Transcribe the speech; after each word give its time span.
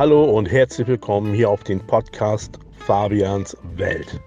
Hallo 0.00 0.24
und 0.24 0.50
herzlich 0.50 0.88
willkommen 0.88 1.34
hier 1.34 1.50
auf 1.50 1.62
den 1.62 1.86
Podcast 1.86 2.58
Fabians 2.72 3.54
Welt. 3.74 4.18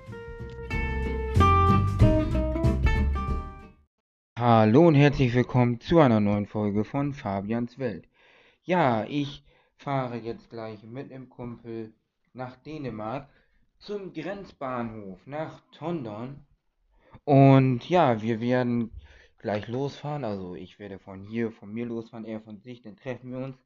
Hallo 4.38 4.86
und 4.86 4.94
herzlich 4.94 5.34
willkommen 5.34 5.80
zu 5.80 5.98
einer 5.98 6.20
neuen 6.20 6.46
Folge 6.46 6.84
von 6.84 7.16
Fabians 7.16 7.80
Welt. 7.80 8.08
Ja, 8.62 9.06
ich 9.06 9.44
fahre 9.78 10.18
jetzt 10.18 10.52
gleich 10.52 10.84
mit 10.84 11.10
dem 11.10 11.28
Kumpel 11.28 11.92
nach 12.34 12.56
Dänemark 12.58 13.28
zum 13.80 14.14
Grenzbahnhof 14.14 15.26
nach 15.26 15.64
Tondon. 15.72 16.46
Und 17.24 17.90
ja, 17.90 18.22
wir 18.22 18.40
werden 18.40 18.92
gleich 19.40 19.68
losfahren. 19.68 20.24
Also 20.24 20.54
ich 20.54 20.78
werde 20.78 21.00
von 21.00 21.24
hier, 21.24 21.52
von 21.52 21.74
mir 21.74 21.88
losfahren, 21.88 22.26
er 22.26 22.42
von 22.42 22.60
sich, 22.60 22.84
dann 22.84 22.96
treffen 22.96 23.32
wir 23.32 23.40
uns. 23.40 23.58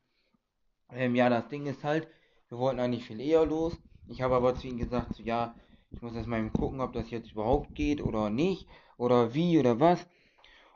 Ähm, 0.92 1.16
ja, 1.16 1.30
das 1.30 1.48
Ding 1.50 1.66
ist 1.66 1.84
halt, 1.84 2.08
wir 2.50 2.58
wollten 2.58 2.80
eigentlich 2.80 3.06
viel 3.06 3.20
eher 3.20 3.46
los. 3.46 3.78
Ich 4.08 4.22
habe 4.22 4.36
aber 4.36 4.56
zu 4.56 4.68
ihm 4.68 4.78
gesagt, 4.78 5.16
so, 5.16 5.24
ja, 5.24 5.56
ich 5.92 6.02
muss 6.02 6.16
erst 6.16 6.28
mal 6.28 6.50
gucken, 6.52 6.82
ob 6.82 6.94
das 6.94 7.10
jetzt 7.10 7.32
überhaupt 7.32 7.76
geht 7.76 8.02
oder 8.02 8.30
nicht. 8.30 8.68
Oder 8.98 9.34
wie 9.34 9.60
oder 9.60 9.80
was. 9.80 10.08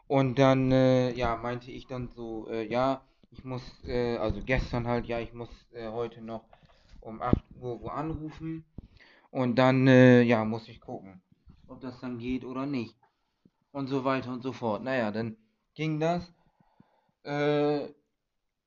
Und 0.07 0.37
dann, 0.39 0.71
äh, 0.71 1.11
ja, 1.13 1.37
meinte 1.37 1.71
ich 1.71 1.87
dann 1.87 2.09
so, 2.09 2.47
äh, 2.49 2.67
ja, 2.67 3.03
ich 3.31 3.43
muss, 3.45 3.63
äh, 3.85 4.17
also 4.17 4.41
gestern 4.43 4.87
halt, 4.87 5.07
ja, 5.07 5.19
ich 5.19 5.33
muss 5.33 5.49
äh, 5.73 5.89
heute 5.89 6.21
noch 6.21 6.43
um 7.01 7.21
8 7.21 7.43
Uhr 7.55 7.81
wo 7.81 7.87
anrufen. 7.89 8.65
Und 9.31 9.55
dann, 9.57 9.87
äh, 9.87 10.21
ja, 10.23 10.43
muss 10.45 10.67
ich 10.69 10.81
gucken, 10.81 11.21
ob 11.67 11.81
das 11.81 11.99
dann 12.01 12.19
geht 12.19 12.45
oder 12.45 12.65
nicht. 12.65 12.95
Und 13.71 13.87
so 13.87 14.03
weiter 14.05 14.31
und 14.33 14.43
so 14.43 14.53
fort. 14.53 14.83
Naja, 14.83 15.11
dann 15.11 15.37
ging 15.75 15.99
das. 15.99 16.33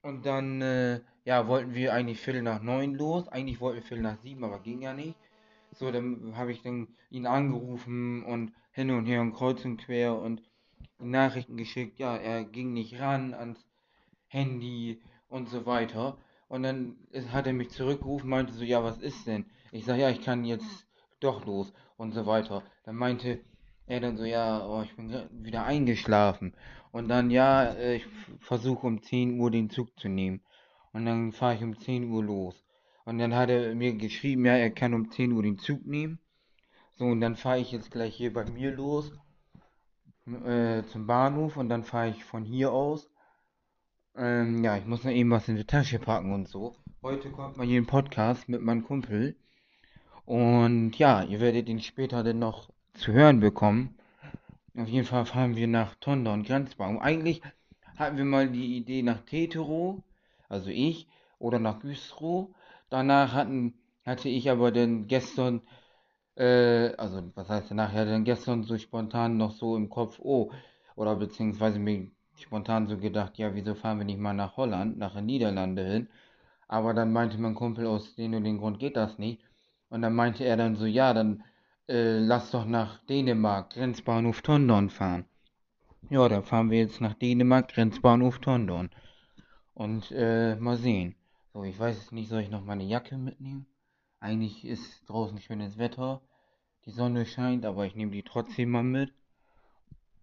Und 0.05 0.27
dann, 0.27 0.61
äh, 0.61 1.01
ja, 1.25 1.49
wollten 1.49 1.73
wir 1.73 1.95
eigentlich 1.95 2.21
Viertel 2.21 2.43
nach 2.43 2.61
neun 2.61 2.95
los. 2.95 3.27
Eigentlich 3.29 3.59
wollten 3.61 3.77
wir 3.79 3.83
Viertel 3.83 4.03
nach 4.03 4.19
sieben, 4.19 4.45
aber 4.45 4.59
ging 4.59 4.83
ja 4.83 4.93
nicht. 4.93 5.17
So, 5.73 5.91
dann 5.91 6.37
habe 6.37 6.53
ich 6.53 6.61
dann 6.61 6.89
ihn 7.09 7.27
angerufen 7.27 8.23
und 8.23 8.53
hin 8.71 8.91
und 8.91 9.07
her 9.07 9.23
und 9.23 9.33
kreuz 9.33 9.65
und 9.65 9.79
quer 9.79 10.15
und 10.15 10.43
Nachrichten 10.99 11.57
geschickt. 11.57 11.99
Ja, 11.99 12.19
er 12.19 12.45
ging 12.45 12.75
nicht 12.75 13.01
ran 13.01 13.33
ans 13.33 13.67
Handy 14.27 15.01
und 15.29 15.49
so 15.49 15.65
weiter. 15.65 16.19
Und 16.49 16.65
dann 16.65 16.97
hat 17.33 17.47
er 17.47 17.55
mich 17.55 17.71
zurückgerufen, 17.71 18.29
meinte 18.29 18.53
so, 18.53 18.63
ja, 18.63 18.85
was 18.85 18.99
ist 18.99 19.27
denn? 19.27 19.47
Ich 19.73 19.87
sage, 19.87 20.03
ja, 20.03 20.11
ich 20.11 20.21
kann 20.21 20.45
jetzt 20.45 20.87
doch 21.21 21.47
los 21.47 21.73
und 21.97 22.13
so 22.13 22.27
weiter. 22.27 22.63
Dann 22.85 22.97
meinte 22.97 23.41
er 23.87 24.01
dann 24.01 24.19
so, 24.19 24.25
ja, 24.25 24.67
oh, 24.67 24.83
ich 24.83 24.95
bin 24.97 25.11
wieder 25.43 25.65
eingeschlafen. 25.65 26.55
Und 26.95 27.09
dann, 27.09 27.29
ja, 27.29 27.65
äh, 27.65 27.97
ich 27.97 28.07
versuche 28.39 28.87
um 28.87 29.03
10 29.03 29.41
Uhr 29.41 29.51
den 29.51 29.69
Zug 29.69 29.99
zu 29.99 30.09
nehmen. 30.09 30.43
Und 30.93 31.07
dann 31.07 31.33
fahre 31.33 31.57
ich 31.57 31.63
um 31.65 31.77
10 31.77 32.09
Uhr 32.09 32.23
los. 32.23 32.55
Und 33.05 33.19
dann 33.19 33.35
hat 33.35 33.51
er 33.51 33.75
mir 33.75 33.95
geschrieben, 33.95 34.47
ja, 34.47 34.53
er 34.53 34.71
kann 34.71 34.95
um 34.95 35.11
10 35.11 35.33
Uhr 35.33 35.43
den 35.43 35.59
Zug 35.59 35.85
nehmen. 35.85 36.21
So, 36.95 37.07
und 37.07 37.21
dann 37.21 37.35
fahre 37.35 37.59
ich 37.59 37.73
jetzt 37.73 37.91
gleich 37.91 38.15
hier 38.15 38.33
bei 38.33 38.49
mir 38.49 38.71
los 38.71 39.11
äh, 40.45 40.85
zum 40.85 41.09
Bahnhof 41.09 41.57
und 41.57 41.69
dann 41.69 41.83
fahre 41.83 42.11
ich 42.11 42.23
von 42.23 42.45
hier 42.45 42.71
aus. 42.71 43.11
Ähm, 44.17 44.63
ja, 44.63 44.77
ich 44.77 44.87
muss 44.87 45.03
noch 45.03 45.11
eben 45.11 45.33
was 45.33 45.49
in 45.49 45.57
die 45.57 45.67
Tasche 45.67 45.99
packen 45.99 46.33
und 46.33 46.47
so. 46.47 46.77
Heute 47.03 47.29
kommt 47.33 47.57
mal 47.57 47.67
hier 47.67 47.81
ein 47.81 47.87
Podcast 47.87 48.49
mit 48.49 48.63
meinem 48.63 48.85
Kumpel. 48.85 49.35
Und 50.27 50.97
ja, 50.97 51.25
ihr 51.25 51.41
werdet 51.41 51.69
ihn 51.69 51.81
später 51.81 52.23
dann 52.23 52.39
noch 52.39 52.71
zu 52.93 53.11
hören 53.11 53.41
bekommen. 53.41 53.99
Auf 54.77 54.89
jeden 54.89 55.07
Fall 55.07 55.25
fahren 55.27 55.57
wir 55.57 55.67
nach 55.69 55.95
Tonda 55.97 56.33
und 56.33 56.47
Grenzbaum. 56.47 56.99
Eigentlich 56.99 57.43
hatten 57.97 58.17
wir 58.17 58.25
mal 58.25 58.49
die 58.49 58.77
Idee 58.77 59.03
nach 59.03 59.21
Tetero, 59.23 60.03
also 60.49 60.69
ich, 60.71 61.09
oder 61.39 61.59
nach 61.59 61.81
Güstrow. 61.81 62.49
Danach 62.91 63.33
hatten, 63.33 63.75
hatte 64.05 64.29
ich 64.29 64.51
aber 64.51 64.73
dann 64.73 65.07
gestern, 65.07 65.63
äh, 66.37 66.95
also 66.97 67.23
was 67.35 67.49
heißt 67.49 67.71
danach, 67.71 67.93
ja 67.95 68.05
dann 68.05 68.25
gestern 68.25 68.65
so 68.65 68.79
spontan 68.79 69.37
noch 69.37 69.53
so 69.53 69.77
im 69.77 69.91
Kopf, 69.91 70.19
oh, 70.21 70.51
oder 70.97 71.17
beziehungsweise 71.17 71.79
mir 71.79 72.11
spontan 72.37 72.87
so 72.89 72.99
gedacht, 72.99 73.39
ja, 73.39 73.55
wieso 73.55 73.75
fahren 73.75 73.99
wir 73.99 74.05
nicht 74.07 74.19
mal 74.19 74.35
nach 74.35 74.57
Holland, 74.57 74.99
nach 74.99 75.15
den 75.15 75.27
Niederlande 75.27 75.85
hin? 75.85 76.09
Aber 76.69 76.95
dann 76.95 77.13
meinte 77.13 77.39
mein 77.39 77.55
Kumpel, 77.55 77.87
aus 77.87 78.15
dem 78.17 78.35
und 78.35 78.45
dem 78.45 78.59
Grund 78.59 78.79
geht 78.81 78.97
das 78.97 79.19
nicht. 79.19 79.41
Und 79.91 80.03
dann 80.03 80.15
meinte 80.15 80.45
er 80.45 80.57
dann 80.57 80.77
so, 80.77 80.87
ja, 80.87 81.15
dann 81.15 81.45
äh, 81.89 82.19
lass 82.19 82.51
doch 82.51 82.65
nach 82.65 82.99
Dänemark, 83.07 83.71
Grenzbahnhof 83.71 84.43
Tondon 84.43 84.91
fahren. 84.91 85.27
Ja, 86.11 86.29
dann 86.29 86.43
fahren 86.43 86.71
wir 86.71 86.79
jetzt 86.79 87.01
nach 87.01 87.15
Dänemark, 87.15 87.69
Grenzbahnhof 87.69 88.39
Tondon. 88.39 88.91
Und 89.75 90.11
äh, 90.13 90.57
mal 90.57 90.77
sehen. 90.77 91.15
So, 91.53 91.65
ich 91.65 91.79
weiß 91.79 91.97
jetzt 91.97 92.13
nicht, 92.13 92.29
soll 92.29 92.43
ich 92.43 92.51
noch 92.51 92.65
meine 92.65 92.85
Jacke 92.85 93.17
mitnehmen? 93.17 93.67
Eigentlich 94.21 94.65
ist 94.65 95.09
draußen 95.09 95.41
schönes 95.41 95.79
Wetter. 95.79 96.21
Die 96.87 96.91
Sonne 96.91 97.27
scheint, 97.27 97.65
aber 97.65 97.87
ich 97.87 97.95
nehme 97.95 98.13
die 98.13 98.23
trotzdem 98.23 98.71
mal 98.71 98.83
mit. 98.83 99.13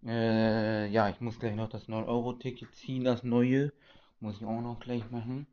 Äh, 0.06 0.88
ja, 0.90 1.10
ich 1.10 1.22
muss 1.22 1.40
gleich 1.40 1.56
noch 1.56 1.70
das 1.70 1.88
9-Euro-Ticket 1.88 2.76
ziehen, 2.76 3.04
das 3.04 3.24
neue. 3.24 3.72
Muss 4.20 4.38
ich 4.38 4.46
auch 4.46 4.62
noch 4.62 4.80
gleich 4.80 5.10
machen. 5.12 5.48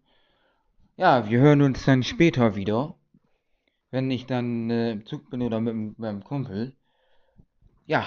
Ja, 0.96 1.28
wir 1.28 1.40
hören 1.40 1.62
uns 1.62 1.84
dann 1.84 2.02
später 2.02 2.56
wieder 2.56 2.97
wenn 3.90 4.10
ich 4.10 4.26
dann 4.26 4.70
äh, 4.70 4.92
im 4.92 5.06
Zug 5.06 5.30
bin 5.30 5.42
oder 5.42 5.60
mit 5.60 5.98
meinem 5.98 6.22
Kumpel. 6.22 6.74
Ja. 7.86 8.04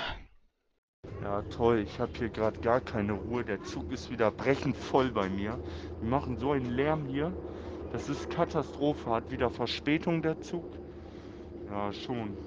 Ja, 1.23 1.41
toll. 1.43 1.79
Ich 1.79 1.99
habe 1.99 2.11
hier 2.17 2.29
gerade 2.29 2.59
gar 2.59 2.81
keine 2.81 3.13
Ruhe. 3.13 3.43
Der 3.43 3.63
Zug 3.63 3.91
ist 3.91 4.11
wieder 4.11 4.29
brechend 4.31 4.77
voll 4.77 5.11
bei 5.11 5.29
mir. 5.29 5.59
Wir 5.99 6.09
machen 6.09 6.37
so 6.37 6.51
einen 6.51 6.69
Lärm 6.69 7.05
hier. 7.07 7.33
Das 7.91 8.09
ist 8.09 8.29
Katastrophe. 8.29 9.09
Hat 9.09 9.31
wieder 9.31 9.49
Verspätung 9.49 10.21
der 10.21 10.39
Zug. 10.41 10.65
Ja, 11.69 11.91
schon. 11.91 12.37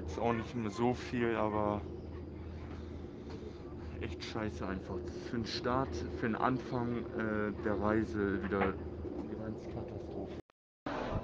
Jetzt 0.00 0.18
auch 0.18 0.32
nicht 0.32 0.54
mehr 0.54 0.70
so 0.70 0.92
viel, 0.92 1.34
aber 1.36 1.80
echt 4.02 4.22
scheiße 4.22 4.66
einfach. 4.66 4.98
Für 5.30 5.36
den 5.36 5.46
Start, 5.46 5.88
für 6.18 6.26
den 6.26 6.36
Anfang 6.36 6.98
äh, 7.16 7.52
der 7.64 7.80
Reise 7.80 8.44
wieder. 8.44 8.74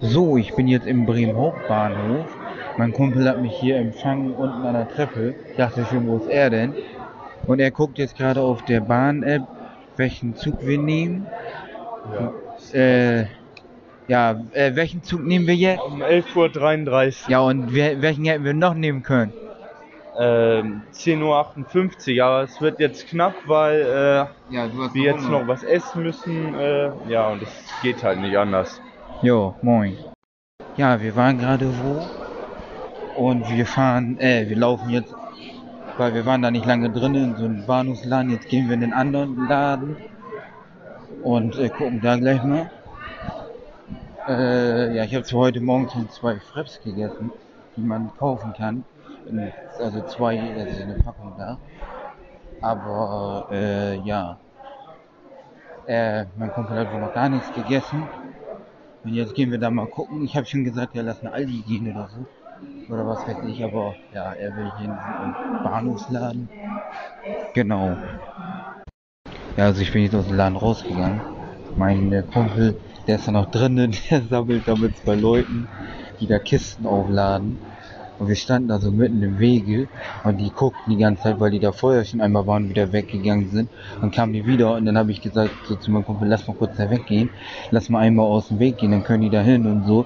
So, 0.02 0.38
ich 0.38 0.54
bin 0.54 0.66
jetzt 0.66 0.86
im 0.86 1.04
Bremen 1.04 1.36
Hauptbahnhof. 1.36 2.26
Mein 2.78 2.90
Kumpel 2.92 3.28
hat 3.28 3.42
mich 3.42 3.52
hier 3.52 3.76
empfangen 3.76 4.32
unten 4.32 4.64
an 4.66 4.72
der 4.72 4.88
Treppe. 4.88 5.34
Ich 5.50 5.56
dachte 5.56 5.84
schon, 5.84 6.06
wo 6.06 6.16
ist 6.16 6.28
er 6.28 6.48
denn? 6.48 6.74
Und 7.46 7.60
er 7.60 7.70
guckt 7.70 7.98
jetzt 7.98 8.16
gerade 8.16 8.40
auf 8.40 8.64
der 8.64 8.80
Bahn-App, 8.80 9.42
welchen 9.96 10.34
Zug 10.36 10.54
wir 10.62 10.78
nehmen. 10.78 11.26
Ja. 12.14 12.78
Äh, 12.78 13.26
ja, 14.08 14.42
äh, 14.52 14.74
welchen 14.74 15.02
Zug 15.02 15.22
nehmen 15.22 15.46
wir 15.46 15.54
jetzt? 15.54 15.82
Um 15.82 16.02
11.33 16.02 17.24
Uhr. 17.24 17.30
Ja, 17.30 17.40
und 17.40 17.74
wir, 17.74 18.00
welchen 18.00 18.24
hätten 18.24 18.44
wir 18.44 18.54
noch 18.54 18.72
nehmen 18.72 19.02
können? 19.02 19.34
Ähm, 20.18 20.80
10.58 20.94 22.16
Uhr, 22.16 22.24
aber 22.24 22.42
es 22.44 22.58
wird 22.62 22.80
jetzt 22.80 23.06
knapp, 23.08 23.34
weil 23.46 23.80
äh, 23.82 24.54
ja, 24.54 24.68
wir 24.94 25.02
jetzt 25.02 25.28
noch 25.28 25.46
was 25.46 25.62
essen 25.62 26.02
müssen. 26.02 26.54
Äh, 26.54 26.90
ja, 27.08 27.28
und 27.28 27.42
es 27.42 27.50
geht 27.82 28.02
halt 28.02 28.18
nicht 28.20 28.36
anders. 28.36 28.80
Jo, 29.22 29.54
moin. 29.60 29.98
Ja, 30.78 30.98
wir 30.98 31.14
waren 31.14 31.38
gerade 31.38 31.66
wo 31.78 32.00
und 33.22 33.46
wir 33.50 33.66
fahren, 33.66 34.18
äh, 34.18 34.48
wir 34.48 34.56
laufen 34.56 34.88
jetzt, 34.88 35.14
weil 35.98 36.14
wir 36.14 36.24
waren 36.24 36.40
da 36.40 36.50
nicht 36.50 36.64
lange 36.64 36.88
drin 36.88 37.14
in 37.14 37.36
so 37.36 37.44
einem 37.44 37.66
Bahnhofsladen. 37.66 38.30
Jetzt 38.30 38.48
gehen 38.48 38.68
wir 38.68 38.74
in 38.74 38.80
den 38.80 38.94
anderen 38.94 39.46
Laden 39.46 39.98
und 41.22 41.58
äh, 41.58 41.68
gucken 41.68 42.00
da 42.00 42.16
gleich 42.16 42.42
mal. 42.44 42.70
Äh, 44.26 44.96
ja, 44.96 45.04
ich 45.04 45.14
habe 45.14 45.24
zwar 45.24 45.40
heute 45.40 45.60
Morgen 45.60 45.90
schon 45.90 46.08
zwei 46.08 46.36
Freps 46.36 46.80
gegessen, 46.82 47.30
die 47.76 47.82
man 47.82 48.10
kaufen 48.16 48.54
kann. 48.54 48.84
Also 49.78 50.00
zwei, 50.06 50.40
also 50.40 50.82
eine 50.82 50.94
Packung 50.94 51.34
da. 51.36 51.58
Aber 52.62 53.48
äh, 53.52 53.96
ja, 53.98 54.38
äh, 55.86 56.24
mein 56.38 56.50
Kumpel 56.52 56.78
hat 56.78 56.90
wohl 56.90 57.00
noch 57.00 57.12
gar 57.12 57.28
nichts 57.28 57.52
gegessen. 57.52 58.08
Und 59.04 59.14
jetzt 59.14 59.34
gehen 59.34 59.50
wir 59.50 59.58
da 59.58 59.70
mal 59.70 59.86
gucken. 59.86 60.24
Ich 60.24 60.36
habe 60.36 60.46
schon 60.46 60.64
gesagt, 60.64 60.94
ja, 60.94 61.02
lass 61.02 61.20
eine 61.20 61.32
Aldi 61.32 61.62
gehen 61.66 61.90
oder 61.90 62.08
so. 62.08 62.92
Oder 62.92 63.06
was 63.06 63.26
weiß 63.26 63.38
ich, 63.48 63.64
aber 63.64 63.94
ja, 64.14 64.32
er 64.32 64.54
will 64.56 64.70
hier 64.78 64.90
einen 64.90 65.64
Bahnhofsladen. 65.64 66.48
Genau. 67.54 67.96
Ja, 69.56 69.64
also 69.64 69.80
ich 69.80 69.92
bin 69.92 70.02
jetzt 70.02 70.14
aus 70.14 70.26
dem 70.26 70.36
Laden 70.36 70.56
rausgegangen. 70.56 71.20
Mein 71.76 72.24
Kumpel, 72.32 72.76
der 73.06 73.16
ist 73.16 73.28
da 73.28 73.32
noch 73.32 73.50
drinnen, 73.50 73.96
der 74.10 74.22
sammelt 74.22 74.66
da 74.66 74.76
mit 74.76 74.96
zwei 74.96 75.14
Leuten, 75.14 75.68
die 76.20 76.26
da 76.26 76.38
Kisten 76.38 76.86
aufladen. 76.86 77.58
Und 78.20 78.28
wir 78.28 78.36
standen 78.36 78.68
da 78.68 78.78
so 78.78 78.90
mitten 78.92 79.22
im 79.22 79.38
Wege 79.38 79.88
und 80.24 80.36
die 80.36 80.50
guckten 80.50 80.92
die 80.92 80.98
ganze 80.98 81.22
Zeit, 81.22 81.40
weil 81.40 81.50
die 81.50 81.58
da 81.58 81.72
vorher 81.72 82.04
schon 82.04 82.20
einmal 82.20 82.46
waren 82.46 82.68
wieder 82.68 82.92
weggegangen 82.92 83.48
sind. 83.48 83.70
Dann 83.98 84.10
kamen 84.10 84.34
die 84.34 84.44
wieder 84.44 84.74
und 84.74 84.84
dann 84.84 84.98
habe 84.98 85.10
ich 85.10 85.22
gesagt 85.22 85.50
so 85.64 85.74
zu 85.74 85.90
meinem 85.90 86.04
Kumpel, 86.04 86.28
lass 86.28 86.46
mal 86.46 86.54
kurz 86.54 86.76
da 86.76 86.90
weggehen, 86.90 87.30
lass 87.70 87.88
mal 87.88 88.00
einmal 88.00 88.26
aus 88.26 88.48
dem 88.48 88.58
Weg 88.58 88.76
gehen, 88.76 88.90
dann 88.90 89.04
können 89.04 89.22
die 89.22 89.30
da 89.30 89.40
hin 89.40 89.66
und 89.66 89.86
so. 89.86 90.04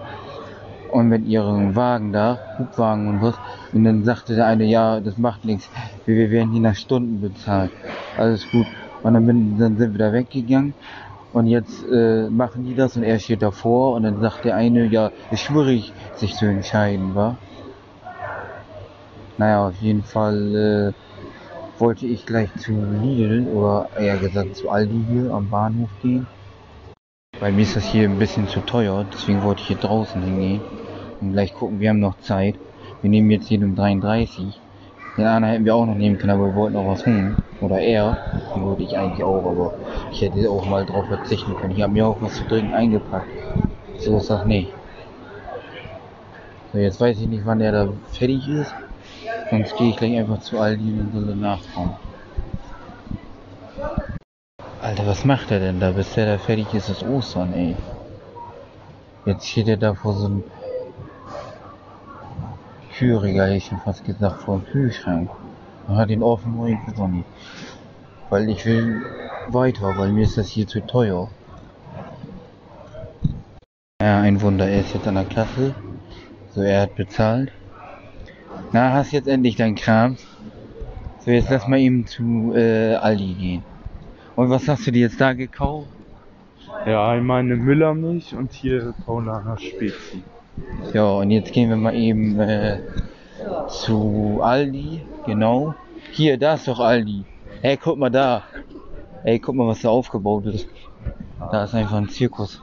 Und 0.92 1.08
mit 1.08 1.26
ihrem 1.26 1.74
Wagen 1.74 2.12
da, 2.12 2.38
Hubwagen 2.56 3.08
und 3.08 3.20
was. 3.20 3.34
Und 3.72 3.82
dann 3.82 4.04
sagte 4.04 4.36
der 4.36 4.46
eine, 4.46 4.64
ja, 4.64 5.00
das 5.00 5.18
macht 5.18 5.44
nichts, 5.44 5.68
wir, 6.06 6.14
wir 6.14 6.30
werden 6.30 6.52
hier 6.52 6.60
nach 6.60 6.76
Stunden 6.76 7.20
bezahlt. 7.20 7.72
Alles 8.16 8.48
gut. 8.48 8.66
Und 9.02 9.14
dann, 9.14 9.26
bin, 9.26 9.58
dann 9.58 9.76
sind 9.76 9.92
wir 9.92 9.98
da 9.98 10.12
weggegangen. 10.12 10.72
Und 11.32 11.48
jetzt 11.48 11.84
äh, 11.90 12.30
machen 12.30 12.64
die 12.64 12.76
das 12.76 12.96
und 12.96 13.02
er 13.02 13.18
steht 13.18 13.42
davor 13.42 13.96
und 13.96 14.04
dann 14.04 14.20
sagt 14.20 14.44
der 14.44 14.54
eine, 14.54 14.86
ja, 14.86 15.10
ist 15.32 15.40
schwierig, 15.40 15.92
sich 16.14 16.36
zu 16.36 16.46
entscheiden, 16.46 17.16
wa? 17.16 17.36
Naja, 19.36 19.66
auf 19.66 19.74
jeden 19.80 20.04
Fall 20.04 20.94
äh, 20.94 21.80
wollte 21.80 22.06
ich 22.06 22.24
gleich 22.24 22.48
zu 22.56 22.72
Lidl 22.72 23.48
oder 23.48 23.88
eher 23.98 24.16
gesagt 24.16 24.54
zu 24.56 24.70
Aldi 24.70 25.04
hier 25.10 25.32
am 25.32 25.50
Bahnhof 25.50 25.90
gehen. 26.02 26.26
Weil 27.40 27.52
mir 27.52 27.62
ist 27.62 27.74
das 27.74 27.84
hier 27.84 28.08
ein 28.08 28.18
bisschen 28.18 28.46
zu 28.46 28.60
teuer, 28.60 29.04
deswegen 29.12 29.42
wollte 29.42 29.62
ich 29.62 29.68
hier 29.68 29.76
draußen 29.76 30.22
hingehen. 30.22 30.60
Und 31.20 31.32
gleich 31.32 31.52
gucken, 31.52 31.80
wir 31.80 31.90
haben 31.90 31.98
noch 31.98 32.18
Zeit. 32.20 32.54
Wir 33.02 33.10
nehmen 33.10 33.30
jetzt 33.30 33.48
hier 33.48 33.58
um 33.60 33.74
33. 33.74 34.60
Den 35.16 35.26
anderen 35.26 35.52
hätten 35.52 35.64
wir 35.64 35.74
auch 35.74 35.86
noch 35.86 35.96
nehmen 35.96 36.16
können, 36.16 36.30
aber 36.30 36.46
wir 36.46 36.54
wollten 36.54 36.76
auch 36.76 36.86
was 36.86 37.04
holen. 37.04 37.36
Oder 37.60 37.80
er. 37.80 38.16
Den 38.54 38.64
wollte 38.64 38.82
ich 38.84 38.96
eigentlich 38.96 39.24
auch, 39.24 39.44
aber 39.44 39.74
ich 40.12 40.22
hätte 40.22 40.48
auch 40.48 40.66
mal 40.66 40.86
drauf 40.86 41.06
verzichten 41.06 41.56
können. 41.56 41.74
Ich 41.76 41.82
habe 41.82 41.92
mir 41.92 42.06
auch 42.06 42.16
was 42.20 42.34
zu 42.34 42.44
trinken 42.44 42.72
eingepackt. 42.72 43.28
So 43.98 44.16
ist 44.16 44.30
das 44.30 44.44
nicht. 44.44 44.72
So, 46.72 46.78
jetzt 46.78 47.00
weiß 47.00 47.20
ich 47.20 47.28
nicht, 47.28 47.44
wann 47.44 47.58
der 47.58 47.72
da 47.72 47.88
fertig 48.12 48.48
ist. 48.48 48.74
Sonst 49.50 49.76
gehe 49.76 49.90
ich 49.90 49.96
gleich 49.96 50.18
einfach 50.18 50.40
zu 50.40 50.58
Aldi 50.58 51.00
und 51.00 51.12
soll 51.12 51.34
nachkommen. 51.36 51.96
Alter, 54.82 55.06
was 55.06 55.24
macht 55.24 55.50
er 55.50 55.60
denn 55.60 55.80
da? 55.80 55.92
Bis 55.92 56.14
der 56.14 56.26
da 56.26 56.38
fertig 56.38 56.72
ist, 56.74 56.88
ist 56.88 57.02
Ostern, 57.02 57.52
ey. 57.54 57.76
Jetzt 59.24 59.48
steht 59.48 59.68
er 59.68 59.76
da 59.76 59.94
vor 59.94 60.12
so 60.14 60.26
einem 60.26 60.44
Kühlregal, 62.92 63.46
hätte 63.46 63.56
ich 63.56 63.66
schon 63.66 63.80
fast 63.80 64.04
gesagt, 64.04 64.42
vor 64.42 64.58
dem 64.58 64.66
Kühlschrank. 64.66 65.30
Man 65.88 65.96
hat 65.96 66.10
ihn 66.10 66.22
offen, 66.22 66.54
nur 66.54 66.68
ich 66.68 66.78
weiß 66.86 67.08
nicht. 67.08 67.24
Weil 68.30 68.48
ich 68.48 68.64
will 68.66 69.02
weiter, 69.48 69.96
weil 69.96 70.10
mir 70.10 70.24
ist 70.24 70.38
das 70.38 70.48
hier 70.48 70.66
zu 70.66 70.80
teuer. 70.86 71.28
Ja, 74.02 74.20
ein 74.20 74.40
Wunder, 74.40 74.68
er 74.68 74.80
ist 74.80 74.94
jetzt 74.94 75.06
an 75.06 75.14
der 75.14 75.24
Kasse. 75.24 75.74
So, 76.54 76.60
er 76.62 76.82
hat 76.82 76.94
bezahlt. 76.94 77.52
Na, 78.74 78.92
hast 78.92 79.12
jetzt 79.12 79.28
endlich 79.28 79.54
dein 79.54 79.76
Kram. 79.76 80.16
So, 81.20 81.30
jetzt 81.30 81.48
lass 81.48 81.68
mal 81.68 81.78
eben 81.78 82.08
zu 82.08 82.52
äh, 82.56 82.96
Aldi 82.96 83.34
gehen. 83.34 83.62
Und 84.34 84.50
was 84.50 84.66
hast 84.66 84.84
du 84.84 84.90
dir 84.90 85.02
jetzt 85.02 85.20
da 85.20 85.32
gekauft? 85.32 85.86
Ja, 86.84 87.10
einmal 87.10 87.38
eine 87.38 87.54
Müllermilch 87.54 88.34
und 88.34 88.52
hier 88.52 88.92
Paulaner 89.06 89.58
Spezi. 89.58 90.24
Ja, 90.92 91.08
und 91.08 91.30
jetzt 91.30 91.52
gehen 91.52 91.68
wir 91.68 91.76
mal 91.76 91.94
eben 91.94 92.40
äh, 92.40 92.80
zu 93.68 94.40
Aldi. 94.42 95.02
Genau. 95.24 95.76
Hier, 96.10 96.36
da 96.36 96.54
ist 96.54 96.66
doch 96.66 96.80
Aldi. 96.80 97.22
Hey, 97.62 97.76
guck 97.76 97.96
mal 97.96 98.10
da. 98.10 98.42
Ey, 99.22 99.38
guck 99.38 99.54
mal, 99.54 99.68
was 99.68 99.82
da 99.82 99.90
aufgebaut 99.90 100.46
ist. 100.46 100.66
Da 101.38 101.62
ist 101.62 101.76
einfach 101.76 101.98
ein 101.98 102.08
Zirkus. 102.08 102.60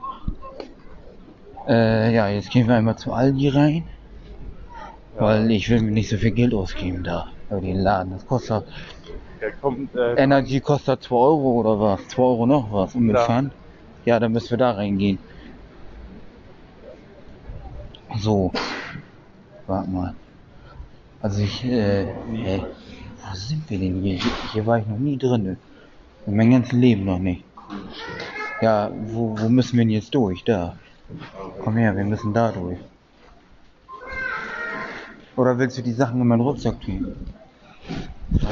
Äh, 1.69 2.13
ja, 2.13 2.27
jetzt 2.27 2.51
gehen 2.51 2.67
wir 2.67 2.75
einmal 2.75 2.97
zu 2.97 3.13
Aldi 3.13 3.47
rein. 3.47 3.83
Weil 5.21 5.51
ich 5.51 5.69
will 5.69 5.81
mir 5.83 5.91
nicht 5.91 6.09
so 6.09 6.17
viel 6.17 6.31
Geld 6.31 6.51
ausgeben 6.51 7.03
da. 7.03 7.27
Über 7.51 7.61
den 7.61 7.77
Laden. 7.77 8.11
Das 8.13 8.25
kostet. 8.25 8.65
Der 9.39 9.51
kommt, 9.51 9.93
äh, 9.95 10.15
Energy 10.15 10.59
kostet 10.59 11.03
2 11.03 11.15
Euro 11.15 11.59
oder 11.59 11.79
was? 11.79 12.07
2 12.07 12.23
Euro 12.23 12.45
noch 12.47 12.71
was. 12.71 12.95
Und 12.95 13.05
mit 13.05 13.15
Ja. 13.15 13.25
Pfand? 13.25 13.53
Ja, 14.03 14.19
dann 14.19 14.31
müssen 14.31 14.49
wir 14.49 14.57
da 14.57 14.71
reingehen. 14.71 15.19
So. 18.17 18.51
Warte 19.67 19.89
mal. 19.91 20.15
Also 21.21 21.43
ich, 21.43 21.63
äh, 21.65 22.01
ey, 22.01 22.63
wo 23.23 23.35
sind 23.35 23.69
wir 23.69 23.77
denn 23.77 24.01
hier? 24.01 24.15
Hier, 24.17 24.31
hier 24.53 24.65
war 24.65 24.79
ich 24.79 24.87
noch 24.87 24.97
nie 24.97 25.17
drin. 25.17 25.57
In 26.25 26.35
meinem 26.35 26.51
ganzen 26.51 26.81
Leben 26.81 27.05
noch 27.05 27.19
nicht. 27.19 27.43
Ja, 28.59 28.89
wo, 29.05 29.37
wo 29.39 29.49
müssen 29.49 29.77
wir 29.77 29.85
denn 29.85 29.91
jetzt 29.91 30.15
durch? 30.15 30.43
Da. 30.43 30.77
Komm 31.63 31.77
her, 31.77 31.95
wir 31.95 32.05
müssen 32.05 32.33
da 32.33 32.51
durch. 32.51 32.79
Oder 35.35 35.57
willst 35.57 35.77
du 35.77 35.81
die 35.81 35.93
Sachen 35.93 36.21
in 36.21 36.27
meinen 36.27 36.41
Rucksack 36.41 36.79
tun? 36.81 37.15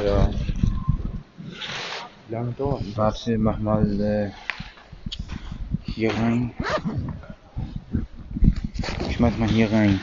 ja. 0.04 0.30
Wie 2.26 2.32
lange 2.34 2.52
dauert 2.52 2.82
das? 2.82 2.96
Warte, 2.96 3.38
mach 3.38 3.58
mal 3.58 4.00
äh, 4.00 4.30
hier 5.84 6.14
rein. 6.14 6.52
Ich 9.08 9.16
schmeiß 9.16 9.36
mal 9.36 9.48
hier 9.48 9.70
rein. 9.70 10.00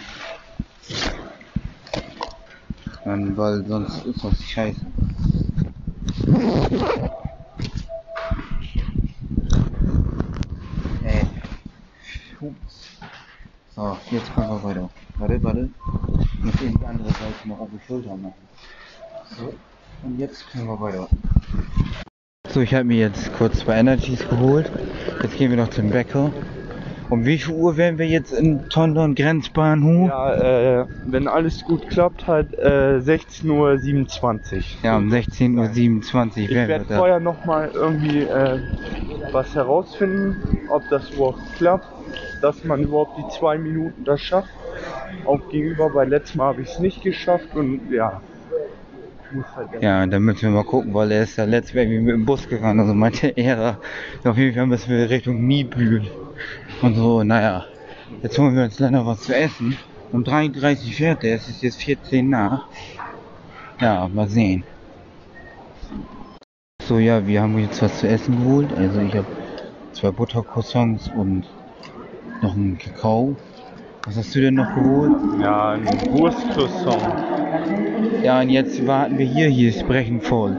Dann, 3.05 3.37
weil 3.37 3.65
sonst 3.65 4.05
ist 4.05 4.23
das 4.23 4.43
scheiße. 4.43 4.85
Äh. 11.05 11.25
Ups. 12.41 12.96
So, 13.77 13.95
jetzt 14.09 14.33
kommen 14.33 14.49
wir 14.49 14.63
weiter. 14.63 14.89
Warte, 15.19 15.43
warte. 15.43 15.69
Ich 16.33 16.43
muss 16.43 16.61
eben 16.63 16.79
die 16.79 16.85
andere 16.87 17.09
Seite 17.09 17.47
noch 17.47 17.59
auf 17.59 17.69
die 17.71 17.79
Schulter 17.85 18.17
machen. 18.17 18.33
So. 19.37 19.53
Und 20.01 20.17
jetzt 20.17 20.49
können 20.51 20.65
wir 20.65 20.81
weiter. 20.81 21.07
So, 22.49 22.61
ich 22.61 22.73
habe 22.73 22.85
mir 22.85 22.97
jetzt 22.97 23.31
kurz 23.37 23.59
zwei 23.59 23.77
Energies 23.77 24.27
geholt. 24.27 24.71
Jetzt 25.21 25.37
gehen 25.37 25.51
wir 25.51 25.57
noch 25.57 25.69
zum 25.69 25.91
Bäcker. 25.91 26.31
Um 27.11 27.23
wie 27.23 27.37
viel 27.37 27.53
Uhr 27.53 27.77
wären 27.77 27.99
wir 27.99 28.07
jetzt 28.07 28.31
in 28.31 28.67
Tondon 28.69 29.13
Grenzbahnhof? 29.13 30.09
Ja, 30.09 30.81
äh, 30.81 30.85
wenn 31.05 31.27
alles 31.27 31.63
gut 31.63 31.87
klappt, 31.91 32.25
halt 32.25 32.55
äh, 32.57 32.97
16.27 32.97 34.55
Uhr. 34.55 34.61
Ja, 34.81 34.97
um 34.97 35.09
16.27 35.09 35.55
Uhr 35.55 36.37
Ich 36.37 36.49
wären 36.49 36.49
wir 36.49 36.67
werde 36.67 36.85
da. 36.89 36.97
vorher 36.97 37.19
nochmal 37.19 37.69
irgendwie 37.75 38.21
äh, 38.23 38.59
was 39.31 39.53
herausfinden, 39.53 40.67
ob 40.69 40.81
das 40.89 41.11
überhaupt 41.11 41.39
klappt, 41.57 41.85
dass 42.41 42.63
man 42.63 42.83
überhaupt 42.83 43.17
die 43.17 43.27
zwei 43.29 43.57
Minuten 43.57 44.03
das 44.03 44.21
schafft. 44.21 44.49
Auch 45.25 45.49
gegenüber, 45.49 45.93
weil 45.93 46.09
letztes 46.09 46.35
Mal 46.35 46.47
habe 46.47 46.61
ich 46.61 46.69
es 46.69 46.79
nicht 46.79 47.01
geschafft 47.01 47.55
und 47.55 47.91
ja, 47.91 48.21
halt 49.55 49.81
Ja, 49.81 50.05
dann 50.05 50.23
müssen 50.23 50.43
wir 50.43 50.49
mal 50.49 50.63
gucken, 50.63 50.93
weil 50.93 51.11
er 51.11 51.23
ist 51.23 51.37
ja 51.37 51.45
letztes 51.45 51.75
Mal 51.75 51.87
mit 51.87 52.07
dem 52.07 52.25
Bus 52.25 52.47
gefahren, 52.47 52.79
also 52.79 52.93
meinte 52.93 53.27
er, 53.35 53.79
auf 54.23 54.37
jeden 54.37 54.55
Fall 54.55 54.67
müssen 54.67 54.89
wir 54.89 55.09
Richtung 55.09 55.45
Niebühl. 55.47 56.03
Und 56.81 56.95
so, 56.95 57.23
naja. 57.23 57.65
Jetzt 58.23 58.37
holen 58.37 58.55
wir 58.55 58.63
uns 58.63 58.79
leider 58.79 59.05
was 59.05 59.21
zu 59.21 59.35
essen. 59.35 59.77
Um 60.11 60.23
33 60.23 60.95
fährt 60.95 61.23
er, 61.23 61.35
es 61.35 61.47
ist 61.49 61.61
jetzt 61.61 61.81
14 61.81 62.29
nach. 62.29 62.67
Ja, 63.81 64.07
mal 64.07 64.27
sehen. 64.27 64.63
So, 66.81 66.99
ja, 66.99 67.27
wir 67.27 67.41
haben 67.41 67.57
jetzt 67.59 67.81
was 67.81 67.99
zu 67.99 68.07
essen 68.07 68.37
geholt. 68.37 68.71
Also 68.77 69.01
ich 69.01 69.13
habe 69.15 69.27
zwei 69.91 70.11
Buttercroissants 70.11 71.09
und 71.09 71.45
noch 72.41 72.55
einen 72.55 72.77
Kakao. 72.77 73.35
Was 74.05 74.17
hast 74.17 74.33
du 74.35 74.41
denn 74.41 74.55
noch 74.55 74.73
geholt? 74.73 75.13
Ja, 75.41 75.71
ein 75.71 75.85
Wurstcroissant. 76.11 77.03
Ja, 78.23 78.41
und 78.41 78.49
jetzt 78.49 78.85
warten 78.87 79.17
wir 79.17 79.25
hier, 79.25 79.47
hier 79.47 79.69
ist 79.69 79.85
brechend 79.87 80.23
voll. 80.23 80.57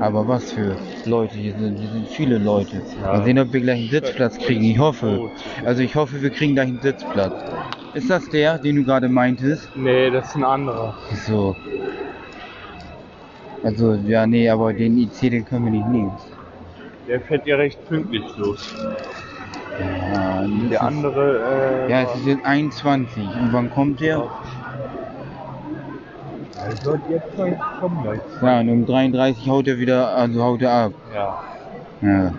Aber 0.00 0.26
was 0.28 0.52
für 0.52 0.76
Leute, 1.04 1.36
hier 1.36 1.54
sind, 1.58 1.78
hier 1.78 1.90
sind 1.90 2.08
viele 2.08 2.38
Leute. 2.38 2.82
Mal 3.02 3.24
sehen, 3.24 3.38
ob 3.38 3.52
wir 3.52 3.60
gleich 3.60 3.80
einen 3.80 3.90
Sitzplatz 3.90 4.38
kriegen. 4.38 4.64
Ich 4.64 4.78
hoffe. 4.78 5.30
Also 5.64 5.82
ich 5.82 5.94
hoffe, 5.94 6.22
wir 6.22 6.30
kriegen 6.30 6.54
gleich 6.54 6.68
einen 6.68 6.80
Sitzplatz. 6.80 7.34
Ist 7.94 8.08
das 8.08 8.28
der, 8.30 8.58
den 8.58 8.76
du 8.76 8.84
gerade 8.84 9.08
meintest? 9.08 9.68
Nee, 9.74 10.10
das 10.10 10.28
ist 10.28 10.36
ein 10.36 10.44
anderer. 10.44 10.96
So. 11.26 11.56
Also, 13.64 13.94
ja, 14.06 14.26
nee, 14.26 14.48
aber 14.48 14.72
den 14.72 14.98
IC, 14.98 15.30
den 15.30 15.44
können 15.44 15.64
wir 15.64 15.72
nicht 15.72 15.88
nehmen. 15.88 16.12
Der 17.08 17.20
fährt 17.20 17.46
ja 17.46 17.56
recht 17.56 17.84
pünktlich 17.88 18.24
los. 18.36 18.74
Ja, 19.80 20.44
Der 20.70 20.82
andere, 20.82 21.86
äh, 21.86 21.90
ja, 21.90 22.02
es 22.02 22.14
ist 22.16 22.26
jetzt 22.26 22.44
21. 22.44 23.22
Und 23.22 23.52
wann 23.52 23.70
kommt 23.70 24.00
der? 24.00 24.24
er 26.68 26.84
wird 26.84 27.00
jetzt 27.08 27.34
gleich 27.34 27.54
kommen 27.80 28.02
gleich. 28.02 28.20
Ja, 28.42 28.60
und 28.60 28.68
um 28.68 28.86
33 28.86 29.48
haut 29.48 29.68
er 29.68 29.78
wieder, 29.78 30.08
also 30.14 30.42
haut 30.42 30.62
er 30.62 30.72
ab. 30.72 30.92
Ja. 31.14 31.42
Ja. 32.02 32.32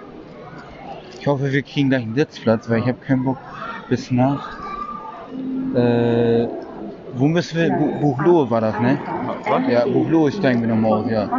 Ich 1.19 1.27
hoffe, 1.27 1.51
wir 1.51 1.61
kriegen 1.63 1.89
gleich 1.89 2.03
einen 2.03 2.15
Sitzplatz, 2.15 2.69
weil 2.69 2.79
ich 2.79 2.87
habe 2.87 2.97
keinen 3.05 3.23
Bock 3.25 3.37
bis 3.89 4.11
nach. 4.11 4.57
Äh, 5.75 6.47
wo 7.13 7.27
müssen 7.27 7.57
wir? 7.57 7.71
Bu 7.71 7.99
Buchloe 7.99 8.49
war 8.49 8.61
das, 8.61 8.79
ne? 8.79 8.97
Was? 9.47 9.67
Ja, 9.67 9.85
Buchloe 9.85 10.31
steigen 10.31 10.61
wir 10.61 10.69
nochmal 10.69 10.91
aus, 11.03 11.09
ja. 11.09 11.29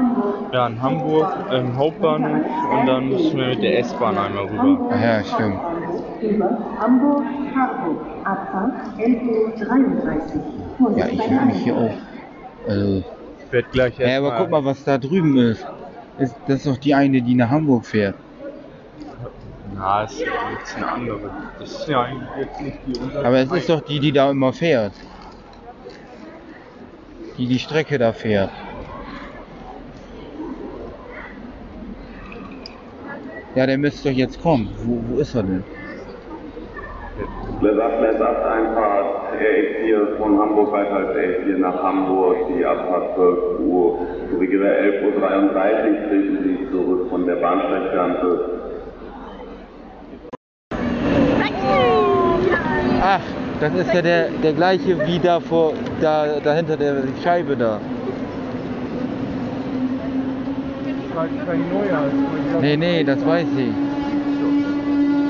Ja, 0.53 0.67
in 0.67 0.83
Hamburg, 0.83 1.33
im 1.53 1.77
Hauptbahnhof 1.77 2.45
und 2.73 2.87
dann 2.87 3.09
müssen 3.09 3.39
wir 3.39 3.47
mit 3.49 3.63
der 3.63 3.79
S-Bahn 3.81 4.19
einmal 4.19 4.45
rüber. 4.47 4.91
Ach 4.93 5.01
ja, 5.03 5.23
stimmt. 5.25 5.59
Hamburg. 6.81 7.23
Abfahrt 8.25 8.99
11.33 8.99 10.41
Uhr. 10.79 10.99
Ja, 10.99 11.07
ich 11.07 11.31
will 11.31 11.41
mich 11.47 11.57
hier 11.63 11.77
auch. 11.77 11.95
Also, 12.69 13.03
Ich 13.47 13.53
werde 13.53 13.69
gleich 13.73 13.99
ja, 13.99 14.19
aber 14.19 14.37
guck 14.37 14.51
mal, 14.51 14.65
was 14.65 14.85
da 14.85 14.99
drüben 14.99 15.37
ist. 15.39 15.67
ist. 16.19 16.35
Das 16.47 16.57
ist 16.59 16.67
doch 16.67 16.77
die 16.77 16.95
eine, 16.95 17.23
die 17.23 17.35
nach 17.35 17.51
Hamburg 17.51 17.87
fährt. 17.87 18.15
Na, 19.75 20.03
ist 20.05 20.21
jetzt 20.21 20.77
eine 20.77 20.93
andere. 20.93 21.31
Das 21.59 21.71
ist 21.71 21.89
ja 21.89 22.03
eigentlich 22.03 22.29
jetzt 22.39 22.61
nicht 22.61 22.79
die 22.87 22.99
unser. 23.01 23.25
Aber 23.25 23.39
es 23.39 23.51
ist 23.53 23.69
doch 23.69 23.81
die, 23.81 23.99
die 24.01 24.13
da 24.13 24.31
immer 24.31 24.53
fährt. 24.53 24.93
Die 27.41 27.47
die 27.47 27.59
Strecke 27.59 27.97
da 27.97 28.13
fährt. 28.13 28.51
Ja, 33.55 33.65
der 33.65 33.79
müsste 33.79 34.11
doch 34.11 34.15
jetzt 34.15 34.43
kommen. 34.43 34.69
Wo, 34.85 35.03
wo 35.09 35.21
ist 35.21 35.35
er 35.35 35.45
denn? 35.45 35.65
Lesab, 37.63 38.03
Lesab, 38.03 38.45
Einfahrt 38.45 39.33
RX4 39.41 40.19
von 40.19 40.39
Hamburg 40.39 40.71
weiter 40.71 40.97
als 40.97 41.17
RX4 41.17 41.57
nach 41.57 41.83
Hamburg, 41.83 42.37
die 42.55 42.63
Abfahrt 42.63 43.15
12 43.15 43.61
Uhr, 43.61 43.99
korrigiere 44.31 44.69
11.33 44.69 45.05
Uhr, 45.05 46.09
treten 46.09 46.39
Sie 46.45 46.71
zurück 46.71 47.09
von 47.09 47.27
der 47.27 47.37
Bahnsteigkante. 47.37 48.61
Ach, 53.03 53.23
das 53.61 53.75
ist 53.75 53.93
ja 53.93 54.03
der, 54.03 54.29
der 54.43 54.53
gleiche 54.55 55.07
wie 55.07 55.19
da 55.19 55.39
vor, 55.39 55.75
da, 56.01 56.41
dahinter 56.43 56.77
der 56.77 57.03
Scheibe 57.23 57.57
da. 57.57 57.79
Kein 61.47 61.69
neuer. 61.69 62.05
Nee, 62.61 62.77
nee, 62.77 63.05
das 63.05 63.25
weiß 63.25 63.47
ich. 63.59 63.73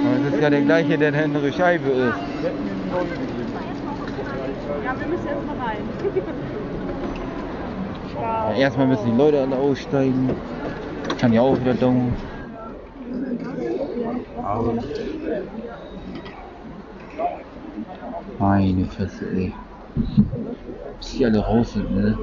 Aber 0.06 0.24
das 0.24 0.34
ist 0.34 0.42
ja 0.42 0.50
der 0.50 0.60
gleiche, 0.62 0.96
der 0.98 1.08
eine 1.08 1.24
andere 1.24 1.52
Scheibe 1.52 1.90
ist. 1.90 2.14
Ja, 4.84 4.94
wir 4.98 5.06
müssen 5.06 5.26
erstmal 5.26 5.56
rein. 5.68 5.78
Ja, 8.20 8.52
erstmal 8.52 8.86
müssen 8.86 9.12
die 9.12 9.16
Leute 9.16 9.40
alle 9.40 9.56
aussteigen. 9.56 10.30
Kann 11.18 11.32
ja 11.32 11.40
auch 11.40 11.58
wieder 11.58 11.72
dauern. 11.72 12.12
Meine 18.40 18.86
Fresse, 18.86 19.26
ey. 19.36 19.52
Bis 20.96 21.12
die 21.12 21.26
alle 21.26 21.40
raus 21.40 21.74
sind, 21.74 21.94
ne? 21.94 22.18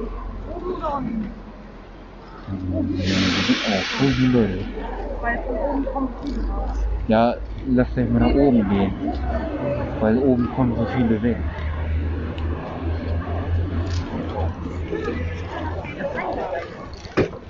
Ja, 7.06 7.34
lass 7.68 7.94
dich 7.94 8.10
mal 8.10 8.18
nach 8.18 8.34
oben 8.34 8.68
gehen. 8.68 8.92
Weil 10.00 10.18
oben 10.18 10.50
kommen 10.56 10.74
so 10.74 10.84
viele 10.86 11.22
weg. 11.22 11.36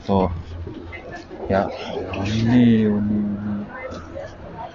So. 0.07 0.31
Ja. 1.49 1.71
Oh 2.13 2.23
nee, 2.45 2.87
oh 2.87 3.01
nee, 3.01 3.25
oh. 3.35 3.67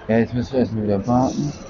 Ja, 0.08 0.18
jetzt 0.18 0.34
müssen 0.34 0.52
wir 0.52 0.58
erstmal 0.58 0.82
wieder 0.82 1.06
warten. 1.06 1.63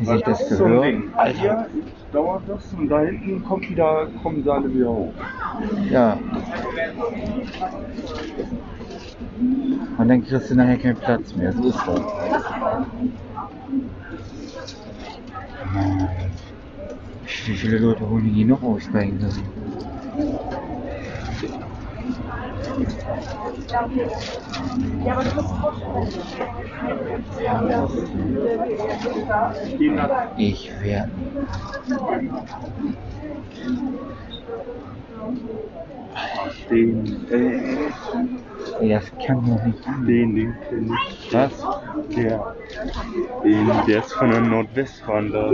Wie 0.00 0.06
sich 0.06 0.22
das 0.22 0.48
gehört. 0.48 0.94
Alter. 1.16 1.66
Dauert 2.12 2.42
das 2.48 2.72
und 2.76 2.88
da 2.88 3.00
hinten 3.02 3.44
kommt 3.44 3.70
wieder, 3.70 4.08
kommen 4.22 4.42
sie 4.42 4.50
alle 4.50 4.74
wieder 4.74 4.88
hoch. 4.88 5.12
Ja. 5.88 6.18
Und 9.98 10.08
dann 10.08 10.24
kriegst 10.24 10.50
du 10.50 10.54
nachher 10.56 10.78
keinen 10.78 10.96
Platz 10.96 11.36
mehr. 11.36 11.52
So 11.52 11.68
ist 11.68 11.78
das. 11.86 12.00
Wie 17.46 17.54
viele 17.54 17.78
Leute 17.78 18.10
wollen 18.10 18.34
die 18.34 18.44
noch 18.44 18.62
aussteigen 18.62 19.20
lassen? 19.20 19.44
Ja, 25.04 25.12
aber 25.12 25.24
du 25.24 25.42
musst. 25.42 25.82
Ich 30.36 30.70
werde. 30.82 31.10
Den, 36.70 37.30
äh, 37.30 37.90
Das 38.82 39.04
kann 39.26 39.44
doch 39.46 39.64
nicht 39.64 39.84
sein. 39.84 40.06
den, 40.06 40.34
den 40.34 40.56
kenn 40.68 40.96
ich. 41.10 41.34
Was? 41.34 41.66
Der, 42.16 42.54
den, 43.44 43.70
der 43.86 43.98
ist 43.98 44.12
von 44.12 44.30
der 44.30 44.40
Nordwestbahn 44.40 45.30
da? 45.32 45.50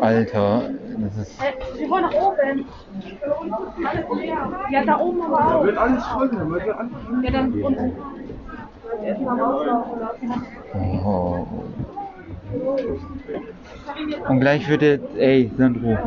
Alter, 0.00 0.70
das 0.98 1.16
ist. 1.16 1.40
Wir 1.78 1.90
wollen 1.90 2.02
nach 2.02 2.14
oben. 2.14 2.66
Ja, 4.70 4.84
da 4.84 4.98
oben 4.98 5.22
aber 5.22 5.56
auch. 5.56 5.64
Wird 5.64 5.78
alles 5.78 6.04
voll, 6.06 6.28
dann 6.28 6.50
wird 6.50 6.68
alles 6.68 6.92
Ja, 7.22 7.30
dann 7.30 7.52
unten. 7.62 7.92
Erstmal 9.04 9.40
rauslaufen 9.40 10.00
lassen. 10.00 11.02
Oh. 11.04 11.46
Und 14.28 14.40
gleich 14.40 14.68
wird 14.68 14.82
der. 14.82 14.98
Ey, 15.16 15.50
Sandro. 15.56 15.98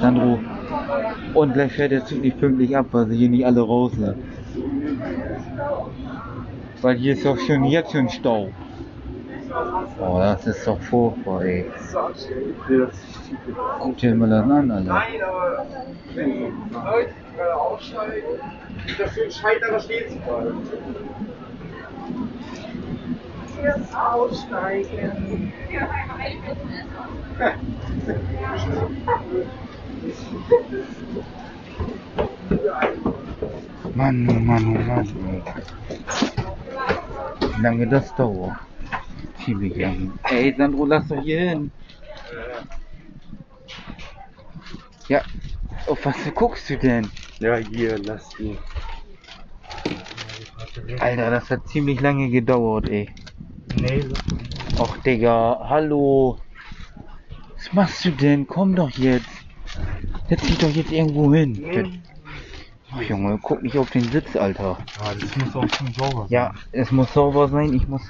Sandro. 0.00 0.38
Und 1.34 1.54
gleich 1.54 1.72
fährt 1.72 1.92
der 1.92 2.04
Zug 2.04 2.22
nicht 2.22 2.40
pünktlich 2.40 2.76
ab, 2.76 2.86
weil 2.92 3.06
sie 3.06 3.16
hier 3.16 3.28
nicht 3.28 3.46
alle 3.46 3.60
raus 3.60 3.92
sind. 3.92 4.16
Weil 6.82 6.96
hier 6.96 7.14
ist 7.14 7.24
doch 7.24 7.38
schon 7.38 7.64
jetzt 7.64 7.92
schon 7.92 8.08
Stau. 8.08 8.50
Oh, 10.00 10.18
das 10.18 10.46
ist 10.46 10.66
doch 10.66 10.80
furchtbar, 10.80 11.42
ey. 11.42 11.66
Guck 13.80 13.96
dir 13.96 14.14
mal 14.14 14.28
das 14.28 14.50
an, 14.50 14.70
Alter. 14.70 14.92
aber 14.92 16.90
Leute, 16.90 17.10
die 17.10 17.36
gerade 17.36 17.54
aussteigen, 17.56 18.22
die 18.86 18.96
dafür 18.98 19.24
entscheiden, 19.24 19.62
da 19.70 19.80
stehen 19.80 20.10
zu 20.10 20.18
bleiben. 20.18 20.62
Jetzt 23.62 23.96
aussteigen. 23.96 25.52
Mann, 33.94 34.28
oh 34.28 34.32
Mann, 34.34 34.76
oh 34.76 34.80
Mann. 34.80 35.42
Wie 37.40 37.62
lange 37.62 37.86
das 37.86 38.14
dauert? 38.14 38.56
Ziemlich 39.44 39.76
lange. 39.76 40.12
Ey, 40.24 40.54
Sandro, 40.56 40.84
lass 40.84 41.08
doch 41.08 41.22
hier 41.22 41.40
hin. 41.40 41.70
Ja, 45.08 45.22
auf 45.86 46.04
was 46.04 46.16
guckst 46.34 46.68
du 46.68 46.76
denn? 46.76 47.08
Ja, 47.38 47.56
hier, 47.56 47.98
lass 47.98 48.38
ihn. 48.38 48.58
Alter, 51.00 51.30
das 51.30 51.50
hat 51.50 51.66
ziemlich 51.68 52.00
lange 52.00 52.28
gedauert, 52.28 52.88
ey. 52.88 53.08
Nee, 53.80 54.04
Och, 54.78 54.96
Digga, 55.04 55.58
hallo. 55.68 56.38
Was 57.56 57.72
machst 57.72 58.04
du 58.04 58.10
denn? 58.10 58.46
Komm 58.46 58.74
doch 58.74 58.90
jetzt. 58.90 59.28
Setz 60.28 60.42
dich 60.42 60.58
doch 60.58 60.70
jetzt 60.70 60.92
irgendwo 60.92 61.32
hin. 61.34 62.02
Ach, 62.92 63.02
Junge, 63.02 63.38
guck 63.42 63.62
nicht 63.62 63.76
auf 63.76 63.90
den 63.90 64.04
Sitz, 64.10 64.36
Alter. 64.36 64.78
Ja, 64.98 65.14
das 65.14 65.36
muss 65.36 65.56
auch 65.56 65.68
schon 65.74 65.92
sauber 65.94 66.20
sein. 66.20 66.28
Ja, 66.30 66.54
es 66.72 66.90
muss 66.90 67.12
sauber 67.12 67.48
sein. 67.48 67.72
Ich 67.72 67.86
muss. 67.88 68.02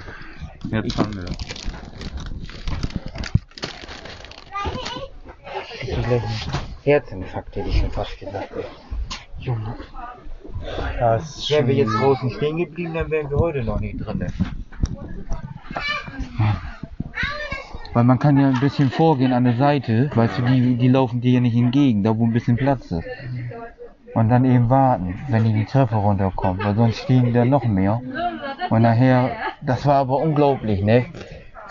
Jetzt 0.69 0.97
haben 0.97 1.15
wir. 1.15 1.25
Ich 5.73 5.89
gleich 5.89 6.23
einen 6.23 6.23
Herzinfarkt, 6.83 7.55
hätte 7.55 7.69
ich 7.69 7.77
schon 7.77 7.91
fast 7.91 8.19
gesagt. 8.19 8.51
Ey. 8.55 8.63
Junge. 9.39 9.75
Ja, 10.99 11.15
ist 11.15 11.49
Wären 11.49 11.67
wir 11.67 11.75
jetzt 11.75 11.93
draußen 11.93 12.29
stehen 12.31 12.57
geblieben, 12.57 12.93
dann 12.93 13.09
wären 13.11 13.29
wir 13.29 13.37
heute 13.37 13.63
noch 13.63 13.79
nicht 13.79 13.97
drin. 13.99 14.25
Weil 17.93 18.03
man 18.03 18.19
kann 18.19 18.37
ja 18.37 18.49
ein 18.49 18.59
bisschen 18.59 18.91
vorgehen 18.91 19.33
an 19.33 19.43
der 19.43 19.55
Seite, 19.55 20.09
weißt 20.13 20.37
du, 20.37 20.41
die, 20.43 20.75
die 20.75 20.87
laufen 20.87 21.21
dir 21.21 21.31
ja 21.31 21.39
nicht 21.39 21.55
entgegen, 21.55 22.03
da 22.03 22.15
wo 22.15 22.25
ein 22.25 22.33
bisschen 22.33 22.57
Platz 22.57 22.91
ist. 22.91 23.07
Und 24.13 24.29
dann 24.29 24.45
eben 24.45 24.69
warten, 24.69 25.19
wenn 25.29 25.43
die 25.43 25.53
die 25.53 25.65
Treppe 25.65 25.95
runterkommen, 25.95 26.63
weil 26.63 26.75
sonst 26.75 26.99
stehen 26.99 27.33
da 27.33 27.45
noch 27.45 27.65
mehr. 27.65 28.01
Und 28.69 28.81
nachher, 28.81 29.35
das 29.61 29.85
war 29.85 29.95
aber 29.95 30.19
unglaublich, 30.19 30.81
ne? 30.81 31.05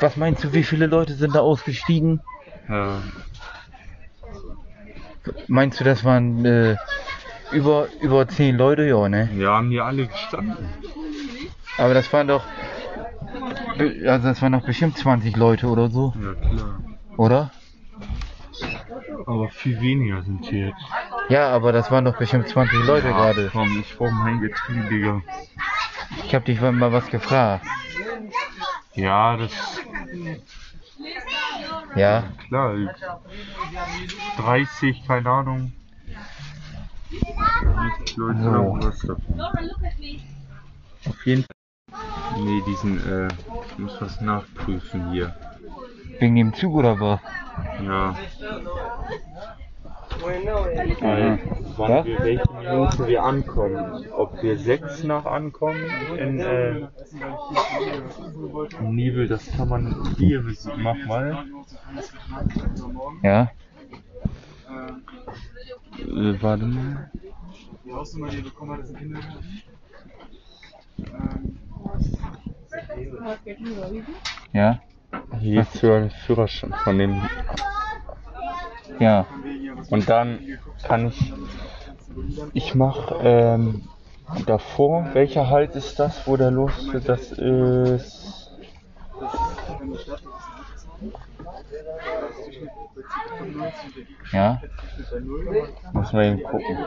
Was 0.00 0.16
meinst 0.16 0.44
du, 0.44 0.52
wie 0.52 0.62
viele 0.62 0.86
Leute 0.86 1.14
sind 1.14 1.34
da 1.34 1.40
ausgestiegen? 1.40 2.20
Ja, 2.68 3.00
Meinst 5.48 5.80
du, 5.80 5.84
das 5.84 6.04
waren 6.04 6.44
äh, 6.44 6.76
über, 7.50 7.88
über 8.00 8.28
zehn 8.28 8.56
Leute? 8.56 8.84
Ja, 8.84 9.08
ne? 9.08 9.28
wir 9.32 9.50
haben 9.50 9.70
hier 9.70 9.84
alle 9.84 10.06
gestanden. 10.06 10.56
Aber 11.78 11.94
das 11.94 12.12
waren 12.12 12.28
doch. 12.28 12.44
Also 14.08 14.28
das 14.28 14.40
waren 14.42 14.52
doch 14.52 14.62
bestimmt 14.64 14.96
20 14.96 15.36
Leute 15.36 15.66
oder 15.68 15.88
so, 15.90 16.14
Ja, 16.20 16.34
klar. 16.34 16.80
oder? 17.16 17.50
Aber 19.26 19.48
viel 19.50 19.80
weniger 19.80 20.22
sind 20.22 20.44
hier 20.46 20.68
jetzt. 20.68 20.80
Ja, 21.28 21.50
aber 21.50 21.72
das 21.72 21.90
waren 21.90 22.04
doch 22.04 22.16
bestimmt 22.16 22.48
20 22.48 22.84
Leute 22.84 23.08
gerade. 23.08 23.50
Komm, 23.52 23.80
ich 23.80 23.96
brauch 23.96 24.10
mein 24.12 24.40
Getriebe, 24.40 24.88
Digga. 24.88 25.22
Ich 26.24 26.34
hab 26.34 26.44
dich 26.44 26.60
mal 26.60 26.92
was 26.92 27.08
gefragt. 27.08 27.66
Ja, 28.94 29.36
das 29.36 29.50
Ja? 31.96 32.24
klar. 32.48 32.74
30, 34.38 35.06
keine 35.06 35.28
Ahnung. 35.30 35.72
30 37.10 38.16
Leute 38.16 38.42
So. 38.42 38.48
oder 38.50 38.86
was 38.88 38.98
davon. 39.00 39.40
Auf 41.08 41.26
jeden 41.26 41.42
Fall. 41.42 41.50
Nee, 42.38 42.62
diesen, 42.66 42.98
äh, 42.98 43.28
ich 43.72 43.78
muss 43.78 44.00
was 44.00 44.20
nachprüfen 44.20 45.10
hier. 45.12 45.34
Wegen 46.18 46.36
dem 46.36 46.54
Zug 46.54 46.74
oder 46.74 46.98
was? 47.00 47.20
Ja. 47.82 48.16
Weil, 50.22 51.38
wann 51.76 51.90
Ja? 51.90 52.04
wir, 52.04 52.18
welche 52.20 52.52
Minute 52.52 53.06
wir 53.06 53.22
ankommen. 53.22 54.04
Ob 54.12 54.42
wir 54.42 54.58
sechs 54.58 55.04
nach 55.04 55.24
ankommen 55.26 55.84
in, 56.16 56.40
äh, 56.40 56.88
Nibel, 58.80 59.28
das 59.28 59.46
kann 59.52 59.68
man 59.68 60.14
hier 60.16 60.42
mach 60.78 60.96
mal. 61.06 61.44
Ja. 63.22 63.50
Äh, 65.98 66.42
warte 66.42 66.64
mal. 66.64 67.10
Die 67.84 67.92
Hausnummer, 67.92 68.28
die 68.30 68.38
ihr 68.38 68.44
bekommen 68.44 68.72
habt, 68.72 68.84
ist 68.84 68.90
ein 68.90 68.96
Kindergarten. 68.96 69.62
Ja. 74.52 74.80
Hier 75.40 75.66
zur 75.70 76.10
Führerschein 76.26 76.74
von 76.84 76.98
dem. 76.98 77.22
Ja. 78.98 79.26
Und 79.90 80.08
dann 80.08 80.40
kann 80.82 81.08
ich. 81.08 81.32
Ich 82.54 82.74
mache 82.74 83.16
ähm, 83.22 83.88
davor. 84.46 85.08
Welcher 85.12 85.50
Halt 85.50 85.76
ist 85.76 85.98
das, 85.98 86.26
wo 86.26 86.36
der 86.36 86.50
los 86.50 86.72
Das 87.04 87.32
ist. 87.32 88.50
Ja. 94.32 94.60
Muss 95.92 96.12
man 96.12 96.24
eben 96.24 96.42
gucken. 96.42 96.78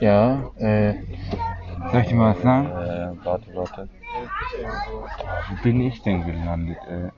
Ja. 0.00 0.50
Äh, 0.56 0.94
soll 1.90 2.00
ich 2.00 2.08
dir 2.08 2.14
mal 2.14 2.34
was 2.34 2.42
sagen? 2.42 2.66
Äh, 2.66 3.24
warte, 3.24 3.54
warte. 3.54 3.88
Wo 5.50 5.62
bin 5.62 5.80
ich 5.80 6.02
denn 6.02 6.24
gelandet, 6.24 6.78
ey? 6.88 7.10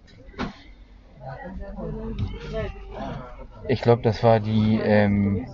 Ich 3.69 3.83
glaube, 3.83 4.03
das 4.03 4.23
war 4.23 4.41
die 4.41 4.79
ähm, 4.83 5.47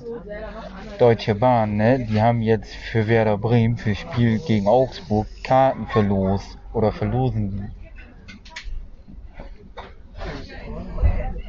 Deutsche 0.98 1.34
Bahn, 1.34 1.76
ne? 1.76 2.06
Die 2.06 2.20
haben 2.20 2.42
jetzt 2.42 2.74
für 2.74 3.08
Werder 3.08 3.38
Bremen, 3.38 3.76
für 3.76 3.94
Spiel 3.94 4.38
gegen 4.40 4.68
Augsburg, 4.68 5.26
Karten 5.44 5.86
verlost. 5.86 6.58
Oder 6.72 6.92
verlosen 6.92 7.50
die. 7.50 7.81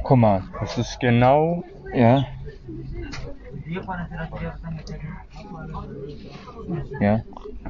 Guck 0.04 0.18
mal, 0.18 0.42
Das 0.60 0.76
ist 0.76 1.00
genau. 1.00 1.64
ja. 1.94 2.24
Ja. 7.00 7.20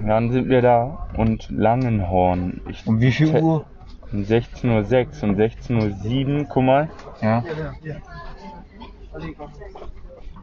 Dann 0.04 0.32
sind 0.32 0.48
wir 0.48 0.60
da 0.60 1.06
und 1.16 1.48
Langenhorn. 1.50 2.60
Ich, 2.68 2.86
Um 2.86 3.00
wie 3.00 3.12
viel 3.12 3.28
Uhr? 3.40 3.64
Um 4.12 4.22
16.06 4.22 4.66
Uhr, 4.66 5.28
um 5.28 5.36
16.07 5.36 6.40
Uhr, 6.40 6.46
guck 6.48 6.64
mal. 6.64 6.90
Ja. 7.22 7.44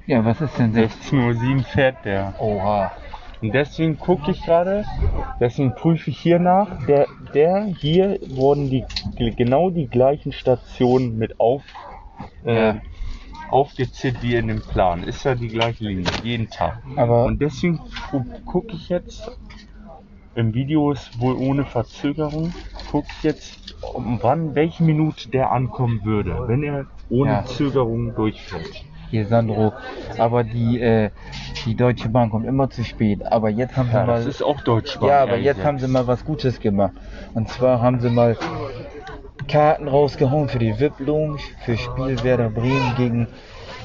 Ja, 0.07 0.25
was 0.25 0.39
ist 0.41 0.57
denn 0.57 0.74
16? 0.74 1.19
16.07 1.19 1.57
Uhr 1.57 1.63
fährt 1.63 2.05
der. 2.05 2.33
Oha. 2.39 2.91
Und 3.41 3.53
deswegen 3.53 3.98
gucke 3.98 4.31
ich 4.31 4.43
gerade, 4.43 4.86
deswegen 5.39 5.74
prüfe 5.74 6.12
ich 6.12 6.19
hier 6.19 6.38
nach. 6.39 6.86
Der, 6.86 7.07
der 7.33 7.65
hier 7.65 8.19
wurden 8.27 8.69
die 8.69 8.86
genau 9.36 9.69
die 9.71 9.88
gleichen 9.88 10.31
Stationen 10.31 11.17
mit 11.17 11.39
auf, 11.39 11.63
äh, 12.45 12.55
Ja. 12.55 12.81
aufgezählt 13.50 14.21
wie 14.21 14.36
in 14.36 14.48
dem 14.48 14.62
Plan. 14.62 15.03
Ist 15.03 15.24
ja 15.24 15.33
die 15.36 15.48
gleiche 15.50 15.83
Linie, 15.86 16.05
jeden 16.24 16.50
Tag. 16.50 16.81
Aber 16.95 17.25
Und 17.25 17.41
deswegen 17.41 17.79
gu- 18.12 18.24
gucke 18.45 18.75
ich 18.75 18.89
jetzt, 18.89 19.31
im 20.36 20.53
Video 20.53 20.91
ist 20.91 21.19
wohl 21.19 21.36
ohne 21.36 21.65
Verzögerung, 21.65 22.53
gucke 22.91 23.07
ich 23.17 23.24
jetzt, 23.24 23.75
um 23.93 24.19
wann, 24.21 24.53
welche 24.55 24.83
Minute 24.83 25.29
der 25.29 25.51
ankommen 25.51 26.05
würde, 26.05 26.48
wenn 26.48 26.63
er 26.63 26.86
ohne 27.10 27.31
Ja. 27.31 27.45
Zögerung 27.45 28.13
durchfährt. 28.15 28.86
Hier 29.12 29.27
Sandro, 29.27 29.74
aber 30.18 30.44
die 30.44 30.80
äh, 30.82 31.12
die 31.65 31.75
Deutsche 31.75 32.10
Bahn 32.10 32.30
kommt 32.32 32.48
immer 32.48 32.69
zu 32.69 32.84
spät. 32.84 33.26
Aber 33.32 33.50
jetzt 33.50 33.78
haben 33.78 33.89
sie 33.89 33.93
Ja, 33.95 34.06
mal 34.06 34.17
das 34.17 34.26
ist 34.26 34.41
auch 34.41 34.62
Deutschbahn. 34.62 35.10
Ja, 35.10 35.21
aber 35.21 35.38
jetzt 35.38 35.58
gesagt. 35.58 35.67
haben 35.67 35.80
sie 35.80 35.88
mal 35.88 36.08
was 36.08 36.26
Gutes 36.26 36.60
gemacht. 36.60 36.93
Und 37.34 37.50
zwar 37.50 37.82
haben 37.82 38.00
sie 38.00 38.10
mal 38.10 38.36
Karten 39.47 39.88
rausgehauen 39.88 40.47
für 40.50 40.60
die 40.60 40.80
VIP 40.80 41.00
Lounge 41.00 41.39
für 41.65 41.78
Spiel 41.78 42.24
Werder 42.24 42.50
Bremen 42.50 42.93
gegen 42.97 43.28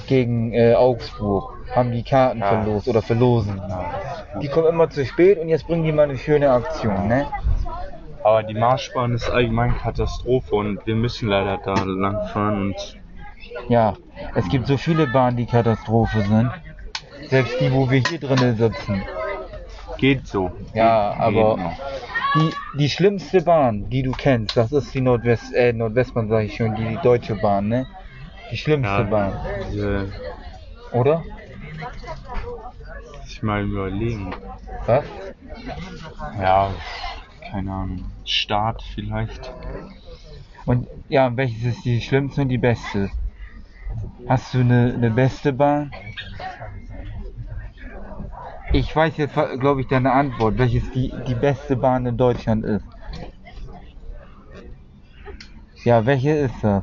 gegen 0.07 0.53
äh, 0.53 0.75
Augsburg. 0.75 1.53
Haben 1.75 1.93
die 1.93 2.05
Karten 2.05 2.41
Ja. 2.41 2.49
verlost 2.49 2.89
oder 2.89 3.03
verlosen. 3.03 3.61
Die 4.41 4.49
kommen 4.49 4.69
immer 4.69 4.89
zu 4.89 5.05
spät 5.05 5.39
und 5.39 5.49
jetzt 5.49 5.67
bringen 5.67 5.85
die 5.85 5.93
mal 5.93 6.05
eine 6.05 6.17
schöne 6.17 6.51
Aktion, 6.51 7.09
ne? 7.09 7.27
Aber 8.23 8.43
die 8.43 8.55
Marschbahn 8.55 9.15
ist 9.15 9.29
allgemein 9.31 9.77
Katastrophe 9.77 10.55
und 10.55 10.85
wir 10.87 10.95
müssen 10.97 11.29
leider 11.29 11.59
da 11.59 11.75
lang 11.85 12.27
fahren 12.29 12.61
und 12.69 12.97
Ja, 13.69 13.97
es 14.35 14.49
gibt 14.49 14.67
so 14.67 14.77
viele 14.77 15.07
Bahnen, 15.07 15.37
die 15.37 15.47
Katastrophe 15.47 16.23
sind. 16.23 16.51
Selbst 17.29 17.55
die, 17.61 17.73
wo 17.73 17.91
wir 17.91 18.01
hier 18.01 18.19
drinnen 18.21 18.57
sitzen. 18.57 19.05
geht 19.99 20.27
so. 20.27 20.51
Ja, 20.75 21.11
Geht- 21.13 21.21
aber 21.21 21.57
noch. 21.57 21.77
die, 22.35 22.53
die 22.79 22.89
schlimmste 22.91 23.43
Bahn, 23.43 23.89
die 23.91 24.03
du 24.03 24.13
kennst, 24.13 24.57
das 24.57 24.71
ist 24.73 24.95
die 24.95 25.01
Nordwest, 25.01 25.53
äh, 25.55 25.73
Nordwestbahn, 25.73 26.29
sag 26.29 26.45
ich 26.45 26.57
schon, 26.57 26.75
die, 26.77 26.85
die 26.87 26.99
Deutsche 27.03 27.35
Bahn, 27.37 27.69
ne? 27.69 27.87
Die 28.53 28.57
schlimmste 28.57 28.99
Ja, 29.03 29.03
Bahn, 29.03 29.35
diese, 29.71 30.13
oder? 30.93 31.25
ich 33.27 33.43
mal 33.43 33.63
überlegen. 33.65 34.35
Was? 34.87 35.05
Ja, 36.41 36.71
keine 37.51 37.73
Ahnung. 37.73 38.05
Start 38.25 38.83
vielleicht. 38.95 39.53
Und 40.65 40.87
ja, 41.09 41.37
welches 41.37 41.65
ist 41.77 41.85
die 41.85 42.01
schlimmste 42.01 42.43
und 42.43 42.49
die 42.49 42.59
beste? 42.59 43.11
Hast 44.29 44.55
du 44.55 44.61
eine, 44.61 44.93
eine 44.95 45.11
beste 45.11 45.53
Bahn? 45.53 45.93
Ich 48.73 48.95
weiß 48.95 49.17
jetzt, 49.17 49.35
glaube 49.61 49.81
ich, 49.81 49.87
deine 49.87 50.13
Antwort, 50.13 50.59
welches 50.59 50.91
die, 50.93 51.13
die 51.27 51.35
beste 51.35 51.77
Bahn 51.77 52.07
in 52.07 52.17
Deutschland 52.17 52.65
ist. 52.65 52.85
Ja, 55.85 56.05
welche 56.05 56.31
ist 56.31 56.55
das? 56.63 56.83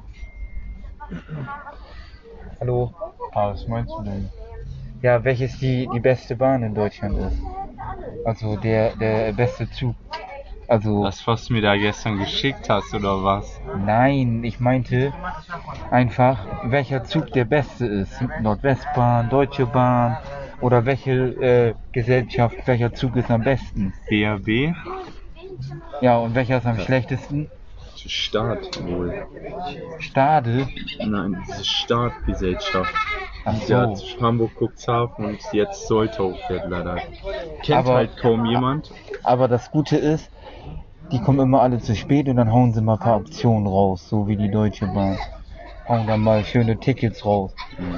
Hallo? 2.60 2.94
Ah, 3.34 3.52
was 3.52 3.68
meinst 3.68 3.92
du 3.92 4.04
denn? 4.04 4.30
Ja, 5.02 5.24
welches 5.24 5.58
die, 5.60 5.90
die 5.94 6.00
beste 6.00 6.36
Bahn 6.36 6.64
in 6.64 6.74
Deutschland 6.74 7.18
ist. 7.18 7.38
Also 8.26 8.56
der, 8.56 8.96
der 8.96 9.34
beste 9.34 9.70
Zug. 9.70 9.96
Also, 10.74 11.04
Das, 11.04 11.28
was 11.28 11.46
du 11.46 11.54
mir 11.54 11.62
da 11.62 11.76
gestern 11.78 12.18
geschickt 12.18 12.68
hast, 12.68 12.96
oder 12.96 13.24
was? 13.24 13.62
nein, 13.86 14.44
ich 14.44 14.60
meinte 14.60 15.14
einfach, 15.92 16.48
welcher 16.64 17.04
Zug 17.04 17.32
der 17.32 17.46
beste 17.46 17.86
ist. 17.86 18.20
Nordwestbahn, 18.42 19.30
Deutsche 19.30 19.68
Bahn 19.68 20.18
oder 20.62 20.84
welche 20.88 21.12
äh, 21.12 21.74
Gesellschaft, 21.92 22.56
welcher 22.66 22.92
Zug 22.92 23.16
ist 23.18 23.30
am 23.30 23.44
besten. 23.44 23.94
BRB? 24.10 24.74
Ja, 26.02 26.18
und 26.18 26.34
welcher 26.34 26.58
ist 26.58 26.66
am 26.66 26.80
schlechtesten? 26.80 27.52
Start 27.96 28.84
wohl. 28.84 29.28
Stade. 30.00 30.68
Nein, 31.06 31.38
diese 31.48 31.64
Startgesellschaft. 31.66 32.92
Ach 33.46 33.56
so. 33.58 33.94
Hamburg 34.20 34.54
Cuxhaven 34.60 35.26
und 35.26 35.40
jetzt 35.52 35.88
Soltau 35.88 36.34
fährt 36.48 36.68
leider. 36.68 36.98
Kennt 37.62 37.78
Aber- 37.78 37.94
halt 37.94 38.18
kaum 38.18 38.48
jemand. 38.48 38.92
Aber 39.24 39.48
das 39.48 39.70
Gute 39.70 39.98
ist, 39.98 40.32
die 41.14 41.20
kommen 41.20 41.40
immer 41.40 41.62
alle 41.62 41.80
zu 41.80 41.96
spät 41.96 42.28
und 42.28 42.38
dann 42.38 42.52
hauen 42.52 42.74
sie 42.74 42.82
mal 42.82 42.94
ein 42.94 43.00
paar 43.00 43.18
Optionen 43.18 43.68
raus, 43.68 44.10
so 44.10 44.28
wie 44.28 44.36
die 44.36 44.50
Deutsche 44.50 44.88
Bahn. 44.88 45.18
Hauen 45.88 46.08
dann 46.08 46.22
mal 46.22 46.44
schöne 46.44 46.80
Tickets 46.80 47.24
raus. 47.24 47.54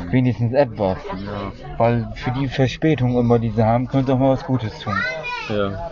Wenigstens 0.09 0.53
etwas. 0.53 0.97
Ja, 1.25 1.53
Weil 1.77 2.07
für 2.15 2.31
die 2.31 2.49
Verspätung 2.49 3.17
immer, 3.17 3.39
die 3.39 3.51
sie 3.51 3.63
haben, 3.63 3.87
könnte 3.87 4.13
auch 4.13 4.19
mal 4.19 4.33
was 4.33 4.43
Gutes 4.43 4.77
tun. 4.79 4.95
ja. 5.49 5.91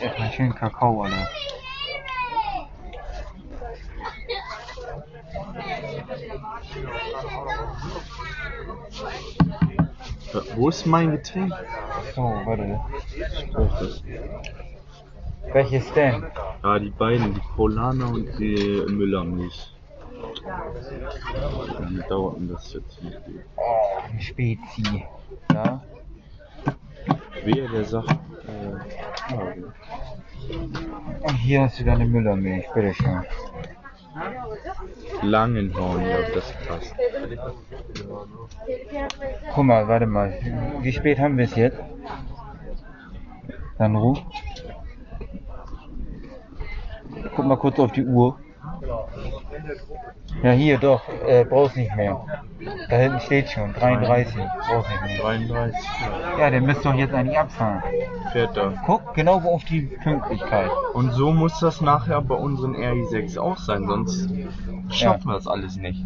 Erstmal 0.00 0.30
schön 0.32 0.54
Kakao, 0.54 1.02
Alter. 1.02 1.28
Wo 10.56 10.68
ist 10.68 10.86
mein 10.86 11.10
Getränk? 11.12 11.52
So, 12.14 12.22
warte. 12.22 12.80
Ich 13.16 13.50
brauch 13.52 13.78
das. 13.78 14.02
Welches 15.52 15.92
denn? 15.92 16.24
Ah, 16.62 16.78
die 16.78 16.90
beiden, 16.90 17.34
die 17.34 17.40
Polana 17.56 18.06
und 18.06 18.38
die 18.38 18.84
Müllermilch. 18.88 19.74
Dann 21.78 22.04
dauert 22.08 22.38
mir 22.40 22.54
das 22.54 22.72
jetzt 22.72 23.02
nicht. 23.02 23.18
Oh, 23.56 24.20
Spezi. 24.20 25.04
Ja. 25.52 25.82
Wer 27.44 27.68
der 27.68 27.84
sagt, 27.84 28.10
äh, 28.10 28.76
hier 31.38 31.62
hast 31.62 31.80
du 31.80 31.84
deine 31.84 32.04
Müllermilch, 32.04 32.66
bitteschön. 32.74 33.24
Langenhorn, 35.22 36.02
ja, 36.06 36.18
das 36.34 36.52
passt. 36.66 36.94
Guck 39.54 39.64
mal, 39.64 39.86
warte 39.88 40.06
mal. 40.06 40.32
Wie 40.80 40.92
spät 40.92 41.18
haben 41.18 41.36
wir 41.36 41.44
es 41.44 41.54
jetzt? 41.56 41.78
Dann 43.78 43.96
ruf. 43.96 44.18
Guck 47.34 47.44
mal 47.46 47.56
kurz 47.56 47.78
auf 47.78 47.92
die 47.92 48.04
Uhr. 48.04 48.38
Ja, 50.42 50.52
hier 50.52 50.78
doch, 50.78 51.02
äh, 51.26 51.44
brauchst 51.44 51.76
nicht 51.76 51.94
mehr. 51.96 52.24
Da 52.88 52.96
hinten 52.96 53.20
steht 53.20 53.50
schon, 53.50 53.72
33, 53.74 54.36
brauchst 54.36 54.90
nicht 54.90 55.02
mehr. 55.02 55.18
33, 55.20 55.80
Ja, 56.38 56.50
der 56.50 56.60
müsste 56.60 56.84
doch 56.84 56.94
jetzt 56.94 57.12
eigentlich 57.12 57.38
abfahren. 57.38 57.82
fährt 58.32 58.56
er. 58.56 58.72
Guck 58.86 59.14
genau 59.14 59.40
auf 59.40 59.64
die 59.64 59.82
Pünktlichkeit. 59.82 60.70
Und 60.94 61.10
so 61.12 61.32
muss 61.32 61.58
das 61.60 61.80
nachher 61.80 62.20
bei 62.22 62.36
unseren 62.36 62.74
RI6 62.74 63.38
auch 63.38 63.58
sein, 63.58 63.86
sonst 63.86 64.28
schaffen 64.90 65.28
wir 65.28 65.34
das 65.34 65.46
alles 65.46 65.76
nicht. 65.76 66.02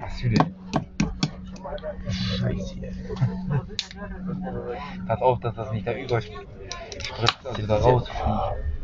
Was 0.00 0.20
für 0.20 0.30
denn? 0.30 0.54
Scheiße. 2.08 2.76
Pass 5.06 5.22
auf, 5.22 5.40
dass 5.40 5.54
das 5.54 5.72
nicht 5.72 5.86
da 5.86 5.92
überspritzt, 7.10 7.46
also 7.46 7.66
da 7.66 7.76
rausfliegt. 7.76 8.26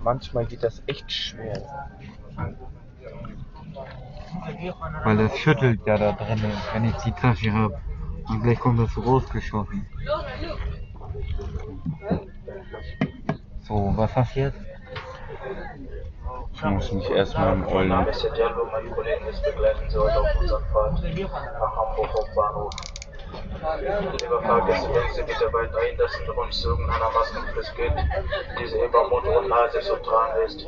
Manchmal 0.02 0.46
geht 0.46 0.62
das 0.62 0.82
echt 0.86 1.10
schwer. 1.10 1.62
Weil 5.04 5.16
das 5.16 5.36
schüttelt 5.36 5.80
ja 5.86 5.98
da 5.98 6.12
drin, 6.12 6.42
wenn 6.72 6.84
ich 6.84 6.96
die 6.96 7.12
Tasche 7.12 7.52
habe. 7.52 7.78
Und 8.28 8.42
gleich 8.42 8.58
kommt 8.58 8.80
das 8.80 8.92
so 8.94 9.00
rausgeschossen. 9.00 9.86
So, 13.62 13.92
was 13.96 14.16
hast 14.16 14.36
du 14.36 14.40
jetzt? 14.40 14.58
Ich 16.54 16.62
muss 16.62 16.92
mich 16.92 17.10
erstmal 17.10 17.54
im 17.54 17.66
Eulen. 17.66 18.06
Kollegen, 18.94 19.26
ist 19.26 19.42
begleiten 19.42 19.88
Sie 19.88 19.98
heute 19.98 20.20
auf 20.20 20.40
unserer 20.40 20.60
Fahrt 20.72 21.02
nach 21.02 21.76
Hamburg 21.76 22.08
Hauptbahnhof. 22.14 22.91
Lieber 24.20 24.42
Fahrgäste, 24.42 24.88
denken 24.92 25.14
Sie 25.14 25.22
bitte 25.22 25.52
weiterhin, 25.52 25.96
dass 25.96 26.18
in 26.18 26.30
uns 26.30 26.64
irgendeiner 26.64 27.10
Maskenpflicht 27.14 27.76
gilt, 27.76 27.94
diese 28.60 28.84
über 28.84 29.08
Mund 29.08 29.26
und 29.26 29.48
Nase 29.48 29.80
zu 29.80 29.96
tragen 29.96 30.44
ist. 30.46 30.66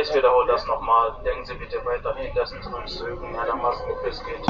Ich 0.00 0.14
wiederhole 0.14 0.48
das 0.48 0.66
nochmal. 0.66 1.12
Denken 1.24 1.44
Sie 1.44 1.54
bitte 1.54 1.78
weiterhin, 1.84 2.34
dass 2.34 2.52
in 2.52 2.74
uns 2.74 3.00
irgendeiner 3.00 3.54
Maskenpflicht 3.54 4.22
gilt, 4.26 4.46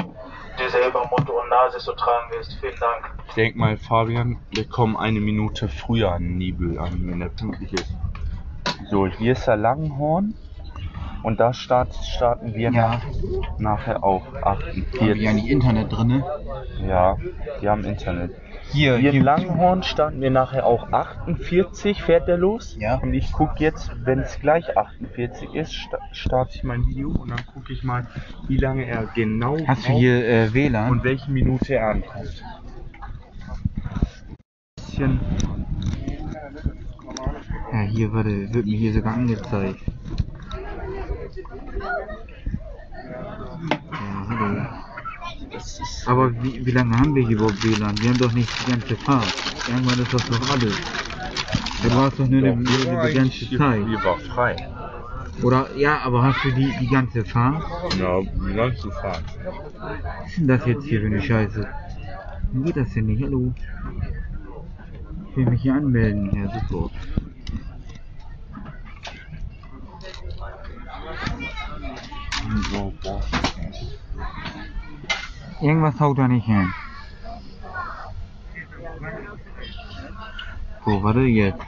diese 0.58 0.78
über 0.88 1.06
Mund 1.06 1.28
und 1.28 1.48
Nase 1.50 1.78
zu 1.78 1.92
tragen 1.92 2.32
ist. 2.40 2.54
Vielen 2.60 2.78
Dank. 2.80 3.14
Ich 3.28 3.34
denk 3.34 3.56
mal, 3.56 3.76
Fabian, 3.76 4.38
wir 4.50 4.66
kommen 4.68 4.96
eine 4.96 5.20
Minute 5.20 5.68
früher 5.68 6.12
an 6.12 6.38
Nibel 6.38 6.78
an, 6.78 7.00
wenn 7.02 7.20
er 7.20 7.28
pünktlich 7.28 7.72
ist. 7.74 7.92
So, 8.90 9.06
hier 9.06 9.32
ist 9.32 9.46
der 9.46 9.56
Langenhorn. 9.56 10.34
Und 11.24 11.40
da 11.40 11.52
start, 11.54 11.92
starten 11.94 12.54
wir 12.54 12.70
Ja. 12.70 13.00
nachher 13.58 14.04
auch 14.04 14.26
Haben 14.42 14.58
die 14.74 14.82
48. 14.84 15.28
eigentlich 15.28 15.50
Internet 15.50 15.90
drinne? 15.90 16.24
Ja, 16.86 17.16
die 17.60 17.68
haben 17.68 17.82
Internet. 17.84 18.30
Hier, 18.72 18.96
Hier 18.96 19.10
in 19.10 19.16
hier. 19.16 19.22
Langenhorn 19.24 19.82
starten 19.82 20.20
wir 20.20 20.30
nachher 20.30 20.66
auch 20.66 20.90
48, 20.92 22.02
fährt 22.02 22.28
der 22.28 22.36
los. 22.38 22.76
Ja. 22.78 22.96
Und 22.96 23.14
ich 23.14 23.32
gucke 23.32 23.54
jetzt, 23.58 23.90
wenn 24.04 24.18
es 24.20 24.38
gleich 24.40 24.76
48 24.76 25.54
ist, 25.54 25.72
sta- 25.74 25.98
starte 26.12 26.52
ich 26.56 26.64
mein 26.64 26.84
Video 26.86 27.08
und 27.10 27.30
dann 27.30 27.44
gucke 27.54 27.72
ich 27.72 27.84
mal, 27.84 28.06
wie 28.48 28.56
lange 28.56 28.84
er 28.86 29.06
genau 29.14 29.56
Hast 29.66 29.88
du 29.88 29.92
hier 29.92 30.26
äh, 30.28 30.52
WLAN? 30.54 30.90
und 30.90 31.04
welche 31.04 31.30
Minute 31.30 31.74
er 31.74 31.88
ankommt. 31.90 32.42
Bisschen 34.76 35.20
Ja, 37.72 37.80
hier, 37.80 38.12
warte, 38.12 38.52
wird 38.52 38.66
mir 38.66 38.76
hier 38.76 38.92
sogar 38.92 39.14
angezeigt. 39.14 39.80
Ja, 43.92 44.26
hallo. 44.28 44.66
Aber 46.06 46.42
wie, 46.42 46.64
wie 46.64 46.70
lange 46.70 46.98
haben 46.98 47.14
wir 47.14 47.26
hier 47.26 47.36
überhaupt 47.36 47.62
WLAN? 47.62 47.98
Wir 48.00 48.10
haben 48.10 48.18
doch 48.18 48.32
nicht 48.32 48.48
die 48.60 48.70
ganze 48.70 48.96
Fahrt. 48.96 49.32
Irgendwann 49.68 49.98
ist 50.00 50.12
das 50.12 50.28
doch 50.28 50.50
alles. 50.50 50.76
Du 51.82 51.96
warst 51.96 52.18
doch 52.18 52.26
nur 52.26 52.38
eine, 52.38 52.52
eine 52.52 53.22
hier, 53.24 53.58
Zeit. 53.58 53.86
hier 53.86 54.04
war 54.04 54.18
frei. 54.18 54.56
Oder, 55.42 55.74
ja, 55.76 55.98
aber 56.00 56.22
hast 56.22 56.44
du 56.44 56.52
die, 56.52 56.72
die 56.80 56.88
ganze 56.88 57.24
Fahrt? 57.24 57.62
Ja, 57.98 58.20
wie 58.20 58.52
lange 58.52 58.74
du 58.74 58.90
fahren? 58.90 59.24
Was 59.80 60.28
ist 60.28 60.38
denn 60.38 60.48
das 60.48 60.66
jetzt 60.66 60.84
hier 60.84 61.00
für 61.00 61.06
eine 61.06 61.20
Scheiße? 61.22 61.66
Wie 62.52 62.62
geht 62.64 62.76
das 62.76 62.92
denn 62.94 63.06
nicht? 63.06 63.22
Hallo? 63.22 63.52
Ich 65.30 65.36
will 65.36 65.46
mich 65.46 65.62
hier 65.62 65.74
anmelden, 65.74 66.30
ja, 66.34 66.60
sofort. 66.60 66.92
Irgendwas 75.60 75.98
haut 76.00 76.18
da 76.18 76.28
nicht 76.28 76.46
hin. 76.46 76.72
So, 80.84 81.02
warte 81.02 81.20
jetzt. 81.20 81.58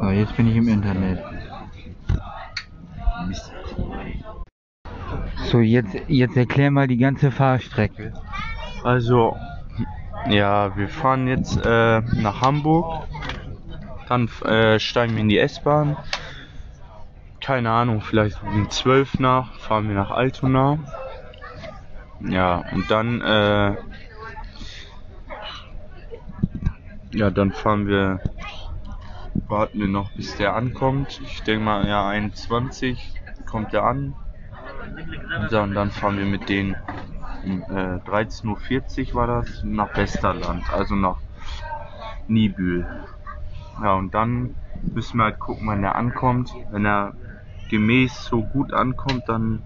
So, 0.00 0.10
jetzt 0.10 0.36
bin 0.36 0.48
ich 0.48 0.56
im 0.56 0.68
Internet. 0.68 1.41
So, 5.50 5.60
jetzt, 5.60 5.94
jetzt 6.08 6.36
erklär 6.36 6.70
mal 6.70 6.86
die 6.86 6.96
ganze 6.96 7.30
Fahrstrecke. 7.30 8.12
Also, 8.84 9.36
ja, 10.28 10.76
wir 10.76 10.88
fahren 10.88 11.26
jetzt 11.28 11.56
äh, 11.64 12.00
nach 12.00 12.40
Hamburg. 12.40 13.06
Dann 14.08 14.28
äh, 14.44 14.78
steigen 14.78 15.14
wir 15.14 15.20
in 15.20 15.28
die 15.28 15.38
S-Bahn. 15.38 15.96
Keine 17.40 17.70
Ahnung, 17.70 18.00
vielleicht 18.00 18.42
um 18.42 18.70
12 18.70 19.18
nach 19.18 19.54
fahren 19.54 19.88
wir 19.88 19.94
nach 19.94 20.10
Altona. 20.10 20.78
Ja, 22.20 22.64
und 22.72 22.90
dann, 22.90 23.20
äh, 23.20 23.74
ja, 27.14 27.30
dann 27.30 27.52
fahren 27.52 27.86
wir, 27.86 28.20
warten 29.34 29.80
wir 29.80 29.88
noch, 29.88 30.10
bis 30.12 30.36
der 30.36 30.54
ankommt. 30.54 31.20
Ich 31.24 31.42
denke 31.42 31.64
mal, 31.64 31.86
ja, 31.86 32.08
21 32.08 33.12
kommt 33.46 33.74
er 33.74 33.84
an. 33.84 34.14
Und 35.40 35.74
dann 35.74 35.90
fahren 35.90 36.18
wir 36.18 36.26
mit 36.26 36.48
denen 36.48 36.76
um 37.44 37.62
äh, 37.62 37.98
13.40 37.98 39.08
Uhr 39.08 39.14
war 39.14 39.26
das 39.26 39.62
nach 39.64 39.96
Westerland, 39.96 40.72
also 40.72 40.94
nach 40.94 41.18
Nibül. 42.28 42.86
Ja, 43.82 43.94
und 43.94 44.14
dann 44.14 44.54
müssen 44.82 45.18
wir 45.18 45.24
halt 45.24 45.38
gucken, 45.38 45.66
wann 45.66 45.82
er 45.82 45.96
ankommt. 45.96 46.54
Wenn 46.70 46.86
er 46.86 47.14
gemäß 47.68 48.26
so 48.26 48.42
gut 48.42 48.72
ankommt, 48.72 49.28
dann 49.28 49.64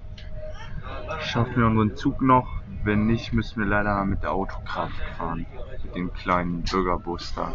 schaffen 1.21 1.57
wir 1.57 1.67
unseren 1.67 1.97
Zug 1.97 2.23
noch. 2.23 2.49
Wenn 2.83 3.07
nicht, 3.07 3.33
müssen 3.33 3.61
wir 3.61 3.67
leider 3.67 4.05
mit 4.05 4.23
der 4.23 4.33
Autokraft 4.33 5.01
fahren. 5.17 5.47
Mit 5.83 5.95
dem 5.97 6.13
kleinen 6.13 6.63
Bürgerbus 6.63 7.35
da. 7.35 7.53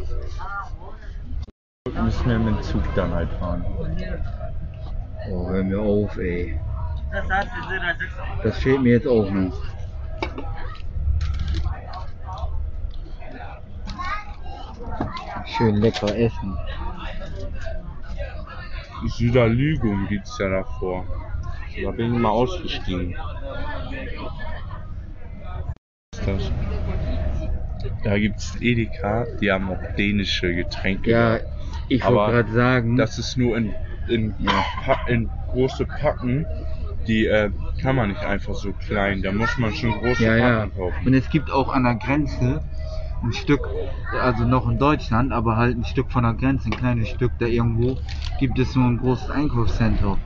Müssen 1.89 2.29
wir 2.29 2.37
mit 2.37 2.55
dem 2.55 2.61
Zug 2.61 2.83
dann 2.93 3.11
halt 3.11 3.31
fahren. 3.39 3.65
Oh, 5.29 5.49
hör 5.49 5.63
mir 5.63 5.79
auf, 5.79 6.15
ey. 6.17 6.59
Das 8.43 8.59
fehlt 8.59 8.81
mir 8.83 8.93
jetzt 8.93 9.07
auch 9.07 9.29
noch. 9.31 9.53
Schön 15.45 15.75
lecker 15.77 16.15
essen. 16.15 16.57
Süderlügum 19.07 20.07
gibt's 20.07 20.37
ja 20.37 20.49
davor. 20.49 21.03
Da 21.83 21.91
bin 21.91 22.13
ich 22.13 22.19
mal 22.19 22.29
ausgestiegen. 22.29 23.15
Was 26.11 26.19
ist 26.19 26.27
das? 26.27 26.51
Da 28.03 28.17
gibt's 28.19 28.55
Edeka, 28.61 29.25
die 29.39 29.51
haben 29.51 29.71
auch 29.71 29.95
dänische 29.95 30.53
Getränke. 30.53 31.11
Ja, 31.11 31.39
ich 31.91 32.05
wollte 32.05 32.31
gerade 32.31 32.51
sagen, 32.53 32.95
Das 32.95 33.17
ist 33.17 33.37
nur 33.37 33.57
in, 33.57 33.73
in, 34.07 34.33
in 35.07 35.29
große 35.51 35.85
Packen. 35.85 36.45
Die 37.07 37.25
äh, 37.25 37.49
kann 37.81 37.95
man 37.95 38.09
nicht 38.09 38.23
einfach 38.23 38.53
so 38.53 38.71
klein. 38.73 39.21
Da 39.21 39.31
muss 39.31 39.57
man 39.57 39.73
schon 39.73 39.91
große 39.91 40.23
ja, 40.23 40.37
ja. 40.37 40.59
Packen 40.59 40.77
kaufen. 40.77 41.07
Und 41.07 41.13
es 41.13 41.29
gibt 41.29 41.51
auch 41.51 41.73
an 41.73 41.83
der 41.83 41.95
Grenze 41.95 42.61
ein 43.23 43.33
Stück, 43.33 43.67
also 44.19 44.45
noch 44.45 44.69
in 44.69 44.79
Deutschland, 44.79 45.31
aber 45.31 45.57
halt 45.57 45.77
ein 45.77 45.83
Stück 45.85 46.11
von 46.11 46.23
der 46.23 46.33
Grenze, 46.33 46.69
ein 46.69 46.77
kleines 46.77 47.09
Stück 47.09 47.31
da 47.39 47.45
irgendwo, 47.45 47.97
gibt 48.39 48.57
es 48.57 48.73
so 48.73 48.79
ein 48.79 48.97
großes 48.97 49.29
Einkaufscenter. 49.29 50.17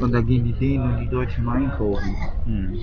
Und 0.00 0.12
da 0.12 0.20
gehen 0.20 0.44
die 0.44 0.52
Dänen 0.54 0.94
und 0.94 1.00
die 1.00 1.08
Deutschen 1.08 1.44
mal 1.44 1.58
einkaufen. 1.58 2.16
Hm. 2.46 2.78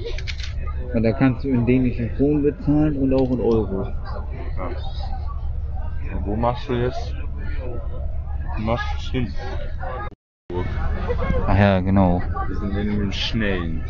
Und 0.93 1.03
da 1.03 1.11
kannst 1.13 1.43
du 1.43 1.49
in 1.49 1.65
dänischen 1.65 2.13
Kronen 2.15 2.43
bezahlen 2.43 2.95
und 2.97 3.13
auch 3.13 3.31
in 3.31 3.39
Euro. 3.39 3.83
Ja. 4.57 4.69
Und 6.15 6.25
wo 6.25 6.35
machst 6.35 6.69
du 6.69 6.73
jetzt? 6.73 7.15
Es 8.97 9.09
hin? 9.11 9.33
Ach 11.47 11.57
ja, 11.57 11.79
genau. 11.79 12.21
Wir 12.47 12.55
sind 12.55 12.77
in 12.77 12.99
dem 12.99 13.11
Schnellen. 13.11 13.83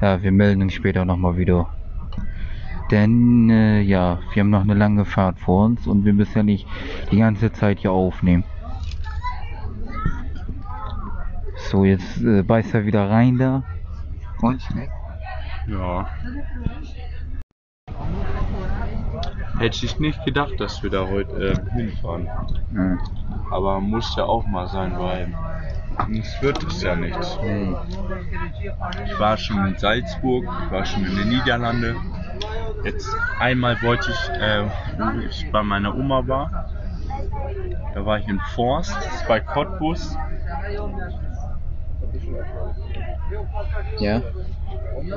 Ja, 0.00 0.22
wir 0.22 0.32
melden 0.32 0.62
uns 0.62 0.74
später 0.74 1.04
nochmal 1.04 1.36
wieder. 1.36 1.68
Denn 2.90 3.48
äh, 3.50 3.80
ja, 3.80 4.20
wir 4.32 4.40
haben 4.40 4.50
noch 4.50 4.62
eine 4.62 4.74
lange 4.74 5.04
Fahrt 5.04 5.38
vor 5.38 5.64
uns 5.64 5.86
und 5.86 6.04
wir 6.04 6.12
müssen 6.12 6.36
ja 6.36 6.42
nicht 6.42 6.66
die 7.10 7.18
ganze 7.18 7.50
Zeit 7.52 7.80
hier 7.80 7.92
aufnehmen. 7.92 8.44
So, 11.56 11.84
jetzt 11.84 12.20
äh, 12.22 12.42
beißt 12.42 12.74
er 12.74 12.84
wieder 12.84 13.08
rein 13.08 13.38
da. 13.38 13.62
Und 14.40 14.60
schmeckt. 14.62 14.92
Ja. 15.66 16.06
Hätte 19.64 19.86
ich 19.86 19.98
nicht 19.98 20.22
gedacht, 20.26 20.60
dass 20.60 20.82
wir 20.82 20.90
da 20.90 21.08
heute 21.08 21.52
äh, 21.52 21.70
hinfahren. 21.74 22.28
Ja. 22.74 22.98
Aber 23.50 23.80
muss 23.80 24.14
ja 24.14 24.24
auch 24.24 24.44
mal 24.46 24.68
sein, 24.68 24.92
weil 24.98 25.34
es 26.20 26.42
wird 26.42 26.62
es 26.64 26.82
ja 26.82 26.94
nichts. 26.94 27.38
Nee. 27.42 27.74
Ich 29.06 29.18
war 29.18 29.38
schon 29.38 29.66
in 29.66 29.78
Salzburg, 29.78 30.44
ich 30.44 30.70
war 30.70 30.84
schon 30.84 31.06
in 31.06 31.16
den 31.16 31.30
Niederlande. 31.30 31.96
Jetzt 32.84 33.16
einmal 33.40 33.80
wollte 33.80 34.10
ich, 34.10 34.28
äh, 34.38 34.66
wo 34.98 35.20
ich 35.20 35.50
bei 35.50 35.62
meiner 35.62 35.94
Oma 35.94 36.28
war. 36.28 36.68
Da 37.94 38.04
war 38.04 38.18
ich 38.18 38.28
in 38.28 38.40
Forst, 38.54 38.94
das 38.94 39.06
ist 39.06 39.28
bei 39.28 39.40
Cottbus. 39.40 40.14
Ja. 43.98 44.20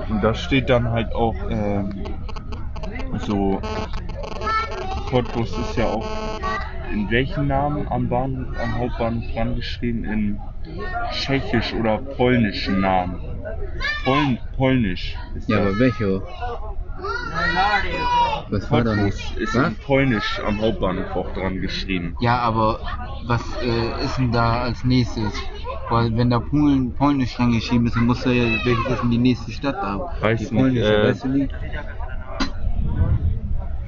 Und 0.08 0.24
da 0.24 0.34
steht 0.34 0.70
dann 0.70 0.90
halt 0.90 1.14
auch 1.14 1.36
ähm, 1.50 2.06
so, 3.26 3.62
Cottbus 5.10 5.58
ist 5.58 5.78
ja 5.78 5.86
auch 5.88 6.06
in 6.92 7.10
welchem 7.10 7.48
Namen 7.48 7.88
am 7.90 8.10
Bahnhof, 8.10 8.48
am 8.60 8.78
Hauptbahnhof 8.78 9.24
dran 9.34 9.56
geschrieben? 9.56 10.04
In 10.04 10.40
tschechisch 11.12 11.74
oder 11.74 11.98
polnischen 11.98 12.82
Namen. 12.82 13.20
Poln, 14.04 14.38
polnisch 14.56 15.16
ist 15.36 15.50
Ja, 15.50 15.60
das. 15.60 15.68
aber 15.68 15.80
welche? 15.80 16.22
Was 18.50 18.72
war 18.72 18.84
da 18.84 18.96
Cottbus 18.96 19.06
nicht? 19.06 19.38
ist 19.38 19.56
Was? 19.56 19.68
in 19.70 19.76
polnisch 19.78 20.42
am 20.46 20.62
Hauptbahnhof 20.62 21.16
auch 21.16 21.34
dran 21.34 21.62
geschrieben. 21.62 22.16
Ja, 22.20 22.40
aber 22.40 22.80
was 23.26 23.42
äh, 23.62 24.04
ist 24.06 24.18
denn 24.18 24.32
da 24.32 24.62
als 24.64 24.84
nächstes? 24.84 25.34
Weil 25.90 26.16
wenn 26.18 26.30
da 26.30 26.40
Polen, 26.40 26.94
Polnisch 26.94 27.40
reingeschrieben 27.40 27.88
ist, 27.88 27.96
dann 27.96 28.06
muss 28.08 28.24
da 28.24 28.32
ja, 28.32 28.44
welches 28.66 28.88
ist 28.92 29.02
denn 29.04 29.12
die 29.12 29.18
nächste 29.18 29.52
Stadt 29.52 29.76
da? 29.76 30.12
Weiß 30.20 30.40
die 30.40 30.46
nicht, 30.46 30.54
polnische, 30.64 30.94
äh, 30.96 31.04
weißt 31.04 31.24
du 31.24 31.28
nicht? 31.30 31.54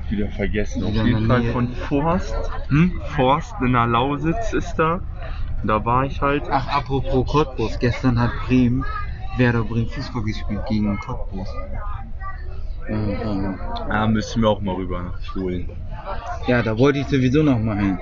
Wieder 0.09 0.27
vergessen. 0.29 0.83
Auf 0.83 0.93
jeden 0.93 1.27
Fall 1.27 1.43
von 1.51 1.67
Forst. 1.73 2.35
Hm? 2.69 2.99
Forst 3.15 3.53
in 3.61 3.73
der 3.73 3.87
Lausitz 3.87 4.53
ist 4.53 4.75
da. 4.75 5.01
Da 5.63 5.83
war 5.85 6.05
ich 6.05 6.21
halt. 6.21 6.43
Ach, 6.49 6.67
apropos 6.67 7.27
Cottbus, 7.27 7.77
gestern 7.79 8.19
hat 8.19 8.31
Bremen, 8.47 8.85
Werder 9.37 9.63
Bremen 9.63 9.87
Fußball 9.89 10.23
gespielt 10.23 10.65
gegen 10.67 10.97
Cottbus. 10.99 11.47
Da 12.87 14.07
müssen 14.07 14.41
wir 14.41 14.49
auch 14.49 14.61
mal 14.61 14.75
rüber 14.75 15.03
nach 15.03 15.21
Schulen. 15.21 15.69
ja, 16.47 16.63
da 16.63 16.77
wollte 16.77 16.99
ich 16.99 17.07
sowieso 17.07 17.43
noch 17.43 17.59
mal 17.59 17.77
hin. 17.77 17.99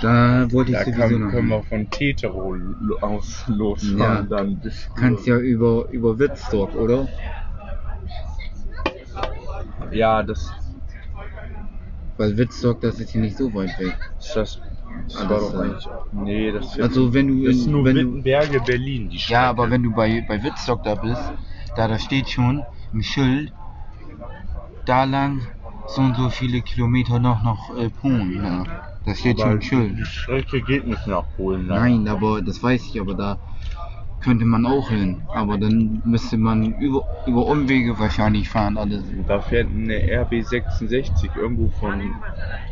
Da 0.00 0.46
wollte 0.52 0.70
ich 0.72 0.78
Da 0.78 0.84
sowieso 0.84 1.00
können, 1.08 1.24
noch 1.24 1.30
können 1.30 1.48
hin. 1.48 1.58
wir 1.58 1.62
von 1.64 1.90
Tetero 1.90 2.56
aus 3.00 3.44
losfahren 3.48 4.28
Ja. 4.30 4.36
dann 4.36 4.58
bis. 4.60 4.88
Kannst 4.94 5.26
ja 5.26 5.36
über, 5.36 5.88
über 5.90 6.18
Wittstock, 6.18 6.74
oder? 6.74 7.08
Ja, 9.92 10.22
das 10.22 10.52
Weil 12.16 12.36
Wittstock, 12.36 12.80
das 12.80 12.98
ist 12.98 13.10
hier 13.10 13.20
nicht 13.20 13.36
so 13.36 13.52
weit 13.54 13.78
weg. 13.78 13.96
ist 14.18 14.34
das. 14.36 14.60
Das 15.06 15.16
Alles 15.16 15.30
war 15.30 15.38
doch 15.40 15.52
da. 15.52 15.60
eigentlich. 15.60 15.88
Nee, 16.12 16.52
das 16.52 16.66
ist, 16.74 16.80
Also 16.80 17.14
wenn 17.14 17.28
du 17.28 17.44
das 17.46 17.56
ist 17.56 17.66
in- 17.66 17.72
nur 17.72 17.84
wenn 17.84 17.94
du- 17.96 18.00
Wittenberge, 18.02 18.60
Berlin, 18.60 19.08
die 19.10 19.18
Strecke. 19.18 19.40
Ja, 19.40 19.48
aber 19.50 19.70
wenn 19.70 19.82
du 19.82 19.92
bei, 19.94 20.24
bei 20.26 20.42
Wittstock 20.42 20.82
da 20.82 20.94
bist, 20.94 21.22
da, 21.76 21.86
da 21.88 21.98
steht 21.98 22.28
schon 22.28 22.64
im 22.92 23.02
Schild, 23.02 23.52
da 24.84 25.04
lang 25.04 25.46
so 25.86 26.00
und 26.02 26.16
so 26.16 26.28
viele 26.30 26.60
Kilometer 26.62 27.18
noch 27.18 27.42
nach 27.42 27.76
äh, 27.76 27.90
Polen. 27.90 28.42
Ja. 28.42 28.64
Da 29.04 29.14
steht 29.14 29.38
schon 29.38 29.48
Aber 29.50 29.56
im 29.56 29.62
Schild. 29.62 29.98
Die 29.98 30.04
Strecke 30.04 30.60
geht 30.62 30.86
nicht 30.86 31.06
nach 31.06 31.24
Polen. 31.36 31.66
ne? 31.66 31.74
Nein, 31.74 32.08
aber 32.08 32.42
das 32.42 32.62
weiß 32.62 32.82
ich, 32.92 33.00
aber 33.00 33.14
da 33.14 33.38
könnte 34.20 34.44
man 34.44 34.66
auch 34.66 34.90
hin. 34.90 35.22
Aber 35.32 35.58
dann 35.58 36.00
müsste 36.04 36.36
man 36.36 36.72
über, 36.74 37.04
über 37.26 37.46
Umwege 37.46 37.98
wahrscheinlich 37.98 38.48
fahren 38.48 38.76
alles. 38.76 39.02
Da 39.26 39.40
fährt 39.40 39.68
eine 39.68 39.94
RB66 39.94 41.36
irgendwo 41.36 41.68
von 41.68 42.14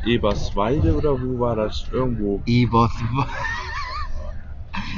Eberswalde 0.05 0.95
oder 0.95 1.21
wo 1.21 1.41
war 1.41 1.57
das? 1.57 1.89
Irgendwo. 1.93 2.43
Ebers. 2.47 2.93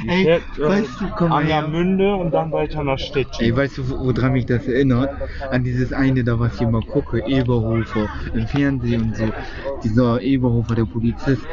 Ey, 0.07 0.23
fährt, 0.23 0.57
äh, 0.57 0.61
weißt 0.61 1.01
du, 1.01 1.09
komm 1.15 1.29
mal 1.29 1.43
her. 1.43 1.57
Angermünde 1.57 2.15
und 2.15 2.31
dann 2.33 2.51
weiter 2.51 2.83
nach 2.83 2.99
Stettin. 2.99 3.45
Ey, 3.45 3.55
weißt 3.55 3.77
du, 3.77 3.89
wo- 3.89 4.05
woran 4.05 4.33
mich 4.33 4.45
das 4.45 4.67
erinnert? 4.67 5.11
An 5.49 5.63
dieses 5.63 5.93
eine 5.93 6.23
da, 6.23 6.39
was 6.39 6.55
ich 6.55 6.61
immer 6.61 6.81
gucke, 6.81 7.19
Eberhofer, 7.25 8.09
im 8.33 8.47
Fernsehen 8.47 9.01
und 9.01 9.15
so. 9.15 9.25
Dieser 9.83 10.21
Eberhofer, 10.21 10.75
der 10.75 10.85
Polizist, 10.85 11.43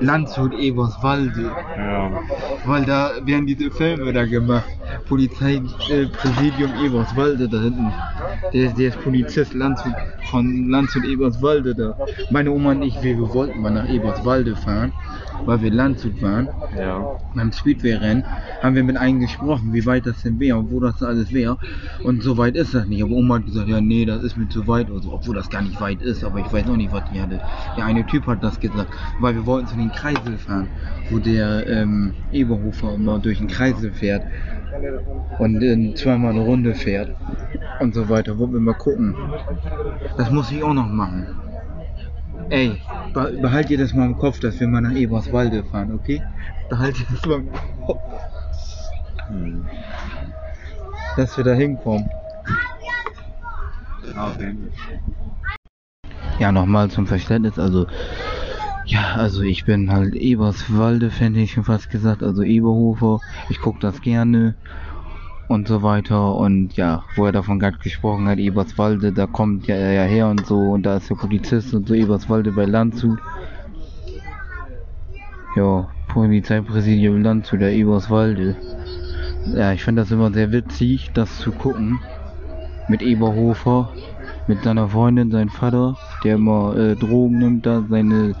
Landshut 0.00 0.54
Eberswalde. 0.54 1.54
Ja. 1.76 2.20
Weil 2.64 2.84
da 2.84 3.12
werden 3.24 3.46
diese 3.46 3.70
Filme 3.70 4.12
da 4.12 4.24
gemacht. 4.24 4.70
Polizei, 5.08 5.62
äh, 5.88 6.06
Eberswalde 6.84 7.48
da 7.48 7.60
hinten. 7.60 7.92
Der, 8.52 8.66
ist- 8.66 8.78
der 8.78 8.88
ist 8.88 9.00
Polizist 9.00 9.54
Landshut, 9.54 9.94
von 10.24 10.68
Landshut 10.68 11.04
Eberswalde 11.04 11.74
da. 11.74 11.96
Meine 12.30 12.50
Oma 12.52 12.72
und 12.72 12.82
ich, 12.82 13.02
wir, 13.02 13.16
wir 13.16 13.32
wollten 13.32 13.60
mal 13.60 13.70
nach 13.70 13.88
Eberswalde 13.88 14.54
fahren, 14.56 14.92
weil 15.46 15.60
wir 15.62 15.70
Landshut 15.72 16.20
waren 16.22 16.48
Ja. 16.76 17.16
beim 17.34 17.52
Speedway-Rennen 17.52 18.24
haben 18.62 18.74
wir 18.74 18.84
mit 18.84 18.96
einem 18.96 19.20
gesprochen, 19.20 19.72
wie 19.72 19.84
weit 19.86 20.06
das 20.06 20.22
denn 20.22 20.38
wäre 20.38 20.58
und 20.58 20.70
wo 20.70 20.80
das 20.80 21.02
alles 21.02 21.32
wäre. 21.32 21.58
Und 22.04 22.22
so 22.22 22.36
weit 22.38 22.56
ist 22.56 22.74
das 22.74 22.86
nicht. 22.86 23.02
Aber 23.02 23.12
Oma 23.12 23.36
hat 23.36 23.46
gesagt, 23.46 23.68
ja, 23.68 23.80
nee, 23.80 24.04
das 24.04 24.22
ist 24.22 24.36
mir 24.36 24.48
zu 24.48 24.66
weit 24.68 24.90
oder 24.90 25.00
so, 25.02 25.12
obwohl 25.12 25.34
das 25.34 25.50
gar 25.50 25.62
nicht 25.62 25.80
weit 25.80 26.00
ist. 26.02 26.22
Aber 26.24 26.38
ich 26.38 26.52
weiß 26.52 26.68
auch 26.68 26.76
nicht, 26.76 26.92
was 26.92 27.02
die 27.12 27.20
hatte. 27.20 27.40
Der 27.76 27.84
eine 27.84 28.04
Typ 28.06 28.26
hat 28.26 28.42
das 28.42 28.60
gesagt, 28.60 28.92
weil 29.18 29.34
wir 29.34 29.46
wollten 29.46 29.66
zu 29.66 29.76
den 29.76 29.90
Kreisel 29.92 30.38
fahren, 30.38 30.68
wo 31.10 31.18
der 31.18 31.66
ähm, 31.66 32.14
Eberhofer 32.30 32.94
immer 32.94 33.18
durch 33.18 33.38
den 33.38 33.48
Kreisel 33.48 33.92
fährt 33.92 34.22
und 35.38 35.62
äh, 35.62 35.94
zweimal 35.94 36.32
eine 36.32 36.40
Runde 36.40 36.74
fährt 36.74 37.16
und 37.80 37.94
so 37.94 38.08
weiter. 38.08 38.38
Wollen 38.38 38.52
wir 38.52 38.60
mal 38.60 38.74
gucken. 38.74 39.14
Das 40.16 40.30
muss 40.30 40.50
ich 40.50 40.62
auch 40.62 40.74
noch 40.74 40.88
machen. 40.88 41.26
Ey, 42.50 42.76
be 43.14 43.38
behalt 43.40 43.70
ihr 43.70 43.78
das 43.78 43.94
mal 43.94 44.06
im 44.06 44.18
Kopf, 44.18 44.40
dass 44.40 44.58
wir 44.60 44.68
mal 44.68 44.80
nach 44.80 44.92
Eberswalde 44.92 45.64
fahren, 45.64 45.92
okay? 45.92 46.22
Behalt 46.68 46.98
ihr 46.98 47.06
das 47.10 47.24
mal 47.26 47.40
im 47.40 47.50
Kopf, 47.86 48.00
dass 51.16 51.36
wir 51.36 51.44
da 51.44 51.52
hinkommen. 51.54 52.10
Ja, 56.38 56.52
nochmal 56.52 56.90
zum 56.90 57.06
Verständnis, 57.06 57.58
also, 57.58 57.86
ja, 58.84 59.14
also 59.14 59.42
ich 59.42 59.64
bin 59.64 59.90
halt 59.92 60.14
Eberswalde-Fan, 60.14 61.34
hätte 61.34 61.44
ich 61.44 61.52
schon 61.52 61.64
fast 61.64 61.90
gesagt, 61.90 62.22
also 62.22 62.42
Eberhofer, 62.42 63.20
ich 63.48 63.60
gucke 63.60 63.78
das 63.80 64.00
gerne 64.02 64.54
und 65.52 65.68
so 65.68 65.82
weiter 65.82 66.34
und 66.34 66.76
ja, 66.76 67.04
wo 67.14 67.26
er 67.26 67.32
davon 67.32 67.58
gerade 67.58 67.76
gesprochen 67.78 68.26
hat, 68.26 68.38
Eberswalde, 68.38 69.12
da 69.12 69.26
kommt 69.26 69.66
ja 69.66 69.74
er 69.74 69.92
ja 69.92 70.02
her 70.02 70.28
und 70.28 70.46
so 70.46 70.70
und 70.70 70.84
da 70.84 70.96
ist 70.96 71.10
der 71.10 71.16
Polizist 71.16 71.74
und 71.74 71.86
so, 71.86 71.94
Eberswalde 71.94 72.52
bei 72.52 72.64
Landshut. 72.64 73.18
Ja, 75.54 75.90
Polizeipräsidium 76.08 77.22
Landshut, 77.22 77.60
der 77.60 77.72
Eberswalde. 77.72 78.56
Ja, 79.54 79.72
ich 79.72 79.84
finde 79.84 80.02
das 80.02 80.10
immer 80.10 80.32
sehr 80.32 80.52
witzig, 80.52 81.10
das 81.12 81.38
zu 81.38 81.52
gucken. 81.52 82.00
Mit 82.88 83.02
Eberhofer, 83.02 83.92
mit 84.46 84.62
seiner 84.62 84.88
Freundin, 84.88 85.30
sein 85.30 85.50
Vater, 85.50 85.98
der 86.24 86.36
immer 86.36 86.76
äh, 86.76 86.96
Drogen 86.96 87.38
nimmt, 87.38 87.66
da 87.66 87.84
seine 87.88 88.34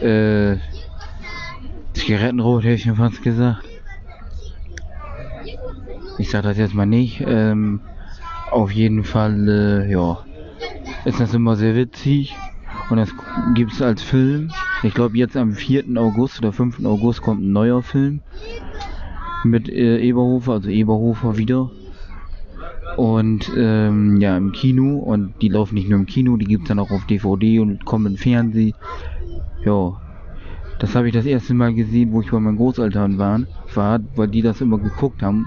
äh, 0.00 0.56
Zigarettenrot 1.94 2.64
hätte 2.64 2.74
ich 2.74 2.82
schon 2.82 2.96
fast 2.96 3.22
gesagt. 3.22 3.69
Ich 6.20 6.28
sag 6.28 6.42
das 6.42 6.58
jetzt 6.58 6.74
mal 6.74 6.84
nicht. 6.84 7.24
Ähm, 7.26 7.80
auf 8.50 8.70
jeden 8.70 9.04
Fall, 9.04 9.48
äh, 9.48 9.90
ja, 9.90 10.18
ist 11.06 11.18
das 11.18 11.32
immer 11.32 11.56
sehr 11.56 11.74
witzig. 11.74 12.36
Und 12.90 12.98
das 12.98 13.14
gibt 13.54 13.72
es 13.72 13.80
als 13.80 14.02
Film. 14.02 14.50
Ich 14.82 14.92
glaube 14.92 15.16
jetzt 15.16 15.34
am 15.34 15.52
4. 15.52 15.84
August 15.96 16.38
oder 16.40 16.52
5. 16.52 16.84
August 16.84 17.22
kommt 17.22 17.42
ein 17.42 17.52
neuer 17.52 17.82
Film. 17.82 18.20
Mit 19.44 19.70
äh, 19.70 19.98
Eberhofer, 20.00 20.52
also 20.52 20.68
Eberhofer 20.68 21.38
wieder. 21.38 21.70
Und 22.98 23.50
ähm, 23.56 24.20
ja, 24.20 24.36
im 24.36 24.52
Kino. 24.52 24.98
Und 24.98 25.40
die 25.40 25.48
laufen 25.48 25.74
nicht 25.74 25.88
nur 25.88 26.00
im 26.00 26.06
Kino, 26.06 26.36
die 26.36 26.44
gibt 26.44 26.64
es 26.64 26.68
dann 26.68 26.80
auch 26.80 26.90
auf 26.90 27.06
DVD 27.06 27.60
und 27.60 27.86
kommen 27.86 28.12
im 28.12 28.18
Fernsehen. 28.18 28.74
Ja, 29.64 29.98
das 30.80 30.94
habe 30.94 31.08
ich 31.08 31.14
das 31.14 31.26
erste 31.26 31.54
Mal 31.54 31.74
gesehen, 31.74 32.12
wo 32.12 32.22
ich 32.22 32.30
bei 32.30 32.40
meinen 32.40 32.56
Großeltern 32.56 33.18
war, 33.18 33.40
war, 33.74 34.00
weil 34.16 34.28
die 34.28 34.42
das 34.42 34.60
immer 34.62 34.78
geguckt 34.78 35.22
haben. 35.22 35.46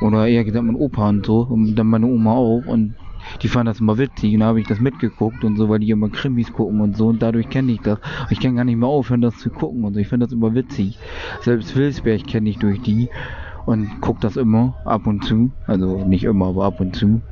Oder 0.00 0.26
eher 0.26 0.44
gesagt 0.44 0.64
mein 0.64 0.76
Opa 0.76 1.08
und 1.08 1.24
so. 1.24 1.40
Und 1.40 1.76
dann 1.76 1.86
meine 1.86 2.06
Oma 2.06 2.32
auch. 2.34 2.64
Und 2.66 2.96
die 3.42 3.48
fanden 3.48 3.66
das 3.66 3.80
immer 3.80 3.98
witzig. 3.98 4.34
Und 4.34 4.40
da 4.40 4.46
habe 4.46 4.60
ich 4.60 4.66
das 4.66 4.80
mitgeguckt 4.80 5.44
und 5.44 5.56
so, 5.56 5.68
weil 5.68 5.78
die 5.78 5.90
immer 5.90 6.10
Krimis 6.10 6.52
gucken 6.52 6.80
und 6.80 6.96
so. 6.96 7.08
Und 7.08 7.22
dadurch 7.22 7.48
kenne 7.48 7.72
ich 7.72 7.80
das. 7.80 7.98
Ich 8.30 8.40
kann 8.40 8.56
gar 8.56 8.64
nicht 8.64 8.76
mehr 8.76 8.88
aufhören, 8.88 9.20
das 9.20 9.38
zu 9.38 9.50
gucken 9.50 9.84
und 9.84 9.94
so. 9.94 10.00
Ich 10.00 10.08
finde 10.08 10.26
das 10.26 10.32
immer 10.32 10.54
witzig. 10.54 10.98
Selbst 11.42 11.76
Wilsberg 11.76 12.26
kenne 12.26 12.50
ich 12.50 12.58
durch 12.58 12.80
die. 12.82 13.08
Und 13.66 14.00
guck 14.00 14.20
das 14.20 14.36
immer 14.36 14.76
ab 14.84 15.06
und 15.06 15.24
zu. 15.24 15.52
Also 15.66 16.04
nicht 16.04 16.24
immer, 16.24 16.48
aber 16.48 16.64
ab 16.64 16.80
und 16.80 16.96
zu. 16.96 17.22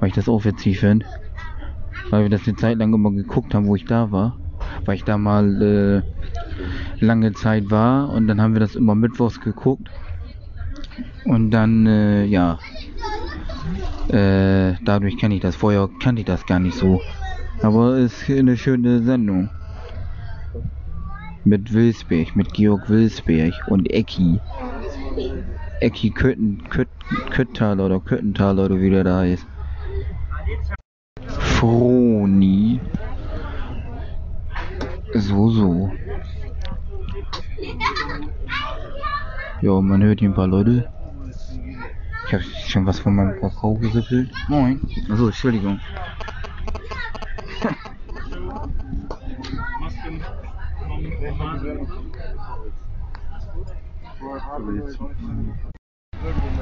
Weil 0.00 0.08
ich 0.08 0.14
das 0.14 0.28
auch 0.28 0.44
witzig 0.44 0.80
finde. 0.80 1.06
weil 2.10 2.22
wir 2.22 2.30
das 2.30 2.46
eine 2.46 2.56
Zeit 2.56 2.78
lang 2.78 2.92
immer 2.94 3.12
geguckt 3.12 3.54
haben, 3.54 3.66
wo 3.66 3.76
ich 3.76 3.84
da 3.86 4.10
war. 4.10 4.38
Weil 4.86 4.94
ich 4.94 5.04
da 5.04 5.18
mal 5.18 5.62
äh, 5.62 7.04
lange 7.04 7.32
Zeit 7.34 7.70
war 7.70 8.10
und 8.10 8.26
dann 8.26 8.40
haben 8.40 8.54
wir 8.54 8.60
das 8.60 8.74
immer 8.74 8.94
mittwochs 8.94 9.40
geguckt. 9.40 9.90
Und 11.24 11.50
dann, 11.50 11.86
äh, 11.86 12.24
ja, 12.24 12.58
äh, 14.08 14.74
dadurch 14.84 15.18
kenne 15.18 15.34
ich 15.34 15.40
das. 15.40 15.56
Vorher 15.56 15.88
kannte 16.00 16.20
ich 16.20 16.26
das 16.26 16.46
gar 16.46 16.60
nicht 16.60 16.76
so. 16.76 17.00
Aber 17.62 17.96
es 17.96 18.28
ist 18.28 18.38
eine 18.38 18.56
schöne 18.56 19.02
Sendung. 19.02 19.50
Mit 21.44 21.72
Wilsberg, 21.72 22.34
mit 22.36 22.52
Georg 22.54 22.88
Wilsberg 22.88 23.54
und 23.68 23.90
Ecki. 23.90 24.40
Ecki 25.80 26.10
Kötten, 26.10 26.62
Kött, 26.70 26.88
Köttal 27.30 27.80
oder 27.80 28.00
Köttental 28.00 28.58
oder 28.58 28.80
wie 28.80 28.90
der 28.90 29.04
da 29.04 29.18
heißt. 29.18 29.46
Froni. 31.28 32.80
So, 35.18 35.48
so. 35.48 35.90
Ja, 39.62 39.80
man 39.80 40.02
hört 40.02 40.20
hier 40.20 40.28
ein 40.28 40.34
paar 40.34 40.46
Leute. 40.46 40.90
Ich 42.26 42.34
habe 42.34 42.42
schon 42.42 42.84
was 42.84 42.98
von 42.98 43.16
meinem 43.16 43.40
Kakao 43.40 43.74
gerippelt. 43.74 44.30
Moin. 44.48 44.80
Achso, 45.10 45.26
Entschuldigung. 45.26 45.80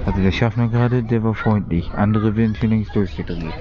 Also 0.07 0.21
der 0.21 0.33
Schaffner 0.33 0.69
gerade, 0.69 1.03
der 1.03 1.25
war 1.25 1.35
freundlich. 1.35 1.91
Andere 1.93 2.37
werden 2.37 2.55
schon 2.55 2.71
längst 2.71 2.95
durchgedreht. 2.95 3.55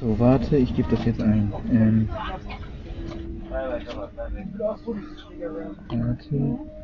So, 0.00 0.18
warte, 0.18 0.56
ich 0.56 0.74
gebe 0.74 0.88
das 0.96 1.04
jetzt 1.04 1.20
ein. 1.20 1.52
Ähm, 1.70 2.08
warte. 5.90 6.79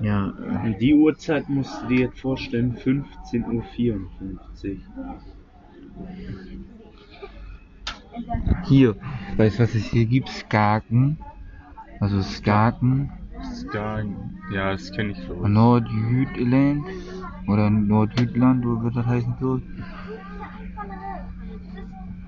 Ja, 0.00 0.28
äh, 0.64 0.78
Die 0.78 0.94
Uhrzeit 0.94 1.48
musst 1.48 1.82
du 1.82 1.86
dir 1.88 2.00
jetzt 2.06 2.20
vorstellen, 2.20 2.76
15.54 2.76 3.52
Uhr. 3.52 4.80
hier. 8.64 8.96
Weißt 9.36 9.58
du, 9.58 9.62
was 9.62 9.74
es 9.74 9.84
hier 9.86 10.06
gibt? 10.06 10.28
Skaken. 10.28 11.18
Also 12.00 12.22
Skaken. 12.22 13.10
Sky, 13.54 14.04
ja, 14.52 14.72
das 14.72 14.90
kenne 14.92 15.10
ich 15.10 15.18
so. 15.18 15.46
Nordjütland. 15.46 16.84
Oder 17.46 17.70
Nordjütland, 17.70 18.66
oder 18.66 18.84
wie 18.84 18.94
das 18.94 19.06
heißen 19.06 19.34
soll. 19.40 19.62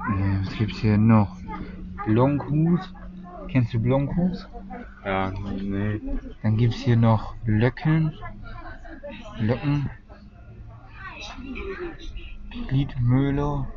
Äh, 0.09 0.41
was 0.41 0.57
gibt's 0.57 0.79
hier 0.79 0.97
noch? 0.97 1.37
Blonkhus. 2.07 2.95
Kennst 3.49 3.75
du 3.75 3.81
Blonkhus? 3.81 4.49
Ja, 5.09 5.33
nee. 5.63 6.03
Dann 6.43 6.59
gibt's 6.59 6.77
hier 6.77 6.97
noch 6.97 7.35
Löcken. 7.47 8.13
Löcken. 9.41 9.89
Gliedmöhler. 12.69 13.69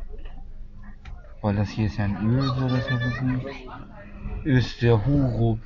Weil 1.40 1.56
das 1.56 1.70
hier 1.70 1.86
ist 1.86 1.96
ja 1.96 2.04
ein 2.04 2.18
Öl, 2.28 2.42
so 2.42 2.68
das 2.68 2.86
ja 2.90 3.00
wissen. 3.00 3.40
Ist 4.44 4.82
der 4.82 5.06
Hurup. 5.06 5.58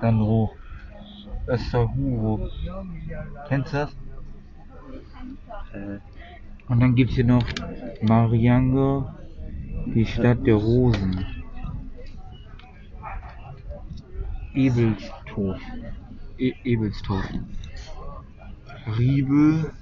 Dann 0.00 0.20
hoch. 0.20 0.54
Österhurup. 1.48 2.48
Kennst 3.48 3.72
du 3.72 3.76
das? 3.76 3.90
Äh, 5.72 5.98
Und 6.68 6.78
dann 6.78 6.94
gibt's 6.94 7.16
hier 7.16 7.24
noch 7.24 7.44
Marianga, 8.02 9.16
die 9.86 10.06
Stadt 10.06 10.46
der 10.46 10.54
Rosen. 10.54 11.35
Ebelstorf. 14.56 15.60
E 16.38 16.54
Ebelstorf. 16.64 17.24
Riebe. 18.98 19.72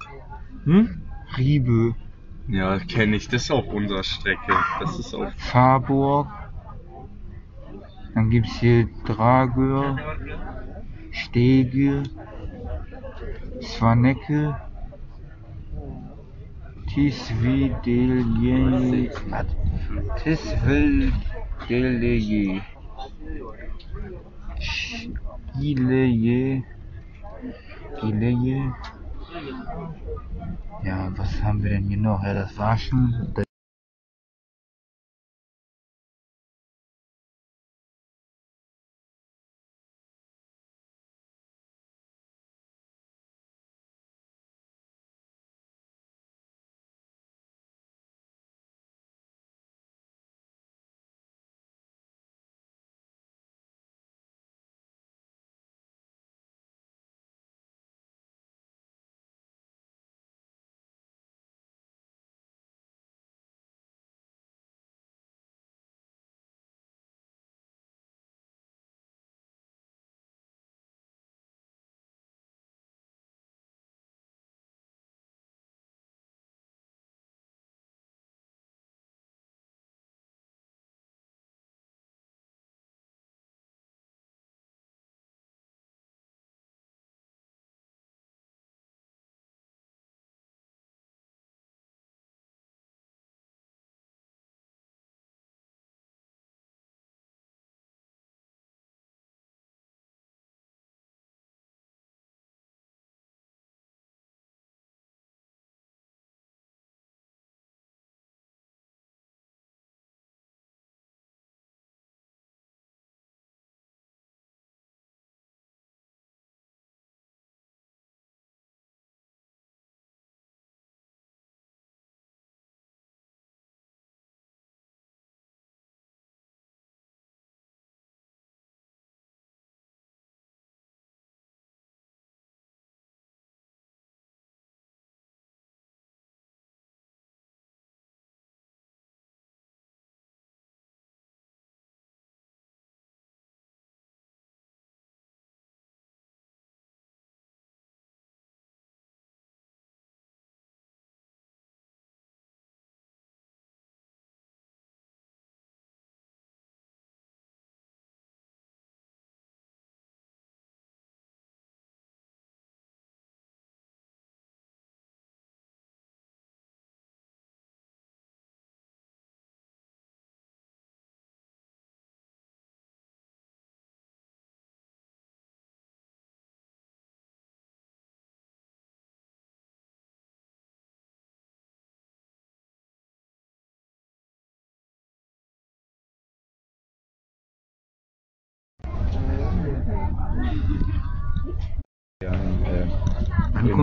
hm? 0.65 1.01
Riebe. 1.37 1.95
Ja, 2.47 2.77
kenne 2.79 3.15
ich. 3.15 3.29
Das 3.29 3.43
ist 3.43 3.51
auf 3.51 3.67
unserer 3.67 4.03
Strecke. 4.03 4.53
Das 4.79 4.99
ist 4.99 5.13
auf. 5.13 5.31
Farburg. 5.37 6.27
Dann 8.13 8.29
gibt's 8.29 8.59
hier 8.59 8.89
Dragör. 9.05 9.97
Stege. 11.11 12.03
Svanecke. 13.61 14.57
Tisvidelje. 16.87 19.11
was? 22.97 24.34
Gileje. 25.59 26.63
Gileje. 28.01 28.73
Ja, 30.83 31.11
was 31.17 31.41
haben 31.41 31.63
wir 31.63 31.71
denn 31.71 31.87
hier 31.87 31.97
noch? 31.97 32.23
Ja, 32.23 32.33
das 32.33 32.57
war 32.57 32.77
schon. 32.77 33.33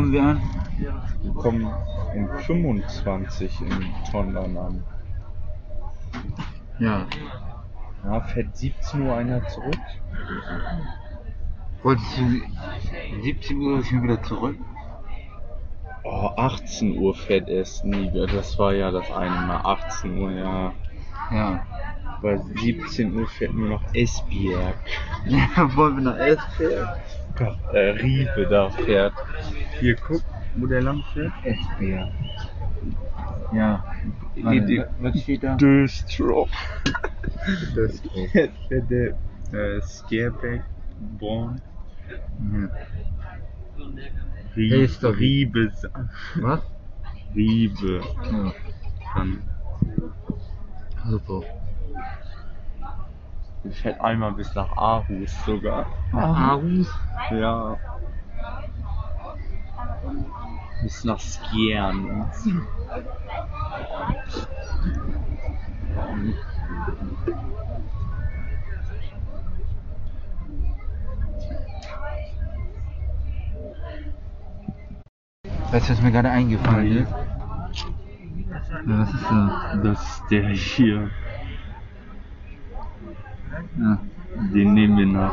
Kommen 0.02 0.12
wir 0.12 0.22
an? 0.22 0.40
Wir 1.22 1.32
kommen 1.34 1.68
um 2.14 2.28
25 2.40 3.60
in 3.60 4.10
Tondern 4.10 4.56
an. 4.56 4.84
Ja. 6.80 7.06
Ja, 8.04 8.20
fährt 8.22 8.56
17 8.56 9.02
Uhr 9.02 9.14
einer 9.14 9.46
zurück. 9.46 9.78
Wolltest 11.84 12.18
du 12.18 13.22
17 13.22 13.60
Uhr 13.60 13.84
schon 13.84 14.02
wieder 14.02 14.20
zurück? 14.24 14.56
Oh, 16.02 16.30
18 16.36 16.98
Uhr 16.98 17.14
fährt 17.14 17.48
erst 17.48 17.84
Niger. 17.84 18.26
Das 18.26 18.58
war 18.58 18.72
ja 18.72 18.90
das 18.90 19.08
eine 19.12 19.46
Mal. 19.46 19.60
18 19.62 20.18
Uhr, 20.18 20.32
ja. 20.32 20.72
Ja. 21.30 21.64
Bei 22.20 22.38
17 22.38 23.16
Uhr 23.16 23.28
fährt 23.28 23.54
nur 23.54 23.68
noch 23.68 23.94
Esbjerg. 23.94 24.74
Ja, 25.26 25.76
wollen 25.76 25.98
wir 25.98 26.02
nach 26.02 26.18
Esbjerg? 26.18 26.98
Äh, 27.72 27.78
Riebe 27.90 28.46
da 28.48 28.70
fährt. 28.70 29.14
Hier, 29.80 29.96
guck, 29.96 30.22
wo 30.56 30.66
der 30.66 30.82
lang 30.82 31.02
fährt. 31.14 31.32
Esbjerg. 31.44 32.10
Ja. 33.52 33.84
Die- 34.36 34.44
Warte, 34.44 34.60
die- 34.62 34.84
was 35.00 35.20
steht 35.20 35.42
da? 35.42 35.54
Döstrop. 35.56 36.48
Döstrop. 37.76 38.28
Fährt 38.30 38.90
der 38.90 39.08
äh, 39.52 39.80
Scareback 39.82 40.62
Born. 41.18 41.60
Mhm. 42.38 42.70
Riebe. 44.56 45.18
Riebe. 45.18 45.72
Was? 46.36 46.60
Riebe. 47.34 48.00
Ja. 48.30 48.52
Dann 49.14 49.42
Super. 51.08 51.42
Fährt 53.70 54.00
einmal 54.00 54.32
bis 54.32 54.54
nach 54.54 54.76
Aarhus 54.76 55.32
sogar. 55.46 55.86
Aarhus? 56.12 56.88
Ja. 57.30 57.76
Bis 60.82 61.04
nach 61.04 61.20
Skjern. 61.20 62.28
Weißt 75.70 75.88
du, 75.88 75.92
was 75.92 76.02
mir 76.02 76.12
gerade 76.12 76.30
eingefallen 76.30 76.98
ist? 76.98 77.10
Ja, 77.10 78.98
was 78.98 79.14
ist 79.14 79.24
da? 79.24 79.80
Das 79.82 80.02
ist 80.02 80.22
der 80.30 80.48
hier. 80.48 81.10
Ja. 83.78 83.98
Den 84.54 84.74
nehmen 84.74 84.96
wir 84.98 85.06
nach. 85.06 85.32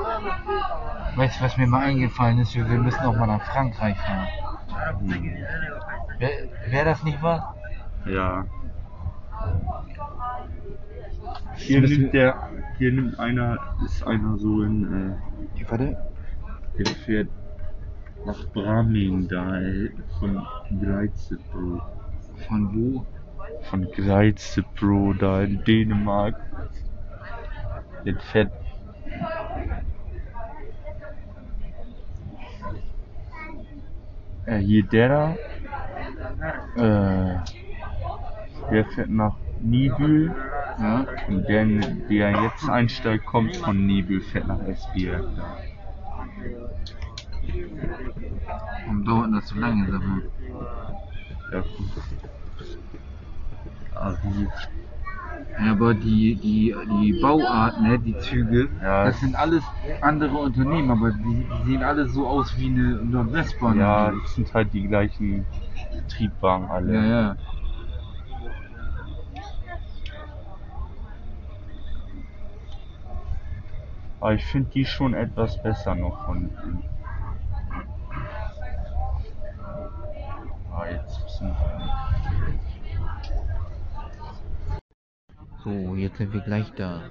Weißt 1.15 1.39
du, 1.39 1.43
was 1.45 1.57
mir 1.57 1.67
mal 1.67 1.83
eingefallen 1.85 2.39
ist? 2.39 2.55
Wir 2.55 2.63
müssen 2.65 2.99
auch 3.01 3.15
mal 3.15 3.27
nach 3.27 3.41
Frankreich 3.43 3.97
fahren. 3.97 4.27
Wäre 6.19 6.31
wär 6.67 6.85
das 6.85 7.03
nicht 7.03 7.21
was? 7.21 7.41
Ja. 8.05 8.45
Hier 11.55 11.81
nimmt 11.81 12.13
der, 12.13 12.49
hier 12.77 12.91
nimmt 12.91 13.19
einer, 13.19 13.57
ist 13.85 14.05
einer 14.05 14.37
so 14.37 14.61
in, 14.63 15.15
Ja, 15.55 15.69
Warte. 15.69 15.83
äh, 16.77 16.83
der 16.83 16.85
fährt 17.05 17.29
nach 18.25 18.45
Braming 18.53 19.27
da, 19.27 19.59
äh, 19.59 19.89
von 20.19 20.45
Greizebro. 20.81 21.81
Von 22.47 22.75
wo? 22.75 23.05
Von 23.69 23.87
Greizebro 23.91 25.13
da 25.13 25.41
in 25.41 25.63
Dänemark. 25.63 26.35
Der 28.05 28.15
fährt 28.31 28.51
äh, 34.45 34.57
hier 34.57 34.83
der 34.83 35.09
da, 35.09 35.35
äh, 36.75 37.37
der 38.71 38.85
fährt 38.85 39.09
nach 39.09 39.35
Nibel. 39.61 40.33
Ja. 40.79 41.05
Und 41.27 41.47
der, 41.49 41.65
der 41.65 42.41
jetzt 42.41 42.69
einsteigt, 42.69 43.25
kommt 43.25 43.55
von 43.57 43.85
Nibel, 43.85 44.21
fährt 44.21 44.47
nach 44.47 44.61
Esbjerg. 44.65 45.25
Warum 48.85 49.05
dauert 49.05 49.33
das 49.33 49.47
so 49.49 49.59
lange, 49.59 49.91
sag 49.91 50.01
mal? 50.01 50.21
Ja, 51.51 51.63
Arriv. 53.95 54.19
Ja, 54.23 54.98
aber 55.67 55.93
die, 55.93 56.35
die, 56.35 56.73
die 56.89 57.13
Bauart, 57.21 57.81
ne, 57.81 57.99
die 57.99 58.17
Züge, 58.19 58.69
Ja. 58.81 59.05
das 59.05 59.19
sind 59.19 59.35
alles 59.35 59.63
andere 60.01 60.37
Unternehmen, 60.37 60.91
aber 60.91 61.11
die, 61.11 61.45
die 61.45 61.71
sehen 61.71 61.83
alle 61.83 62.07
so 62.07 62.27
aus 62.27 62.57
wie 62.57 62.67
eine 62.67 62.95
Nordwestbahn. 63.03 63.77
Ja, 63.77 64.11
das 64.11 64.35
sind 64.35 64.53
halt 64.53 64.73
die 64.73 64.87
gleichen 64.87 65.45
Triebwagen 66.07 66.69
alle. 66.69 66.93
ja, 66.93 67.03
ja. 67.05 67.35
Aber 74.21 74.33
ich 74.33 74.43
finde 74.45 74.69
die 74.71 74.85
schon 74.85 75.13
etwas 75.13 75.61
besser 75.63 75.95
noch 75.95 76.25
von. 76.25 76.49
Ah, 80.73 80.85
jetzt 80.91 81.23
müssen 81.23 81.55
So, 85.63 85.95
jetzt 85.95 86.17
sind 86.17 86.33
wir 86.33 86.41
gleich 86.41 86.71
da. 86.73 87.09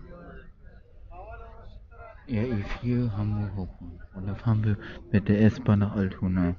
RE4 2.28 3.12
Hamburg 3.16 3.50
Hauptbahnhof. 3.56 4.14
Und 4.14 4.26
dann 4.26 4.36
fahren 4.36 4.64
wir 4.64 4.76
mit 5.10 5.28
der 5.28 5.40
S-Bahn 5.42 5.80
nach 5.80 5.94
Altona. 5.94 6.56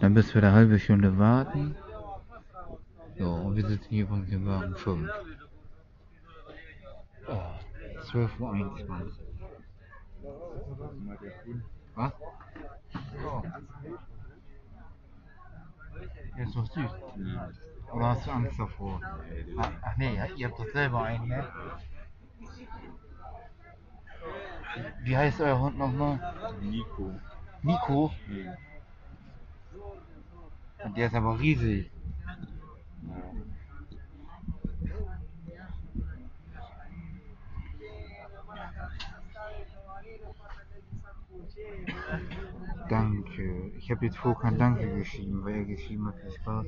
Dann 0.00 0.12
müssen 0.12 0.34
wir 0.34 0.42
eine 0.42 0.52
halbe 0.52 0.78
Stunde 0.78 1.18
warten. 1.18 1.76
Ja, 3.16 3.26
und 3.26 3.56
wir 3.56 3.66
sitzen 3.66 3.88
hier 3.88 4.06
von 4.06 4.26
dem 4.26 4.46
Wagen 4.46 4.74
5. 4.74 5.10
Oh, 7.28 7.32
12.21 8.10 8.40
Uhr. 8.40 9.12
Was? 11.94 12.12
Oh. 13.24 13.42
Der 16.36 16.44
ist 16.44 16.56
doch 16.56 16.66
süß. 16.66 17.71
Oder 17.92 18.08
hast 18.08 18.26
du 18.26 18.30
Angst 18.30 18.58
davor? 18.58 19.00
Ach, 19.58 19.96
nee, 19.96 20.18
ihr 20.36 20.48
habt 20.48 20.58
doch 20.58 20.68
selber 20.72 21.02
einen, 21.02 21.28
ne? 21.28 21.46
Wie 25.02 25.16
heißt 25.16 25.40
euer 25.40 25.60
Hund 25.60 25.78
nochmal? 25.78 26.18
Nico. 26.62 27.12
Nico? 27.62 28.12
Und 30.84 30.96
der 30.96 31.06
ist 31.06 31.14
aber 31.14 31.38
riesig. 31.38 31.90
Danke. 42.88 43.72
Ich 43.78 43.90
habe 43.90 44.06
jetzt 44.06 44.18
Fokan 44.18 44.58
Danke 44.58 44.94
geschrieben, 44.96 45.44
weil 45.44 45.54
er 45.56 45.64
geschrieben 45.64 46.08
hat, 46.08 46.16
viel 46.20 46.32
Spaß. 46.32 46.66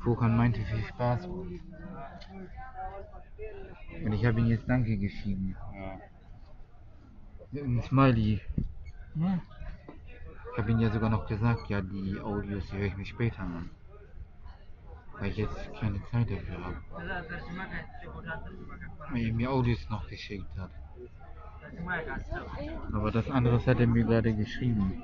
Fokan 0.00 0.36
meinte 0.36 0.60
viel 0.60 0.84
Spaß. 0.84 1.26
Und 1.26 1.60
ich 4.12 4.24
habe 4.24 4.40
ihm 4.40 4.46
jetzt 4.46 4.68
Danke 4.68 4.96
geschrieben. 4.96 5.56
Ja. 5.74 6.00
Ein 7.62 7.82
Smiley. 7.82 8.40
Ja. 9.14 9.40
Ich 10.52 10.58
habe 10.58 10.70
ihm 10.72 10.78
ja 10.80 10.90
sogar 10.90 11.10
noch 11.10 11.26
gesagt, 11.26 11.68
ja, 11.68 11.80
die 11.80 12.18
Audios, 12.20 12.72
höre 12.72 12.86
ich 12.86 12.96
mir 12.96 13.06
später 13.06 13.40
an. 13.40 13.70
Weil 15.18 15.30
ich 15.30 15.36
jetzt 15.36 15.72
keine 15.80 16.02
Zeit 16.10 16.30
dafür 16.30 16.64
habe. 16.64 16.76
Weil 19.10 19.26
er 19.26 19.32
mir 19.32 19.50
Audios 19.50 19.88
noch 19.90 20.08
geschickt 20.08 20.56
hat. 20.58 20.70
Aber 22.92 23.10
das 23.10 23.30
andere 23.30 23.64
hat 23.64 23.80
er 23.80 23.86
mir 23.86 24.04
gerade 24.04 24.34
geschrieben. 24.34 25.02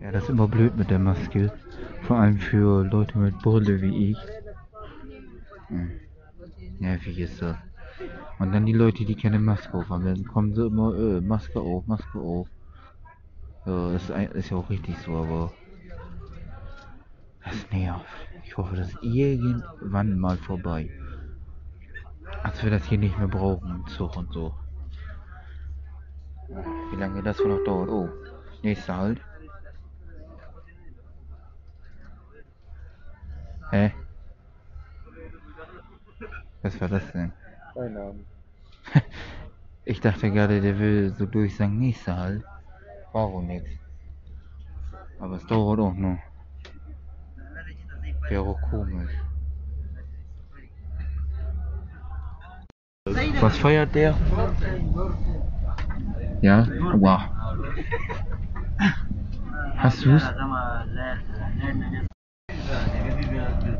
Ja, 0.00 0.12
das 0.12 0.22
ist 0.24 0.28
immer 0.30 0.48
blöd 0.48 0.76
mit 0.76 0.90
der 0.90 0.98
Maske. 0.98 1.52
Vor 2.02 2.18
allem 2.18 2.38
für 2.38 2.84
Leute 2.84 3.18
mit 3.18 3.38
Brille 3.40 3.80
wie 3.82 4.12
ich. 4.12 4.18
Hm. 5.68 5.90
Nervig 6.78 7.18
ist 7.18 7.42
das. 7.42 7.56
Und 8.38 8.52
dann 8.52 8.66
die 8.66 8.72
Leute, 8.72 9.04
die 9.04 9.16
keine 9.16 9.40
Maske 9.40 9.74
auf 9.74 9.88
haben, 9.88 10.04
dann 10.04 10.24
kommen 10.24 10.54
sie 10.54 10.66
immer, 10.66 10.94
äh, 10.96 11.20
Maske 11.20 11.60
auf, 11.60 11.86
Maske 11.86 12.18
auf. 12.18 12.48
Ja, 13.66 13.92
ist, 13.92 14.10
ist 14.10 14.50
ja 14.50 14.56
auch 14.56 14.70
richtig 14.70 14.96
so, 14.98 15.16
aber 15.16 15.52
das 17.48 17.70
nervt. 17.70 18.06
Ich 18.44 18.56
hoffe, 18.56 18.76
das 18.76 18.88
ist 18.88 19.02
irgendwann 19.02 20.18
mal 20.18 20.36
vorbei. 20.36 20.90
Als 22.42 22.62
wir 22.62 22.70
das 22.70 22.84
hier 22.84 22.98
nicht 22.98 23.18
mehr 23.18 23.28
brauchen, 23.28 23.86
Zug 23.88 24.16
und 24.16 24.32
so. 24.32 24.54
Wie 26.90 26.96
lange 26.96 27.22
das 27.22 27.38
wohl 27.40 27.48
noch 27.48 27.64
dauert? 27.64 27.88
Oh, 27.88 28.08
nächster 28.62 28.96
Halt. 28.96 29.20
Hä? 33.70 33.92
Was 36.62 36.80
war 36.80 36.88
das 36.88 37.12
denn? 37.12 37.32
Keine 37.74 38.00
Ahnung. 38.00 38.24
Ich 39.84 40.02
dachte 40.02 40.30
gerade, 40.30 40.60
der 40.60 40.78
will 40.78 41.14
so 41.14 41.24
durch 41.24 41.56
sagen, 41.56 41.78
nächster 41.78 42.14
Halt. 42.14 42.44
War 43.14 43.32
wohl 43.32 43.42
nix. 43.42 43.70
Aber 45.18 45.36
es 45.36 45.46
dauert 45.46 45.80
auch 45.80 45.94
noch. 45.94 46.18
Wäre 48.28 48.56
komisch. 48.70 49.10
Was 53.40 53.56
feiert 53.56 53.94
der? 53.94 54.14
Ja? 56.42 56.66
Wow. 56.94 57.20
Hast 59.76 60.04
du's? 60.04 60.22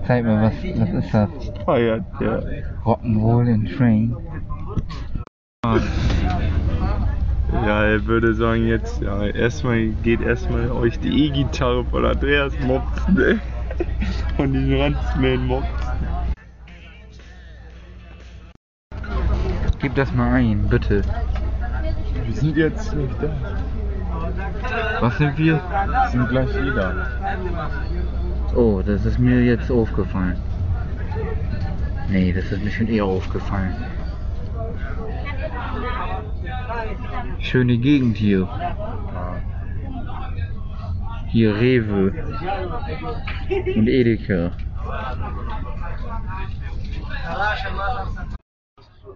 Zeig 0.06 0.24
mal, 0.24 0.42
was, 0.42 0.54
was 0.54 1.04
ist 1.04 1.14
das? 1.14 1.64
Feiert 1.64 2.04
der. 2.20 2.64
Rock'n'Roll 2.84 3.48
in 3.48 3.66
Train. 3.66 4.16
Ja, 7.52 7.84
er 7.84 8.06
würde 8.06 8.32
sagen 8.34 8.66
jetzt, 8.66 9.02
ja, 9.02 9.26
erstmal 9.26 9.88
geht 10.02 10.22
erstmal 10.22 10.70
euch 10.70 10.98
die 11.00 11.26
E-Gitarre 11.26 11.84
von 11.84 12.06
Andreas 12.06 12.52
mopsen, 12.60 13.14
ne? 13.14 13.40
Von 14.36 14.52
diesem 14.52 14.80
Ranzman 14.80 15.46
mopsen. 15.46 15.88
Gib 19.80 19.94
das 19.94 20.12
mal 20.12 20.32
ein, 20.32 20.68
bitte. 20.68 21.02
Wir 22.24 22.34
sind 22.34 22.56
jetzt 22.56 22.94
nicht 22.94 23.14
da. 23.22 23.30
Was 25.00 25.16
sind 25.18 25.38
wir? 25.38 25.54
Wir 25.54 26.08
sind 26.10 26.28
gleich 26.28 26.54
wieder. 26.62 27.06
Oh, 28.54 28.82
das 28.84 29.04
ist 29.04 29.18
mir 29.18 29.40
jetzt 29.42 29.70
aufgefallen. 29.70 30.36
Nee, 32.08 32.32
das 32.32 32.50
ist 32.50 32.64
mir 32.64 32.70
schon 32.70 32.88
eher 32.88 33.04
aufgefallen. 33.04 33.74
Schöne 37.38 37.76
Gegend 37.78 38.16
hier. 38.16 38.48
Hier 41.30 41.54
Rewe 41.54 42.10
und 43.76 43.88
Edeka. 43.88 44.52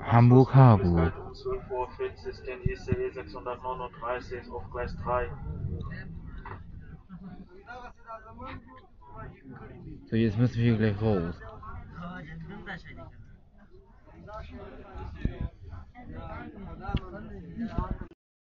Hamburg 0.00 0.54
Harburg. 0.54 1.12
Um 1.18 1.34
12 1.34 1.70
Uhr 1.70 1.88
findest 1.96 2.46
den 2.46 2.60
ICE 2.64 3.10
639 3.10 4.50
auf 4.50 4.70
Gleis 4.70 4.96
3. 5.04 5.30
So, 10.10 10.16
jetzt 10.16 10.38
müssen 10.38 10.62
wir 10.62 10.76
gleich 10.76 11.00
raus. 11.00 11.34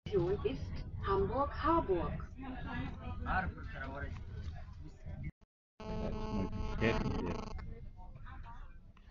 Station 0.09 0.37
ist 0.43 0.85
Hamburg-Harburg. 1.07 2.28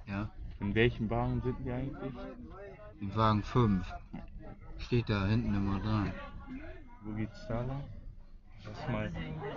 Ja, 0.07 0.31
In 0.61 0.75
welchem 0.75 1.09
Wagen 1.11 1.41
sind 1.43 1.65
wir 1.65 1.75
eigentlich? 1.75 2.13
in 3.01 3.15
Wagen 3.15 3.43
5. 3.45 3.95
Steht 4.79 5.09
da 5.09 5.27
hinten 5.27 5.55
immer 5.55 5.79
dran. 5.81 6.13
Wo 7.03 7.13
geht's 7.13 7.47
da 7.47 7.61
lang? 7.63 7.85
Lass 8.65 8.89
mal, 8.89 9.13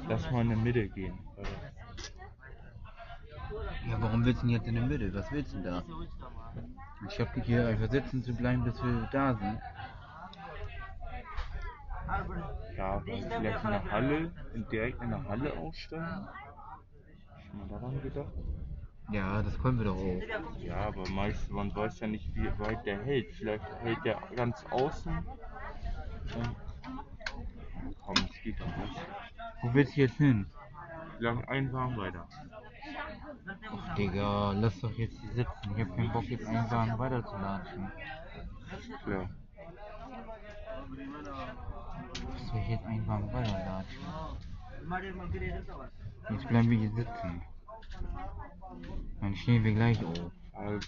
lass 0.08 0.32
mal 0.32 0.42
in 0.42 0.50
der 0.50 0.58
Mitte 0.58 0.88
gehen. 0.90 1.18
Ja, 3.90 4.00
warum 4.00 4.24
willst 4.26 4.44
du 4.44 4.48
denn 4.48 4.56
jetzt 4.56 4.68
in 4.68 4.76
der 4.76 4.86
Mitte? 4.86 5.14
Was 5.14 5.32
willst 5.32 5.54
du 5.54 5.58
denn 5.58 5.66
da? 5.74 5.84
Ich 7.10 7.20
hab 7.20 7.34
dich 7.34 7.46
hier 7.46 7.68
einfach 7.68 7.90
sitzen 7.90 8.24
zu 8.24 8.34
bleiben, 8.34 8.64
bis 8.64 8.82
wir 8.84 9.10
da 9.12 9.34
sind. 9.34 9.60
Ja, 12.78 13.00
vielleicht 13.02 13.34
in 13.34 13.44
der 13.44 13.92
Halle, 13.92 14.32
in- 14.54 14.68
direkt 14.70 15.02
in 15.02 15.10
der 15.10 15.24
Halle 15.28 15.54
aussteigen? 15.58 16.28
Schon 17.50 17.60
mal 17.60 17.68
daran 17.70 18.02
gedacht? 18.02 18.34
Ja, 19.12 19.42
das 19.42 19.60
können 19.60 19.78
wir 19.78 19.86
doch 19.86 19.98
auch. 19.98 20.60
Ja, 20.60 20.78
aber 20.88 21.08
meist, 21.08 21.50
man 21.50 21.76
weiß 21.76 22.00
ja 22.00 22.08
nicht, 22.08 22.34
wie 22.36 22.48
weit 22.60 22.86
der 22.86 23.04
hält. 23.04 23.34
Vielleicht 23.34 23.66
hält 23.82 24.04
der 24.06 24.20
ganz 24.36 24.64
außen. 24.72 25.26
Komm, 28.06 28.28
es 28.30 28.42
geht 28.42 28.60
doch 28.60 28.76
nicht. 28.78 29.02
Wo 29.62 29.74
willst 29.74 29.96
du 29.96 30.02
jetzt 30.02 30.18
hin? 30.18 30.48
Vielleicht 31.18 31.48
einen 31.50 31.74
Wagen 31.74 31.98
weiter. 31.98 32.28
Ach, 33.74 33.96
Digga, 33.96 34.52
lass 34.54 34.80
doch 34.82 34.92
jetzt 34.98 35.20
hier 35.20 35.34
sitzen. 35.34 35.76
Ich 35.76 35.82
hab 35.82 35.96
keinen 35.96 36.12
Bock, 36.12 36.24
jetzt 36.26 36.46
einen 36.48 36.70
Wagen 36.72 36.98
weiter 37.00 37.26
zu 37.26 37.38
latschen. 37.38 37.92
Klar. 39.04 39.30
Ich 42.54 42.68
jetzt 42.70 42.86
einen 42.86 43.08
Wagen 43.08 43.32
weiter 43.32 43.52
latschen? 43.66 44.02
Jetzt 46.30 46.48
bleiben 46.48 46.70
wir 46.70 46.78
hier 46.78 46.90
sitzen. 46.92 47.42
Dann 49.22 49.36
stehen 49.36 49.64
wir 49.64 49.74
gleich 49.74 50.04
auf. 50.04 50.32
Aber 50.54 50.80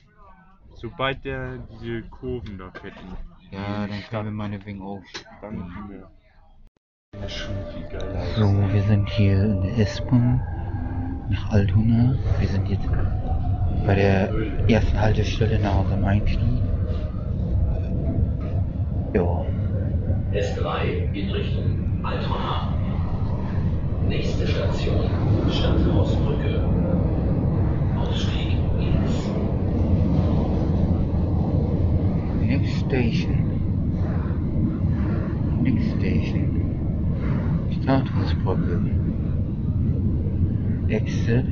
sobald 0.74 1.24
der 1.24 1.58
diese 1.58 2.02
Kurven 2.04 2.58
da 2.58 2.70
ketten. 2.70 3.08
Ja, 3.52 3.88
dann 3.88 4.02
können 4.10 4.26
wir 4.26 4.32
meinetwegen 4.32 4.82
aufstehen. 4.82 5.26
Dann 5.42 5.90
wir. 5.90 6.10
So, 8.36 8.74
wir 8.74 8.84
sind 8.84 9.10
hier 9.10 9.44
in 9.44 9.62
der 9.62 9.78
S-Bahn 9.78 10.42
nach 11.30 11.52
Altona. 11.52 12.18
Wir 12.40 12.48
sind 12.48 12.68
jetzt 12.68 12.88
bei 13.86 13.96
der 13.96 14.30
ersten 14.68 15.00
Haltestelle 15.00 15.60
nach 15.60 15.80
unserem 15.80 16.04
Einstieg. 16.04 16.62
Ja, 19.14 19.46
S3 20.34 21.14
in 21.14 21.30
Richtung 21.30 22.00
Altona. 22.04 22.74
Nächste 24.08 24.48
Station, 24.48 25.10
Stadthausbrücke. 25.50 26.64
Ausstieg 27.98 28.58
links. 28.80 29.30
next 32.42 32.80
station. 32.80 33.40
Next 35.64 35.86
station. 35.98 36.46
Stadthausbrücke. 37.82 38.76
Exit 40.90 41.46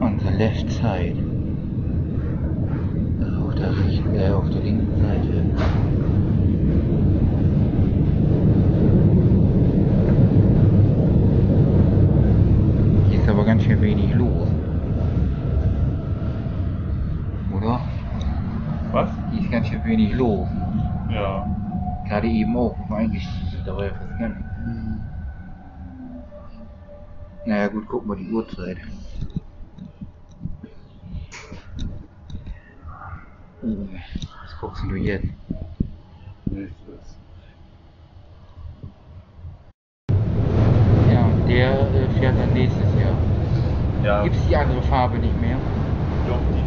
on 0.00 0.18
the 0.18 0.30
left 0.30 0.70
side. 0.70 1.16
Auf 3.42 3.54
der 3.54 3.72
äh, 4.14 4.32
auf 4.32 4.50
der 4.50 4.62
linken 4.62 5.00
Seite. 5.00 5.44
Hier 13.08 13.20
ist 13.20 13.28
aber 13.28 13.44
ganz 13.44 13.62
schön 13.62 13.80
wenig 13.80 14.14
los. 14.14 14.48
Oder? 17.56 17.80
Was? 18.92 19.10
Hier 19.32 19.40
ist 19.40 19.50
los. 20.14 20.48
Ja. 21.10 21.46
Gerade 22.08 22.28
eben 22.28 22.56
auch, 22.56 22.76
wo 22.78 22.90
wir 22.90 22.96
eingestiegen 22.96 23.48
sind, 23.50 23.66
da 23.66 23.76
war 23.76 23.84
ja 23.84 23.92
fast 23.94 24.18
gar 24.18 24.28
nichts. 24.28 24.44
Naja 27.46 27.68
gut, 27.68 27.84
guck 27.88 28.06
mal 28.06 28.16
die 28.16 28.30
Uhrzeit. 28.30 28.78
Was 33.62 34.60
guckst 34.60 34.84
du 34.88 34.94
jetzt? 34.96 35.26
Ja, 41.10 41.24
und 41.24 41.48
der 41.48 41.80
äh, 41.80 42.08
fährt 42.18 42.38
dann 42.38 42.52
nächstes 42.52 42.82
Jahr. 43.00 43.16
Ja, 44.02 44.22
Gibt 44.22 44.36
es 44.36 44.46
die 44.48 44.56
andere 44.56 44.82
Farbe 44.82 45.18
nicht 45.18 45.38
mehr? 45.40 45.56
doch 46.28 46.40
die, 46.50 46.64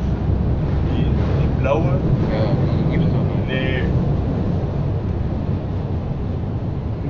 die, 0.95 1.05
die 1.05 1.59
blaue. 1.61 1.99
Ja, 2.31 2.45
die. 2.86 2.86
Nee. 3.47 3.83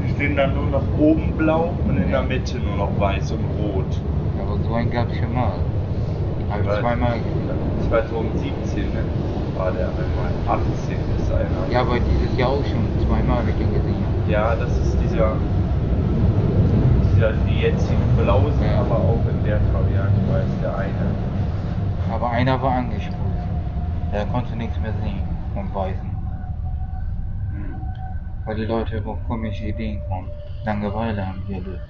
Die 0.04 0.10
stehen 0.14 0.36
dann 0.36 0.54
nur 0.54 0.66
noch 0.68 0.84
oben 1.00 1.34
blau 1.38 1.74
und 1.88 1.98
in 1.98 2.10
der 2.12 2.22
Mitte 2.24 2.60
nur 2.60 2.76
noch 2.78 3.00
weiß 3.00 3.32
und 3.32 3.44
rot. 3.60 3.86
Aber 4.42 4.58
so 4.64 4.74
einen 4.74 4.92
gab's 4.92 5.16
schon 5.18 5.34
mal. 5.34 5.54
Habe 6.50 6.62
ich 6.62 6.68
Weil- 6.68 6.80
zweimal 6.82 7.18
gesehen. 7.18 7.90
2017 7.90 8.84
ne? 8.94 9.04
war 9.58 9.72
der 9.72 9.88
einmal. 9.88 10.60
18 10.60 10.98
ist 11.18 11.32
einer. 11.32 11.72
Ja, 11.72 11.82
aber 11.82 11.98
dieses 12.00 12.38
Jahr 12.38 12.50
auch 12.50 12.66
schon 12.66 12.86
zweimal 13.06 13.44
ich 13.48 13.56
den 13.56 13.74
gesehen. 13.74 14.06
Ja, 14.28 14.56
das 14.56 14.70
ist 14.78 14.98
dieser, 15.02 15.32
dieser 17.16 17.32
die 17.48 17.62
jetzigen 17.62 18.02
Blau 18.18 18.42
sind, 18.60 18.62
Ja. 18.70 18.82
aber 18.82 18.96
auch 18.96 19.20
in 19.30 19.44
der 19.46 19.60
Variante, 19.74 20.20
weil 20.32 20.42
es 20.42 20.62
der 20.62 20.78
eine. 20.78 22.14
Aber 22.14 22.30
einer 22.30 22.62
war 22.62 22.72
angesprüht. 22.76 23.16
Da 24.12 24.24
konntest 24.26 24.54
du 24.54 24.58
nichts 24.58 24.80
mehr 24.80 24.94
sehen 25.04 25.22
vom 25.54 25.74
Weißen. 25.74 26.07
Weil 28.48 28.56
die 28.56 28.66
Leute 28.66 29.06
auf 29.06 29.20
komische 29.28 29.66
Ideen 29.66 30.00
kommen. 30.08 30.30
Langeweile 30.64 31.28
haben 31.28 31.44
die 31.50 31.56
alle. 31.56 31.82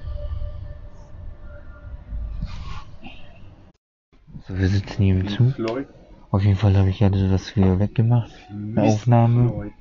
So, 4.48 4.58
wir 4.58 4.68
sitzen 4.68 5.04
hier 5.04 5.20
im 5.20 5.28
Zug. 5.28 5.54
Auf 6.32 6.42
jeden 6.42 6.56
Fall 6.56 6.76
habe 6.76 6.90
ich 6.90 7.00
ja 7.00 7.10
das 7.10 7.56
wieder 7.56 7.80
weggemacht. 7.80 8.32
Eine 8.50 8.82
Aufnahme. 8.82 9.72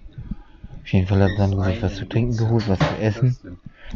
Auf 0.83 0.93
jeden 0.93 1.07
Fall 1.07 1.23
hat 1.23 1.31
Sandro 1.39 1.63
sich 1.63 1.83
was 1.83 1.97
zu 1.97 2.07
trinken 2.07 2.37
geholt, 2.37 2.69
was 2.69 2.79
zu 2.79 2.99
essen. 3.01 3.39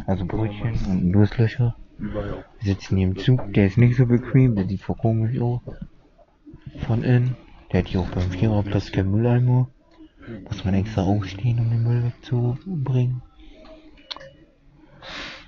Also 0.06 0.24
Brötchen 0.24 0.70
und 0.70 0.88
ein 0.88 1.12
Durstlöcher. 1.12 1.76
Wir 1.98 2.42
sitzen 2.62 2.96
hier 2.96 3.08
im 3.08 3.18
Zug, 3.18 3.52
der 3.52 3.66
ist 3.66 3.76
nicht 3.76 3.96
so 3.96 4.06
bequem, 4.06 4.56
der 4.56 4.66
sieht 4.66 4.80
voll 4.80 4.96
komisch 4.96 5.38
aus. 5.38 5.60
Von 6.86 7.04
innen. 7.04 7.36
Der 7.72 7.80
hat 7.80 7.88
hier 7.88 8.00
auch 8.00 8.08
beim 8.08 8.30
Viererplatz 8.30 8.90
kein 8.90 9.10
Mülleimer. 9.10 9.68
Muss 10.48 10.64
man 10.64 10.74
extra 10.74 11.02
aufstehen, 11.02 11.58
um 11.58 11.70
den 11.70 11.82
Müll 11.82 12.04
wegzubringen. 12.04 13.22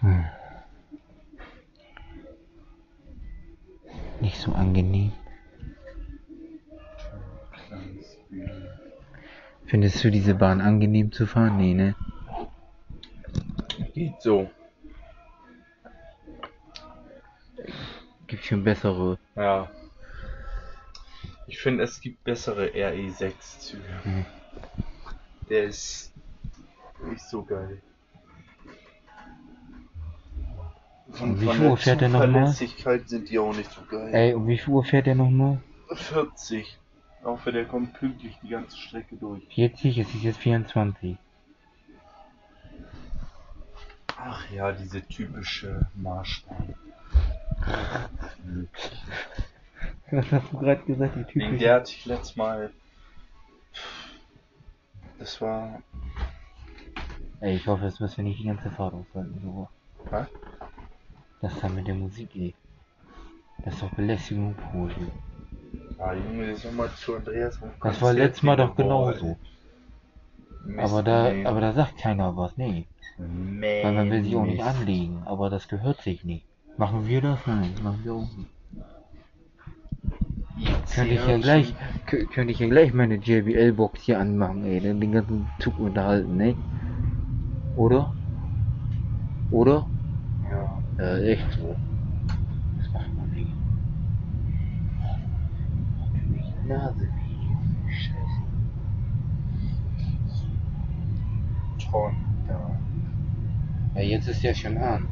Hm. 0.00 0.24
Nicht 4.20 4.38
so 4.38 4.52
angenehm. 4.52 5.12
Findest 9.66 10.04
du 10.04 10.10
diese 10.10 10.34
Bahn 10.34 10.60
angenehm 10.60 11.12
zu 11.12 11.26
fahren? 11.26 11.56
Nee, 11.56 11.74
ne? 11.74 11.94
Geht 13.94 14.20
so. 14.20 14.50
Gibt 18.26 18.44
schon 18.44 18.64
bessere. 18.64 19.18
Ja. 19.36 19.70
Ich 21.46 21.60
finde, 21.60 21.84
es 21.84 22.00
gibt 22.00 22.24
bessere 22.24 22.66
RE6-Züge. 22.68 24.04
Hm. 24.04 24.26
Der 25.48 25.64
ist 25.64 26.12
nicht 27.04 27.22
so 27.22 27.42
geil. 27.42 27.80
Und 31.20 31.40
wie 31.40 31.48
viel 31.48 31.66
Uhr 31.66 31.76
fährt 31.76 32.00
der 32.00 32.08
nochmal? 32.08 32.48
Sind 32.52 33.28
die 33.28 33.38
auch 33.38 33.54
nicht 33.54 33.70
so 33.70 33.82
geil. 33.82 34.14
Ey, 34.14 34.34
um 34.34 34.46
wie 34.46 34.56
viel 34.56 34.72
Uhr 34.72 34.84
fährt 34.84 35.06
der 35.06 35.14
nochmal? 35.14 35.60
40. 35.90 36.60
Ich 36.60 36.78
hoffe, 37.24 37.52
der 37.52 37.66
kommt 37.66 37.92
pünktlich 37.94 38.38
die 38.42 38.48
ganze 38.48 38.76
Strecke 38.76 39.16
durch. 39.16 39.42
40, 39.54 39.98
es 39.98 40.14
ist 40.14 40.22
jetzt 40.22 40.38
24. 40.38 41.16
Ach 44.16 44.50
ja, 44.50 44.72
diese 44.72 45.02
typische 45.02 45.86
Marschbahn. 45.94 46.74
Was 50.10 50.30
hast 50.30 50.52
du 50.52 50.58
gerade 50.58 50.82
gesagt, 50.82 51.16
die 51.16 51.24
typische? 51.24 51.58
der 51.58 51.74
hatte 51.74 51.92
ich 51.92 52.04
letztes 52.06 52.36
Mal. 52.36 52.70
Das 55.22 55.40
war. 55.40 55.80
Ey, 57.38 57.54
ich 57.54 57.66
hoffe, 57.68 57.86
es 57.86 58.00
müssen 58.00 58.16
wir 58.16 58.24
nicht 58.24 58.40
die 58.40 58.46
ganze 58.46 58.68
Fahrt 58.70 58.92
aushalten, 58.92 59.40
so. 59.40 59.68
Was? 60.10 60.26
Das 61.40 61.60
da 61.60 61.68
mit 61.68 61.86
der 61.86 61.94
Musik 61.94 62.32
geht. 62.32 62.56
Das 63.64 63.74
ist 63.74 63.84
doch 63.84 63.90
Belästigung 63.90 64.56
pur. 64.56 64.90
Ah, 65.98 66.12
Junge, 66.12 66.50
das 66.50 66.64
war 66.64 66.72
mal 66.72 66.90
zu 66.96 67.14
Andreas. 67.14 67.60
Das 67.84 68.02
war 68.02 68.12
letztes 68.12 68.42
Mal 68.42 68.56
doch 68.56 68.74
genauso. 68.74 69.36
Mist, 70.64 70.92
Aber 70.92 71.04
da, 71.04 71.32
aber 71.44 71.60
da 71.60 71.72
sagt 71.72 71.98
keiner 71.98 72.36
was, 72.36 72.56
nee. 72.56 72.88
Nee, 73.18 73.84
Weil 73.84 73.92
man 73.92 74.10
will 74.10 74.24
sich 74.24 74.34
auch 74.34 74.44
nicht 74.44 74.64
anlegen, 74.64 75.22
aber 75.24 75.50
das 75.50 75.68
gehört 75.68 76.02
sich 76.02 76.24
nicht. 76.24 76.44
Machen 76.76 77.06
wir 77.06 77.20
das? 77.20 77.38
Nein, 77.46 77.72
machen 77.80 78.00
wir 78.02 78.14
auch 78.14 78.36
nicht. 78.36 78.50
Könnte 80.94 81.14
ich 81.14 81.26
ja 81.26 81.38
gleich, 81.38 81.74
kö- 82.06 82.26
könnte 82.28 82.52
ich 82.52 82.58
ja 82.58 82.68
gleich 82.68 82.92
meine 82.92 83.16
JBL-Box 83.16 84.02
hier 84.02 84.18
anmachen, 84.18 84.64
ey, 84.64 84.80
dann 84.80 85.00
den 85.00 85.12
ganzen 85.12 85.48
Zug 85.58 85.78
unterhalten, 85.78 86.36
ne? 86.36 86.56
Oder? 87.76 88.14
Oder? 89.50 89.88
Ja. 90.50 90.82
Ja, 90.98 91.18
echt 91.18 91.46
so. 91.52 91.76
Das 92.76 92.92
macht 92.92 93.16
man 93.16 93.30
nicht. 93.30 93.54
Die 96.62 96.68
Nase. 96.68 97.08
Scheiße. 97.88 98.42
Schon. 101.78 102.12
Ja. 102.48 102.76
Ja, 103.94 104.00
jetzt 104.02 104.28
ist 104.28 104.42
ja 104.42 104.54
schon 104.54 104.76
an. 104.78 105.08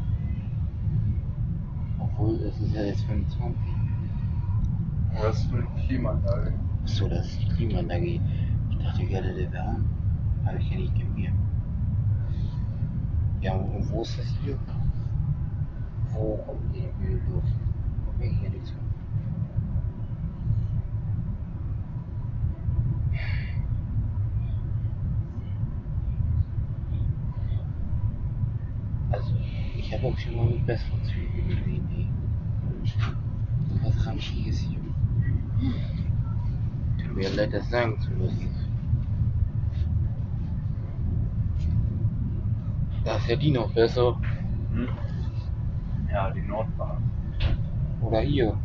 Obwohl, 1.99 2.37
es 2.43 2.59
ist 2.61 2.73
ja 2.73 2.83
jetzt 2.85 3.05
25. 3.05 3.70
Was 5.19 5.45
für 5.45 5.59
ein 5.59 5.67
Klimaanlage? 5.87 6.53
Achso, 6.83 7.09
das 7.09 7.27
ist 7.27 7.43
die 7.43 7.49
Klimaanlage. 7.49 8.21
Ich 8.71 8.79
dachte 8.79 9.07
gerade, 9.07 9.35
der 9.35 9.53
wäre 9.53 9.65
an. 9.65 9.85
Habe 10.45 10.59
ich 10.59 10.71
ja 10.71 10.79
nicht 10.79 10.95
gemerkt. 10.99 11.37
Ja, 13.41 13.55
und 13.55 13.91
wo 13.91 14.03
ist 14.03 14.19
das 14.19 14.27
hier? 14.43 14.59
Wo 16.13 16.37
kommt 16.39 16.75
die 16.75 16.89
Müllluft? 17.03 17.55
Kommt 18.05 18.19
mir 18.19 18.29
hier 18.29 18.51
nichts. 18.51 18.73
Also, 29.11 29.35
ich 29.77 29.93
habe 29.93 30.07
auch 30.07 30.19
schon 30.19 30.37
mal 30.37 30.47
mit 30.47 30.67
besseren 30.67 31.03
Zügen 31.05 31.49
gesehen, 31.49 31.89
ey. 31.97 32.09
Was 33.83 34.07
Ramschiges 34.07 34.59
hier. 34.61 34.79
Tut 35.61 37.17
mir 37.17 37.29
leid, 37.35 37.53
das 37.53 37.69
sagen 37.69 38.01
zu 38.01 38.11
müssen. 38.13 38.49
Da 43.05 43.17
ist 43.17 43.29
ja 43.29 43.37
die 43.37 43.51
noch 43.51 43.71
besser. 43.73 44.19
Hm? 44.73 44.89
Ja, 46.11 46.31
die 46.31 46.43
Nordbahn. 46.43 47.03
Oder 48.01 48.21
hier. 48.21 48.57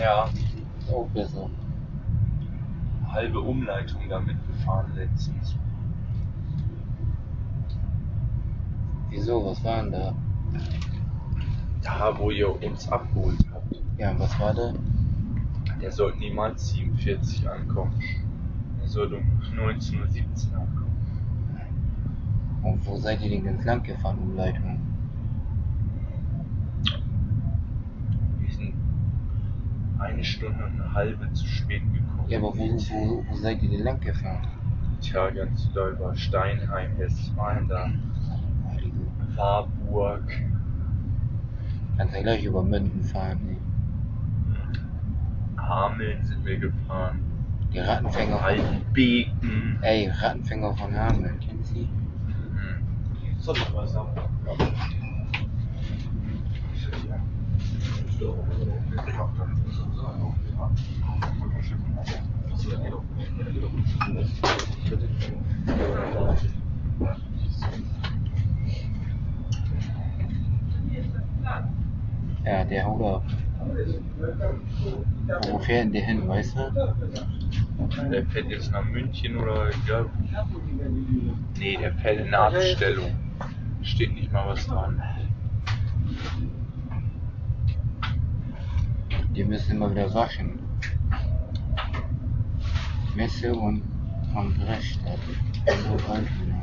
Ja, 0.00 0.28
Ist 0.78 0.92
auch 0.92 1.08
besser. 1.14 1.48
halbe 3.08 3.40
Umleitung 3.40 4.00
damit 4.08 4.36
gefahren 4.46 4.92
letztens. 4.94 5.56
Wieso, 9.08 9.44
was 9.46 9.64
war 9.64 9.82
denn 9.82 9.92
da? 9.92 10.14
Da, 11.86 12.18
wo 12.18 12.32
ihr 12.32 12.50
uns 12.64 12.88
abgeholt 12.88 13.38
habt. 13.54 13.80
Ja, 13.96 14.10
und 14.10 14.18
was 14.18 14.40
war 14.40 14.52
da? 14.52 14.74
Der 15.80 15.92
sollte 15.92 16.18
niemals 16.18 16.70
47 16.70 17.48
ankommen. 17.48 17.94
Der 18.80 18.88
sollte 18.88 19.16
um 19.16 19.22
19.17 19.56 20.50
Uhr 20.50 20.58
ankommen. 20.58 20.96
Und 22.64 22.84
wo 22.84 22.96
seid 22.96 23.22
ihr 23.22 23.30
denn 23.30 23.44
ganz 23.44 23.64
lang 23.64 23.84
gefahren, 23.84 24.18
Umleitung? 24.18 24.80
Wir 28.40 28.52
sind 28.52 28.74
eine 30.00 30.24
Stunde 30.24 30.64
und 30.64 30.80
eine 30.80 30.92
halbe 30.92 31.32
zu 31.34 31.46
spät 31.46 31.82
gekommen. 31.92 32.24
Ja, 32.28 32.38
aber 32.38 32.48
wo, 32.48 32.64
wo, 32.64 33.24
wo 33.28 33.36
seid 33.36 33.62
ihr 33.62 33.70
denn 33.70 33.84
lang 33.84 34.00
gefahren? 34.00 34.44
Tja, 35.00 35.30
ganz 35.30 35.72
doll 35.72 35.92
über 35.92 36.16
Steinheim, 36.16 36.98
Westfalen, 36.98 37.68
da 37.68 37.92
Heilige. 38.72 40.55
Warburg. 41.96 41.98
Kannst 41.98 42.14
ja 42.14 42.22
gleich 42.22 42.44
über 42.44 42.62
Münden 42.62 43.02
fahren. 43.02 43.56
Hameln 45.56 46.24
sind 46.24 46.44
wir 46.44 46.58
gefahren. 46.58 47.20
Die 47.72 47.78
Rattenfänger 47.78 48.36
von... 48.36 48.44
Altenbeken. 48.44 49.78
Ey, 49.82 50.08
Rattenfänger 50.08 50.74
von 50.76 50.94
Hameln, 50.94 51.40
kennst 51.40 51.70
du 51.70 51.74
die? 51.74 51.88
Hm. 51.88 53.38
Soll 53.38 53.56
ich 53.56 53.74
was 53.74 53.92
sagen? 53.92 54.10
Ja, 66.10 66.36
der 72.46 72.84
haut 72.84 73.02
ab. 73.02 73.24
Wo 75.50 75.58
fährt 75.58 75.84
denn 75.84 75.92
der 75.92 76.02
hin, 76.02 76.28
weißt 76.28 76.56
du? 76.56 78.10
Der 78.10 78.24
fährt 78.26 78.48
jetzt 78.48 78.70
nach 78.70 78.84
München 78.84 79.36
oder 79.36 79.70
ja. 79.88 80.06
Nee, 81.58 81.76
der 81.76 81.92
fährt 81.94 82.20
in 82.20 82.26
eine 82.26 82.38
Abstellung. 82.38 83.10
Steht 83.82 84.14
nicht 84.14 84.32
mal 84.32 84.48
was 84.48 84.66
dran. 84.66 85.02
Die 89.34 89.44
müssen 89.44 89.72
immer 89.72 89.90
wieder 89.90 90.12
waschen. 90.14 90.58
Messe 93.14 93.52
und. 93.54 93.82
Und 94.34 94.54
Altona. 96.06 96.62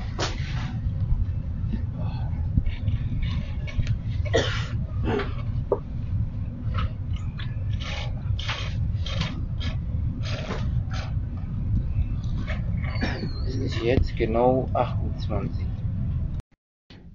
ist 13.64 13.82
jetzt 13.82 14.13
genau 14.26 14.70
28. 14.74 15.66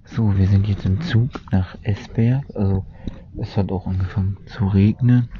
So, 0.04 0.36
wir 0.36 0.46
sind 0.46 0.68
jetzt 0.68 0.84
im 0.84 1.00
Zug 1.00 1.30
nach 1.50 1.78
Esberg. 1.80 2.44
Also, 2.54 2.84
es 3.40 3.56
hat 3.56 3.72
auch 3.72 3.86
angefangen 3.86 4.36
zu 4.44 4.66
regnen. 4.66 5.30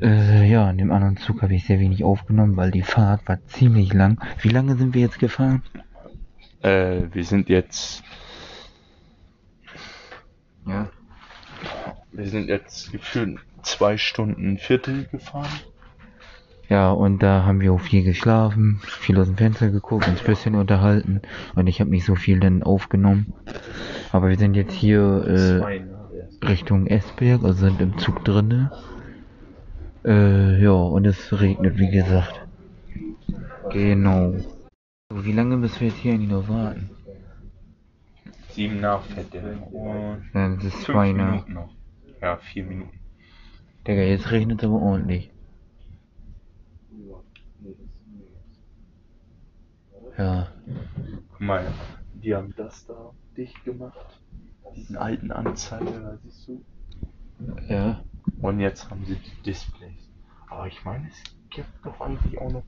Äh, 0.00 0.48
ja, 0.50 0.70
in 0.70 0.78
dem 0.78 0.92
anderen 0.92 1.18
Zug 1.18 1.42
habe 1.42 1.54
ich 1.54 1.66
sehr 1.66 1.78
wenig 1.78 2.04
aufgenommen, 2.04 2.56
weil 2.56 2.70
die 2.70 2.80
Fahrt 2.80 3.28
war 3.28 3.44
ziemlich 3.48 3.92
lang. 3.92 4.18
Wie 4.40 4.48
lange 4.48 4.76
sind 4.76 4.94
wir 4.94 5.02
jetzt 5.02 5.18
gefahren? 5.18 5.62
Äh, 6.62 7.02
wir 7.12 7.24
sind 7.24 7.50
jetzt. 7.50 8.02
Ja. 10.66 10.88
Wir 12.12 12.28
sind 12.28 12.48
jetzt 12.48 12.92
gefühlt 12.92 13.40
zwei 13.62 13.98
Stunden 13.98 14.56
Viertel 14.56 15.04
gefahren. 15.08 15.60
Ja, 16.68 16.90
und 16.90 17.22
da 17.22 17.44
haben 17.44 17.62
wir 17.62 17.72
auch 17.72 17.80
viel 17.80 18.04
geschlafen, 18.04 18.80
viel 18.82 19.18
aus 19.18 19.26
dem 19.26 19.38
Fenster 19.38 19.70
geguckt, 19.70 20.06
uns 20.06 20.20
ein 20.20 20.26
bisschen 20.26 20.54
unterhalten. 20.54 21.22
Und 21.54 21.66
ich 21.66 21.80
habe 21.80 21.90
nicht 21.90 22.04
so 22.04 22.14
viel 22.14 22.40
dann 22.40 22.62
aufgenommen. 22.62 23.32
Aber 24.12 24.28
wir 24.28 24.36
sind 24.36 24.54
jetzt 24.54 24.74
hier 24.74 25.24
äh, 25.26 25.78
ne? 25.78 25.88
Richtung 26.46 26.86
Esberg, 26.86 27.42
also 27.42 27.66
sind 27.66 27.80
im 27.80 27.96
Zug 27.96 28.22
drinne. 28.24 28.70
Äh, 30.04 30.62
ja, 30.62 30.72
und 30.72 31.06
es 31.06 31.40
regnet, 31.40 31.78
wie 31.78 31.90
gesagt. 31.90 32.46
Genau. 33.70 34.34
So, 35.10 35.24
wie 35.24 35.32
lange 35.32 35.56
müssen 35.56 35.80
wir 35.80 35.88
jetzt 35.88 35.98
hier 35.98 36.14
eigentlich 36.14 36.30
noch 36.30 36.48
warten? 36.48 36.90
Sieben 38.50 38.80
nach 38.80 39.02
der. 39.32 39.42
Und 39.72 40.22
Ja, 40.34 40.54
das 40.54 40.64
ist 40.64 40.82
zwei 40.82 41.12
nach. 41.12 41.44
Ja, 42.20 42.36
vier 42.36 42.64
Minuten. 42.64 42.98
Digga, 43.86 44.02
jetzt 44.02 44.30
regnet 44.30 44.58
es 44.58 44.68
aber 44.68 44.82
ordentlich. 44.82 45.30
Ja, 50.18 50.48
Guck 51.30 51.40
mal, 51.40 51.72
die 52.14 52.34
haben 52.34 52.52
das 52.56 52.84
da 52.86 53.12
dicht 53.36 53.64
gemacht. 53.64 54.20
Diesen 54.74 54.96
alten 54.96 55.30
Anzeiger, 55.30 56.18
siehst 56.24 56.48
du. 56.48 56.64
ja. 57.68 58.02
Und 58.40 58.58
jetzt 58.58 58.90
haben 58.90 59.04
sie 59.04 59.14
die 59.14 59.42
Displays. 59.42 60.10
Aber 60.50 60.66
ich 60.66 60.84
meine, 60.84 61.08
es 61.08 61.22
gibt 61.50 61.68
doch 61.84 62.00
eigentlich 62.00 62.36
auch 62.40 62.50
noch. 62.50 62.64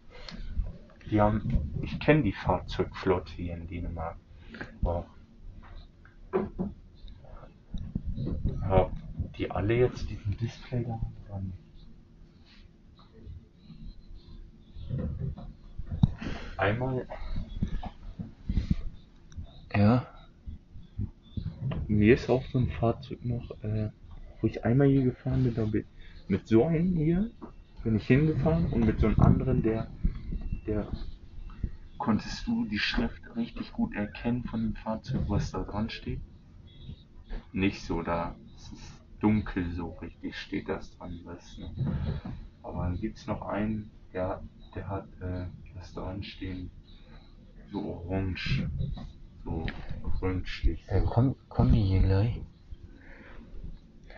Die 1.11 1.20
haben. 1.20 1.80
Ich 1.82 1.98
kenne 1.98 2.22
die 2.22 2.32
Fahrzeugflotte 2.32 3.32
hier 3.32 3.55
in 3.55 3.66
Dänemark. 3.66 4.16
Aber. 4.82 5.07
Aber 8.62 8.92
die 9.36 9.51
alle 9.51 9.74
jetzt 9.74 10.09
diesen 10.09 10.36
Display 10.36 10.84
da 10.84 10.92
haben 10.92 11.14
dran. 11.26 11.53
Einmal. 16.61 17.06
Ja. 19.74 20.06
Mir 21.88 22.12
ist 22.12 22.28
auch 22.28 22.44
so 22.52 22.58
ein 22.58 22.68
Fahrzeug 22.68 23.24
noch, 23.24 23.50
äh, 23.62 23.88
wo 24.40 24.46
ich 24.46 24.62
einmal 24.62 24.88
hier 24.88 25.04
gefahren 25.04 25.42
bin, 25.42 25.54
da 25.54 25.64
bin 25.64 25.86
mit 26.28 26.46
so 26.46 26.66
einem 26.66 26.94
hier 26.96 27.30
bin 27.82 27.96
ich 27.96 28.06
hingefahren 28.06 28.66
und 28.72 28.84
mit 28.84 29.00
so 29.00 29.06
einem 29.06 29.18
anderen, 29.20 29.62
der, 29.62 29.90
der 30.66 30.86
konntest 31.96 32.46
du 32.46 32.66
die 32.66 32.78
Schrift 32.78 33.22
richtig 33.36 33.72
gut 33.72 33.94
erkennen 33.94 34.44
von 34.44 34.61
dem 34.61 34.74
Fahrzeug, 34.74 35.22
was 35.28 35.52
da 35.52 35.62
dran 35.62 35.88
steht. 35.88 36.20
Nicht 37.54 37.82
so, 37.82 38.02
da 38.02 38.36
es 38.54 38.70
ist 38.70 39.00
dunkel 39.20 39.72
so 39.72 39.92
richtig 40.02 40.36
steht 40.36 40.68
das 40.68 40.94
dran, 40.98 41.20
was, 41.24 41.56
ne? 41.56 41.70
Aber 42.62 42.84
dann 42.84 43.00
gibt's 43.00 43.26
noch 43.26 43.40
einen, 43.48 43.90
der, 44.12 44.42
der 44.74 44.88
hat 44.88 45.08
äh, 45.22 45.46
dran 45.94 46.22
stehen, 46.22 46.70
so 47.72 47.78
orange, 47.80 48.68
so 49.44 49.66
röntlich. 50.20 50.84
Äh, 50.88 51.02
komm, 51.06 51.34
kommen 51.48 51.72
die 51.72 51.82
hier 51.82 52.00
gleich? 52.02 52.40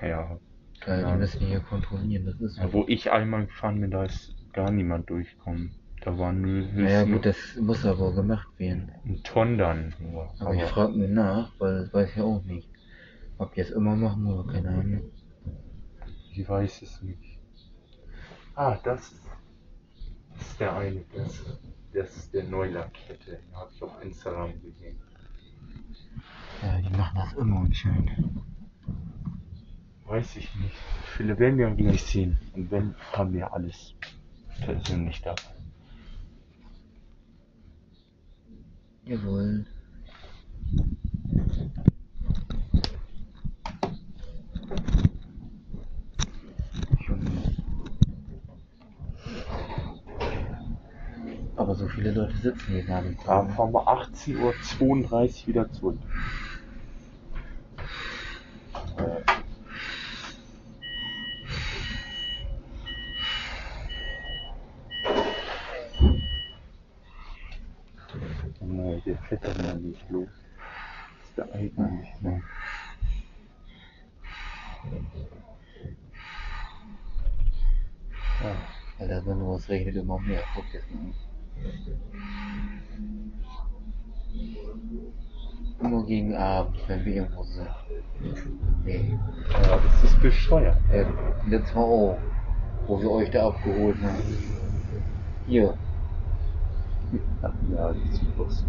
Ja, 0.01 0.39
Ja, 0.87 1.13
die 1.13 1.19
müssen 1.19 1.47
hier 1.47 1.61
kontrollieren, 1.61 2.27
das 2.27 2.41
ist 2.41 2.57
so. 2.57 2.63
Ja, 2.63 2.73
wo 2.73 2.85
ich 2.89 3.11
einmal 3.13 3.47
gefahren 3.47 3.81
bin, 3.81 3.91
da 3.91 4.05
ist 4.05 4.35
gar 4.53 4.71
niemand 4.71 5.09
durchgekommen. 5.11 5.75
Da 6.01 6.19
war 6.19 6.33
nur 6.33 6.63
Naja 6.73 7.05
gut, 7.05 7.25
das 7.25 7.37
muss 7.61 7.85
aber 7.87 8.13
gemacht 8.13 8.49
werden. 8.59 8.91
ein 9.05 9.23
Ton 9.23 9.57
dann. 9.59 9.95
Nur. 10.01 10.35
Aber 10.41 10.55
ich 10.55 10.63
frage 10.65 10.93
mir 10.95 11.09
nach, 11.09 11.53
weil 11.61 11.83
das 11.83 11.95
weiß 11.95 12.11
ich 12.17 12.21
auch 12.21 12.43
nicht. 12.43 12.69
Ob 13.39 13.55
die 13.55 13.61
es 13.61 13.71
immer 13.71 13.95
machen 13.95 14.27
oder 14.27 14.53
keine 14.53 14.69
Ahnung. 14.71 15.03
ich 16.33 16.49
weiß 16.49 16.83
es 16.83 17.01
nicht. 17.03 17.39
Ah, 18.57 18.77
das 18.83 19.13
ist, 19.13 19.22
das 20.43 20.51
ist 20.51 20.61
der 20.61 20.77
eine. 20.77 21.05
Das, 21.15 21.45
das 21.93 22.17
ist 22.17 22.35
der 22.35 22.45
Neulackierte. 22.45 23.39
Den 23.39 23.57
habe 23.57 23.71
ich 23.73 23.83
auf 23.83 24.03
Instagram 24.03 24.53
gesehen. 24.61 24.99
Ja, 26.63 26.81
die 26.81 26.97
machen 26.97 27.15
das 27.17 27.33
immer 27.35 27.61
anscheinend. 27.61 28.11
Weiß 30.05 30.37
ich 30.37 30.53
nicht. 30.57 30.75
Viele 31.17 31.39
werden 31.39 31.59
wir 31.59 31.71
gleich 31.71 32.03
sehen. 32.03 32.39
Und 32.55 32.71
wenn, 32.71 32.95
haben 33.13 33.33
wir 33.33 33.53
alles 33.53 33.95
persönlich 34.61 35.23
dabei. 35.23 35.43
Jawohl. 39.05 39.67
Aber 51.57 51.75
so 51.75 51.87
viele 51.89 52.13
Leute 52.13 52.37
sitzen 52.37 52.73
hier 52.73 52.85
gar 52.85 53.03
nicht. 53.03 53.19
Da 53.27 53.45
fahren 53.45 53.73
wir 53.73 53.87
18.32 53.87 55.43
Uhr 55.43 55.47
wieder 55.47 55.71
zurück. 55.73 55.99
Der 69.05 69.19
fährt 69.19 69.45
doch 69.45 69.57
mal 69.65 69.75
nicht 69.79 70.09
los. 70.11 70.29
Das 71.19 71.29
ist 71.29 71.37
der 71.37 71.53
eigentlich, 71.55 72.21
ne? 72.21 72.43
Ja, 78.41 78.57
Alter, 79.01 79.27
wenn 79.27 79.49
was 79.49 79.69
regnet 79.69 79.97
immer 79.97 80.21
mehr. 80.21 80.45
Guck 80.55 80.65
das 80.73 80.83
mal 80.91 81.32
Nur 85.83 86.07
gegen 86.07 86.35
Abend, 86.35 86.77
wenn 86.87 87.05
wir 87.05 87.15
irgendwo 87.15 87.43
sind. 87.43 87.69
Nee. 88.85 89.19
Ja, 89.53 89.79
das 89.79 90.05
ist 90.11 90.21
bescheuert. 90.21 90.77
Äh, 90.93 91.05
letztes 91.49 91.75
Mal 91.75 91.83
auch, 91.83 92.19
wo 92.87 93.01
wir 93.01 93.11
euch 93.11 93.31
da 93.31 93.49
abgeholt 93.49 93.97
haben. 94.03 94.23
Hier. 95.47 95.75
Ja, 97.43 97.93
das 97.93 98.19
sieht 98.19 98.39
aus. 98.39 98.65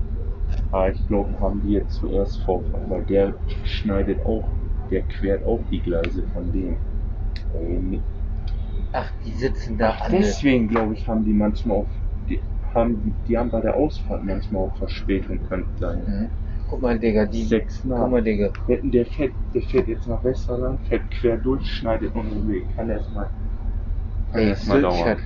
Aber 0.71 0.91
ich 0.91 1.07
glaube, 1.07 1.39
haben 1.39 1.61
die 1.61 1.73
jetzt 1.73 1.93
zuerst 1.95 2.41
Vorfahrt, 2.41 2.89
weil 2.89 3.03
der 3.05 3.34
schneidet 3.63 4.25
auch, 4.25 4.47
der 4.89 5.03
quert 5.03 5.45
auch 5.45 5.61
die 5.69 5.79
Gleise 5.79 6.23
von 6.34 6.51
dem. 6.51 6.77
Ähm, 7.55 8.01
Ach, 8.91 9.11
die 9.25 9.31
sitzen 9.31 9.77
da 9.77 9.91
alle. 9.91 10.17
Deswegen 10.17 10.67
glaube 10.67 10.93
ich, 10.93 11.07
haben 11.07 11.23
die 11.23 11.34
manchmal 11.34 11.77
auch, 11.77 11.88
haben, 12.74 13.13
die 13.28 13.38
haben 13.38 13.49
bei 13.49 13.61
der 13.61 13.76
Ausfahrt 13.76 14.24
manchmal 14.24 14.63
auch 14.63 14.78
Verspätung 14.78 15.39
könnte 15.47 15.69
sein. 15.80 16.01
Mhm. 16.05 16.30
Guck 16.69 16.82
mal, 16.82 16.97
Digga, 16.97 17.26
die. 17.26 17.43
Sechs 17.43 17.84
nach. 17.84 17.99
Guck 17.99 18.11
mal, 18.11 18.24
Digga. 18.24 18.49
Wetten, 18.67 18.91
der 18.91 19.05
fährt, 19.05 19.34
der 19.53 19.61
fährt 19.61 19.88
jetzt 19.88 20.07
nach 20.07 20.24
Westerland, 20.24 20.80
fährt 20.88 21.09
quer 21.11 21.38
durch, 21.38 21.65
schneidet 21.65 22.15
unseren 22.15 22.47
Weg. 22.47 22.63
Kann 22.76 22.89
erstmal, 22.89 23.30
kann 24.32 24.41
Ey, 24.41 24.49
erstmal 24.49 24.82
dauern. 24.82 25.17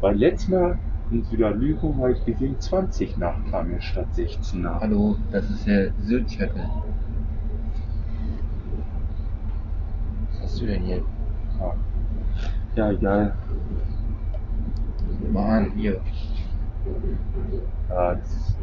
Weil 0.00 0.16
letztes 0.16 0.48
Mal 0.48 0.78
in 1.10 1.24
Süderlügo 1.24 1.94
habe 1.98 2.12
ich 2.12 2.24
gesehen, 2.24 2.58
20 2.58 3.18
nach 3.18 3.34
kam 3.50 3.68
mir 3.70 3.80
statt 3.80 4.06
16 4.14 4.62
nach. 4.62 4.80
Hallo, 4.80 5.16
das 5.30 5.48
ist 5.50 5.66
der 5.66 5.92
Sylt-Shuttle. 6.02 6.68
Was 10.30 10.42
hast 10.42 10.60
du 10.60 10.66
denn 10.66 10.82
hier? 10.82 11.02
Ja, 11.60 11.74
ja 12.76 12.92
egal. 12.92 13.34
Guck 15.20 15.32
mal 15.32 15.58
an, 15.58 15.72
hier. 15.76 16.00
Ist 16.84 18.58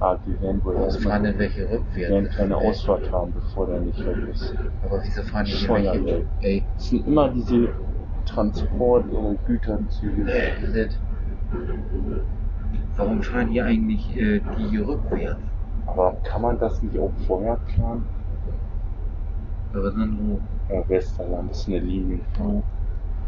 Ah, 0.00 0.18
die 0.24 0.40
werden 0.40 0.64
wohl 0.64 0.76
Was 0.76 0.96
fahren 0.98 1.24
denn 1.24 1.38
welche 1.38 1.62
werden 1.68 1.78
rückwärts? 1.78 2.36
keine 2.36 2.54
Ey, 2.56 2.68
Ausfahrt 2.68 3.12
haben, 3.12 3.32
bevor 3.32 3.66
der 3.66 3.80
nicht 3.80 3.98
weg 4.06 4.16
ist. 4.32 4.54
Aber 4.82 5.02
wieso 5.02 5.22
fahren 5.22 5.44
die 5.44 5.52
Scheuergeld. 5.52 6.06
welche? 6.06 6.26
Ey, 6.40 6.66
Es 6.76 6.88
sind 6.88 7.06
immer 7.06 7.28
diese 7.32 7.68
Transport- 8.26 9.10
oder 9.12 9.36
Güterzüge. 9.44 10.30
äh, 10.30 10.86
das- 10.86 10.98
warum 12.96 13.22
fahren 13.22 13.50
die 13.50 13.60
eigentlich 13.60 14.16
äh, 14.16 14.40
die 14.58 14.76
rückwärts? 14.78 15.42
Aber 15.86 16.16
kann 16.24 16.42
man 16.42 16.58
das 16.58 16.80
nicht 16.82 16.98
auch 16.98 17.12
vorher 17.26 17.58
planen? 17.74 18.08
Aber 19.72 19.90
dann 19.90 20.18
wo? 20.18 20.40
Ja, 20.72 20.88
Westerland 20.88 21.50
ist 21.50 21.66
eine 21.68 21.78
Linie. 21.80 22.20
Ja. 22.38 22.62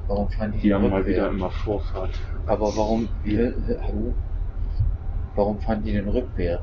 Warum 0.08 0.28
fahren 0.30 0.52
die, 0.52 0.58
Die 0.58 0.74
haben 0.74 0.82
mal 0.82 0.96
rückwärts? 0.96 1.08
wieder 1.18 1.28
immer 1.28 1.50
Vorfahrt. 1.50 2.10
Aber 2.46 2.66
warum, 2.76 3.08
wie, 3.24 3.38
wie, 3.38 3.78
hallo? 3.80 4.14
Warum 5.34 5.58
fahren 5.60 5.82
die 5.82 5.92
denn 5.92 6.08
rückwärts? 6.08 6.62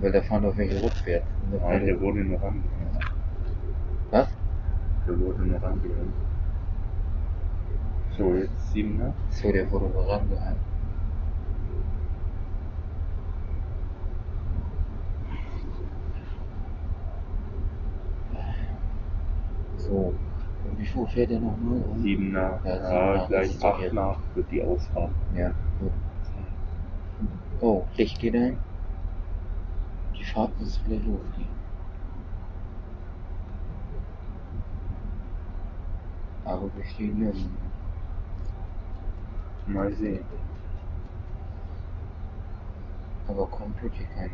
Weil 0.00 0.12
da 0.12 0.20
fahren 0.22 0.42
doch 0.42 0.56
welche 0.56 0.82
rückwärts. 0.82 1.26
Nein, 1.62 1.86
der 1.86 2.00
wurde 2.00 2.24
noch 2.24 2.42
angehalten. 2.42 2.98
Was? 4.10 4.28
Der 5.06 5.20
wurde 5.20 5.42
noch 5.46 5.62
angehalten. 5.62 6.12
So, 8.16 8.34
jetzt 8.34 8.72
7, 8.72 8.96
ne? 8.96 9.12
So, 9.30 9.52
der 9.52 9.70
wurde 9.70 9.86
nur 9.86 10.08
rangehalten. 10.08 10.73
So. 19.88 20.14
Und 20.70 20.78
wie 20.78 20.86
viel 20.86 21.06
fährt 21.08 21.30
der 21.30 21.40
noch 21.40 21.56
mal? 21.58 21.82
um? 21.82 22.02
7 22.02 22.32
nach. 22.32 22.64
Ja, 22.64 22.74
Ja, 22.76 22.84
sieben 22.88 23.14
nach, 23.18 23.28
gleich 23.28 23.64
8 23.64 23.80
jetzt. 23.82 23.92
nach 23.92 24.16
wird 24.34 24.50
die 24.50 24.62
Ausfahrt. 24.64 25.10
Ja, 25.36 25.48
gut. 25.80 25.92
Oh, 27.60 27.84
Licht 27.96 28.18
geht 28.18 28.34
ein. 28.34 28.58
Die 30.18 30.24
Fahrt 30.24 30.58
muss 30.58 30.80
wieder 30.86 30.96
losgehen. 30.96 31.54
Aber 36.44 36.68
wir 36.76 36.84
stehen 36.84 37.18
nirgendwo. 37.18 37.48
Mal 39.66 39.92
sehen. 39.94 40.24
Aber 43.28 43.46
kommt 43.46 43.76
hier 43.80 43.90
keiner. 44.14 44.30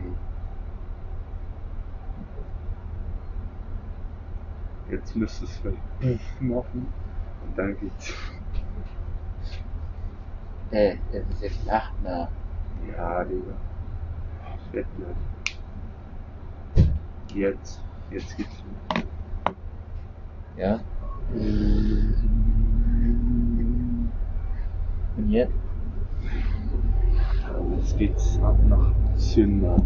Jetzt 4.91 5.15
müsste 5.15 5.45
es 5.45 5.57
vielleicht 5.59 6.01
Puff 6.01 6.41
machen. 6.41 6.87
Und 7.47 7.59
dann 7.59 7.79
geht's. 7.79 8.13
Äh, 10.73 10.97
es 11.13 11.29
ist 11.35 11.43
jetzt 11.43 11.71
8 11.71 12.03
nach. 12.03 12.29
Ja, 12.97 13.25
Digga. 13.25 13.55
Fett 14.73 14.87
gleich. 14.97 15.17
Jetzt. 17.35 17.85
Jetzt 18.11 18.37
geht's 18.37 18.65
los. 18.95 19.05
Ja? 20.57 20.81
Und 25.17 25.31
jetzt? 25.31 25.53
Jetzt 27.77 27.99
geht's 27.99 28.39
ab 28.43 28.57
nach 28.67 28.93
Zünder. 29.17 29.77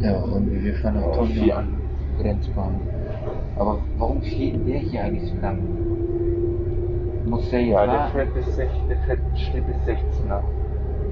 Ja, 0.00 0.16
und 0.18 0.50
wir 0.64 0.74
fahren 0.74 1.02
Auf 1.02 1.26
die 1.28 1.34
Tonga. 1.40 1.56
an. 1.56 1.68
Grenzbahn. 2.20 2.80
Aber 3.58 3.78
warum 3.98 4.22
steht 4.22 4.54
der 4.66 4.78
hier 4.78 5.02
eigentlich 5.04 5.30
so 5.30 5.36
lang? 5.40 5.58
Muss 7.26 7.48
der 7.50 7.60
jetzt 7.62 7.72
Ja, 7.74 7.86
der 7.86 7.94
warten? 7.94 8.12
fährt 8.12 8.34
bis 8.34 8.46
16, 8.56 8.88
der 8.88 8.96
fährt, 8.98 9.18
steht 9.34 9.66
bis 9.66 9.84
16 9.84 10.30
ab. 10.30 10.44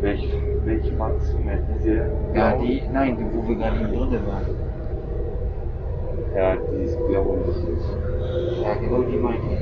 Welch, 0.01 0.29
welche 0.65 0.93
magst 0.93 1.33
du 1.33 1.39
mehr? 1.39 1.59
Diese 1.79 1.95
Ja, 2.35 2.53
blaue? 2.53 2.67
die, 2.67 2.83
nein, 2.93 3.17
die, 3.17 3.25
wo 3.37 3.49
wir 3.49 3.57
gerade 3.57 3.77
eben 3.81 3.93
drin 3.93 4.21
waren. 4.27 4.47
Ja, 6.37 6.57
die 6.57 6.83
ist 6.85 6.99
blaue 7.07 7.37
nicht. 7.37 8.63
Ja, 8.63 8.75
genau 8.75 9.03
die 9.03 9.17
meinte 9.17 9.47
ich. 9.53 9.61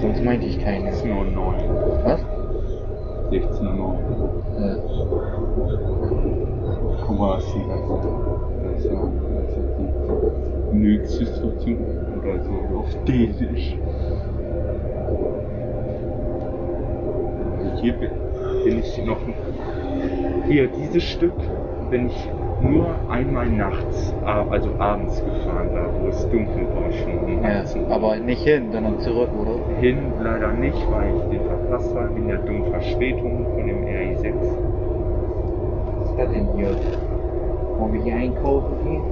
Sonst 0.00 0.24
meinte 0.24 0.46
ich 0.46 0.58
keine. 0.64 0.92
16 0.92 1.10
Uhr 1.16 1.24
9. 1.24 1.54
Was? 2.04 2.20
16 3.30 3.66
Uhr 3.66 3.74
9. 3.74 4.47
Ja. 4.58 4.74
Ist 8.76 8.84
ja, 8.84 8.92
das 9.34 9.56
ist 9.56 9.68
die 10.72 10.76
nächste 10.76 11.26
Station 11.26 11.78
oder 12.18 12.42
so 12.42 12.78
auf 12.78 13.04
Dänisch. 13.04 13.76
Und 17.60 17.80
Hier 17.80 17.92
bin, 17.94 18.10
ich 18.78 19.04
noch. 19.04 19.18
Hier, 20.46 20.68
dieses 20.68 21.02
Stück 21.04 21.34
bin 21.90 22.06
ich 22.08 22.28
nur 22.60 22.88
einmal 23.08 23.48
nachts, 23.48 24.14
ah, 24.24 24.44
also 24.50 24.70
abends 24.78 25.22
gefahren, 25.24 25.68
da 25.72 25.86
wo 26.00 26.08
es 26.08 26.22
dunkel 26.30 26.66
war 26.74 26.92
schon. 26.92 27.42
ja. 27.42 27.60
18 27.60 27.82
Uhr. 27.84 27.90
Aber 27.90 28.16
nicht 28.16 28.42
hin, 28.42 28.72
sondern 28.72 28.98
zurück, 29.00 29.30
oder? 29.40 29.60
Hin 29.80 29.98
leider 30.20 30.52
nicht, 30.52 30.78
weil 30.90 31.14
ich 31.14 31.38
den 31.38 31.48
habe 31.70 32.10
in 32.16 32.28
der 32.28 32.38
dummen 32.38 32.64
Verspätung 32.70 33.44
von 33.54 33.66
dem 33.66 33.84
RI6. 33.84 34.34
Was 35.98 36.10
ist 36.10 36.18
das 36.18 36.30
denn 36.32 36.46
hier? 36.56 36.70
Wollen 37.78 37.92
wir 37.92 38.02
hier 38.02 38.16
einkaufen 38.16 38.74
gehen? 38.84 39.02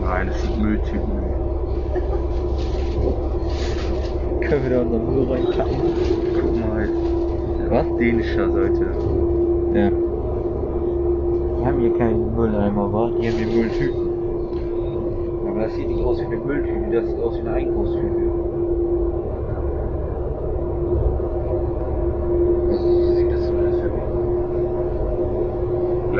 Nein, 0.00 0.26
das 0.28 0.40
sind 0.42 0.62
Mülltüten. 0.62 1.00
Können 4.40 4.62
wir 4.62 4.70
da 4.70 4.80
unseren 4.82 5.06
Müll 5.06 5.24
reinpacken? 5.32 5.80
Guck 6.40 6.56
mal, 6.60 6.88
Was? 7.70 7.86
dänischer 7.98 8.48
Seite. 8.50 8.86
Ja. 9.74 9.90
Wir 11.58 11.66
haben 11.66 11.80
hier 11.80 11.94
keinen 11.98 12.34
Mülleimer, 12.36 12.92
wa? 12.92 13.10
Hier 13.18 13.32
haben 13.32 13.40
wir 13.40 13.46
Mülltüten. 13.46 14.06
Aber 15.48 15.60
das 15.60 15.74
sieht 15.74 15.88
nicht 15.88 16.04
aus 16.04 16.20
wie 16.20 16.26
eine 16.26 16.36
Mülltüte, 16.36 16.90
das 16.92 17.06
sieht 17.08 17.20
aus 17.20 17.34
wie 17.36 17.40
eine 17.40 17.52
Einkaufstüte. 17.54 18.25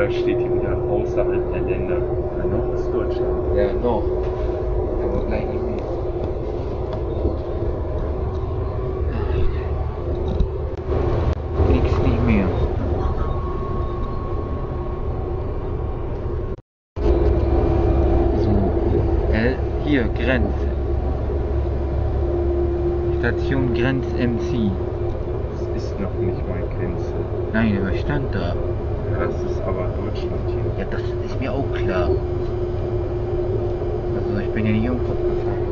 Gleich 0.07 0.21
steht 0.21 0.39
hier 0.39 0.53
wieder 0.53 0.77
außerhalb 0.89 1.51
der 1.51 1.61
Länder. 1.63 1.97
Ja, 2.37 2.45
noch 2.45 2.73
ist 2.73 2.87
Deutschland. 2.93 3.57
Ja, 3.57 3.73
noch. 3.73 4.03
Aber 5.03 5.25
gleich 5.25 5.45
nicht 5.47 5.63
mehr. 5.63 5.75
Nix 11.73 11.97
nicht 12.05 12.25
mehr. 12.25 12.47
So. 18.43 18.51
Äh, 19.33 19.55
hier, 19.83 20.03
Grenze. 20.03 20.67
Station 23.19 23.73
Grenz 23.73 24.05
MC. 24.13 24.71
Das 25.51 25.83
ist 25.83 25.99
noch 25.99 26.13
nicht 26.13 26.47
mal 26.47 26.63
Grenze. 26.79 27.13
Nein, 27.51 27.77
aber 27.81 27.93
stand 27.97 28.33
da. 28.33 28.55
Das 29.19 29.51
ist 29.51 29.61
aber 29.61 29.87
Deutschland 29.87 29.97
hier. 30.03 30.06
Ja, 30.77 30.85
das 30.89 31.01
ist 31.25 31.39
mir 31.39 31.51
auch 31.51 31.71
klar. 31.73 32.09
Also 34.15 34.39
ich 34.41 34.49
bin 34.53 34.65
ja 34.65 34.71
nicht 34.71 34.89
umkopf 34.89 35.17
gefahren. 35.17 35.67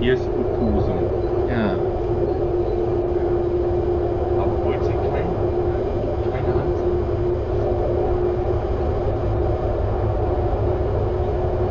Hier 0.00 0.14
ist 0.14 0.26
Upusum. 0.28 0.98
Ja. 1.48 1.74
Aber 4.38 4.64
heute 4.64 4.84
kein, 4.84 5.28
keine 6.30 6.52
Ansage. 6.54 7.00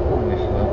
Komisch, 0.10 0.46
wa? 0.52 0.64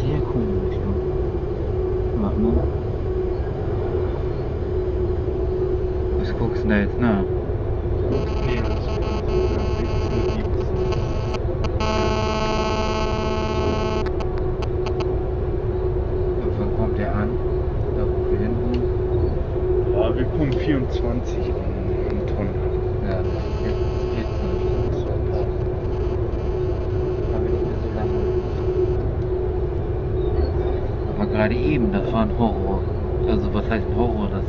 Sehr 0.00 0.20
komisch, 0.20 0.76
ne? 0.76 0.92
Mach 2.20 2.36
mal. 2.36 2.62
Was 6.18 6.30
guckst 6.38 6.64
du 6.64 6.68
da 6.68 6.76
jetzt 6.78 7.00
nach? 7.00 7.22
Nee, 8.46 8.60
das 8.66 8.78
ist 8.78 8.88
Und 16.42 16.52
wann 16.58 16.76
kommt 16.76 16.98
der 16.98 17.14
an? 17.14 17.28
Da 17.96 18.02
wo 18.02 18.30
wir 18.30 18.38
hin 18.38 18.54
wollen? 18.62 18.82
Ja, 19.94 20.04
wir 20.16 20.24
kommen 20.24 20.52
24 20.52 21.36
an, 21.36 21.52
an 22.10 22.26
Tonnen. 22.26 22.54
Ja, 23.08 23.16
jetzt 23.18 23.84
geht's 24.14 24.38
nicht. 24.42 24.64
So 24.94 25.06
passt. 25.30 25.54
Haben 27.32 27.42
wir 27.44 27.50
nicht 27.50 27.66
mehr 27.66 27.78
so 27.82 27.88
lange. 27.96 28.20
Aber 31.18 31.26
gerade 31.48 31.60
eben, 31.60 31.92
das 31.92 32.12
war 32.12 32.22
ein 32.22 32.38
Horror. 32.38 32.80
Also 33.28 33.52
was 33.54 33.68
heißt 33.70 33.86
ein 33.86 33.96
Horror? 33.96 34.28
Das 34.30 34.44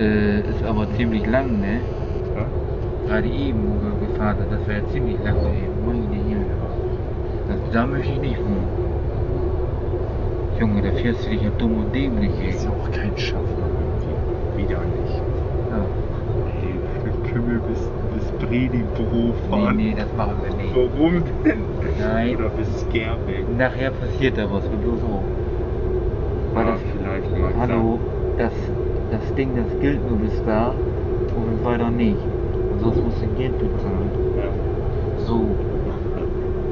äh, 0.00 0.40
ist 0.40 0.62
aber 0.64 0.86
ziemlich 0.96 1.26
lang, 1.26 1.60
ne? 1.60 1.80
Ja? 2.36 2.46
Gerade 3.08 3.28
eben, 3.28 3.58
wo 3.66 4.00
wir 4.00 4.08
gefahren 4.08 4.36
sind, 4.38 4.52
das 4.52 4.60
ja 4.68 4.86
ziemlich 4.92 5.16
lange 5.24 5.48
eben. 5.48 5.74
Meine 5.86 6.22
Himmel. 6.24 6.46
Das, 7.48 7.56
da 7.72 7.86
möchte 7.86 8.12
ich 8.12 8.20
nicht 8.20 8.38
wohnen. 8.38 8.68
Junge, 10.60 10.82
da 10.82 10.90
fährst 10.92 11.26
du 11.26 11.30
dich 11.30 11.42
ja 11.42 11.50
dumm 11.58 11.78
und 11.78 11.94
dämlich, 11.94 12.30
ey. 12.40 12.50
Ist 12.50 12.64
ja 12.64 12.70
auch 12.70 12.90
kein 12.92 13.16
Schaffner 13.18 13.66
irgendwie. 13.66 14.62
Wieder 14.62 14.78
nicht. 14.78 15.20
Ja. 15.70 15.84
Ey, 16.62 16.74
wir 17.34 17.58
bis, 17.60 17.80
bis 18.14 18.30
Bredibro 18.38 19.04
Nee, 19.12 19.32
fahren? 19.50 19.76
nee, 19.76 19.94
das 19.96 20.08
machen 20.16 20.36
wir 20.42 20.54
nicht. 20.56 20.74
Warum 20.74 21.22
denn? 21.44 21.62
Nein. 21.98 22.36
Oder 22.36 22.48
bis 22.50 22.86
Gerbeck. 22.92 23.44
Nachher 23.56 23.90
passiert 23.90 24.38
da 24.38 24.50
was, 24.50 24.64
du 24.64 24.76
bloß 24.76 25.02
auch. 25.02 25.22
Weil 26.54 26.66
Ja, 26.66 26.72
das, 26.72 26.80
vielleicht 26.96 27.38
mal. 27.38 27.43
Hallo, 27.58 27.98
das, 28.38 28.52
das 29.10 29.34
Ding, 29.34 29.50
das 29.56 29.66
gilt 29.80 30.00
nur 30.08 30.18
bis 30.18 30.40
da 30.44 30.72
und 31.36 31.64
weiter 31.64 31.90
nicht. 31.90 32.18
Und 32.72 32.80
sonst 32.80 33.02
musst 33.02 33.20
du 33.22 33.26
Geld 33.36 33.58
bezahlen. 33.58 34.10
Ja. 34.36 34.44
So. 35.26 35.44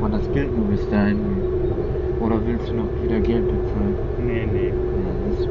Und 0.03 0.13
das 0.13 0.31
gilt 0.33 0.57
nur 0.57 0.67
bis 0.67 0.89
dahin. 0.91 1.19
Oder 2.21 2.37
willst 2.47 2.69
du 2.69 2.75
noch 2.75 2.89
wieder 3.03 3.19
Geld 3.21 3.47
bezahlen? 3.47 3.97
Nee, 4.25 4.47
nee. 4.53 4.69
Ja, 4.69 4.75
das, 5.29 5.47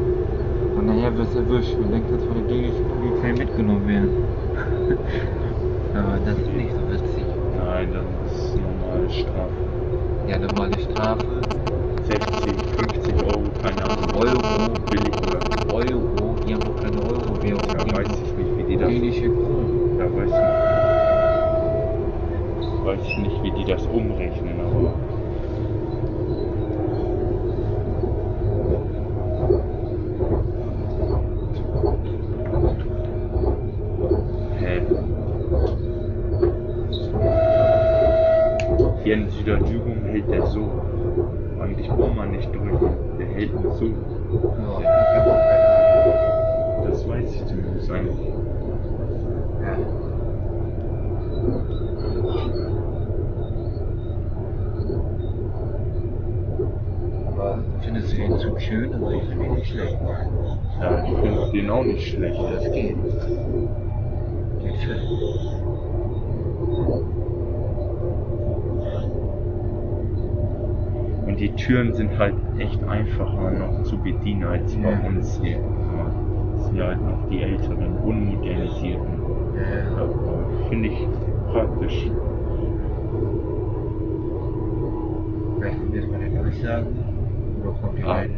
und 0.77 0.85
nachher 0.85 1.17
wirst 1.17 1.33
du 1.35 1.39
erwischt 1.39 1.75
und 1.75 1.91
denkst, 1.91 2.09
dass 2.11 2.23
von 2.23 2.35
der 2.35 2.43
dänischen 2.47 2.85
Polizei 2.87 3.33
mitgenommen 3.33 3.87
werden. 3.87 4.09
Aber 5.93 6.17
das 6.25 6.37
ist 6.37 6.53
nicht 6.53 6.71
so 6.71 6.79
witzig. 6.89 7.25
Nein, 7.57 7.89
das 7.93 8.05
ist 8.37 8.55
normale 8.55 9.09
Strafe. 9.09 9.51
Ja, 10.27 10.37
normale 10.39 10.79
Strafe, 10.79 11.25
60, 12.03 12.55
50 12.77 13.13
Euro, 13.25 13.43
keine 13.61 13.83
Ahnung. 13.83 14.11
Euro, 14.15 14.69
Billig 14.89 15.15
oder? 15.17 15.39
Euro, 15.73 16.35
die 16.45 16.53
haben 16.53 16.61
doch 16.61 16.75
keine 16.81 16.97
Euro-Währung. 17.01 17.67
Da 17.77 17.83
weiß 17.97 18.07
ich 18.07 18.33
nicht, 18.37 18.57
wie 18.57 18.63
die 18.63 18.77
das. 18.77 18.87
Dänische 18.89 19.29
Kronen. 19.29 19.97
Da 19.97 20.05
weiß 20.05 20.29
ich, 20.29 20.33
weiß 22.85 23.01
ich 23.07 23.17
nicht, 23.17 23.43
wie 23.43 23.51
die 23.51 23.65
das 23.71 23.85
umrechnen, 23.87 24.59
aber. 24.59 24.93
Hä? 34.59 34.81
Hier 39.03 39.15
in 39.15 39.29
Süderjugend 39.29 40.03
hält 40.05 40.29
der 40.29 40.45
so. 40.45 40.69
Eigentlich 41.61 41.89
braucht 41.89 42.15
man 42.15 42.31
nicht 42.31 42.49
drücken. 42.51 42.79
Der 43.19 43.27
hält 43.27 43.53
nur 43.61 43.73
so. 43.73 43.85
Das 46.85 47.07
weiß 47.07 47.35
ich 47.35 47.45
zumindest 47.45 47.91
eigentlich. 47.91 48.17
Ja. 49.61 49.77
Aber 57.27 57.59
findest 57.81 58.13
du 58.13 58.17
den 58.17 58.37
Zug 58.39 58.61
schön? 58.61 58.93
Also 58.93 59.11
ich 59.11 59.23
finde 59.23 59.45
ihn 59.45 59.53
nicht 59.55 59.67
schlecht. 59.67 59.97
Ja, 60.79 61.03
ich 61.03 61.17
finde 61.17 61.51
den 61.51 61.69
auch 61.69 61.83
nicht 61.83 62.07
schlecht. 62.07 62.39
Das 62.39 62.63
geht. 62.71 62.95
Geht 64.61 64.77
schön. 64.77 64.99
Und 71.25 71.39
die 71.39 71.51
Türen 71.55 71.93
sind 71.93 72.17
halt 72.17 72.35
echt 72.59 72.83
einfacher 72.83 73.51
noch 73.51 73.83
zu 73.83 73.97
bedienen 73.97 74.43
als 74.43 74.75
Ja, 75.39 75.57
Das 76.55 76.65
sind 76.65 76.75
ja 76.75 76.87
halt 76.87 77.01
noch 77.01 77.27
die 77.29 77.41
älteren, 77.41 77.97
unmodernisierten. 78.05 79.21
Ja, 79.55 80.07
Finde 80.69 80.87
ich 80.89 81.07
praktisch. 81.51 82.11
Vielleicht 85.57 85.77
kommt 85.79 85.93
jetzt 85.95 86.11
mal 86.11 86.19
der 86.19 86.41
Durchsagen. 86.41 86.87
Oder 87.61 87.71
kommt 87.81 87.97
die 87.97 88.03
Ah, 88.03 88.11
rein? 88.13 88.29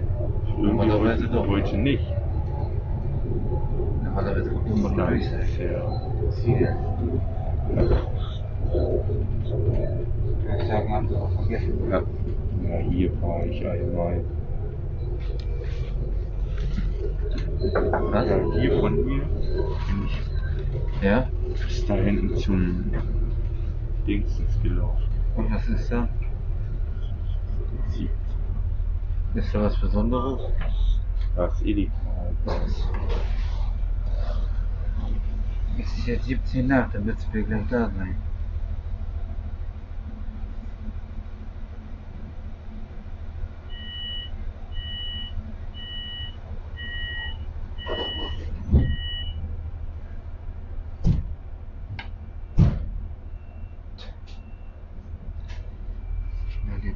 Normalerweise 0.60 1.28
doch. 1.28 1.48
heute 1.48 1.78
nicht. 1.78 2.06
Normalerweise 4.04 4.50
kommt 4.52 4.68
immer 4.68 4.89
die 4.89 4.96
Nein, 4.96 5.10
Durchsage. 5.10 5.74
ja. 5.74 6.02
Hier. 6.44 6.76
Durchsagen 10.46 10.89
haben 10.94 11.08
sie 11.08 11.16
auch 11.16 11.32
vergessen. 11.32 11.74
Ja. 11.89 11.98
ja, 12.70 12.78
hier 12.89 13.10
war 13.22 13.46
ich 13.46 13.66
einmal. 13.66 14.22
Was? 17.72 18.26
Hier 18.59 18.80
von 18.80 18.93
hier 19.07 19.24
bin 19.24 20.05
ich 20.05 21.01
Ja? 21.01 21.30
bis 21.47 21.86
da 21.86 21.93
hinten 21.95 22.36
zum 22.38 22.91
Dingsens 24.05 24.61
gelaufen. 24.61 25.03
Und 25.38 25.49
was 25.53 25.66
ist 25.70 25.89
da? 25.89 26.09
Sie- 27.89 28.09
Ist 29.36 29.55
da 29.55 29.61
was 29.64 29.80
Besonderes? 29.80 30.41
Das 31.38 31.61
Edeka. 31.61 31.93
Was? 32.45 32.88
Es 35.80 35.97
ist 35.99 36.07
jetzt 36.07 36.26
17 36.26 36.68
nach, 36.68 36.91
dann 36.91 37.05
wird 37.05 37.18
es 37.18 37.32
gleich 37.32 37.45
da 37.70 37.89
sein. 37.89 38.16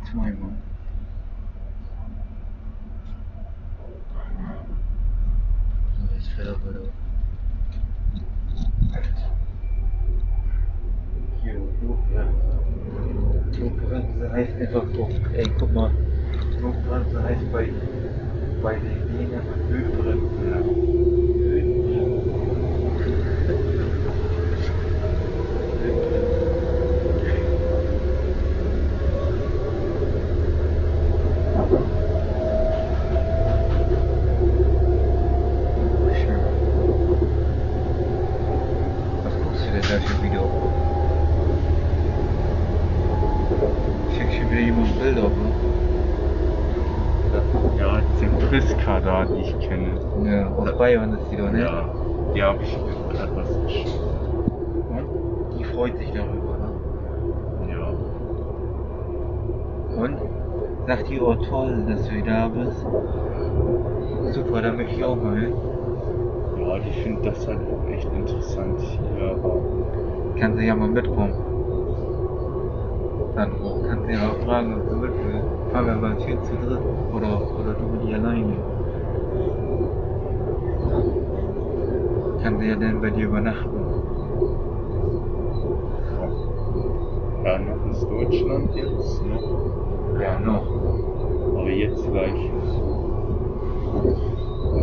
niks 0.08 0.14
mooi 0.14 0.34
man. 0.40 0.56
Dat 6.00 6.18
is 6.18 6.30
veel 6.36 6.58
bedoeld. 6.64 6.92
Hier, 11.42 11.60
ja. 12.14 12.26
Ik 13.52 13.72
heb 14.20 14.60
even 14.60 14.82
op 14.82 15.90
1,4 15.92 15.97
Oh 61.10 61.36
toll, 61.36 61.86
dass 61.88 62.06
du 62.06 62.22
da 62.22 62.50
bist. 62.50 62.86
Super, 64.36 64.62
da 64.62 64.74
möchte 64.74 64.94
ich 64.94 65.04
auch 65.06 65.16
mal 65.16 65.38
hin. 65.40 65.54
Ja, 66.60 66.80
die 66.80 66.92
findet 67.02 67.26
das 67.26 67.48
halt 67.48 67.60
auch 67.72 67.90
echt 67.90 68.12
interessant 68.14 68.82
hier, 68.82 69.40
Kann 70.38 70.58
sie 70.58 70.66
ja 70.66 70.76
mal 70.76 70.90
mitkommen. 70.90 71.34
Dann 73.36 73.52
kann 73.88 74.04
sie 74.06 74.14
ja 74.14 74.30
auch 74.30 74.46
fragen, 74.46 74.76
ob 74.76 74.90
sie 74.90 74.96
mit 74.96 75.12
will. 75.12 75.42
Fahren 75.72 75.86
wir 75.86 75.96
mal 75.96 76.20
schön 76.20 76.44
zu 76.44 76.56
dritt. 76.58 76.82
Oder, 77.14 77.42
oder 77.58 77.74
du 77.74 77.86
mit 77.88 78.10
ihr 78.10 78.16
alleine. 78.16 78.54
Kann 82.44 82.60
sie 82.60 82.68
ja 82.68 82.76
dann 82.76 83.00
bei 83.02 83.10
dir 83.12 83.28
übernachten. 83.28 83.80
ja, 87.46 87.58
noch 87.60 87.92
ist 87.92 88.04
Deutschland 88.04 88.76
jetzt, 88.76 89.24
ne? 89.24 89.87
Ja, 90.20 90.40
noch. 90.40 90.66
Aber 91.58 91.70
jetzt 91.70 92.12
gleich. 92.12 92.50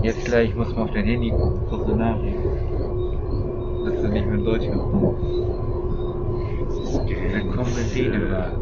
Jetzt 0.03 0.25
gleich 0.27 0.55
muss 0.55 0.75
man 0.75 0.85
auf 0.85 0.91
dein 0.93 1.05
Handy 1.07 1.31
gucken, 1.31 1.61
kurze 1.69 1.97
Nachricht. 1.97 2.39
Dass 3.85 4.03
du 4.03 4.09
nicht 4.09 4.27
mehr 4.27 4.39
in 4.39 4.45
Deutschland 4.45 4.81
kommst. 4.81 5.25
Jetzt 6.61 6.79
ist 6.79 7.09
Willkommen 7.09 7.73
in 7.77 7.95
Dänemark. 7.95 8.53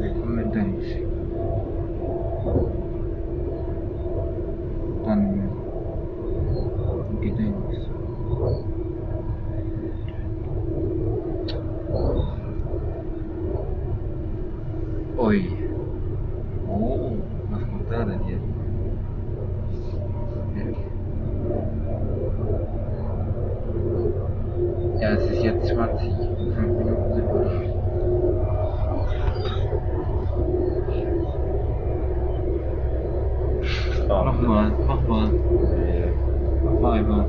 Willkommen 0.00 0.38
in 0.38 0.52
Dänemark. 0.52 1.06
Dann 5.04 5.36
Gedächtnis. 7.20 7.88
Ui. 15.18 15.48
Oh, 16.68 17.16
was 17.50 17.60
kommt 17.60 17.90
da 17.90 18.04
denn 18.04 18.20
hier? 18.26 18.40
Ja. 25.00 25.14
ist 25.14 25.42
jetzt 25.42 25.66
20. 25.68 26.08
In 26.08 26.52
5 26.52 26.78
Minuten 26.78 27.14
sind 27.14 27.26
wir 27.26 27.44
da. 27.44 27.66
Mach 34.08 34.40
mal, 34.40 34.72
mach 34.86 35.08
mal. 35.08 35.28
Mach 36.64 36.80
mal 36.80 36.92
einmal. 36.92 37.26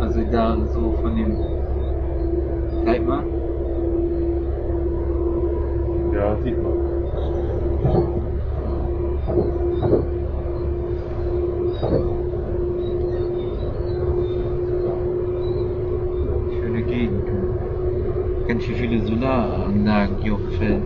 Also 0.00 0.20
da 0.30 0.56
so 0.72 0.92
von 1.00 1.16
dem. 1.16 1.36
Zeig 2.84 3.06
mal. 3.06 3.24
Ja, 6.12 6.36
sieht 6.42 6.62
man. 6.62 6.72
Schöne 16.52 16.82
Gegend. 16.82 17.28
du. 17.28 18.48
Ganz 18.48 18.62
schön 18.64 18.74
viele 18.74 19.00
Solaranlagen 19.06 20.16
hier 20.18 20.34
auf 20.34 20.40
dem 20.40 20.50
Feld. 20.52 20.82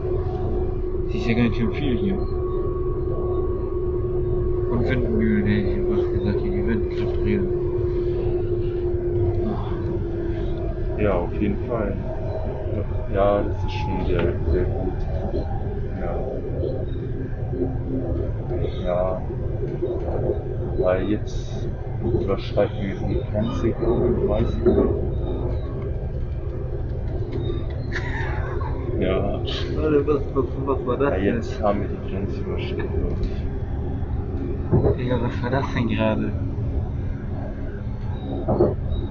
Das 1.07 1.15
ist 1.15 1.18
ja 1.29 1.35
ganz 1.35 1.57
schön 1.57 1.73
viel 1.73 1.97
hier. 1.99 2.19
Und 4.71 4.89
Windmühlen, 4.89 5.47
hätte 5.47 5.69
ich 5.69 5.79
was 5.91 6.13
gesagt, 6.13 6.41
hier 6.41 6.53
die 6.53 6.67
Windkraft 6.67 7.17
drehen. 7.23 7.49
Ja, 10.99 11.13
auf 11.13 11.33
jeden 11.35 11.59
Fall. 11.69 11.95
Ja, 13.13 13.43
das 13.43 13.65
ist 13.65 13.73
schon 13.73 14.07
sehr, 14.07 14.35
sehr 14.53 14.65
gut. 14.65 14.93
Ja. 16.01 16.13
Ja. 18.85 19.23
Weil 20.79 21.11
jetzt 21.11 21.69
überschreiten 22.03 22.77
wir 22.81 22.95
die 23.09 23.21
Grenze, 23.31 23.71
glaube 23.71 24.15
ich, 24.17 24.29
weiß 24.29 24.49
ich 24.51 24.65
nicht. 24.65 25.08
Ja. 28.99 29.41
Warte, 29.77 30.07
was, 30.07 30.23
was, 30.35 30.45
was 30.67 30.87
war 30.87 30.97
das 30.97 31.11
ja, 31.11 31.35
jetzt 31.35 31.63
haben 31.63 31.81
wir 31.81 31.89
die 31.89 32.11
Grenze 32.11 32.41
überschritten. 32.41 33.15
Digga, 34.99 35.21
was 35.23 35.43
war 35.43 35.51
das 35.51 35.75
denn 35.75 35.89
gerade? 35.89 36.33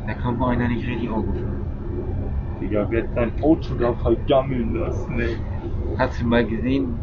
Da 0.08 0.14
kommt 0.14 0.40
mal 0.40 0.50
einer 0.50 0.68
nicht 0.68 0.86
richtig 0.86 1.10
aufgefahren. 1.10 1.62
Digga, 2.62 2.88
wer 2.90 3.04
hat 3.04 3.10
dein 3.16 3.32
Auto 3.42 3.76
da 3.76 3.94
vergammeln 3.94 4.76
lassen, 4.76 5.20
ey? 5.20 5.38
Hast 5.98 6.22
du 6.22 6.26
mal 6.26 6.46
gesehen? 6.46 7.00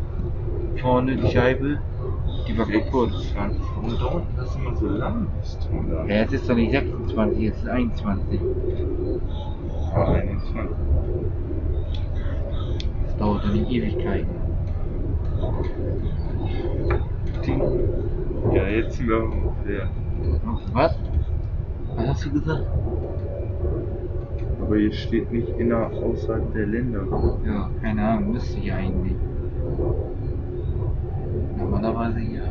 Vorne 0.80 1.16
die 1.16 1.28
Scheibe? 1.30 1.78
Die 2.46 2.58
war 2.58 2.66
kaputt. 2.66 3.12
26. 3.12 3.60
Und 3.82 4.00
da 4.00 4.06
unten 4.06 4.36
das 4.36 4.56
immer 4.56 4.76
so 4.76 4.86
lang? 4.88 5.26
Ja, 6.08 6.16
jetzt 6.16 6.34
ist 6.34 6.48
doch 6.48 6.54
nicht 6.54 6.72
26, 6.72 7.40
jetzt 7.40 7.62
ist 7.62 7.68
21. 7.68 8.40
Ah, 9.94 10.12
21. 10.12 10.93
Das 13.14 13.18
dauert 13.18 13.52
nicht 13.52 13.70
Ewigkeiten. 13.70 14.28
Ja, 18.52 18.66
jetzt 18.68 18.96
sind 18.96 19.08
wir 19.08 19.22
ungefähr. 19.22 19.88
Was? 20.72 20.98
Was 21.96 22.08
hast 22.08 22.24
du 22.26 22.32
gesagt? 22.32 22.66
Aber 24.60 24.76
hier 24.76 24.92
steht 24.92 25.30
nicht 25.30 25.48
inner 25.58 25.90
außerhalb 25.92 26.52
der 26.54 26.66
Länder. 26.66 27.02
Ja, 27.46 27.70
keine 27.82 28.02
Ahnung, 28.02 28.32
müsste 28.32 28.58
ich 28.58 28.72
eigentlich. 28.72 29.14
Normalerweise 31.56 32.20
ja. 32.20 32.42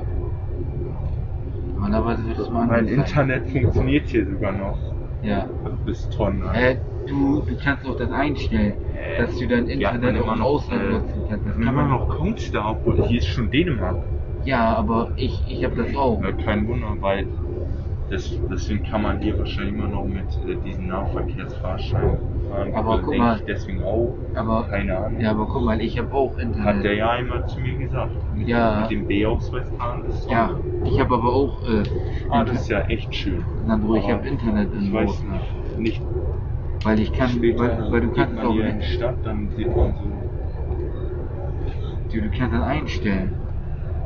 Normalerweise 1.74 2.26
wird 2.28 2.40
es 2.40 2.50
mal 2.50 2.68
Mein 2.68 2.80
angezeigt. 2.80 3.10
Internet 3.10 3.50
funktioniert 3.50 4.08
hier 4.08 4.26
sogar 4.26 4.52
noch. 4.54 4.78
Ja. 5.24 5.48
Bis 5.86 6.08
Tonnen. 6.10 6.44
Äh, 6.54 6.78
du, 7.08 7.42
du 7.42 7.56
kannst 7.58 7.86
auch 7.86 7.98
das 7.98 8.12
einstellen, 8.12 8.74
dass 9.18 9.38
du 9.38 9.48
dein 9.48 9.68
Internet 9.68 10.16
immer 10.16 10.32
auch 10.32 10.36
im 10.36 10.42
Ausland 10.42 10.82
äh, 10.84 10.90
nutzen 10.92 11.24
kannst. 11.30 11.46
Das 11.48 11.56
kann 11.60 11.76
man 11.76 11.90
noch 11.90 12.10
Kongstar, 12.10 12.72
obwohl 12.72 13.06
hier 13.08 13.20
ist 13.20 13.28
schon 13.28 13.50
Dänemark. 13.50 13.98
Ja, 14.46 14.76
aber 14.76 15.12
ich, 15.16 15.34
ich 15.48 15.64
habe 15.64 15.76
das 15.76 15.96
auch. 15.96 16.22
Kein 16.44 16.68
Wunder, 16.68 16.98
weil 17.00 17.28
das, 18.10 18.30
deswegen 18.52 18.84
kann 18.84 19.02
man 19.02 19.22
hier 19.22 19.38
wahrscheinlich 19.40 19.74
immer 19.74 19.88
noch 19.88 20.06
mit 20.06 20.26
äh, 20.48 20.56
diesen 20.66 20.88
Nahverkehrsfahrscheinen 20.88 22.18
fahren. 22.50 22.74
Aber 22.76 22.92
Also 22.92 23.06
guck 23.06 23.18
mal. 23.18 23.38
ich 23.38 23.44
deswegen 23.46 23.84
auch. 23.84 24.18
Aber, 24.36 24.68
Keine 24.70 24.98
Ahnung. 24.98 25.20
ja, 25.22 25.32
aber 25.32 25.48
guck 25.48 25.64
mal, 25.64 25.80
ich 25.82 25.98
habe 25.98 26.14
auch 26.14 26.38
Internet. 26.38 26.66
Hat 26.66 26.84
der 26.84 26.96
ja 26.96 27.10
einmal 27.12 27.48
zu 27.48 27.60
mir 27.62 27.78
gesagt. 27.78 28.12
Mit, 28.36 28.48
Ja. 28.48 28.82
mit 28.82 28.92
dem 28.92 29.08
B-Ausweis 29.08 29.68
fahren 29.78 30.04
ist. 30.10 30.30
Ja, 30.30 30.60
ich 30.86 31.00
habe 31.00 31.14
aber 31.16 31.34
auch 31.34 31.68
äh, 31.68 31.84
Ah, 32.30 32.44
das 32.44 32.62
ist 32.62 32.70
ja 32.70 32.82
echt 32.82 33.14
schön. 33.16 33.44
Sandro, 33.66 33.96
ich 33.96 34.10
habe 34.10 34.28
Internet 34.28 34.70
Ich 34.74 34.88
im 34.88 34.94
weiß 34.94 35.24
nicht. 35.24 35.80
Nicht 35.80 36.02
Weil 36.84 37.00
ich 37.00 37.14
kann, 37.14 37.30
später 37.30 37.60
weil, 37.60 37.92
weil 37.92 38.02
du 38.02 38.08
geht 38.08 38.16
kannst 38.18 38.40
auch, 38.40 38.56
in 38.56 38.80
die 38.80 38.86
Stadt, 38.86 39.16
dann 39.24 39.50
sieht 39.56 39.76
man 39.76 39.94
so. 39.94 40.34
du, 42.14 42.22
du 42.22 42.30
kannst 42.30 42.54
das 42.54 42.64
einstellen. 42.64 43.32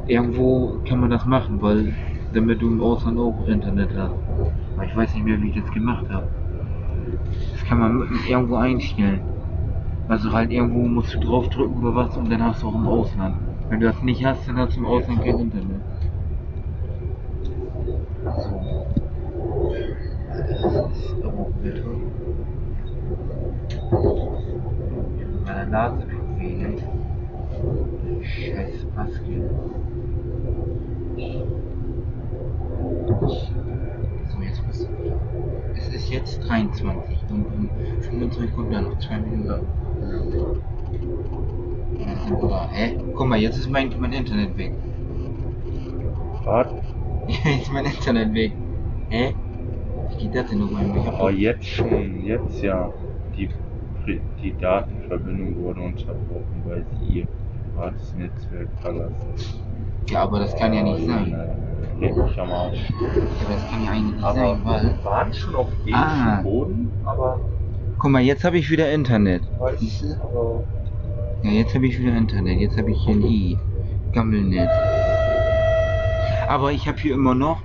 Irgendwo 0.07 0.79
kann 0.87 0.99
man 0.99 1.09
das 1.09 1.25
machen, 1.25 1.61
weil 1.61 1.93
damit 2.33 2.61
du 2.61 2.67
im 2.67 2.81
Ausland 2.81 3.19
auch 3.19 3.47
Internet 3.47 3.89
hast. 3.95 4.13
Aber 4.75 4.85
ich 4.85 4.95
weiß 4.95 5.13
nicht 5.15 5.25
mehr, 5.25 5.41
wie 5.41 5.49
ich 5.49 5.55
das 5.55 5.71
gemacht 5.71 6.05
habe. 6.09 6.27
Das 7.51 7.65
kann 7.65 7.79
man 7.79 8.07
irgendwo 8.27 8.55
einstellen. 8.55 9.21
Also 10.07 10.31
halt 10.31 10.51
irgendwo 10.51 10.87
musst 10.87 11.13
du 11.15 11.19
draufdrücken 11.19 11.83
oder 11.83 11.95
was 11.95 12.15
und 12.15 12.31
dann 12.31 12.43
hast 12.43 12.63
du 12.63 12.67
auch 12.67 12.75
im 12.75 12.87
Ausland. 12.87 13.35
Wenn 13.69 13.81
du 13.81 13.87
das 13.87 14.01
nicht 14.03 14.23
hast, 14.23 14.47
dann 14.47 14.57
hast 14.57 14.75
du 14.75 14.79
im 14.79 14.85
Ausland 14.85 15.21
kein 15.23 15.39
Internet. 15.39 15.81
So. 18.23 18.61
Das 20.31 20.97
ist 20.97 21.23
aber 21.23 21.47
Wetter. 21.61 21.83
Meine 21.83 22.06
Nase 25.65 26.07
tut 26.07 26.39
weh, 26.39 26.55
ne? 26.55 26.75
Scheiß 28.23 28.85
Maske. 28.95 29.49
So, 34.29 34.41
jetzt 34.41 34.61
wieder. 34.63 34.89
Es 35.75 35.87
ist 35.93 36.09
jetzt 36.11 36.39
23 36.47 37.17
und 37.29 37.45
um 37.45 37.69
25 38.01 38.55
kommt 38.55 38.73
dann 38.73 38.83
noch 38.85 38.97
2 38.99 39.17
Minuten. 39.19 39.47
Ja, 39.47 39.59
da. 42.41 42.69
Hä? 42.71 42.97
Guck 43.15 43.27
mal, 43.27 43.39
jetzt 43.39 43.57
ist 43.57 43.69
mein, 43.69 43.89
mein 43.99 44.13
Internet 44.13 44.57
weg. 44.57 44.71
Was? 46.43 46.67
Jetzt 47.27 47.63
ist 47.63 47.73
mein 47.73 47.85
Internet 47.85 48.33
weg. 48.33 48.53
Hä? 49.09 49.33
Wie 50.09 50.15
geht 50.23 50.35
das 50.35 50.49
denn 50.49 50.59
noch 50.59 50.79
einmal? 50.79 50.97
Ich 50.97 51.07
hab 51.07 51.21
Oh, 51.21 51.29
jetzt 51.29 51.65
schon, 51.65 52.21
jetzt 52.23 52.61
ja. 52.63 52.89
Die, 53.35 53.49
die 54.41 54.55
Datenverbindung 54.59 55.55
wurde 55.63 55.81
unterbrochen, 55.81 56.61
weil 56.65 56.85
sie 56.99 57.19
ihr 57.19 57.27
privates 57.75 58.13
Netzwerk 58.15 58.67
verlassen. 58.81 59.15
Ja, 60.09 60.23
aber 60.23 60.39
das 60.39 60.55
kann 60.55 60.73
ja 60.73 60.83
nicht 60.83 61.05
sein. 61.05 61.35
Leck 61.99 62.15
mich 62.15 62.39
am 62.39 62.51
Arsch. 62.51 62.77
Ja, 62.89 63.07
aber 63.07 63.53
das 63.53 63.69
kann 63.69 63.83
ja 63.83 63.91
eigentlich 63.91 64.13
nicht 64.15 64.23
Aber 64.23 64.35
sein, 64.35 64.59
weil. 64.63 64.83
wir 64.83 65.03
waren 65.05 65.33
schon 65.33 65.55
auf 65.55 65.67
ähnlichem 65.81 65.95
Ah. 65.97 66.41
Boden, 66.43 66.91
aber 67.05 67.39
Guck 67.99 68.11
mal, 68.11 68.21
jetzt 68.21 68.43
habe 68.43 68.57
ich 68.57 68.69
wieder 68.69 68.91
Internet. 68.91 69.41
ich, 69.81 70.03
aber 70.21 70.63
Ja, 71.43 71.49
jetzt 71.51 71.73
habe 71.75 71.85
ich 71.87 71.99
wieder 71.99 72.15
Internet. 72.15 72.59
Jetzt 72.59 72.77
habe 72.77 72.91
ich 72.91 72.99
hier 72.99 73.15
ein 73.15 73.23
I. 73.23 73.57
Gammelnet. 74.13 74.69
Aber 76.47 76.71
ich 76.71 76.87
habe 76.87 76.97
hier 76.99 77.13
immer 77.15 77.35
noch 77.35 77.61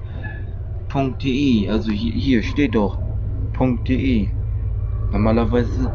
.de. 1.22 1.68
Also 1.70 1.90
hier, 1.90 2.12
hier 2.12 2.42
steht 2.42 2.74
doch 2.74 2.98
.de. 3.86 4.28
Normalerweise. 5.12 5.92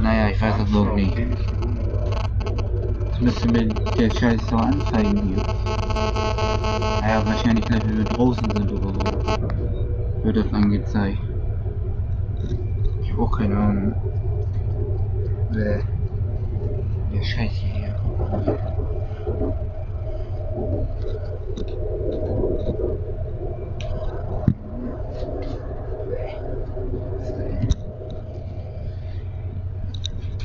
Naja, 0.00 0.28
ich 0.30 0.40
weiß 0.40 0.54
das 0.58 0.74
auch 0.74 0.94
nicht. 0.94 1.16
Das 3.10 3.20
müsste 3.20 3.48
mir 3.48 3.66
der 3.66 4.10
Scheiß 4.10 4.46
doch 4.50 4.60
anzeigen 4.60 5.34
hier. 5.34 5.42
Naja, 7.00 7.22
wahrscheinlich 7.26 7.64
gleich, 7.64 7.82
wenn 7.86 7.98
wir 7.98 8.04
draußen 8.04 8.50
sind 8.50 8.72
oder 8.72 8.92
so. 8.92 9.00
Wird 10.24 10.36
das 10.36 10.52
angezeigt. 10.52 11.18
Ich 13.02 13.12
hab 13.12 13.18
auch 13.20 13.38
keine 13.38 13.56
Ahnung. 13.56 13.94
Bäh. 15.52 15.80
Der 17.12 17.22
Scheiß 17.22 17.52
hier. 17.52 17.94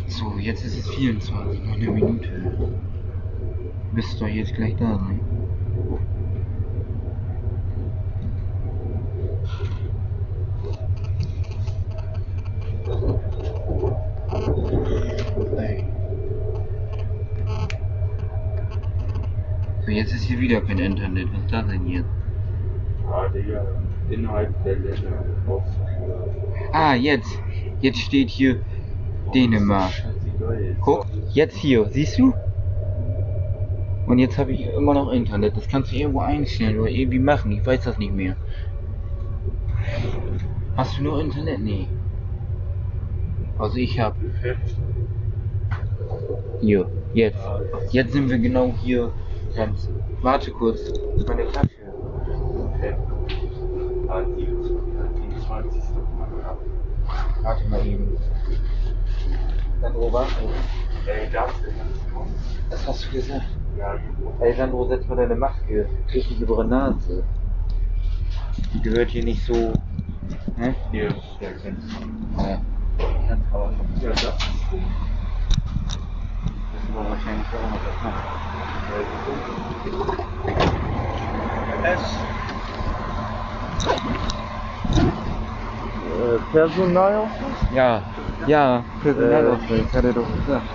So, 0.08 0.26
jetzt 0.44 0.66
ist 0.66 0.78
es 0.78 0.90
24, 0.96 1.64
noch 1.64 1.76
eine 1.76 1.92
Minute. 1.92 2.30
Müsst 3.94 4.20
doch 4.20 4.28
jetzt 4.28 4.54
gleich 4.56 4.76
da 4.76 4.98
sein. 4.98 5.20
Ey. 15.58 15.86
So, 19.86 19.92
jetzt 19.92 20.14
ist 20.14 20.24
hier 20.24 20.40
wieder 20.40 20.62
kein 20.62 20.80
Internet. 20.80 21.28
Was 21.34 21.42
ist 21.44 21.52
das 21.54 21.68
denn 21.68 21.88
jetzt? 21.88 22.06
ah, 23.10 23.28
Digga, 23.30 23.66
innerhalb 24.10 24.64
der 24.64 24.76
Länder. 24.78 25.26
Ah, 26.72 26.96
jetzt. 26.96 27.40
Jetzt 27.82 28.00
steht 28.00 28.30
hier 28.30 28.60
Dänemark. 29.34 29.92
Guck, 30.82 31.06
jetzt 31.34 31.56
hier, 31.56 31.86
siehst 31.90 32.20
du? 32.20 32.34
Und 34.06 34.20
jetzt 34.20 34.38
habe 34.38 34.52
ich 34.52 34.66
immer 34.68 34.94
noch 34.94 35.12
Internet. 35.12 35.56
Das 35.56 35.68
kannst 35.68 35.92
du 35.92 35.96
irgendwo 35.96 36.20
einstellen 36.20 36.80
oder 36.80 36.90
irgendwie 36.90 37.20
machen. 37.20 37.52
Ich 37.52 37.66
weiß 37.66 37.84
das 37.84 37.98
nicht 37.98 38.14
mehr. 38.14 38.36
Hast 40.76 40.98
du 40.98 41.04
nur 41.04 41.22
Internet? 41.22 41.60
Nee. 41.60 41.88
Also 43.58 43.78
ich 43.78 44.00
habe. 44.00 44.16
Hier, 46.62 46.86
jetzt. 47.14 47.40
Jetzt 47.92 48.14
sind 48.14 48.30
wir 48.30 48.40
genau 48.40 48.74
hier. 48.82 49.12
Ganz. 49.56 49.90
Warte 50.22 50.52
kurz. 50.52 50.92
Meine 51.28 51.46
Tasche. 51.52 51.70
Warte 57.42 57.70
mal 57.70 57.86
eben. 57.86 58.18
Sandro, 59.84 60.14
warte. 60.14 60.32
Ey, 61.06 61.30
darfst 61.30 61.62
du 61.62 61.68
das 62.70 62.88
hast 62.88 63.06
du 63.06 63.12
gesagt. 63.12 63.46
Ja, 63.78 63.96
Ey, 64.40 64.54
Sandro, 64.54 64.88
setz 64.88 65.06
mal 65.08 65.18
deine 65.18 65.36
Maske 65.36 65.90
richtig 66.14 66.40
über 66.40 66.64
die 66.64 66.70
Nase. 66.70 67.24
Die 68.74 68.82
gehört 68.82 69.10
hier 69.10 69.26
nicht 69.26 69.44
so. 69.44 69.74
Hä? 70.58 70.74
hier, 70.92 71.14
der 71.42 71.52
kennt 71.56 71.84
Ja. 72.38 72.62
Ganz 73.28 73.44
aber. 73.52 73.74
Ja, 74.02 74.10
das. 74.12 74.24
Das 74.24 74.38
war 76.96 77.10
wahrscheinlich 77.10 77.48
auch 77.48 77.70
noch 77.70 77.84
das 77.84 78.04
machen. 78.04 78.24
S. 81.84 82.18
Äh, 86.08 86.40
Personalausweis? 86.54 87.74
Ja, 87.74 88.02
ja, 88.48 88.84
Personalausweis, 89.02 89.94
hat 89.94 90.06
er 90.06 90.14
doch 90.14 90.34
gesagt. 90.36 90.66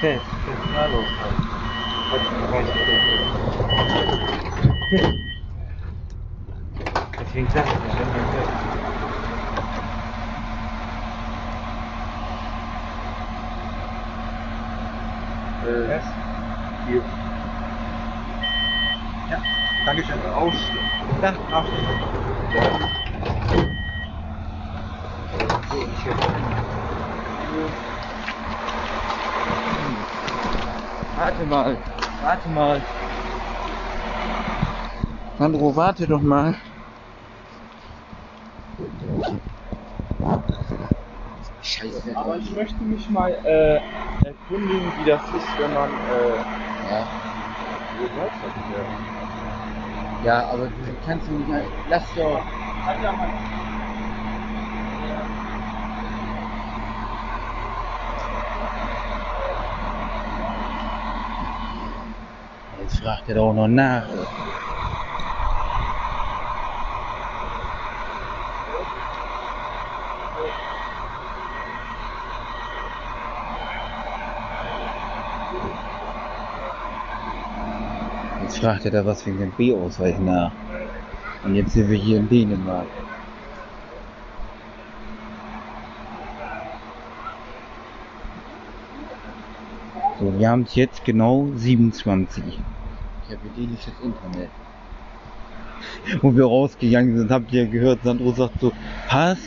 Fest. 0.00 0.26
Personalausweis. 0.44 1.62
Deswegen 7.20 7.48
sag 7.50 7.66
ich 7.66 7.98
ja, 7.98 8.00
wenn 8.00 8.14
wir 8.14 8.24
fest. 8.32 8.50
Äh, 15.64 16.00
hier. 16.86 17.02
Ja, 19.30 19.40
Dankeschön. 19.86 20.20
Ausschnitt. 20.34 20.82
Ja, 21.22 21.34
auf. 21.52 21.66
Warte 31.16 31.44
mal, 31.46 31.76
warte 32.22 32.48
mal. 32.48 32.82
Sandro, 35.38 35.76
warte 35.76 36.06
doch 36.06 36.22
mal. 36.22 36.56
Scheiße. 41.60 42.16
Aber 42.16 42.38
ich 42.38 42.54
möchte 42.54 42.82
mich 42.84 43.08
mal 43.10 43.30
äh, 43.44 43.80
erkundigen, 44.26 44.92
wie 44.96 45.04
das 45.04 45.22
ist, 45.32 45.58
wenn 45.58 45.72
man. 45.72 45.90
Äh, 45.90 46.44
Ja, 46.88 47.06
ja, 50.24 50.46
aber 50.48 50.68
du 50.68 50.96
kannst 51.04 51.28
mich 51.28 51.46
nicht. 51.46 51.72
Lass 51.88 52.14
doch. 52.14 52.42
Jetzt 52.86 53.71
fragt 63.02 63.28
er 63.28 63.34
doch 63.34 63.52
noch 63.52 63.66
nach. 63.66 64.04
Jetzt 78.42 78.58
fragt 78.58 78.84
er 78.84 78.90
da 78.92 79.04
was 79.04 79.26
wegen 79.26 79.38
dem 79.38 79.50
B-Ausweis 79.52 80.18
nach. 80.20 80.52
Und 81.42 81.56
jetzt 81.56 81.72
sind 81.72 81.90
wir 81.90 81.98
hier 81.98 82.18
in 82.18 82.28
Dänemark. 82.28 82.86
So, 90.20 90.38
wir 90.38 90.48
haben 90.48 90.62
es 90.62 90.76
jetzt 90.76 91.04
genau 91.04 91.48
27. 91.56 92.60
Dänisches 93.56 93.94
Internet. 94.02 94.50
Wo 96.20 96.34
wir 96.34 96.44
rausgegangen 96.44 97.16
sind, 97.18 97.30
habt 97.30 97.52
ihr 97.52 97.66
gehört, 97.66 98.00
Sandro 98.04 98.32
sagt 98.32 98.60
so, 98.60 98.72
Pass? 99.08 99.38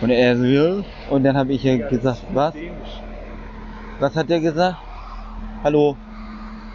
Und 0.00 0.10
er 0.10 0.34
ja. 0.34 0.82
Und 1.10 1.24
dann 1.24 1.36
habe 1.36 1.52
ich 1.52 1.62
ja 1.62 1.76
gesagt, 1.88 2.22
was? 2.32 2.54
Was 4.00 4.16
hat 4.16 4.30
er 4.30 4.40
gesagt? 4.40 4.76
Hallo? 5.62 5.96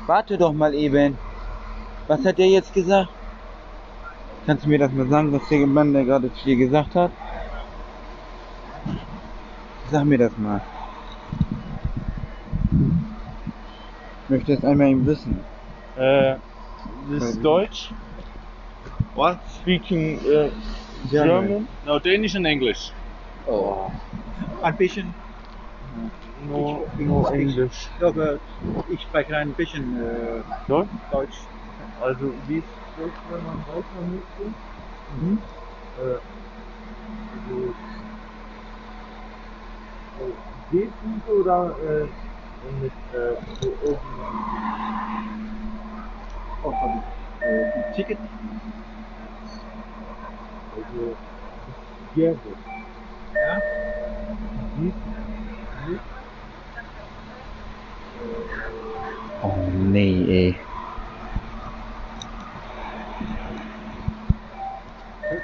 Warte 0.08 0.38
doch 0.38 0.54
mal 0.54 0.74
eben. 0.74 1.18
Was 2.08 2.26
hat 2.26 2.40
er 2.40 2.48
jetzt 2.48 2.74
gesagt? 2.74 3.10
Kannst 4.46 4.66
du 4.66 4.70
mir 4.70 4.80
das 4.80 4.92
mal 4.92 5.08
sagen, 5.08 5.32
was 5.32 5.48
der 5.50 5.68
Mann 5.68 5.94
da 5.94 6.02
gerade 6.04 6.34
zu 6.34 6.46
dir 6.46 6.56
gesagt 6.56 6.96
hat? 6.96 7.12
Sag 9.92 10.06
mir 10.06 10.18
das 10.18 10.32
mal. 10.38 10.62
Ich 14.24 14.30
möchte 14.30 14.54
es 14.54 14.64
einmal 14.64 14.88
eben 14.88 15.06
wissen. 15.06 15.40
Äh, 16.00 16.40
this 17.10 17.24
is 17.24 17.38
Deutsch? 17.40 17.94
What? 19.14 19.40
Speaking 19.62 20.20
äh, 20.26 20.50
German? 21.12 21.68
No, 21.84 22.00
Danish 22.00 22.36
and 22.36 22.46
English. 22.48 22.94
Oh. 23.46 23.92
Ein 24.62 24.78
bisschen. 24.78 25.14
No, 26.40 26.88
Ich- 26.98 27.06
no 27.06 27.28
ich- 27.28 27.34
English. 27.34 27.90
Ja, 28.00 28.08
aber 28.08 28.40
ich 28.88 29.02
spreche 29.02 29.36
ein 29.36 29.54
bisschen 29.56 29.94
äh, 30.00 30.44
Deutsch? 30.70 30.90
Deutsch. 31.12 31.48
Also, 32.00 32.34
wie 32.48 32.60
ist 32.60 32.70
Deutsch, 32.96 33.20
wenn 33.28 33.44
man 33.44 33.68
weiter 33.68 34.02
möchte? 34.02 34.54
Mhm. 35.10 35.44
Äh, 35.98 36.20
also, 37.34 37.76
äh, 40.20 40.32
geht 40.72 40.94
gut 41.02 41.28
oder 41.28 41.76
äh, 41.84 42.72
mit 42.80 42.94
äh, 43.12 43.36
so 43.60 43.78
oben? 43.82 44.16
Auch 46.64 46.80
von 46.80 46.90
äh, 47.42 47.72
die 47.76 47.96
Ticket. 47.96 48.20
Also, 50.76 51.16
sehr 52.16 52.34
gut. 52.34 52.58
Ja. 53.34 53.60
Geht 54.76 54.78
nicht. 54.78 54.98
Oh 59.42 59.56
nee, 59.74 60.26
ey. 60.28 60.60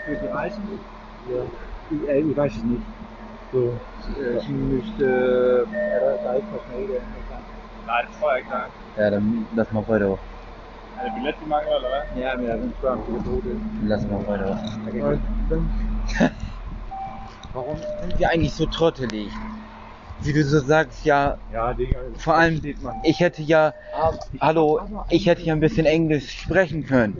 Für 0.06 0.16
die 0.16 0.28
Reisen. 0.28 0.80
Ja. 1.30 1.44
Ich, 1.90 2.08
äh, 2.10 2.20
ich 2.22 2.38
weiß 2.38 2.56
es 2.58 2.64
nicht. 2.64 2.84
So. 3.54 3.80
Äh, 4.20 4.40
Sie 4.40 4.54
müsste 4.54 5.68
äh, 5.72 6.24
da 6.24 6.36
etwas 6.36 6.68
mehr. 6.68 7.02
Nej, 7.86 8.02
det 8.02 8.12
tror 8.20 8.32
jeg 8.32 8.40
ikke, 8.40 8.52
der 8.52 8.58
er. 8.58 9.04
Ja, 9.04 9.10
dann 9.12 9.48
lass 9.56 9.72
mal 9.72 9.88
weiter. 9.88 9.96
Er 9.96 10.00
det 10.00 10.10
billet, 10.10 10.35
de 11.04 11.46
mangler, 11.48 11.76
eller 11.76 11.90
hvad? 11.90 12.22
Ja, 12.24 12.36
men 12.38 12.48
jeg 12.48 12.58
vil 12.62 12.74
spørge, 12.78 12.98
om 12.98 13.04
de 13.08 13.12
kan 13.12 13.24
bruge 13.24 13.42
det. 13.44 13.62
Lass 13.90 14.06
mal 14.06 14.20
weiter. 14.20 14.58
Jeg 14.86 14.94
kan 14.94 15.14
ikke. 15.14 15.26
Warum 17.54 17.78
sind 17.78 18.20
wir 18.20 18.30
eigentlich 18.30 18.54
so 18.54 18.66
trottelig? 18.66 19.32
Wie 20.22 20.34
du 20.34 20.44
so 20.44 20.60
sagst, 20.60 21.06
ja, 21.06 21.36
Ja, 21.52 21.74
Digga. 21.74 22.00
vor 22.18 22.34
allem, 22.36 22.62
ich 23.04 23.20
hätte 23.20 23.42
ja, 23.44 23.74
hallo, 24.42 24.80
ich 25.10 25.26
hätte 25.28 25.42
ja 25.44 25.54
ein 25.54 25.60
bisschen 25.60 25.86
Englisch 25.86 26.30
sprechen 26.42 26.86
können. 26.86 27.16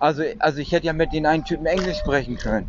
Also, 0.00 0.22
also 0.38 0.58
ich 0.60 0.72
hätte 0.72 0.86
ja 0.86 0.92
mit 0.92 1.12
den 1.12 1.26
einen 1.26 1.44
Typen 1.44 1.66
Englisch 1.66 1.98
sprechen 1.98 2.36
können. 2.36 2.68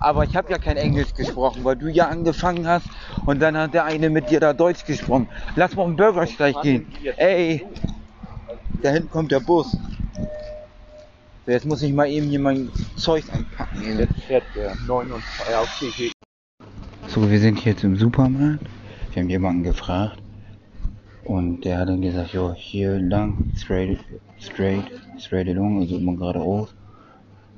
Aber 0.00 0.24
ich 0.24 0.34
habe 0.36 0.50
ja 0.50 0.58
kein 0.58 0.76
Englisch 0.76 1.14
gesprochen, 1.14 1.64
weil 1.64 1.76
du 1.76 1.88
ja 1.88 2.08
angefangen 2.08 2.66
hast 2.66 2.88
und 3.26 3.40
dann 3.40 3.56
hat 3.56 3.74
der 3.74 3.84
eine 3.84 4.10
mit 4.10 4.30
dir 4.30 4.40
da 4.40 4.52
Deutsch 4.52 4.84
gesprochen. 4.84 5.28
Lass 5.56 5.74
mal 5.74 5.82
auf 5.82 5.88
den 5.88 5.96
Bürgersteig 5.96 6.62
gehen. 6.62 6.86
Ey, 7.16 7.66
da 8.82 8.90
hinten 8.90 9.10
kommt 9.10 9.32
der 9.32 9.40
Bus. 9.40 9.76
So, 11.46 11.52
jetzt 11.52 11.66
muss 11.66 11.82
ich 11.82 11.92
mal 11.92 12.08
eben 12.08 12.28
hier 12.28 12.40
mein 12.40 12.70
Zeug 12.96 13.24
einpacken. 13.32 13.82
ey. 13.82 13.98
Jetzt 13.98 14.20
fährt 14.26 14.44
der 14.54 14.74
9 14.86 15.12
und 15.12 15.22
ja, 15.50 15.62
okay, 15.62 15.90
geht. 15.96 16.12
So, 17.08 17.28
wir 17.28 17.40
sind 17.40 17.64
jetzt 17.64 17.82
im 17.84 17.96
Supermarkt. 17.96 18.64
Wir 19.12 19.22
haben 19.22 19.30
jemanden 19.30 19.62
gefragt. 19.64 20.18
Und 21.24 21.64
der 21.64 21.78
hat 21.78 21.88
dann 21.88 22.02
gesagt, 22.02 22.32
jo, 22.32 22.54
hier 22.54 22.98
lang, 22.98 23.52
straight, 23.56 23.98
straight, 24.38 24.84
straight 25.18 25.48
along, 25.48 25.80
also 25.80 25.96
immer 25.96 26.16
geradeaus. 26.16 26.74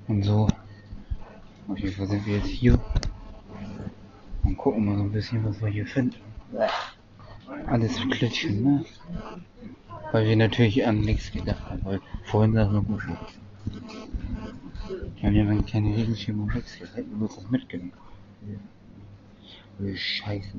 Und 0.08 0.22
so. 0.24 0.48
Auf 1.68 1.78
jeden 1.78 1.94
Fall 1.94 2.06
sind 2.06 2.26
wir 2.26 2.36
jetzt 2.36 2.48
hier. 2.48 2.78
Und 4.44 4.56
gucken 4.56 4.84
mal 4.84 4.96
so 4.96 5.02
ein 5.02 5.12
bisschen, 5.12 5.44
was 5.44 5.60
wir 5.60 5.68
hier 5.68 5.86
finden. 5.86 6.16
Alles 7.66 7.96
Klitschen, 8.10 8.62
ne? 8.62 8.84
Weil 10.12 10.26
wir 10.26 10.36
natürlich 10.36 10.86
an 10.86 11.00
nichts 11.00 11.32
gedacht 11.32 11.64
haben, 11.70 11.82
weil 11.86 12.00
vorhin 12.24 12.52
sah 12.52 12.66
noch 12.66 12.84
gut 12.84 13.00
aus. 13.08 13.32
Wir 15.16 15.28
haben 15.28 15.34
ja 15.34 15.44
mal 15.44 15.62
keine 15.62 15.96
Regenschirme 15.96 16.42
und 16.42 16.48
gehabt. 16.48 16.66
Hätten 16.94 17.18
wir 17.18 17.22
uns 17.22 17.36
das 17.36 17.50
mitgenommen. 17.50 17.92
Oh, 19.80 19.94
Scheiße. 19.94 20.58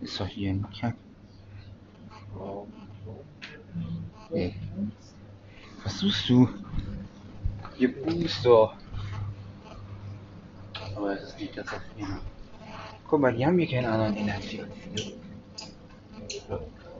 Ist 0.00 0.20
doch 0.20 0.26
hier 0.26 0.50
ein 0.50 0.66
Kack. 0.80 0.96
Ey. 4.32 4.56
Was 5.84 5.98
suchst 6.00 6.28
du? 6.28 6.48
Hier 7.76 7.94
Booster. 8.02 8.76
Aber 10.96 11.12
es 11.12 11.28
ist 11.28 11.38
nicht 11.38 11.56
das 11.56 11.68
auf 11.68 11.80
hier. 11.96 12.08
Guck 13.14 13.20
mal, 13.20 13.32
die 13.32 13.46
haben 13.46 13.56
hier 13.56 13.68
keinen 13.68 13.86
anderen 13.86 14.16
Inhalt. 14.16 14.52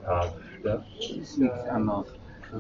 Ja, 0.07 0.33
Das 0.63 0.81
ist 1.11 1.39
nichts 1.39 1.69
anderes. 1.69 2.07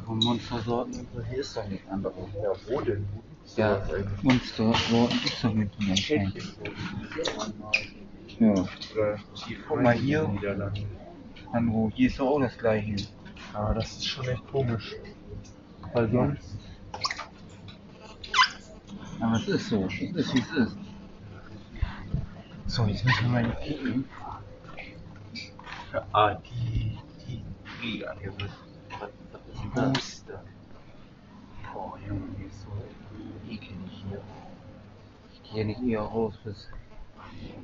Von 0.04 0.18
Monstersorten, 0.18 1.06
hier 1.30 1.38
ist 1.38 1.56
doch 1.56 1.68
nichts 1.68 1.88
anderes. 1.88 2.16
ja 2.42 2.50
wo 2.66 2.80
denn? 2.80 3.06
Ja, 3.54 3.80
Monstersorten 4.22 5.20
ist 5.24 5.44
doch 5.44 5.54
mit 5.54 5.70
anscheinend. 5.88 6.34
Ja, 8.40 8.54
Guck 9.68 9.82
mal 9.82 9.94
hier. 9.94 10.28
Andro, 11.52 11.92
hier 11.94 12.08
ist 12.08 12.18
doch 12.18 12.26
auch 12.26 12.40
das 12.40 12.58
gleiche. 12.58 12.96
Ja, 13.52 13.72
das 13.72 13.86
ist 13.86 14.04
schon 14.08 14.26
echt 14.26 14.44
komisch. 14.50 14.96
Weil 15.92 16.10
sonst. 16.10 16.58
Aber 19.20 19.36
es 19.36 19.46
ist 19.46 19.68
so, 19.68 19.86
es 19.86 20.00
ist 20.00 20.34
wie 20.34 20.40
es 20.40 20.50
ist. 20.56 20.83
So, 22.66 22.86
jetzt 22.86 23.04
müssen 23.04 23.24
wir 23.24 23.42
mal 23.42 23.56
kicken. 23.56 24.04
Ah, 26.12 26.34
die. 26.34 26.98
die 27.26 27.42
Regenangewürze. 27.82 28.54
Booster. 29.74 30.42
Boah, 31.72 31.98
Junge, 32.06 32.22
hier 32.38 32.46
ist 32.46 32.62
so 32.62 32.70
ekelig 33.48 34.04
hier. 34.08 34.20
Ich 35.32 35.52
gehe 35.52 35.66
nicht 35.66 35.82
eher 35.82 36.00
raus 36.00 36.34
bis. 36.42 36.68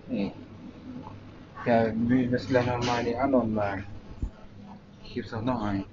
Nee. 0.09 0.32
Ja, 1.66 1.86
wir 1.86 1.93
müssen 2.28 2.48
gleich 2.48 2.66
noch 2.66 2.85
mal 2.85 3.05
den 3.05 3.18
anderen 3.18 3.55
Wagen. 3.56 3.86
Hier 5.02 5.14
gibt's 5.14 5.35
auch 5.35 5.43
noch 5.43 5.62
einen. 5.62 5.85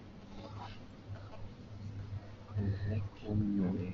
Leck 2.90 3.04
Junge. 3.24 3.94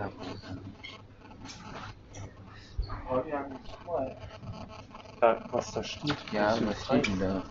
Wo 0.00 0.06
ist 3.18 3.24
er? 3.28 4.16
Ja, 5.20 5.44
was 5.50 5.72
da 5.72 5.84
steht. 5.84 6.16
Ja, 6.32 6.56
was 6.66 6.84
steht 6.84 7.06
denn 7.06 7.20
da? 7.20 7.42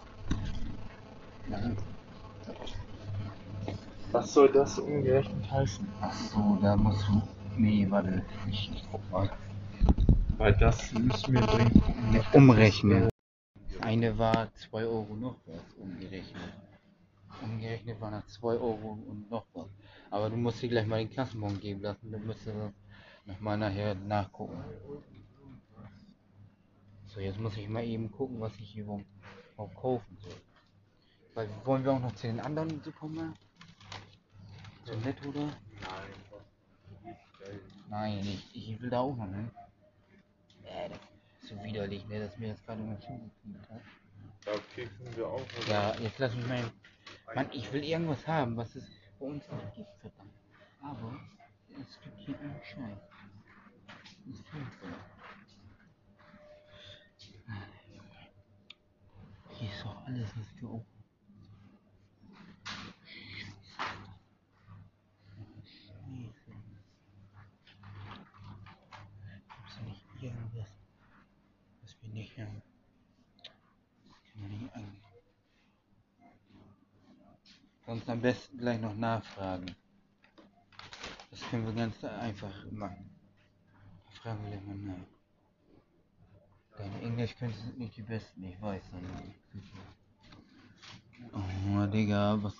Ja. 1.49 1.59
Was 4.11 4.33
soll 4.33 4.51
das 4.51 4.79
umgerechnet 4.79 5.51
heißen? 5.51 5.87
Ach 6.01 6.13
so, 6.13 6.57
da 6.61 6.75
musst 6.75 7.07
du. 7.07 7.21
Nee, 7.57 7.85
warte, 7.89 8.23
ich, 8.49 8.71
guck 8.91 9.11
mal. 9.11 9.29
Weil 10.37 10.53
das 10.53 10.91
müssen 10.93 11.33
wir 11.33 11.41
dringend 11.41 11.83
Umrechnen. 12.33 13.09
Eine 13.81 14.17
war 14.17 14.47
2 14.55 14.85
Euro 14.85 15.15
noch 15.15 15.35
was 15.45 15.61
umgerechnet. 15.77 16.53
Umgerechnet 17.41 17.99
waren 18.01 18.13
das 18.13 18.27
2 18.33 18.47
Euro 18.53 18.99
und 19.07 19.29
noch 19.29 19.45
was. 19.53 19.67
Aber 20.11 20.29
du 20.29 20.37
musst 20.37 20.61
dir 20.61 20.69
gleich 20.69 20.87
mal 20.87 20.99
den 20.99 21.13
Kassenbon 21.13 21.59
geben 21.59 21.81
lassen, 21.81 22.11
dann 22.11 22.25
müsst 22.25 22.45
ihr 22.47 22.73
nochmal 23.25 23.57
nachher 23.57 23.95
nachgucken. 23.95 24.63
So, 27.05 27.19
jetzt 27.19 27.39
muss 27.39 27.57
ich 27.57 27.67
mal 27.67 27.83
eben 27.83 28.11
gucken, 28.11 28.39
was 28.39 28.55
ich 28.59 28.71
hier 28.71 28.83
überhaupt 28.83 29.75
kaufen 29.75 30.17
soll. 30.19 30.35
Weil 31.33 31.49
wollen 31.63 31.83
wir 31.83 31.93
auch 31.93 31.99
noch 31.99 32.15
zu 32.15 32.27
den 32.27 32.39
anderen 32.39 32.81
Supermärkten? 32.83 33.47
Zu 34.85 34.95
Netto 34.97 35.29
oder? 35.29 35.49
Nein, 37.89 38.19
ich, 38.19 38.55
ich 38.55 38.81
will 38.81 38.89
da 38.89 38.99
auch 38.99 39.15
noch 39.15 39.25
hin. 39.25 39.49
Äh, 40.65 40.89
das 40.89 40.99
ist 41.41 41.49
so 41.49 41.63
widerlich, 41.63 42.07
ne, 42.07 42.19
dass 42.19 42.37
mir 42.37 42.49
das 42.49 42.63
gerade 42.63 42.81
immer 42.81 42.99
zugekriegt 42.99 43.69
hat. 43.71 43.81
Da 44.45 44.51
kriegen 44.73 45.15
wir 45.15 45.27
auch. 45.27 45.41
oder? 45.41 45.67
Ja, 45.67 45.95
jetzt 45.99 46.19
lass 46.19 46.35
mich 46.35 46.47
mal. 46.47 46.63
Mann, 47.35 47.47
ich 47.51 47.71
will 47.71 47.83
irgendwas 47.83 48.27
haben, 48.27 48.57
was 48.57 48.75
es 48.75 48.85
bei 49.19 49.25
uns 49.25 49.43
nicht 49.51 49.75
gibt, 49.75 49.97
verdammt. 49.99 50.33
Aber 50.81 51.19
es 51.79 51.99
gibt 52.01 52.19
hier 52.19 52.39
einen 52.39 52.59
Scheiß. 52.63 52.97
Furchtbar. 54.51 54.99
Hier 59.51 59.69
ist 59.69 59.83
doch 59.83 60.05
alles, 60.05 60.29
was 60.37 60.61
wir 60.61 60.69
auch. 60.69 60.85
Scheiße. 63.03 63.51
Gibt's 69.49 69.75
da 69.75 69.81
nicht 69.83 70.05
irgendwas, 70.21 70.69
was 71.81 71.95
wir 72.01 72.09
nicht 72.09 72.37
haben? 72.39 72.61
Kann 74.31 74.41
man 74.41 74.51
nicht 74.51 74.75
an. 74.75 74.95
Sonst 77.89 78.07
am 78.07 78.21
besten 78.21 78.55
gleich 78.59 78.79
noch 78.79 78.95
nachfragen. 78.95 79.65
Das 81.31 81.41
können 81.49 81.65
wir 81.65 81.73
ganz 81.73 82.03
einfach 82.03 82.53
machen. 82.69 83.09
Da 84.05 84.11
fragen 84.21 84.43
wir 84.43 84.51
gleich 84.51 84.63
mal 84.63 84.75
nach. 84.75 85.07
Dein 86.77 87.01
Englisch 87.01 87.35
könnte 87.35 87.57
nicht 87.79 87.97
die 87.97 88.03
besten, 88.03 88.43
ich 88.43 88.61
weiß 88.61 88.83
nicht. 88.91 89.33
Oh, 91.33 91.87
Digga, 91.87 92.37
was. 92.43 92.53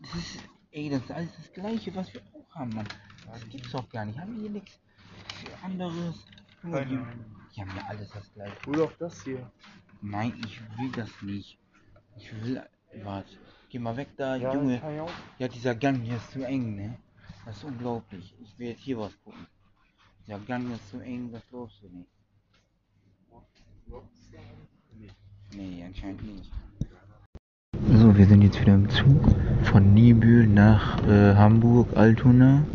Das 0.00 0.16
ist, 0.16 0.38
ey, 0.72 0.90
das 0.90 1.04
ist 1.04 1.12
alles 1.12 1.30
das 1.36 1.52
gleiche, 1.52 1.94
was 1.94 2.12
wir 2.12 2.20
auch 2.32 2.54
haben, 2.56 2.70
Mann. 2.70 2.88
Das 3.30 3.48
gibt's 3.48 3.70
doch 3.70 3.88
gar 3.88 4.04
nicht. 4.04 4.18
Haben 4.18 4.34
wir 4.34 4.40
hier 4.40 4.50
nichts 4.50 4.80
anderes? 5.62 6.26
Mal, 6.62 6.84
Die, 6.86 6.98
die 7.54 7.60
haben 7.60 7.76
ja 7.76 7.86
alles 7.86 8.10
das 8.10 8.32
gleiche. 8.34 8.56
Hol 8.66 8.78
doch 8.78 8.92
das 8.98 9.22
hier. 9.22 9.48
Nein, 10.00 10.42
ich 10.44 10.60
will 10.76 10.90
das 10.90 11.22
nicht. 11.22 11.56
Ich 12.16 12.34
will. 12.42 12.60
Warte. 13.04 13.38
Geh 13.72 13.78
mal 13.78 13.96
weg 13.96 14.08
da, 14.18 14.36
Ja, 14.36 14.52
Junge. 14.52 14.82
Ja, 15.38 15.48
dieser 15.48 15.74
Gang 15.74 16.02
hier 16.02 16.16
ist 16.16 16.30
zu 16.30 16.44
eng, 16.44 16.76
ne? 16.76 16.98
Das 17.46 17.56
ist 17.56 17.64
unglaublich. 17.64 18.34
Ich 18.42 18.58
will 18.58 18.68
jetzt 18.68 18.82
hier 18.82 18.98
was 18.98 19.18
gucken. 19.24 19.46
Dieser 20.26 20.38
Gang 20.40 20.70
ist 20.74 20.90
zu 20.90 21.00
eng, 21.00 21.32
das 21.32 21.40
glaubst 21.48 21.82
du 21.82 21.88
nicht. 21.88 22.10
Nee, 25.56 25.84
anscheinend 25.86 26.22
nicht. 26.22 26.52
So, 27.94 28.14
wir 28.14 28.26
sind 28.26 28.42
jetzt 28.42 28.60
wieder 28.60 28.74
im 28.74 28.90
Zug 28.90 29.34
von 29.64 29.94
Nibül 29.94 30.46
nach 30.46 31.02
äh, 31.06 31.34
Hamburg, 31.34 31.96
Altona. 31.96 32.66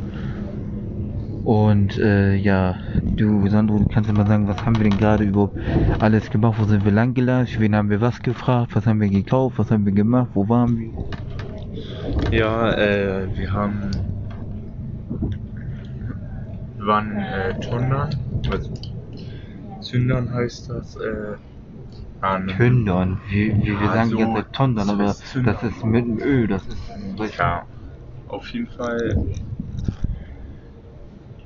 Und 1.48 1.98
äh, 1.98 2.36
ja, 2.36 2.76
du 3.02 3.48
Sandro, 3.48 3.80
kannst 3.94 4.12
mal 4.12 4.28
sagen, 4.28 4.50
was 4.50 4.66
haben 4.66 4.76
wir 4.76 4.84
denn 4.84 4.98
gerade 4.98 5.24
überhaupt 5.24 5.58
alles 6.02 6.30
gemacht? 6.30 6.60
Wo 6.60 6.66
sind 6.66 6.84
wir 6.84 6.92
lang 6.92 7.14
gelatscht? 7.14 7.58
Wen 7.62 7.74
haben 7.74 7.90
wir 7.90 8.02
was 8.02 8.22
gefragt? 8.22 8.76
Was 8.76 8.86
haben 8.86 9.00
wir 9.00 9.08
gekauft? 9.08 9.58
Was 9.58 9.72
haben 9.72 9.86
wir 9.86 9.94
gemacht? 9.94 10.30
Wo 10.34 10.50
waren 10.50 10.78
wir? 10.78 10.92
Ja, 12.38 12.74
äh, 12.74 13.30
wir 13.38 13.54
haben. 13.54 13.92
Wir 16.76 16.86
waren 16.86 17.18
äh, 17.18 17.54
Tondern. 17.62 18.10
Also, 18.52 18.74
Zündern 19.80 20.34
heißt 20.34 20.70
das. 20.70 20.98
Äh, 20.98 21.36
an, 22.20 22.50
Tündern. 22.50 23.22
Wir, 23.30 23.56
wir, 23.56 23.80
wir 23.80 23.86
Ja, 23.86 23.94
sagen 23.94 24.10
so, 24.10 24.18
jetzt 24.20 24.52
Tondern, 24.52 24.88
das 24.90 25.22
aber 25.34 25.44
das 25.50 25.64
ist 25.64 25.86
mit 25.86 26.06
dem 26.06 26.20
Öl, 26.20 26.48
das 26.48 26.68
ist. 26.68 27.38
Ja, 27.38 27.66
auf 28.28 28.46
jeden 28.50 28.68
Fall. 28.68 29.16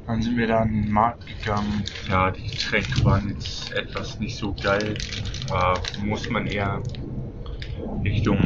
Dann 0.08 0.22
sind 0.22 0.38
wir 0.38 0.48
dann 0.48 0.70
in 0.70 0.84
den 0.84 0.92
Markt 0.92 1.26
gegangen. 1.28 1.84
Ja, 2.10 2.32
die 2.32 2.44
Getränke 2.44 3.06
waren 3.06 3.30
jetzt 3.30 3.72
etwas 3.74 4.20
nicht 4.20 4.38
so 4.38 4.54
geil. 4.62 4.96
Da 5.48 5.76
muss 6.04 6.30
man 6.30 6.48
eher 6.48 6.82
Richtung 8.04 8.38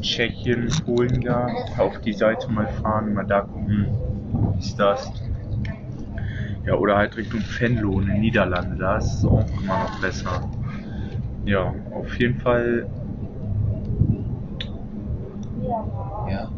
Tschechien, 0.00 0.68
Polen 0.84 1.20
da 1.20 1.46
auf 1.78 2.00
die 2.00 2.12
Seite 2.12 2.50
mal 2.50 2.66
fahren, 2.66 3.14
mal 3.14 3.24
da 3.24 3.42
gucken, 3.42 3.86
wie 4.54 4.58
ist 4.58 4.78
das. 4.78 5.10
Ja, 6.66 6.74
oder 6.74 6.96
halt 6.96 7.16
Richtung 7.16 7.42
Venlo 7.58 8.00
in 8.00 8.06
den 8.06 8.20
Niederlande, 8.20 8.76
da 8.76 8.96
ist 8.96 9.18
es 9.18 9.24
auch 9.24 9.46
immer 9.60 9.78
noch 9.84 10.00
besser. 10.00 10.48
Ja, 11.44 11.74
auf 11.94 12.18
jeden 12.18 12.40
Fall, 12.40 12.88
Ja. 16.28 16.50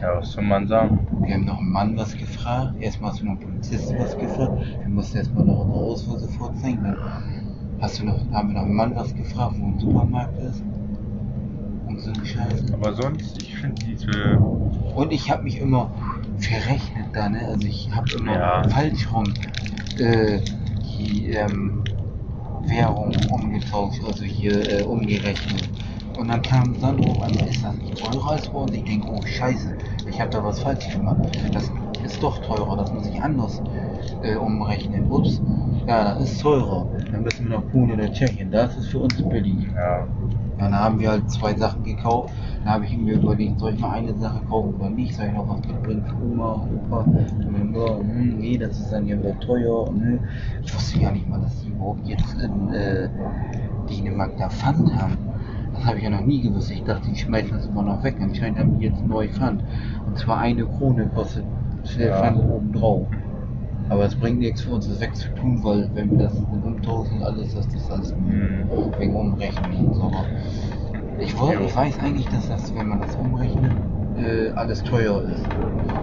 ja, 0.00 0.16
was 0.16 0.32
soll 0.32 0.44
man 0.44 0.66
sagen? 0.66 1.09
Wir 1.22 1.34
haben 1.34 1.44
noch 1.44 1.58
einen 1.58 1.70
Mann 1.70 1.96
was 1.96 2.16
gefragt. 2.16 2.80
Erstmal 2.80 3.10
hast 3.10 3.20
du 3.20 3.26
noch 3.26 3.32
einen 3.32 3.40
Polizisten 3.40 3.98
was 3.98 4.16
gefragt. 4.16 4.52
Wir 4.80 4.88
mussten 4.88 5.18
erstmal 5.18 5.44
noch 5.44 5.60
unsere 5.60 5.84
Ausweise 5.84 6.28
vorzeigen. 6.28 6.82
Dann 6.82 6.96
hast 7.80 7.98
du 8.00 8.04
noch, 8.04 8.18
haben 8.32 8.48
wir 8.48 8.54
noch 8.54 8.62
einen 8.62 8.74
Mann 8.74 8.96
was 8.96 9.14
gefragt, 9.14 9.54
wo 9.58 9.66
ein 9.66 9.78
Supermarkt 9.78 10.38
ist. 10.38 10.62
Und 11.86 12.00
so 12.00 12.12
eine 12.12 12.24
Scheiße. 12.24 12.74
Aber 12.74 12.94
sonst, 12.94 13.42
ich 13.42 13.56
finde 13.56 13.84
diese 13.84 14.38
Und 14.94 15.12
ich 15.12 15.30
habe 15.30 15.42
mich 15.44 15.58
immer 15.58 15.90
verrechnet 16.38 17.06
da, 17.12 17.28
ne? 17.28 17.46
Also 17.46 17.66
ich 17.66 17.90
habe 17.94 18.06
immer 18.18 18.34
Ja. 18.34 18.68
falsch 18.68 19.12
rum 19.12 19.24
äh, 19.98 20.40
die 20.98 21.30
ähm, 21.30 21.82
Währung 22.66 23.14
umgetauscht, 23.30 24.02
also 24.06 24.24
hier 24.24 24.80
äh, 24.80 24.82
umgerechnet. 24.82 25.68
Und 26.18 26.28
dann 26.28 26.42
kam 26.42 26.74
Sandro 26.74 27.12
einmal, 27.22 27.48
ist 27.48 27.64
das 27.64 27.74
nicht 27.76 27.96
teurer 27.98 28.32
als 28.32 28.48
bei 28.48 28.58
uns? 28.58 28.72
Ich 28.72 28.84
denke, 28.84 29.08
oh 29.08 29.20
scheiße, 29.24 29.74
ich 30.08 30.20
habe 30.20 30.30
da 30.30 30.44
was 30.44 30.60
falsch 30.60 30.88
gemacht. 30.92 31.18
Das 31.52 31.70
ist 32.04 32.22
doch 32.22 32.38
teurer, 32.38 32.76
das 32.76 32.92
muss 32.92 33.06
ich 33.06 33.22
anders 33.22 33.62
äh, 34.22 34.36
umrechnen. 34.36 35.10
Ups, 35.10 35.40
ja, 35.86 36.14
das 36.14 36.30
ist 36.32 36.40
teurer. 36.40 36.86
Dann 37.10 37.22
müssen 37.22 37.48
wir 37.48 37.58
nach 37.58 37.70
Polen 37.70 37.92
oder 37.92 38.12
Tschechien, 38.12 38.50
das 38.50 38.76
ist 38.76 38.88
für 38.88 38.98
uns 38.98 39.22
billig. 39.22 39.66
Ja. 39.74 40.06
Dann 40.58 40.74
haben 40.74 41.00
wir 41.00 41.10
halt 41.10 41.30
zwei 41.30 41.54
Sachen 41.54 41.82
gekauft. 41.84 42.34
Dann 42.58 42.74
habe 42.74 42.84
ich 42.84 42.96
mir 42.96 43.14
überlegt, 43.14 43.58
soll 43.58 43.72
ich 43.72 43.80
mal 43.80 43.92
eine 43.92 44.14
Sache 44.18 44.42
kaufen 44.46 44.74
oder 44.74 44.90
nicht? 44.90 45.14
Soll 45.14 45.26
ich 45.26 45.32
noch 45.32 45.48
was 45.48 45.66
mitbringen 45.66 46.04
für 46.04 46.16
Oma, 46.22 46.68
Opa? 46.70 47.00
Und 47.00 47.54
dann, 47.54 47.74
ja, 47.74 47.98
hm, 47.98 48.38
nee, 48.38 48.58
das 48.58 48.78
ist 48.78 48.92
dann 48.92 49.06
ja 49.06 49.18
wieder 49.18 49.38
teuer. 49.40 49.88
Und, 49.88 49.98
ne. 49.98 50.20
Ich 50.62 50.74
wusste 50.74 50.98
gar 51.00 51.12
nicht 51.12 51.26
mal, 51.26 51.40
dass 51.40 51.62
die 51.62 51.70
überhaupt 51.70 52.06
jetzt 52.06 52.34
in 52.34 52.68
äh, 52.74 53.08
Dänemark 53.88 54.36
da 54.36 54.50
Pfand 54.50 54.94
haben. 54.94 55.29
Das 55.80 55.88
habe 55.88 55.96
ich 55.96 56.04
ja 56.04 56.10
noch 56.10 56.20
nie 56.20 56.42
gewusst. 56.42 56.70
Ich 56.70 56.84
dachte, 56.84 57.08
die 57.08 57.16
schmeißen 57.16 57.52
das 57.52 57.64
immer 57.66 57.82
noch 57.82 58.04
weg. 58.04 58.14
Anscheinend 58.20 58.58
haben 58.58 58.78
die 58.78 58.84
jetzt 58.84 59.02
neu 59.02 59.28
Pfand. 59.28 59.62
Und 60.06 60.18
zwar 60.18 60.38
eine 60.38 60.66
Krone 60.66 61.06
kostet 61.14 61.46
Ja. 61.96 62.20
Pfand 62.20 62.38
oben 62.38 62.70
drauf. 62.74 63.06
Aber 63.88 64.04
es 64.04 64.14
bringt 64.14 64.40
nichts 64.40 64.60
für 64.60 64.74
uns, 64.74 64.86
das 64.86 65.00
wegzutun, 65.00 65.64
weil 65.64 65.88
wenn 65.94 66.10
wir 66.10 66.24
das 66.28 66.34
umtauschen, 66.34 67.22
alles, 67.22 67.54
das 67.54 67.66
ist 67.68 67.90
alles 67.90 68.14
Mhm. 68.14 68.68
wegen 68.98 69.16
Umrechnen 69.16 69.86
und 69.86 69.94
so. 69.94 70.12
Ich, 71.18 71.38
wollte, 71.40 71.62
ich 71.64 71.74
weiß 71.74 71.98
eigentlich, 72.00 72.28
dass 72.28 72.46
das, 72.48 72.74
wenn 72.74 72.86
man 72.86 73.00
das 73.00 73.16
umrechnet, 73.16 73.72
äh, 74.18 74.50
alles 74.50 74.82
teuer 74.82 75.22
ist 75.22 75.46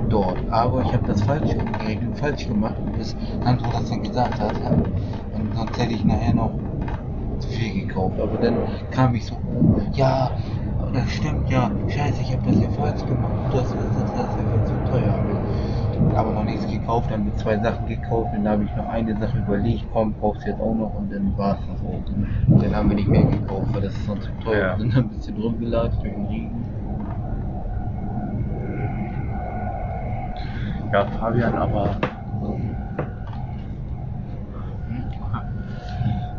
dort. 0.10 0.40
Aber 0.50 0.82
ich 0.82 0.92
habe 0.92 1.06
das 1.06 1.22
falsch 1.22 1.54
umgerechnet, 1.54 2.18
falsch 2.18 2.48
gemacht, 2.48 2.76
bis 2.98 3.16
Sandro 3.44 3.68
das 3.72 3.90
dann 3.90 4.02
gesagt 4.02 4.40
hat. 4.40 4.56
Und 5.36 5.56
sonst 5.56 5.80
hätte 5.80 5.94
ich 5.94 6.04
nachher 6.04 6.34
noch 6.34 6.52
viel 7.58 7.88
gekauft. 7.88 8.20
Aber 8.20 8.38
dann 8.38 8.58
kam 8.92 9.16
ich 9.16 9.26
so, 9.26 9.36
ja, 9.94 10.32
das 10.94 11.12
stimmt 11.12 11.50
ja, 11.50 11.72
scheiße, 11.88 12.22
ich 12.22 12.34
habe 12.34 12.44
das 12.46 12.62
ja 12.62 12.70
falsch 12.70 13.06
gemacht. 13.08 13.54
Das 13.54 13.64
ist 13.64 13.76
das, 13.76 14.16
das 14.16 14.36
ist 14.36 14.68
zu 14.68 14.92
teuer. 14.92 15.20
Aber 16.16 16.34
noch 16.34 16.44
nichts 16.44 16.70
gekauft, 16.72 17.12
dann 17.12 17.26
wir 17.26 17.36
zwei 17.36 17.58
Sachen 17.60 17.88
gekauft, 17.88 18.30
dann 18.34 18.48
habe 18.48 18.64
ich 18.64 18.76
noch 18.76 18.90
eine 18.90 19.16
Sache 19.18 19.38
überlegt, 19.40 19.86
komm, 19.92 20.16
kaufst 20.20 20.46
jetzt 20.46 20.60
auch 20.60 20.76
noch 20.76 21.00
und 21.00 21.12
dann 21.12 21.36
war 21.38 21.60
es 21.60 21.68
das 21.68 21.82
auch. 21.82 22.54
Und 22.54 22.64
dann 22.64 22.76
haben 22.76 22.90
wir 22.90 22.96
nicht 22.96 23.10
mehr 23.10 23.24
gekauft, 23.24 23.74
weil 23.74 23.82
das 23.82 23.94
ist 23.94 24.06
sonst 24.06 24.26
zu 24.26 24.32
teuer. 24.44 24.68
Ja. 24.68 24.78
Wir 24.78 24.92
sind 24.92 24.98
ein 24.98 25.10
bisschen 25.10 25.38
rumgelatscht 25.38 26.02
durch 26.04 26.14
den 26.14 26.26
Regen. 26.28 26.66
Ja, 30.94 31.06
Fabian, 31.06 31.56
aber 31.56 31.98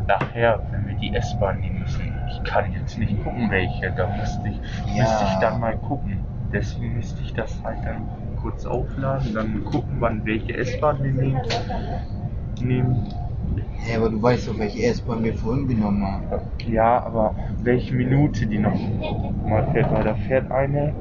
nachher, 0.07 0.59
die 0.99 1.13
S-Bahn 1.13 1.59
nehmen 1.59 1.79
müssen, 1.79 2.05
ich 2.27 2.43
kann 2.43 2.71
jetzt 2.71 2.97
nicht 2.97 3.17
gucken, 3.19 3.49
welche, 3.49 3.91
da 3.93 4.07
müsste 4.07 4.49
ich, 4.49 4.61
Ja. 4.85 5.03
müsste 5.03 5.23
ich 5.25 5.39
dann 5.39 5.59
mal 5.59 5.77
gucken. 5.77 6.25
Deswegen 6.51 6.93
müsste 6.93 7.23
ich 7.23 7.33
das 7.33 7.63
halt 7.63 7.85
dann 7.85 8.09
kurz 8.35 8.65
aufladen, 8.65 9.33
dann 9.33 9.63
gucken, 9.63 10.01
wann 10.01 10.25
welche 10.25 10.55
S-Bahn 10.57 11.03
wir 11.03 11.11
nehmen. 11.13 11.41
nehmen. 12.59 13.09
Ja, 13.87 13.97
aber 13.97 14.09
du 14.09 14.21
weißt 14.21 14.47
doch, 14.47 14.57
welche 14.59 14.83
S-Bahn 14.83 15.23
wir 15.23 15.35
vorhin 15.35 15.67
genommen 15.67 16.03
haben. 16.05 16.29
Ja, 16.63 17.03
aber 17.03 17.35
welche 17.59 17.95
Minute 17.95 18.47
die 18.47 18.59
noch 18.59 18.79
mal 19.45 19.63
fährt, 19.71 19.91
weil 19.91 20.03
da 20.03 20.15
fährt 20.15 20.51
eine, 20.51 20.95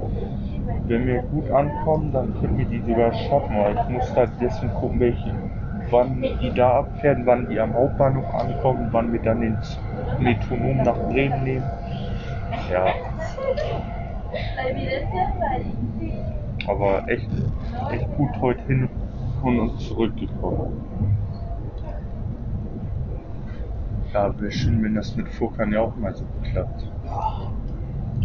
wenn 0.87 1.07
wir 1.07 1.23
gut 1.23 1.51
ankommen, 1.51 2.12
dann 2.12 2.35
könnten 2.35 2.59
wir 2.59 2.66
die 2.66 2.83
sogar 2.83 3.12
schaffen, 3.15 3.57
aber 3.57 3.73
ich 3.75 3.89
muss 3.89 4.12
da 4.15 4.27
deswegen 4.27 4.73
gucken, 4.73 5.01
welche, 5.01 5.39
wann 5.90 6.20
die 6.20 6.52
da 6.55 6.78
abfährt, 6.81 7.19
wann 7.24 7.48
die 7.48 7.59
am 7.60 7.74
Hauptbahnhof 7.74 8.35
ankommen, 8.35 8.89
wann 8.93 9.12
wir 9.12 9.20
dann 9.23 9.40
den 9.40 9.59
Metronom 10.19 10.82
nach 10.82 10.98
Bremen 11.09 11.44
nehmen. 11.44 11.65
Ja, 12.70 12.86
aber 16.66 17.09
echt, 17.09 17.28
echt 17.90 18.16
gut 18.16 18.31
heute 18.40 18.62
hin 18.65 18.89
und 19.43 19.81
zurückgekommen. 19.81 20.85
Ja, 24.12 24.39
wäre 24.40 24.52
schön, 24.52 24.82
wenn 24.82 24.94
das 24.94 25.16
mit 25.16 25.28
Furkan 25.28 25.73
ja 25.73 25.81
auch 25.81 25.97
mal 25.97 26.15
so 26.15 26.24
klappt. 26.43 26.82
Ja. 27.05 27.43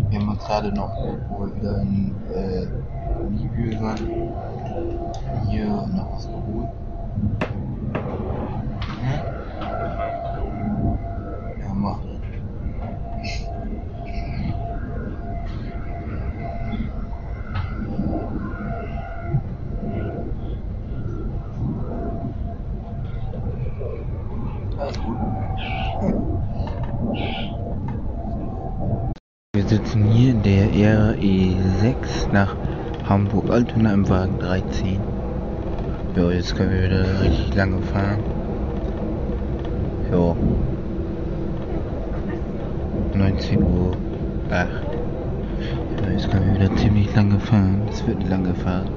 Wir 0.09 0.19
haben 0.19 0.29
uns 0.29 0.43
gerade 0.45 0.73
noch, 0.73 0.95
wo 1.29 1.45
wir 1.45 1.55
wieder 1.55 1.81
in 1.81 2.15
äh, 2.33 2.65
Libyen 3.29 3.81
waren, 3.81 3.97
hier 5.49 5.65
noch 5.67 6.13
was 6.15 6.27
geholt. 6.27 6.69
Wir 29.55 29.63
sitzen 29.67 30.05
hier 30.05 30.33
der 30.33 30.65
RE6 30.67 32.31
nach 32.31 32.55
Hamburg-Altona 33.07 33.93
im 33.93 34.09
Wagen 34.09 34.39
13. 34.39 34.99
Ja, 36.15 36.31
jetzt 36.31 36.55
können 36.55 36.71
wir 36.71 36.83
wieder 36.83 37.21
richtig 37.21 37.55
lange 37.55 37.81
fahren. 37.81 38.42
Ja. 40.13 40.35
19 43.15 43.63
Uhr. 43.63 43.91
Ach. 44.51 44.67
Ja, 46.03 46.11
jetzt 46.11 46.29
können 46.29 46.53
wir 46.53 46.61
wieder 46.61 46.75
ziemlich 46.75 47.15
lange 47.15 47.39
fahren. 47.39 47.81
Es 47.89 48.05
wird 48.05 48.19
eine 48.19 48.29
lange 48.29 48.53
Fahrt. 48.53 48.91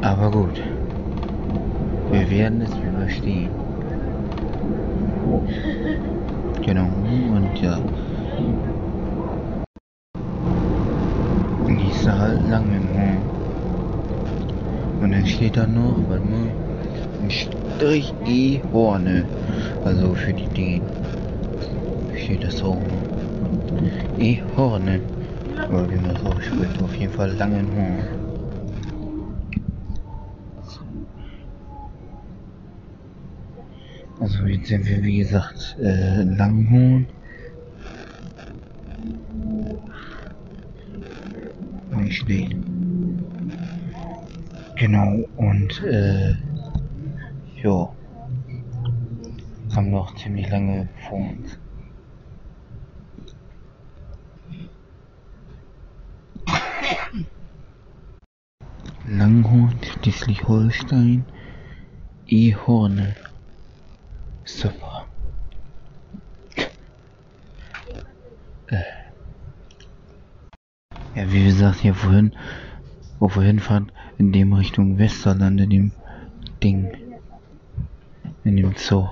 Aber 0.00 0.30
gut. 0.30 0.62
Wir 2.10 2.30
werden 2.30 2.62
es 2.62 2.70
überstehen. 2.70 3.50
Genau, 6.62 6.88
und 7.34 7.60
ja. 7.60 7.78
Nächste 11.68 12.18
halt 12.18 12.48
Langenhorn. 12.48 13.18
Und 15.02 15.12
dann 15.12 15.26
steht 15.26 15.58
da 15.58 15.66
noch, 15.66 15.96
warte 16.08 16.24
mal, 16.24 16.69
Strich 17.28 18.12
E 18.26 18.60
Horne. 18.72 19.26
Also 19.84 20.14
für 20.14 20.32
die 20.32 20.48
Dinge. 20.48 20.80
Steht 22.16 22.44
das 22.44 22.58
so. 22.58 22.80
E 24.18 24.40
Horne. 24.56 25.00
Oder 25.68 25.90
wie 25.90 25.96
man 25.96 26.14
das 26.14 26.24
ausspricht, 26.24 26.82
auf 26.82 26.94
jeden 26.94 27.12
Fall 27.12 27.32
Langenhorn. 27.36 28.08
Also 34.20 34.44
jetzt 34.44 34.68
sind 34.68 34.86
wir 34.86 35.02
wie 35.02 35.18
gesagt 35.18 35.76
äh, 35.80 36.22
in 36.22 36.36
Langenhorn. 36.36 37.06
Nicht 41.96 42.22
steht. 42.22 42.56
Genau, 44.76 45.24
und 45.36 45.82
äh, 45.84 46.34
ja. 47.62 47.92
Haben 49.74 49.90
noch 49.90 50.14
ziemlich 50.16 50.48
lange 50.50 50.88
vor 51.08 51.18
uns. 51.18 51.58
Langhorn, 59.06 59.76
Schleswig-Holstein, 59.82 61.24
E-Horne. 62.28 63.16
Super. 64.44 65.06
Äh. 68.68 68.82
Ja, 71.16 71.32
wie 71.32 71.44
gesagt, 71.44 71.80
hier 71.80 71.94
vorhin, 71.94 72.32
wo 73.18 73.28
wir 73.34 73.42
hinfahren, 73.42 73.90
in 74.18 74.32
dem 74.32 74.52
Richtung 74.52 74.96
Westerland, 74.98 75.60
in 75.60 75.70
dem 75.70 75.92
Ding, 76.62 77.09
in 78.44 78.56
dem 78.56 78.74
Zoo, 78.76 79.08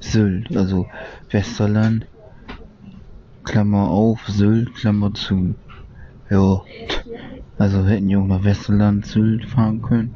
Sylt, 0.00 0.56
also 0.56 0.86
Westerland, 1.30 2.06
Klammer 3.44 3.88
auf, 3.88 4.26
Sylt, 4.26 4.74
Klammer 4.74 5.12
zu. 5.14 5.54
Ja, 6.30 6.62
also 7.58 7.86
hätten 7.86 8.08
wir 8.08 8.20
auch 8.20 8.26
nach 8.26 8.44
Westerland, 8.44 9.06
Sylt 9.06 9.44
fahren 9.46 9.82
können. 9.82 10.14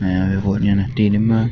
Naja, 0.00 0.30
wir 0.30 0.44
wollten 0.44 0.66
ja 0.66 0.74
nach 0.74 0.90
Dänemark. 0.90 1.50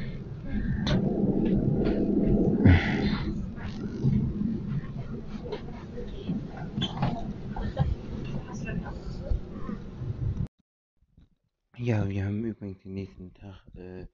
Ja, 11.77 12.09
wir 12.09 12.25
haben 12.25 12.45
übrigens 12.45 12.81
den 12.81 12.95
nächsten 12.95 13.35
Tag, 13.35 13.61
äh, 13.77 14.07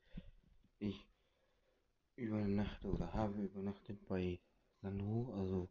ich 0.80 1.09
übernachte 2.20 2.88
oder 2.88 3.12
habe 3.12 3.42
übernachtet 3.42 4.06
bei 4.06 4.38
Sandro, 4.82 5.32
also 5.34 5.68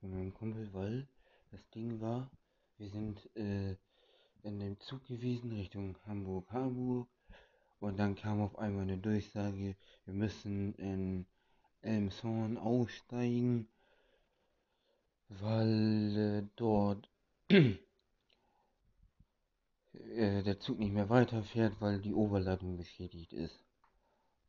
bei 0.00 0.08
meinem 0.08 0.32
Kumpel, 0.32 0.72
weil 0.72 1.08
das 1.50 1.68
Ding 1.70 2.00
war, 2.00 2.30
wir 2.76 2.88
sind 2.90 3.28
äh, 3.36 3.76
in 4.42 4.60
dem 4.60 4.78
Zug 4.80 5.04
gewesen 5.06 5.52
Richtung 5.52 5.96
Hamburg-Harburg 6.06 7.08
und 7.80 7.98
dann 7.98 8.14
kam 8.14 8.40
auf 8.40 8.58
einmal 8.58 8.82
eine 8.82 8.98
Durchsage, 8.98 9.76
wir 10.04 10.14
müssen 10.14 10.74
in 10.74 11.26
Elmshorn 11.82 12.56
aussteigen, 12.56 13.68
weil 15.28 16.16
äh, 16.16 16.48
dort 16.56 17.10
äh, 17.48 17.78
der 20.42 20.60
Zug 20.60 20.78
nicht 20.78 20.92
mehr 20.92 21.08
weiterfährt, 21.08 21.80
weil 21.80 22.00
die 22.00 22.14
Oberleitung 22.14 22.76
beschädigt 22.76 23.32
ist. 23.32 23.64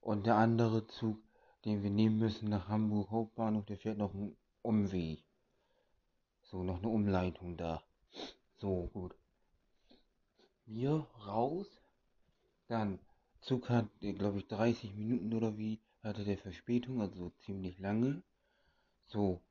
Und 0.02 0.26
der 0.26 0.36
andere 0.36 0.88
Zug, 0.88 1.18
den 1.66 1.84
wir 1.84 1.90
nehmen 1.90 2.18
müssen 2.18 2.50
nach 2.50 2.68
Hamburg 2.68 3.10
Hauptbahnhof, 3.12 3.66
der 3.66 3.78
fährt 3.78 3.98
noch 3.98 4.14
einen 4.14 4.36
Umweg. 4.62 5.24
So, 6.44 6.64
noch 6.64 6.80
eine 6.80 6.90
Umleitung 6.90 7.58
da. 7.58 7.84
So, 8.58 8.90
gut. 8.94 9.16
Wir 10.66 11.08
raus. 11.26 11.68
Dann, 12.68 13.00
Zug 13.42 13.70
hat, 13.70 13.88
glaube 14.00 14.40
ich, 14.40 14.48
30 14.48 14.96
Minuten 14.96 15.34
oder 15.34 15.58
wie, 15.58 15.80
hatte 16.04 16.24
der 16.24 16.38
Verspätung, 16.38 17.02
also 17.02 17.32
ziemlich 17.40 17.80
lange. 17.80 18.22
So, 19.08 19.42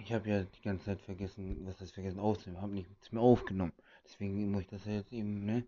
ich 0.00 0.12
habe 0.12 0.28
ja 0.28 0.44
die 0.44 0.62
ganze 0.62 0.86
Zeit 0.86 1.00
vergessen, 1.00 1.64
was 1.66 1.76
das 1.78 1.90
vergessen 1.92 2.20
aufzunehmen, 2.20 2.62
habe 2.62 2.74
nichts 2.74 3.12
mehr 3.12 3.22
aufgenommen. 3.22 3.72
Deswegen 4.04 4.50
muss 4.50 4.62
ich 4.62 4.68
das 4.68 4.84
jetzt 4.84 5.12
eben 5.12 5.44
ne, 5.44 5.64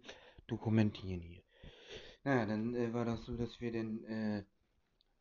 dokumentieren 0.46 1.20
hier. 1.20 1.42
Naja, 2.24 2.46
dann 2.46 2.74
äh, 2.74 2.92
war 2.92 3.04
das 3.04 3.24
so, 3.24 3.36
dass 3.36 3.60
wir 3.60 3.72
dann 3.72 4.04
äh, 4.04 4.44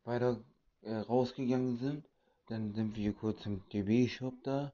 weiter 0.08 0.42
äh, 0.82 0.94
rausgegangen 0.96 1.76
sind. 1.76 2.08
Dann 2.48 2.74
sind 2.74 2.96
wir 2.96 3.12
kurz 3.12 3.46
im 3.46 3.62
DB-Shop 3.72 4.34
da. 4.42 4.72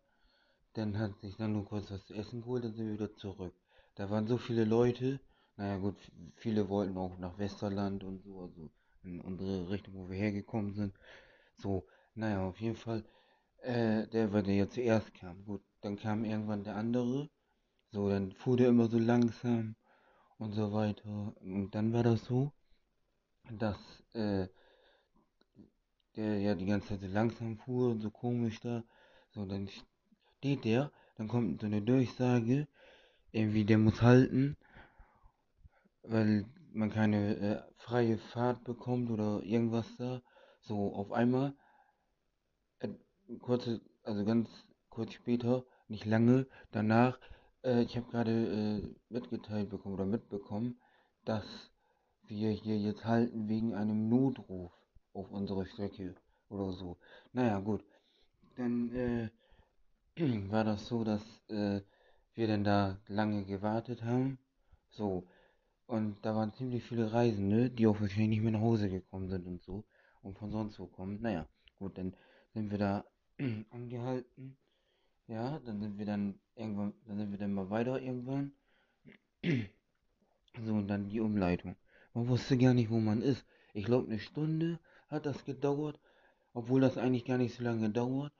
Dann 0.75 0.99
hat 0.99 1.21
sich 1.21 1.37
dann 1.37 1.53
nur 1.53 1.67
kurz 1.67 1.91
was 1.91 2.05
zu 2.07 2.15
essen 2.15 2.41
geholt, 2.43 2.65
dann 2.65 2.75
sind 2.75 2.87
wir 2.87 2.95
wieder 2.95 3.15
zurück. 3.17 3.55
Da 3.97 4.11
waren 4.11 4.27
so 4.27 4.39
viele 4.39 4.65
Leute. 4.65 5.21
Naja 5.57 5.77
gut, 5.79 5.97
viele 6.37 6.69
wollten 6.69 6.97
auch 6.97 7.19
nach 7.19 7.39
Westerland 7.39 8.03
und 8.03 8.23
so, 8.25 8.41
also 8.41 8.71
in 9.05 9.21
unsere 9.21 9.71
Richtung, 9.71 9.95
wo 9.95 10.09
wir 10.09 10.17
hergekommen 10.17 10.75
sind. 10.75 10.95
So, 11.59 11.87
naja, 12.15 12.45
auf 12.49 12.61
jeden 12.61 12.77
Fall, 12.77 13.05
äh, 13.63 14.09
der, 14.09 14.33
war 14.33 14.43
der 14.43 14.55
ja 14.55 14.69
zuerst 14.69 15.15
kam. 15.15 15.45
Gut, 15.45 15.63
dann 15.81 15.97
kam 15.97 16.25
irgendwann 16.25 16.65
der 16.65 16.77
andere. 16.77 17.31
So, 17.93 18.09
dann 18.09 18.33
fuhr 18.33 18.57
der 18.57 18.69
immer 18.69 18.89
so 18.89 18.99
langsam 18.99 19.77
und 20.39 20.53
so 20.55 20.73
weiter. 20.73 21.35
Und 21.41 21.73
dann 21.75 21.93
war 21.93 22.03
das 22.03 22.25
so, 22.25 22.53
dass 23.51 23.79
äh, 24.15 24.49
der 26.17 26.39
ja 26.41 26.55
die 26.55 26.67
ganze 26.67 26.89
Zeit 26.89 27.01
so 27.01 27.07
langsam 27.07 27.59
fuhr 27.59 27.99
so 28.01 28.11
komisch 28.11 28.61
da. 28.61 28.85
So, 29.31 29.45
dann 29.45 29.69
steht 30.39 30.65
der, 30.65 30.91
dann 31.17 31.29
kommt 31.29 31.61
so 31.61 31.67
eine 31.67 31.83
Durchsage, 31.83 32.69
irgendwie 33.33 33.65
der 33.65 33.79
muss 33.79 34.01
halten, 34.03 34.57
weil 36.03 36.47
man 36.73 36.91
keine 36.91 37.37
äh, 37.37 37.63
freie 37.77 38.19
Fahrt 38.19 38.65
bekommt 38.65 39.11
oder 39.11 39.43
irgendwas 39.43 39.87
da. 39.97 40.23
So, 40.61 40.95
auf 40.95 41.13
einmal, 41.13 41.55
äh, 42.79 42.89
kurze, 43.41 43.81
also 44.03 44.25
ganz 44.25 44.49
kurz 44.91 45.13
später, 45.13 45.65
nicht 45.89 46.05
lange, 46.05 46.47
danach 46.71 47.19
äh, 47.65 47.83
ich 47.83 47.97
habe 47.97 48.11
gerade 48.11 48.31
äh, 48.31 48.95
mitgeteilt 49.09 49.71
bekommen 49.71 49.95
oder 49.95 50.07
mitbekommen, 50.07 50.79
dass 51.25 51.45
wir 52.27 52.51
hier 52.51 52.79
jetzt 52.79 53.05
halten 53.05 53.49
wegen 53.49 53.75
einem 53.75 54.09
Notruf 54.09 54.73
auf 55.15 55.31
unserer 55.31 55.65
Strecke 55.65 56.15
oder 56.51 56.73
so. 56.73 56.99
Naja, 57.33 57.59
gut. 57.61 57.85
Dann 58.57 58.95
äh, 58.95 59.31
war 60.51 60.65
das 60.65 60.87
so, 60.87 61.05
dass 61.05 61.23
äh, 61.49 61.81
wir 62.35 62.47
dann 62.49 62.65
da 62.65 62.99
lange 63.09 63.45
gewartet 63.45 64.03
haben. 64.03 64.39
So. 64.91 65.27
Und 65.87 66.17
da 66.23 66.35
waren 66.35 66.53
ziemlich 66.55 66.83
viele 66.85 67.13
Reisende, 67.13 67.71
die 67.71 67.87
auch 67.87 68.01
wahrscheinlich 68.01 68.31
nicht 68.31 68.43
mehr 68.43 68.53
nach 68.53 68.61
Hause 68.61 68.89
gekommen 68.89 69.29
sind 69.29 69.47
und 69.47 69.63
so. 69.63 69.85
Und 70.23 70.39
von 70.39 70.51
sonst 70.51 70.79
wo 70.79 70.87
kommen. 70.87 71.21
Naja, 71.21 71.47
gut, 71.79 71.99
dann 71.99 72.15
sind 72.55 72.71
wir 72.71 72.79
da 72.79 73.05
angehalten. 73.71 74.57
Ja, 75.27 75.59
dann 75.61 75.81
sind 75.81 75.99
wir 75.99 76.07
dann 76.07 76.39
irgendwann, 76.55 76.95
dann 77.07 77.19
sind 77.19 77.31
wir 77.31 77.39
dann 77.39 77.53
mal 77.53 77.71
weiter 77.71 78.01
irgendwann. 78.01 78.53
So, 80.65 80.73
und 80.73 80.87
dann 80.87 81.09
die 81.09 81.19
Umleitung. 81.19 81.75
Man 82.13 82.29
wusste 82.29 82.57
gar 82.57 82.75
nicht, 82.75 82.89
wo 82.89 83.01
man 83.01 83.23
ist. 83.23 83.45
Ich 83.73 83.85
glaube, 83.87 84.07
eine 84.07 84.21
Stunde 84.21 84.79
hat 85.15 85.27
das 85.27 85.45
gedauert, 85.45 85.99
obwohl 86.53 86.81
das 86.81 86.99
eigentlich 86.99 87.25
gar 87.25 87.39
nicht 87.39 87.55
so 87.55 87.63
lange 87.65 87.91
dauert. 87.91 88.33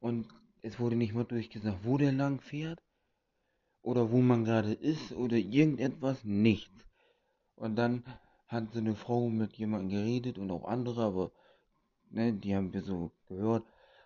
Und 0.00 0.28
es 0.62 0.78
wurde 0.80 0.96
nicht 0.96 1.14
mal 1.14 1.24
durchgesagt, 1.24 1.84
wo 1.84 1.98
der 1.98 2.12
lang 2.12 2.40
fährt 2.40 2.80
oder 3.82 4.10
wo 4.10 4.20
man 4.20 4.44
gerade 4.44 4.72
ist 4.72 5.12
oder 5.12 5.36
irgendetwas, 5.36 6.24
nichts. 6.24 6.86
Und 7.56 7.76
dann 7.76 8.04
hat 8.48 8.72
so 8.72 8.78
eine 8.78 8.94
Frau 8.94 9.28
mit 9.28 9.56
jemandem 9.56 9.90
geredet 9.90 10.38
und 10.38 10.50
auch 10.50 10.64
andere, 10.64 11.04
aber 11.04 11.32
ne, 12.10 12.32
die 12.32 12.54
haben 12.54 12.72
wir 12.72 12.82
so 12.82 13.12
gehört. 13.28 13.64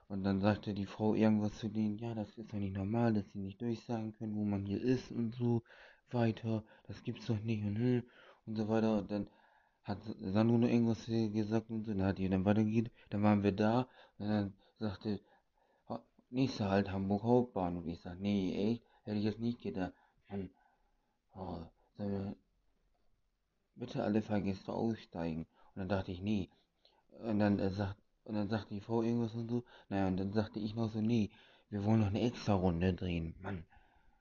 Und 0.08 0.22
dann 0.22 0.40
sagte 0.40 0.74
die 0.74 0.86
Frau 0.86 1.14
irgendwas 1.14 1.58
zu 1.58 1.68
denen, 1.68 1.98
ja, 1.98 2.14
das 2.14 2.28
ist 2.36 2.52
doch 2.52 2.58
nicht 2.58 2.76
normal, 2.76 3.14
dass 3.14 3.24
sie 3.32 3.38
nicht 3.38 3.60
durchsagen 3.60 4.12
können, 4.14 4.36
wo 4.36 4.44
man 4.44 4.66
hier 4.66 4.80
ist 4.80 5.10
und 5.10 5.34
so 5.34 5.62
weiter. 6.10 6.62
Das 6.86 7.02
gibt's 7.02 7.26
doch 7.26 7.40
nicht 7.40 7.64
und, 7.64 7.78
hm, 7.78 8.02
und 8.46 8.56
so 8.56 8.68
weiter. 8.68 8.98
Und 8.98 9.10
dann 9.10 9.28
hat 9.84 9.98
Sandro 10.20 10.58
noch 10.58 10.68
irgendwas 10.68 11.06
gesagt 11.06 11.70
und 11.70 11.86
dann 11.86 12.02
hat 12.02 12.18
die 12.18 12.28
dann 12.28 12.44
weitergeht, 12.44 12.90
dann 13.10 13.22
waren 13.22 13.42
wir 13.42 13.52
da 13.52 13.86
und 14.18 14.28
dann 14.28 14.54
sagte, 14.78 15.20
nächster 16.34 16.68
Halt 16.68 16.90
Hamburg 16.90 17.22
Hauptbahn. 17.22 17.76
Und 17.76 17.88
ich 17.88 18.00
sag, 18.00 18.18
nee, 18.18 18.72
echt, 18.72 18.84
hätte 19.04 19.18
ich 19.18 19.24
jetzt 19.24 19.40
nicht 19.40 19.62
gedacht. 19.62 19.92
Mann, 20.28 20.50
oh, 21.34 21.62
wir, 21.96 22.36
bitte 23.76 24.02
alle 24.02 24.20
Fahrgäste 24.20 24.72
aussteigen. 24.72 25.46
Und 25.74 25.80
dann 25.80 25.88
dachte 25.88 26.12
ich, 26.12 26.20
nee. 26.20 26.50
Und 27.20 27.38
dann 27.38 27.58
äh, 27.58 27.70
sagt 27.70 27.96
und 28.24 28.34
dann 28.34 28.48
sagte 28.48 28.74
die 28.74 28.80
Frau 28.80 29.02
irgendwas 29.02 29.34
und 29.34 29.48
so. 29.48 29.64
Naja, 29.90 30.06
und 30.08 30.16
dann 30.16 30.32
sagte 30.32 30.58
ich 30.58 30.74
noch 30.74 30.90
so, 30.90 31.00
nee, 31.00 31.30
wir 31.68 31.84
wollen 31.84 32.00
noch 32.00 32.08
eine 32.08 32.22
extra 32.22 32.54
Runde 32.54 32.94
drehen. 32.94 33.34
Mann, 33.40 33.64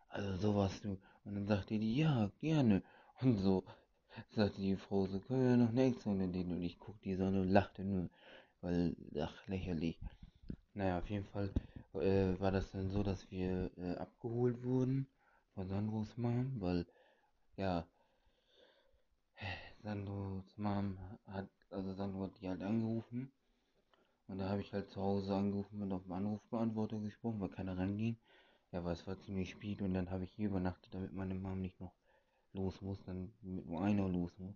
also 0.09 0.35
sowas 0.37 0.81
du. 0.81 0.99
Und 1.23 1.35
dann 1.35 1.47
sagte 1.47 1.79
die, 1.79 1.95
ja, 1.95 2.29
gerne. 2.41 2.83
Und 3.21 3.37
so 3.37 3.63
sagte 4.35 4.61
die 4.61 4.75
Frau, 4.75 5.05
so 5.07 5.19
können 5.19 5.49
wir 5.49 5.65
noch 5.65 5.87
extra 5.87 6.09
Runde 6.09 6.27
drehen. 6.27 6.51
Und 6.51 6.61
ich 6.61 6.79
guckte 6.79 7.03
die 7.03 7.15
Sonne 7.15 7.41
und 7.41 7.49
lachte 7.49 7.83
nur, 7.83 8.09
weil, 8.61 8.95
ach, 9.19 9.47
lächerlich. 9.47 9.99
Naja, 10.73 10.99
auf 10.99 11.09
jeden 11.09 11.25
Fall 11.25 11.51
äh, 11.93 12.39
war 12.39 12.51
das 12.51 12.71
dann 12.71 12.89
so, 12.89 13.03
dass 13.03 13.29
wir 13.31 13.71
äh, 13.77 13.95
abgeholt 13.95 14.63
wurden 14.63 15.07
von 15.53 15.67
Sandros 15.67 16.17
Mom, 16.17 16.59
weil, 16.59 16.85
ja, 17.57 17.85
Sandros 19.83 20.57
Mom 20.57 20.97
hat, 21.27 21.49
also 21.69 21.93
Sandro 21.93 22.23
hat 22.23 22.41
die 22.41 22.47
halt 22.47 22.61
angerufen 22.61 23.31
und 24.27 24.39
da 24.39 24.49
habe 24.49 24.61
ich 24.61 24.73
halt 24.73 24.89
zu 24.89 25.01
Hause 25.01 25.35
angerufen 25.35 25.81
und 25.81 25.91
auf 25.91 26.03
den 26.03 26.13
Anrufbeantworter 26.13 26.99
gesprochen, 26.99 27.39
weil 27.39 27.49
keiner 27.49 27.77
ranging. 27.77 28.17
Ja, 28.71 28.83
weil 28.83 28.93
es 28.93 29.05
war 29.05 29.19
ziemlich 29.19 29.51
spät 29.51 29.81
und 29.81 29.93
dann 29.93 30.09
habe 30.09 30.23
ich 30.23 30.31
hier 30.31 30.47
übernachtet, 30.47 30.93
damit 30.93 31.13
meine 31.13 31.35
Mom 31.35 31.61
nicht 31.61 31.79
noch 31.79 31.93
los 32.53 32.81
muss, 32.81 33.03
dann 33.03 33.31
nur 33.41 33.81
einer 33.81 34.07
los 34.07 34.31
muss. 34.39 34.55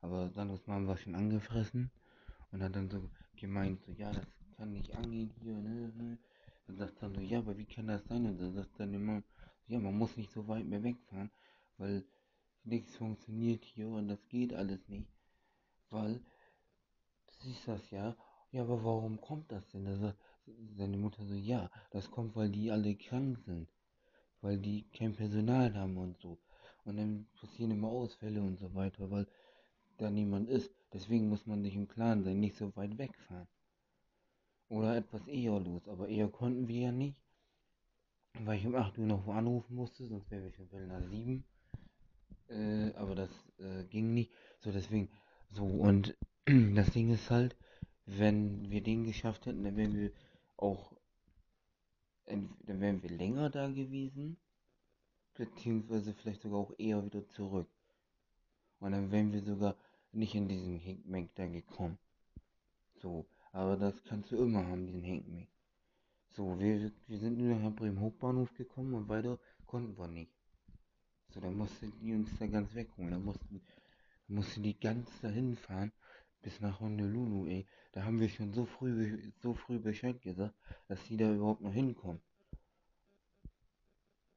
Aber 0.00 0.30
Sandros 0.30 0.66
Mom 0.66 0.86
war 0.86 0.96
schon 0.96 1.14
angefressen 1.14 1.90
und 2.52 2.62
hat 2.62 2.76
dann 2.76 2.90
so 2.90 3.08
gemeint, 3.36 3.82
so, 3.84 3.92
ja, 3.92 4.12
das 4.12 4.26
kann 4.56 4.72
nicht 4.72 4.94
angehen 4.96 5.32
hier, 5.40 5.56
ne, 5.56 5.92
ne. 5.96 6.18
Dann 6.66 6.76
sagt 6.76 6.98
Sandro, 6.98 7.22
ja, 7.22 7.38
aber 7.38 7.56
wie 7.56 7.64
kann 7.64 7.86
das 7.86 8.04
sein? 8.06 8.26
Und 8.26 8.40
dann 8.40 8.52
sagt 8.52 8.76
seine 8.76 8.98
Mom, 8.98 9.22
ja, 9.68 9.78
man 9.78 9.96
muss 9.96 10.16
nicht 10.16 10.32
so 10.32 10.46
weit 10.48 10.66
mehr 10.66 10.82
wegfahren, 10.82 11.30
weil 11.78 12.04
nichts 12.64 12.96
funktioniert 12.96 13.64
hier 13.64 13.88
und 13.88 14.08
das 14.08 14.28
geht 14.28 14.52
alles 14.52 14.88
nicht. 14.88 15.10
Weil, 15.90 16.14
du 17.26 17.32
siehst 17.42 17.68
das 17.68 17.90
ja, 17.90 18.16
ja, 18.50 18.62
aber 18.62 18.84
warum 18.84 19.20
kommt 19.20 19.50
das 19.52 19.68
denn? 19.70 19.84
Da 19.84 19.96
sagt 19.96 20.18
seine 20.76 20.96
Mutter 20.96 21.24
so, 21.24 21.34
ja, 21.34 21.70
das 21.90 22.10
kommt, 22.10 22.36
weil 22.36 22.50
die 22.50 22.70
alle 22.70 22.94
krank 22.96 23.38
sind. 23.44 23.68
Weil 24.40 24.58
die 24.58 24.88
kein 24.90 25.14
Personal 25.14 25.74
haben 25.74 25.96
und 25.96 26.18
so. 26.18 26.38
Und 26.86 26.96
dann 26.98 27.26
passieren 27.40 27.72
immer 27.72 27.88
Ausfälle 27.88 28.40
und 28.40 28.58
so 28.58 28.72
weiter, 28.74 29.10
weil 29.10 29.26
da 29.98 30.08
niemand 30.08 30.48
ist. 30.48 30.70
Deswegen 30.92 31.28
muss 31.28 31.44
man 31.44 31.62
sich 31.62 31.74
im 31.74 31.88
Klaren 31.88 32.22
sein, 32.22 32.38
nicht 32.38 32.56
so 32.56 32.74
weit 32.76 32.96
wegfahren. 32.96 33.48
Oder 34.68 34.96
etwas 34.96 35.26
eher 35.26 35.58
los. 35.58 35.88
Aber 35.88 36.08
eher 36.08 36.28
konnten 36.28 36.68
wir 36.68 36.80
ja 36.80 36.92
nicht. 36.92 37.20
Weil 38.40 38.58
ich 38.58 38.66
um 38.66 38.76
8 38.76 38.98
Uhr 38.98 39.06
noch 39.06 39.26
wo 39.26 39.32
anrufen 39.32 39.74
musste, 39.74 40.06
sonst 40.06 40.30
wäre 40.30 40.46
ich 40.46 40.54
für 40.54 40.86
nach 40.86 41.02
7. 41.08 41.44
Äh, 42.48 42.92
aber 42.94 43.16
das 43.16 43.30
äh, 43.58 43.84
ging 43.84 44.14
nicht. 44.14 44.32
So, 44.60 44.70
deswegen, 44.70 45.10
so, 45.50 45.64
und 45.66 46.16
das 46.46 46.90
Ding 46.90 47.10
ist 47.10 47.30
halt, 47.30 47.56
wenn 48.04 48.70
wir 48.70 48.82
den 48.82 49.04
geschafft 49.04 49.46
hätten, 49.46 49.64
dann 49.64 49.76
wären 49.76 49.94
wir 49.94 50.12
auch, 50.56 50.92
dann 52.26 52.80
wären 52.80 53.02
wir 53.02 53.10
länger 53.10 53.50
da 53.50 53.68
gewesen, 53.68 54.36
beziehungsweise 55.36 56.14
vielleicht 56.14 56.42
sogar 56.42 56.60
auch 56.60 56.72
eher 56.78 57.04
wieder 57.04 57.26
zurück. 57.28 57.68
Und 58.80 58.92
dann 58.92 59.10
wären 59.10 59.32
wir 59.32 59.42
sogar 59.42 59.76
nicht 60.12 60.34
in 60.34 60.48
diesen 60.48 60.78
Hickmeck 60.78 61.34
da 61.34 61.46
gekommen. 61.46 61.98
So, 63.00 63.26
aber 63.52 63.76
das 63.76 64.02
kannst 64.04 64.32
du 64.32 64.36
immer 64.36 64.66
haben, 64.66 64.86
diesen 64.86 65.02
Hickmeck. 65.02 65.48
So, 66.30 66.58
wir, 66.58 66.92
wir 67.06 67.18
sind 67.18 67.38
nur 67.38 67.56
nach 67.56 67.74
Bremen 67.74 68.00
Hauptbahnhof 68.00 68.52
gekommen 68.54 68.94
und 68.94 69.08
weiter 69.08 69.38
konnten 69.66 69.96
wir 69.96 70.08
nicht. 70.08 70.32
So, 71.30 71.40
dann 71.40 71.56
mussten 71.56 71.92
die 72.00 72.12
uns 72.12 72.30
da 72.38 72.46
ganz 72.46 72.74
wegholen. 72.74 73.10
Dann 73.10 73.24
mussten, 73.24 73.62
mussten 74.28 74.62
die 74.62 74.78
ganz 74.78 75.08
dahin 75.20 75.56
fahren 75.56 75.92
bis 76.42 76.60
nach 76.60 76.80
Honolulu, 76.80 77.46
ey. 77.46 77.66
Da 77.92 78.04
haben 78.04 78.20
wir 78.20 78.28
schon 78.28 78.52
so 78.52 78.66
früh, 78.66 79.32
so 79.42 79.54
früh 79.54 79.78
Bescheid 79.78 80.20
gesagt, 80.22 80.54
dass 80.86 81.02
die 81.04 81.16
da 81.16 81.32
überhaupt 81.32 81.60
noch 81.60 81.72
hinkommen. 81.72 82.20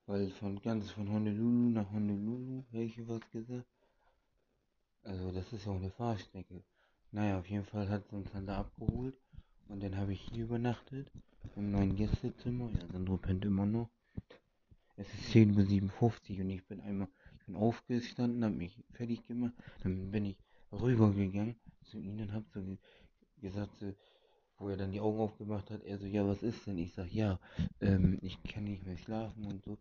Weil 0.10 0.32
von 0.32 0.60
ganz 0.64 0.90
von 0.90 1.08
Honolulu 1.08 1.70
nach 1.70 1.92
Honolulu, 1.92 2.64
hätte 2.72 2.84
ich 2.84 3.08
was 3.08 3.22
gesagt. 3.30 3.68
Also 5.04 5.32
das 5.32 5.54
ist 5.54 5.68
ja 5.68 5.72
auch 5.72 5.76
eine 5.76 5.92
Fahrstrecke. 5.92 6.64
Naja, 7.12 7.38
auf 7.38 7.48
jeden 7.48 7.66
Fall 7.66 7.88
hat 7.90 8.08
sie 8.10 8.16
uns 8.16 8.32
dann 8.32 8.48
da 8.48 8.58
abgeholt. 8.58 9.16
Und 9.68 9.84
dann 9.84 9.96
habe 9.96 10.14
ich 10.14 10.22
hier 10.32 10.46
übernachtet. 10.46 11.12
Im 11.56 11.70
neuen 11.70 11.96
Gästezimmer. 11.96 12.72
Ja, 12.72 12.88
Sandro 12.92 13.18
pennt 13.18 13.46
immer 13.46 13.68
noch. 13.68 13.92
Es 14.96 15.08
ist 15.14 15.36
10.57 15.36 15.92
Uhr 15.92 16.40
und 16.40 16.50
ich 16.50 16.66
bin 16.66 16.82
einmal, 16.82 17.08
ich 17.38 17.46
bin 17.46 17.56
aufgestanden, 17.56 18.44
habe 18.44 18.56
mich 18.56 18.84
fertig 18.94 19.28
gemacht. 19.28 19.54
Dann 19.84 20.10
bin 20.10 20.26
ich 20.26 20.38
rübergegangen 20.72 21.56
zu 21.84 22.00
ihnen 22.00 22.22
und 22.22 22.34
habe 22.34 22.46
so 22.52 22.78
gesagt, 23.42 23.78
so, 23.78 23.94
wo 24.60 24.70
er 24.70 24.78
dann 24.78 24.92
die 24.92 25.00
Augen 25.00 25.20
aufgemacht 25.20 25.72
hat, 25.72 25.84
er 25.84 25.98
so, 25.98 26.06
ja, 26.06 26.28
was 26.28 26.44
ist 26.44 26.68
denn? 26.68 26.78
Ich 26.78 26.94
sag, 26.94 27.12
ja, 27.12 27.40
ähm, 27.82 28.20
ich 28.22 28.42
kann 28.44 28.66
nicht 28.66 28.86
mehr 28.86 28.98
schlafen 28.98 29.46
und 29.46 29.64
so 29.64 29.78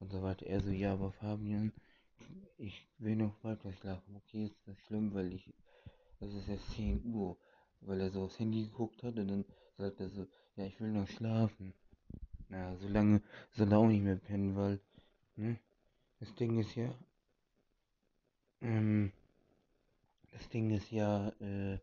und 0.00 0.10
so 0.10 0.22
weiter. 0.22 0.46
Er 0.46 0.60
so, 0.60 0.70
ja, 0.70 0.94
aber 0.94 1.12
Fabian, 1.12 1.72
ich 2.58 2.86
will 2.98 3.16
noch 3.16 3.42
weiter 3.44 3.72
schlafen. 3.72 4.16
Okay, 4.16 4.46
ist 4.46 4.66
das 4.66 4.78
schlimm, 4.86 5.14
weil 5.14 5.32
ich, 5.32 5.52
es 6.20 6.32
ist 6.32 6.48
erst 6.48 6.70
10 6.72 7.04
Uhr, 7.04 7.36
weil 7.82 8.00
er 8.00 8.10
so 8.10 8.24
aufs 8.24 8.38
Handy 8.38 8.64
geguckt 8.64 9.02
hat 9.02 9.18
und 9.18 9.28
dann 9.28 9.44
sagt 9.76 10.00
er 10.00 10.08
so, 10.08 10.26
ja, 10.56 10.64
ich 10.66 10.80
will 10.80 10.90
noch 10.90 11.08
schlafen. 11.08 11.74
Naja, 12.48 12.76
so 12.76 12.88
lange 12.88 13.22
soll 13.52 13.72
er 13.72 13.78
auch 13.78 13.86
nicht 13.86 14.02
mehr 14.02 14.16
pennen, 14.16 14.56
weil, 14.56 14.80
ne, 15.36 15.58
das 16.20 16.34
Ding 16.34 16.58
ist 16.58 16.74
ja, 16.74 16.94
ähm, 18.60 19.12
das 20.32 20.48
Ding 20.48 20.70
ist 20.70 20.90
ja, 20.90 21.28
äh, 21.40 21.78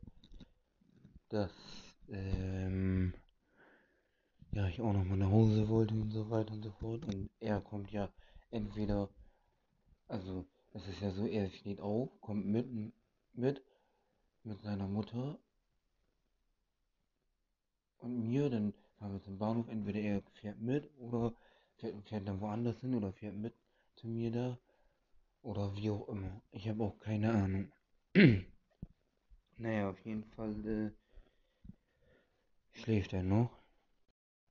dass, 1.29 1.51
ähm, 2.11 3.13
ja, 4.51 4.67
ich 4.67 4.81
auch 4.81 4.93
noch 4.93 5.05
mal 5.05 5.17
nach 5.17 5.31
Hause 5.31 5.69
wollte 5.69 5.93
und 5.93 6.11
so 6.11 6.29
weiter 6.29 6.53
und 6.53 6.63
so 6.63 6.71
fort. 6.71 7.05
Und 7.05 7.29
er 7.39 7.61
kommt 7.61 7.91
ja 7.91 8.09
entweder, 8.49 9.09
also, 10.07 10.45
es 10.73 10.87
ist 10.87 11.01
ja 11.01 11.11
so, 11.11 11.25
er 11.25 11.49
steht 11.49 11.79
auf, 11.79 12.09
kommt 12.21 12.45
mit, 12.45 12.67
mit, 13.33 13.63
mit 14.43 14.61
seiner 14.61 14.87
Mutter 14.87 15.39
und 17.99 18.23
mir, 18.23 18.49
dann 18.49 18.73
fahren 18.97 19.13
wir 19.13 19.21
zum 19.21 19.37
Bahnhof, 19.37 19.67
entweder 19.69 19.99
er 19.99 20.21
fährt 20.33 20.59
mit 20.59 20.89
oder 20.97 21.33
fährt, 21.77 21.95
fährt 22.09 22.27
dann 22.27 22.41
woanders 22.41 22.79
hin 22.81 22.95
oder 22.95 23.13
fährt 23.13 23.35
mit 23.35 23.53
zu 23.95 24.07
mir 24.07 24.31
da 24.31 24.57
oder 25.43 25.75
wie 25.75 25.89
auch 25.89 26.07
immer. 26.09 26.41
Ich 26.51 26.67
habe 26.67 26.83
auch 26.83 26.97
keine 26.99 27.31
Ahnung. 27.31 27.71
naja, 29.57 29.89
auf 29.89 29.99
jeden 30.05 30.25
Fall 30.25 30.67
äh, 30.67 30.91
schläft 32.73 33.13
er 33.13 33.23
noch. 33.23 33.49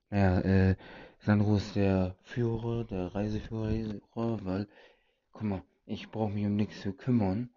Naja, 0.09 0.39
äh, 0.41 0.75
Sandro 1.19 1.55
ist 1.57 1.75
der 1.75 2.15
Führer, 2.23 2.83
der 2.83 3.13
Reiseführer, 3.15 3.99
weil, 4.45 4.67
guck 5.31 5.43
mal, 5.43 5.63
ich 5.85 6.09
brauche 6.09 6.31
mich 6.31 6.45
um 6.45 6.55
nichts 6.55 6.81
zu 6.81 6.93
kümmern. 6.93 7.49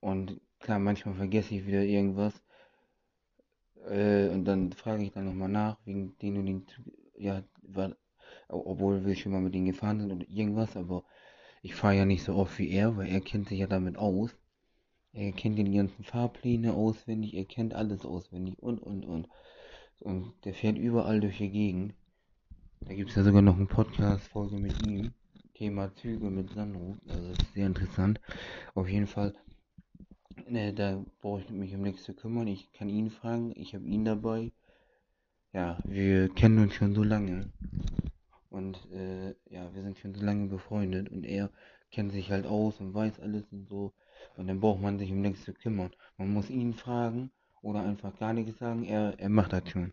Und 0.00 0.40
klar, 0.60 0.78
manchmal 0.78 1.14
vergesse 1.14 1.54
ich 1.54 1.66
wieder 1.66 1.82
irgendwas. 1.82 2.42
Äh, 3.88 4.28
und 4.28 4.44
dann 4.44 4.72
frage 4.72 5.04
ich 5.04 5.12
dann 5.12 5.26
nochmal 5.26 5.48
nach, 5.48 5.78
wegen 5.84 6.16
den 6.18 6.38
und 6.38 6.46
den, 6.46 6.66
ja, 7.16 7.42
war, 7.62 7.96
obwohl 8.48 9.04
wir 9.04 9.14
schon 9.14 9.32
mal 9.32 9.40
mit 9.40 9.54
denen 9.54 9.66
gefahren 9.66 10.00
sind 10.00 10.12
oder 10.12 10.26
irgendwas, 10.28 10.76
aber 10.76 11.04
ich 11.62 11.74
fahre 11.74 11.96
ja 11.96 12.04
nicht 12.04 12.24
so 12.24 12.34
oft 12.34 12.58
wie 12.58 12.70
er, 12.70 12.96
weil 12.96 13.08
er 13.08 13.20
kennt 13.20 13.48
sich 13.48 13.58
ja 13.58 13.66
damit 13.66 13.96
aus. 13.96 14.36
Er 15.12 15.32
kennt 15.32 15.58
die 15.58 15.72
ganzen 15.72 16.04
Fahrpläne 16.04 16.74
auswendig, 16.74 17.34
er 17.34 17.44
kennt 17.44 17.74
alles 17.74 18.04
auswendig 18.04 18.58
und, 18.58 18.78
und, 18.80 19.04
und. 19.04 19.28
Und 20.00 20.32
der 20.44 20.54
fährt 20.54 20.78
überall 20.78 21.20
durch 21.20 21.38
die 21.38 21.50
Gegend. 21.50 21.94
Da 22.80 22.94
gibt 22.94 23.10
es 23.10 23.16
ja 23.16 23.24
sogar 23.24 23.42
noch 23.42 23.56
eine 23.56 23.66
Podcast-Folge 23.66 24.58
mit 24.58 24.86
ihm. 24.86 25.12
Thema 25.54 25.92
Züge 25.94 26.30
mit 26.30 26.50
Sandro. 26.50 26.96
Also 27.08 27.28
das 27.30 27.38
ist 27.38 27.54
sehr 27.54 27.66
interessant. 27.66 28.20
Auf 28.74 28.88
jeden 28.88 29.06
Fall, 29.06 29.34
ne, 30.46 30.74
da 30.74 31.02
brauche 31.20 31.40
ich 31.40 31.50
mich 31.50 31.74
um 31.74 31.82
nichts 31.82 32.04
zu 32.04 32.14
kümmern. 32.14 32.46
Ich 32.46 32.72
kann 32.72 32.88
ihn 32.88 33.10
fragen. 33.10 33.52
Ich 33.56 33.74
habe 33.74 33.84
ihn 33.84 34.04
dabei. 34.04 34.52
Ja, 35.52 35.78
wir 35.84 36.28
kennen 36.28 36.58
uns 36.58 36.74
schon 36.74 36.94
so 36.94 37.02
lange. 37.02 37.50
Und 38.50 38.78
äh, 38.92 39.34
ja, 39.46 39.74
wir 39.74 39.82
sind 39.82 39.98
schon 39.98 40.14
so 40.14 40.24
lange 40.24 40.48
befreundet. 40.48 41.08
Und 41.08 41.24
er 41.24 41.50
kennt 41.90 42.12
sich 42.12 42.30
halt 42.30 42.46
aus 42.46 42.78
und 42.80 42.92
weiß 42.92 43.20
alles 43.20 43.50
und 43.50 43.66
so. 43.66 43.94
Und 44.36 44.46
dann 44.46 44.60
braucht 44.60 44.82
man 44.82 44.98
sich 44.98 45.10
um 45.10 45.22
nichts 45.22 45.44
zu 45.44 45.54
kümmern. 45.54 45.90
Man 46.18 46.32
muss 46.32 46.50
ihn 46.50 46.74
fragen 46.74 47.30
oder 47.62 47.82
einfach 47.82 48.18
gar 48.18 48.32
nichts 48.32 48.58
sagen. 48.58 48.84
Er, 48.84 49.18
er 49.18 49.28
macht 49.28 49.52
das 49.52 49.68
schon. 49.68 49.92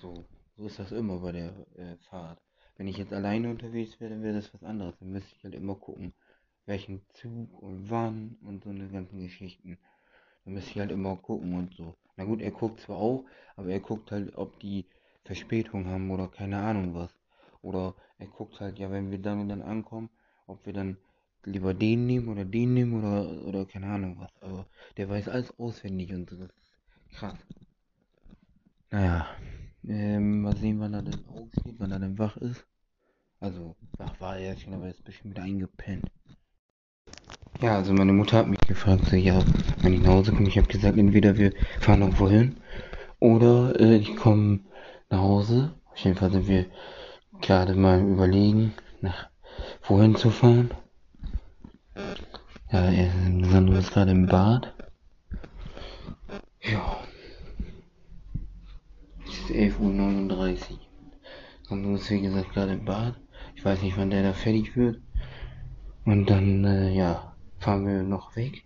So. 0.00 0.24
So 0.56 0.66
ist 0.66 0.78
das 0.78 0.92
immer 0.92 1.18
bei 1.18 1.32
der 1.32 1.54
äh, 1.76 1.96
Fahrt. 2.10 2.40
Wenn 2.76 2.86
ich 2.86 2.96
jetzt 2.96 3.12
alleine 3.12 3.50
unterwegs 3.50 4.00
wäre, 4.00 4.10
dann 4.10 4.22
wäre 4.22 4.34
das 4.34 4.52
was 4.52 4.62
anderes. 4.62 4.98
Dann 4.98 5.10
müsste 5.12 5.34
ich 5.36 5.44
halt 5.44 5.54
immer 5.54 5.74
gucken, 5.74 6.12
welchen 6.66 7.02
Zug 7.14 7.62
und 7.62 7.90
wann 7.90 8.36
und 8.42 8.64
so 8.64 8.70
eine 8.70 8.88
ganzen 8.88 9.20
Geschichten. 9.20 9.78
Dann 10.44 10.54
müsste 10.54 10.70
ich 10.70 10.78
halt 10.78 10.90
immer 10.90 11.16
gucken 11.16 11.54
und 11.54 11.74
so. 11.74 11.94
Na 12.16 12.24
gut, 12.24 12.40
er 12.42 12.50
guckt 12.50 12.80
zwar 12.80 12.96
auch, 12.96 13.24
aber 13.56 13.70
er 13.70 13.80
guckt 13.80 14.10
halt, 14.10 14.36
ob 14.36 14.58
die 14.60 14.86
Verspätung 15.24 15.86
haben 15.86 16.10
oder 16.10 16.28
keine 16.28 16.58
Ahnung 16.58 16.94
was. 16.94 17.10
Oder 17.62 17.94
er 18.18 18.26
guckt 18.26 18.60
halt, 18.60 18.78
ja, 18.78 18.90
wenn 18.90 19.10
wir 19.10 19.18
dann 19.18 19.40
und 19.40 19.48
dann 19.48 19.62
ankommen, 19.62 20.10
ob 20.46 20.66
wir 20.66 20.72
dann 20.72 20.98
lieber 21.44 21.74
den 21.74 22.06
nehmen 22.06 22.28
oder 22.28 22.44
den 22.44 22.74
nehmen 22.74 22.98
oder, 22.98 23.46
oder 23.46 23.66
keine 23.66 23.86
Ahnung 23.86 24.18
was. 24.18 24.30
Aber 24.40 24.66
der 24.96 25.08
weiß 25.08 25.28
alles 25.28 25.58
auswendig 25.58 26.12
und 26.12 26.30
so. 26.30 26.36
Das 26.36 26.50
ist 26.50 27.12
krass. 27.12 27.38
Naja. 28.90 29.26
Ähm, 29.84 30.42
mal 30.42 30.56
sehen, 30.56 30.78
wann 30.80 30.94
er 30.94 31.02
denn 31.02 31.26
aufsteht, 31.26 31.76
wann 31.78 31.90
er 31.90 31.98
denn 31.98 32.18
wach 32.18 32.36
ist. 32.36 32.66
Also, 33.40 33.74
wach 33.98 34.20
war 34.20 34.38
er 34.38 34.56
schon, 34.56 34.74
aber 34.74 34.84
er 34.84 34.90
ist 34.90 35.04
bestimmt 35.04 35.34
wieder 35.34 35.42
eingepennt. 35.42 36.08
Ja, 37.60 37.76
also 37.76 37.92
meine 37.92 38.12
Mutter 38.12 38.38
hat 38.38 38.48
mich 38.48 38.60
gefragt, 38.60 39.06
so, 39.06 39.16
ja, 39.16 39.40
wenn 39.82 39.94
ich 39.94 40.00
nach 40.02 40.12
Hause 40.12 40.32
komme, 40.32 40.48
ich 40.48 40.58
habe 40.58 40.68
gesagt, 40.68 40.98
entweder 40.98 41.36
wir 41.36 41.52
fahren 41.80 42.00
noch 42.00 42.18
wohin 42.18 42.56
oder 43.20 43.78
äh, 43.80 43.96
ich 43.96 44.16
komme 44.16 44.60
nach 45.10 45.20
Hause. 45.20 45.74
Auf 45.90 45.98
jeden 45.98 46.16
Fall 46.16 46.32
sind 46.32 46.48
wir 46.48 46.66
gerade 47.40 47.74
mal 47.74 48.00
überlegen, 48.00 48.74
nach 49.00 49.30
wohin 49.82 50.16
zu 50.16 50.30
fahren. 50.30 50.70
Ja, 51.94 52.90
Sandro 53.50 53.74
ist 53.76 53.92
gerade 53.92 54.12
im 54.12 54.26
Bad. 54.26 54.74
Ja. 56.62 56.98
Es 59.26 59.38
ist 59.38 59.50
11.39 59.50 60.70
Uhr. 60.70 60.78
Sandro 61.68 61.94
ist 61.96 62.10
wie 62.10 62.22
gesagt 62.22 62.52
gerade 62.52 62.72
im 62.72 62.84
Bad. 62.84 63.16
Ich 63.54 63.64
weiß 63.64 63.82
nicht, 63.82 63.96
wann 63.98 64.10
der 64.10 64.22
da 64.22 64.32
fertig 64.32 64.74
wird. 64.76 65.02
Und 66.04 66.30
dann, 66.30 66.64
äh, 66.64 66.90
ja, 66.92 67.34
fahren 67.58 67.86
wir 67.86 68.02
noch 68.02 68.34
weg. 68.36 68.64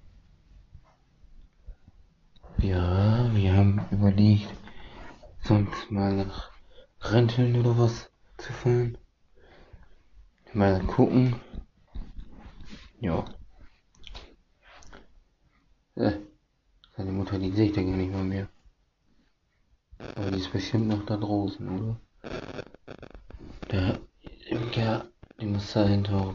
Ja, 2.59 3.29
wir 3.35 3.55
haben 3.55 3.81
überlegt, 3.91 4.49
sonst 5.41 5.91
mal 5.91 6.15
nach 6.15 6.51
Renteln 7.01 7.57
oder 7.57 7.77
was 7.77 8.11
zu 8.39 8.53
fahren. 8.53 8.97
Mal 10.55 10.81
gucken. 10.81 11.37
Ja. 13.01 13.25
Äh, 15.97 16.13
seine 16.97 17.13
Mutter, 17.13 17.39
die 17.39 17.51
sehe 17.51 17.67
ich 17.67 17.75
gar 17.75 17.83
nicht 17.83 18.13
mal 18.13 18.25
mehr. 18.25 18.49
Aber 19.99 20.31
die 20.31 20.39
ist 20.39 20.53
bestimmt 20.53 20.89
noch 20.89 21.05
da 21.05 21.17
draußen, 21.17 21.69
oder? 21.69 22.01
Der 23.71 23.99
Imker, 24.49 25.07
die 25.41 25.47
muss 25.47 25.73
da 25.73 25.87
hinter 25.87 26.33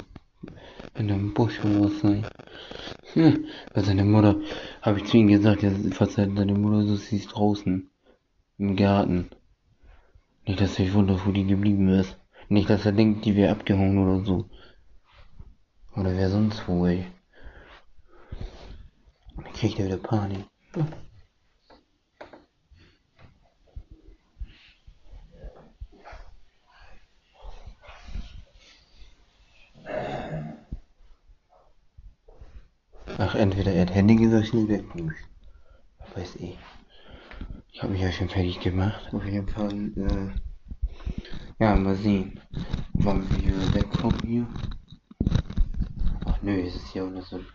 in 0.96 1.12
einem 1.12 1.34
Busch 1.34 1.60
oder 1.64 1.86
was 1.86 2.00
sein. 2.00 2.28
Hm, 3.14 3.46
bei 3.74 3.82
seiner 3.82 4.06
Mutter 4.06 4.40
habe 4.82 5.00
ich 5.00 5.06
zu 5.06 5.18
ihm 5.18 5.28
gesagt, 5.28 5.64
ja, 5.64 5.72
verzeiht 5.92 6.36
seine 6.36 6.54
Mutter 6.54 6.86
so 6.86 6.96
sie 6.96 7.18
ist 7.18 7.30
draußen. 7.30 7.90
Im 8.58 8.76
Garten. 8.76 9.30
Nicht, 10.46 10.62
dass 10.62 10.78
ich 10.80 10.94
wundere, 10.94 11.26
wo 11.26 11.32
die 11.32 11.46
geblieben 11.46 11.90
ist. 11.90 12.18
Nicht, 12.50 12.70
dass 12.70 12.86
er 12.86 12.92
denkt, 12.92 13.26
die 13.26 13.36
wäre 13.36 13.52
abgehauen 13.52 13.98
oder 13.98 14.26
so. 14.26 14.50
Oder 15.96 16.16
wer 16.16 16.30
sonst 16.30 16.68
wo, 16.68 16.86
ey. 16.86 17.06
Dann 19.36 19.54
kriegt 19.54 19.80
er 19.80 19.86
wieder 19.86 19.98
Panik. 19.98 20.46
Ach, 33.18 33.36
entweder 33.36 33.72
er 33.74 33.82
hat 33.82 33.94
Handy 33.94 34.16
gesagt, 34.16 34.48
schnell. 34.48 34.84
Was 36.00 36.16
weiß 36.16 36.36
ich. 36.38 36.58
Ich 37.72 37.84
habe 37.84 37.94
mich 37.94 38.02
ja 38.02 38.12
schon 38.12 38.30
fertig 38.30 38.60
gemacht. 38.62 39.14
Auf 39.14 39.26
jeden 39.26 39.48
Fall, 39.48 39.92
äh, 39.96 40.30
ja, 41.60 41.76
mal 41.76 41.96
sehen, 41.96 42.40
wann 42.94 43.30
wir 43.30 43.74
wegkommen 43.74 44.20
hier. 44.26 44.48
Nö, 46.44 46.60
es 46.60 46.76
ist 46.76 46.88
hier 46.88 47.06
auch 47.06 47.12
noch 47.12 47.24
so 47.24 47.36
ein 47.36 47.46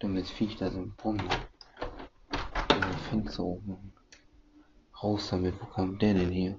dummes 0.00 0.28
Viech, 0.28 0.56
da 0.56 0.68
so 0.68 0.80
ein 0.80 0.92
Bumm. 0.96 1.16
Den 1.18 2.98
Fenster 3.08 3.44
oben. 3.44 3.92
Raus 5.00 5.28
damit, 5.30 5.54
wo 5.60 5.66
kommt 5.66 6.02
der 6.02 6.14
denn 6.14 6.30
hier? 6.30 6.58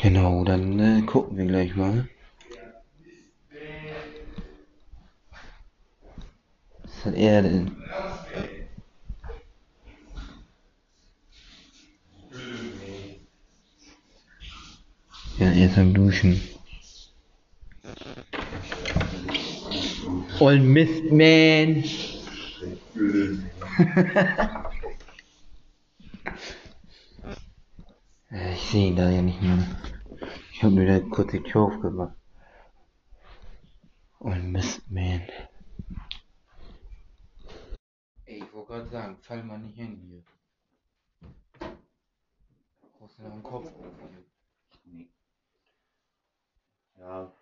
Genau, 0.00 0.44
dann 0.44 0.78
äh, 0.78 1.02
gucken 1.02 1.36
wir 1.36 1.46
gleich 1.46 1.74
mal. 1.74 2.08
Was 6.84 7.06
hat 7.06 7.14
er 7.14 7.42
denn? 7.42 7.76
Ja, 15.38 15.46
er 15.46 15.66
ist 15.66 15.76
am 15.76 15.92
Duschen. 15.92 16.40
Old 20.40 20.62
Mist 20.62 21.04
Man. 21.10 21.82
Ja, 28.30 28.50
ich 28.52 28.60
sehe 28.70 28.88
ihn 28.88 28.96
da 28.96 29.10
ja 29.10 29.22
nicht 29.22 29.42
mehr. 29.42 29.66
Ich 30.52 30.62
habe 30.62 30.74
mir 30.74 30.86
da 30.86 31.00
kurz 31.08 31.32
die 31.32 31.42
Tür 31.42 31.62
aufgemacht. 31.62 32.14
Old 34.20 34.44
Mist 34.44 34.88
Man. 34.90 35.22
Ey, 38.24 38.38
ich 38.44 38.52
wollte 38.52 38.72
gerade 38.72 38.88
sagen, 38.90 39.16
fall 39.22 39.42
mal 39.42 39.58
nicht 39.58 39.76
hin 39.76 39.96
hier. 40.06 40.22
Brauchst 42.98 43.18
du 43.18 43.22
noch 43.22 43.32
einen 43.32 43.42
Kopf 43.42 43.66
auf 43.66 43.94
hier? 43.98 44.24
Nee. 44.84 45.08
Ja, 46.98 47.32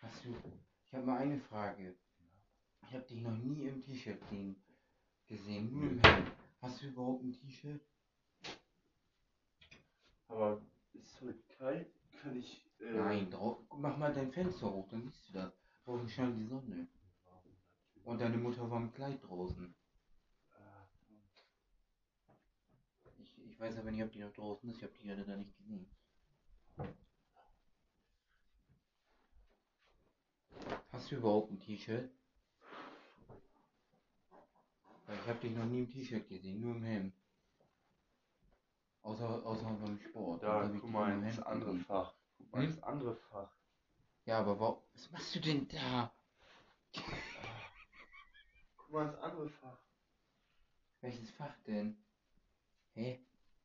Hast 0.00 0.24
du. 0.24 0.36
Ich 0.88 0.94
habe 0.94 1.04
mal 1.06 1.18
eine 1.18 1.38
Frage. 1.38 1.94
Ich 2.82 2.94
habe 2.94 3.04
dich 3.04 3.20
noch 3.20 3.36
nie 3.36 3.66
im 3.66 3.82
T-Shirt 3.82 4.22
sehen- 4.30 4.56
gesehen, 5.26 5.70
nur 5.70 5.90
im 5.90 6.00
Hemd. 6.02 6.32
Hast 6.62 6.82
du 6.82 6.86
überhaupt 6.88 7.22
ein 7.22 7.32
T-Shirt? 7.32 7.82
aber 10.28 10.60
ist 10.92 11.20
heute 11.20 11.42
kalt? 11.58 11.90
Kann 12.22 12.36
ich. 12.36 12.64
Äh, 12.80 12.92
Nein, 12.92 13.30
drau 13.30 13.66
mach 13.76 13.96
mal 13.96 14.12
dein 14.12 14.30
Fenster 14.30 14.70
hoch, 14.70 14.86
dann 14.90 15.02
siehst 15.02 15.28
du 15.28 15.32
das. 15.34 15.52
Draußen 15.84 16.08
scheint 16.08 16.38
die 16.38 16.46
Sonne. 16.46 16.86
Und 18.04 18.20
deine 18.20 18.36
Mutter 18.38 18.70
war 18.70 18.80
im 18.80 18.92
Kleid 18.92 19.22
draußen. 19.22 19.74
Ich, 23.18 23.38
ich 23.44 23.60
weiß 23.60 23.78
aber 23.78 23.90
nicht, 23.90 24.02
ob 24.04 24.12
die 24.12 24.20
noch 24.20 24.32
draußen 24.32 24.68
ist. 24.70 24.76
Ich 24.76 24.82
habe 24.82 24.92
die 24.94 25.06
gerade 25.06 25.24
da 25.24 25.36
nicht 25.36 25.56
gesehen. 25.56 25.86
Hast 30.92 31.10
du 31.10 31.16
überhaupt 31.16 31.50
ein 31.52 31.60
T-Shirt? 31.60 32.10
Ich 35.22 35.28
habe 35.28 35.38
dich 35.40 35.52
noch 35.56 35.64
nie 35.64 35.80
im 35.80 35.90
T-Shirt 35.90 36.28
gesehen, 36.28 36.60
nur 36.60 36.74
im 36.76 36.82
Hemd. 36.82 37.14
Außer, 39.02 39.46
außer 39.46 39.64
beim 39.64 39.98
Sport. 40.00 40.42
Da, 40.42 40.68
guck 40.68 40.90
mal 40.90 41.12
ins 41.22 41.38
andere 41.40 41.70
gesehen. 41.70 41.84
Fach. 41.86 42.14
Guck 42.38 42.52
mal 42.52 42.62
Hm? 42.62 42.70
ins 42.70 42.82
andere 42.82 43.16
Fach. 43.16 43.50
Ja, 44.26 44.40
aber 44.40 44.60
warum, 44.60 44.82
was 44.92 45.10
machst 45.10 45.34
du 45.34 45.40
denn 45.40 45.66
da? 45.68 46.12
Guck 48.76 48.90
mal 48.90 49.06
ins 49.08 49.16
andere 49.18 49.48
Fach. 49.48 49.78
Welches 51.00 51.30
Fach 51.30 51.56
denn? 51.66 51.96
Hä? 52.94 53.18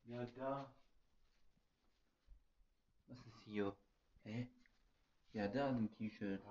Ja, 0.04 0.24
da. 0.26 0.72
Was 3.08 3.18
ist 3.18 3.42
hier? 3.44 3.76
Hä? 4.22 4.48
Ja, 5.32 5.48
da 5.48 5.68
ist 5.70 5.76
ein 5.76 5.90
T-Shirt. 5.90 6.42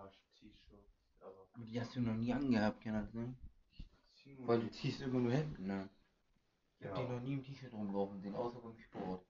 T-Shirts. 0.52 0.92
Aber 1.22 1.48
Aber 1.54 1.66
die 1.66 1.80
hast 1.80 1.96
du 1.96 2.02
noch 2.02 2.16
nie 2.16 2.34
angehabt, 2.34 2.82
zieh 2.84 4.36
nur 4.36 4.48
Weil 4.48 4.60
du 4.62 4.66
die- 4.68 4.72
ziehst 4.72 5.02
immer 5.02 5.20
nur 5.20 5.32
Hemden 5.34 5.70
an. 5.72 5.90
Ich 6.80 6.86
hab 6.88 6.96
Ja. 6.98 7.02
dich 7.02 7.10
noch 7.12 7.22
nie 7.22 7.34
im 7.34 7.44
T-Shirt 7.44 7.74
rumlaufen 7.74 8.20
sehen, 8.22 8.36
außer 8.36 8.60
beim 8.62 8.78
Sport. 8.80 9.26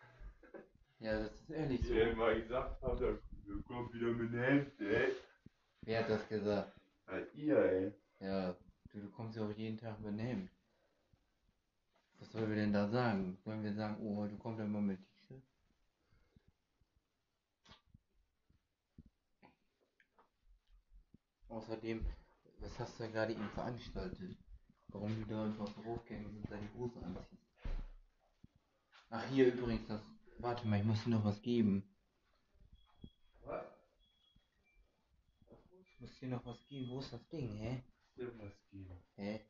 Ja, 1.00 1.16
das 1.22 1.32
ist 1.32 1.50
ehrlich 1.50 1.80
so. 1.86 1.92
Die 1.92 2.00
immer 2.00 2.34
gesagt 2.34 2.82
da 2.82 2.94
da 2.96 3.16
kommt 3.66 3.94
wieder 3.94 4.08
mit 4.12 4.32
Hemd, 4.32 4.80
ey. 4.80 5.12
Wer 5.82 6.00
hat 6.02 6.10
das 6.10 6.28
gesagt? 6.28 6.72
Ja, 7.06 7.18
ihr, 7.34 7.56
ey. 7.58 7.92
Ja, 8.18 8.56
du, 8.90 9.00
du 9.02 9.10
kommst 9.10 9.36
ja 9.36 9.46
auch 9.46 9.52
jeden 9.52 9.78
Tag 9.78 10.00
mit 10.00 10.18
Hemd. 10.18 10.50
Was 12.18 12.32
sollen 12.32 12.48
wir 12.48 12.56
denn 12.56 12.72
da 12.72 12.88
sagen? 12.88 13.38
Sollen 13.44 13.62
wir 13.62 13.72
sagen, 13.74 13.96
oh, 14.00 14.16
heute 14.16 14.36
kommt 14.38 14.58
er 14.58 14.66
mal 14.66 14.82
mit 14.82 14.98
T-Shirt? 14.98 15.42
Außerdem, 21.48 22.04
was 22.60 22.78
hast 22.78 22.98
du 22.98 23.04
da 23.04 23.10
gerade 23.10 23.32
eben 23.32 23.48
veranstaltet? 23.50 24.36
Warum 24.88 25.14
du 25.20 25.26
da 25.26 25.44
einfach 25.44 25.68
draufgehst 25.82 26.24
und 26.26 26.50
deine 26.50 26.72
Hose 26.74 27.00
anziehst? 27.02 27.42
Ach, 29.10 29.24
hier 29.30 29.52
übrigens, 29.54 29.86
das. 29.88 30.02
Warte 30.38 30.66
mal, 30.66 30.78
ich 30.78 30.84
muss 30.84 31.02
dir 31.04 31.10
noch 31.10 31.24
was 31.24 31.40
geben. 31.42 31.82
Was? 33.44 33.64
Ich 35.80 36.00
muss 36.00 36.18
dir 36.18 36.28
noch 36.28 36.44
was 36.46 36.64
geben. 36.68 36.90
Wo 36.90 37.00
ist 37.00 37.12
das 37.12 37.26
Ding, 37.28 37.56
hä? 37.56 37.82
Irgendwas 38.16 38.52
geben. 38.70 39.02
Hä? 39.16 39.40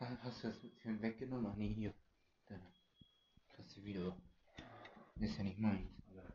Ha- 0.00 0.18
Hast 0.22 0.42
du 0.44 0.48
das 0.48 0.56
schön 0.80 1.02
weggenommen? 1.02 1.46
Ach 1.52 1.56
nee, 1.56 1.74
hier. 1.74 1.92
Dann 2.46 2.62
kriegst 3.50 3.76
du 3.76 3.84
wieder. 3.84 4.16
Das 5.16 5.30
ist 5.30 5.36
ja 5.38 5.44
nicht 5.44 5.58
meins. 5.58 5.90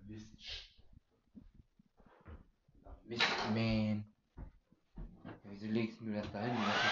Mist. 0.05 0.27
Mist, 3.05 3.23
man. 3.53 4.12
Wieso 5.43 5.67
legst 5.67 6.01
du 6.01 6.13
das 6.13 6.31
da 6.31 6.41
hin? 6.43 6.65
Ist- 6.67 6.85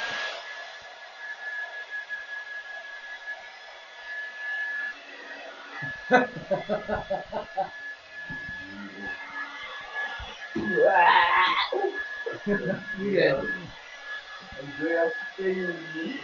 Andreas 14.60 15.14
Stengel. 15.34 16.20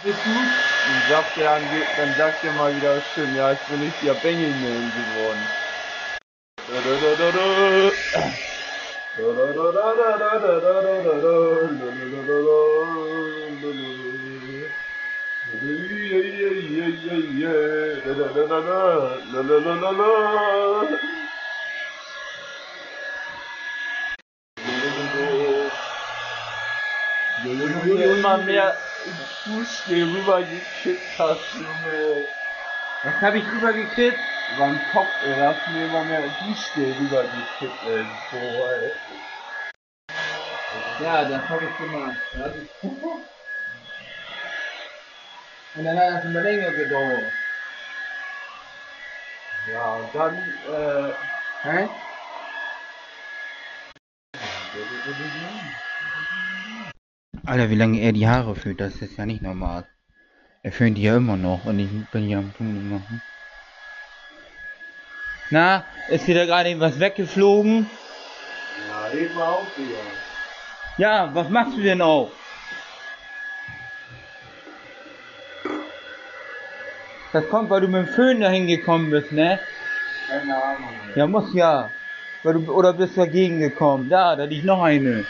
Bist? 0.00 0.24
Dann 0.24 1.02
sagt 1.02 1.36
er, 1.36 1.60
dann 1.96 2.14
mal 2.54 2.74
wieder 2.76 3.02
schön, 3.02 3.34
ja, 3.34 3.52
ich 3.52 3.60
bin 3.66 3.80
nicht 3.80 4.02
der 4.02 4.14
Bengelman 4.14 4.92
geworden. 4.92 5.65
Push 29.44 29.80
the 29.86 30.02
Rubagi 30.02 30.60
Kid 30.82 30.98
costume. 31.16 31.66
You 34.04 34.35
Wann 34.54 34.78
Kopf 34.92 35.10
er? 35.24 35.36
Lass 35.38 35.66
mir 35.66 35.86
immer 35.86 36.04
mehr 36.04 36.28
die 36.40 36.54
stehen 36.54 37.06
über 37.06 37.24
die 37.24 37.46
Kitteln. 37.58 38.06
Boy. 38.30 38.90
Ja, 41.00 41.28
dann 41.28 41.48
habe 41.48 41.64
ich 41.66 41.76
gemacht. 41.78 42.16
Ja, 42.32 42.44
und 45.74 45.84
dann 45.84 45.98
hat 45.98 46.10
das 46.14 46.24
immer 46.24 46.42
länger 46.42 46.70
gedauert. 46.72 47.32
Ja, 49.66 49.94
und 49.96 50.14
dann, 50.14 50.34
äh. 50.34 51.12
Hä? 51.62 51.88
Alter, 57.44 57.70
wie 57.70 57.74
lange 57.74 58.00
er 58.00 58.12
die 58.12 58.26
Haare 58.26 58.54
fühlt, 58.54 58.80
das 58.80 59.02
ist 59.02 59.16
ja 59.16 59.26
nicht 59.26 59.42
normal. 59.42 59.86
Er 60.62 60.72
fühlt 60.72 60.96
die 60.96 61.02
ja 61.02 61.16
immer 61.16 61.36
noch 61.36 61.64
und 61.64 61.78
ich 61.78 62.10
bin 62.10 62.28
ja 62.28 62.38
am 62.38 62.52
Tun 62.54 62.88
machen. 62.88 63.22
Na, 65.50 65.84
ist 66.08 66.26
wieder 66.26 66.46
gerade 66.46 66.70
eben 66.70 66.80
was 66.80 66.98
weggeflogen? 66.98 67.88
ja, 68.88 69.18
eben 69.18 69.40
auch 69.40 69.66
wieder. 69.76 69.98
Ja, 70.98 71.34
was 71.34 71.48
machst 71.48 71.76
du 71.76 71.82
denn 71.82 72.02
auch? 72.02 72.30
Das 77.32 77.48
kommt, 77.48 77.70
weil 77.70 77.82
du 77.82 77.88
mit 77.88 78.06
dem 78.06 78.14
Föhn 78.14 78.40
dahin 78.40 78.66
gekommen 78.66 79.10
bist, 79.10 79.30
ne? 79.30 79.60
Keine 80.28 80.54
Ahnung. 80.54 80.88
Ja, 81.14 81.26
muss 81.26 81.52
ja. 81.54 81.90
Weil 82.42 82.54
du, 82.54 82.72
oder 82.72 82.92
bist 82.92 83.16
dagegen 83.18 83.60
gekommen. 83.60 84.08
Da, 84.08 84.36
da 84.36 84.44
liegt 84.44 84.64
noch 84.64 84.82
eine. 84.82 85.24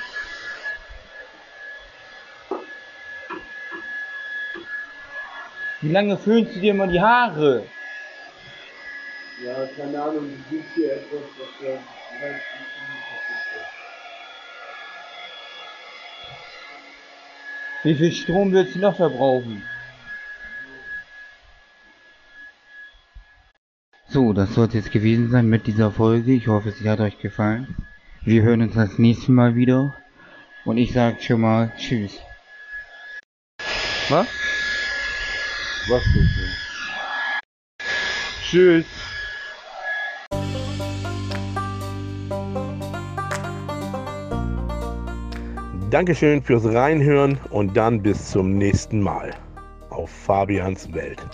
Wie 5.80 5.92
lange 5.92 6.16
föhnst 6.16 6.56
du 6.56 6.60
dir 6.60 6.74
mal 6.74 6.88
die 6.88 7.00
Haare? 7.00 7.66
Ja, 9.44 9.66
keine 9.76 10.02
Ahnung, 10.02 10.30
du 10.30 10.56
suchst 10.56 10.74
hier 10.74 10.94
etwas, 10.94 11.20
was 11.38 11.48
der 11.60 11.74
weiß 11.74 12.42
Wie 17.82 17.94
viel 17.94 18.12
Strom 18.12 18.52
willst 18.52 18.74
du 18.74 18.78
noch 18.78 18.96
verbrauchen? 18.96 19.62
So, 24.08 24.32
das 24.32 24.54
soll 24.54 24.68
es 24.68 24.74
jetzt 24.74 24.90
gewesen 24.92 25.30
sein 25.30 25.46
mit 25.46 25.66
dieser 25.66 25.92
Folge. 25.92 26.32
Ich 26.32 26.48
hoffe, 26.48 26.72
sie 26.72 26.88
hat 26.88 27.00
euch 27.00 27.18
gefallen. 27.18 27.76
Wir 28.22 28.42
hören 28.42 28.62
uns 28.62 28.74
das 28.74 28.98
nächste 28.98 29.32
Mal 29.32 29.54
wieder. 29.54 29.94
Und 30.64 30.78
ich 30.78 30.94
sage 30.94 31.20
schon 31.20 31.42
mal 31.42 31.72
Tschüss. 31.76 32.18
Was? 34.08 34.26
Was 35.88 36.06
ist 36.06 36.56
Tschüss. 38.42 39.05
Dankeschön 45.90 46.42
fürs 46.42 46.64
Reinhören 46.64 47.38
und 47.50 47.76
dann 47.76 48.02
bis 48.02 48.32
zum 48.32 48.58
nächsten 48.58 49.00
Mal 49.00 49.30
auf 49.90 50.10
Fabians 50.10 50.92
Welt. 50.92 51.24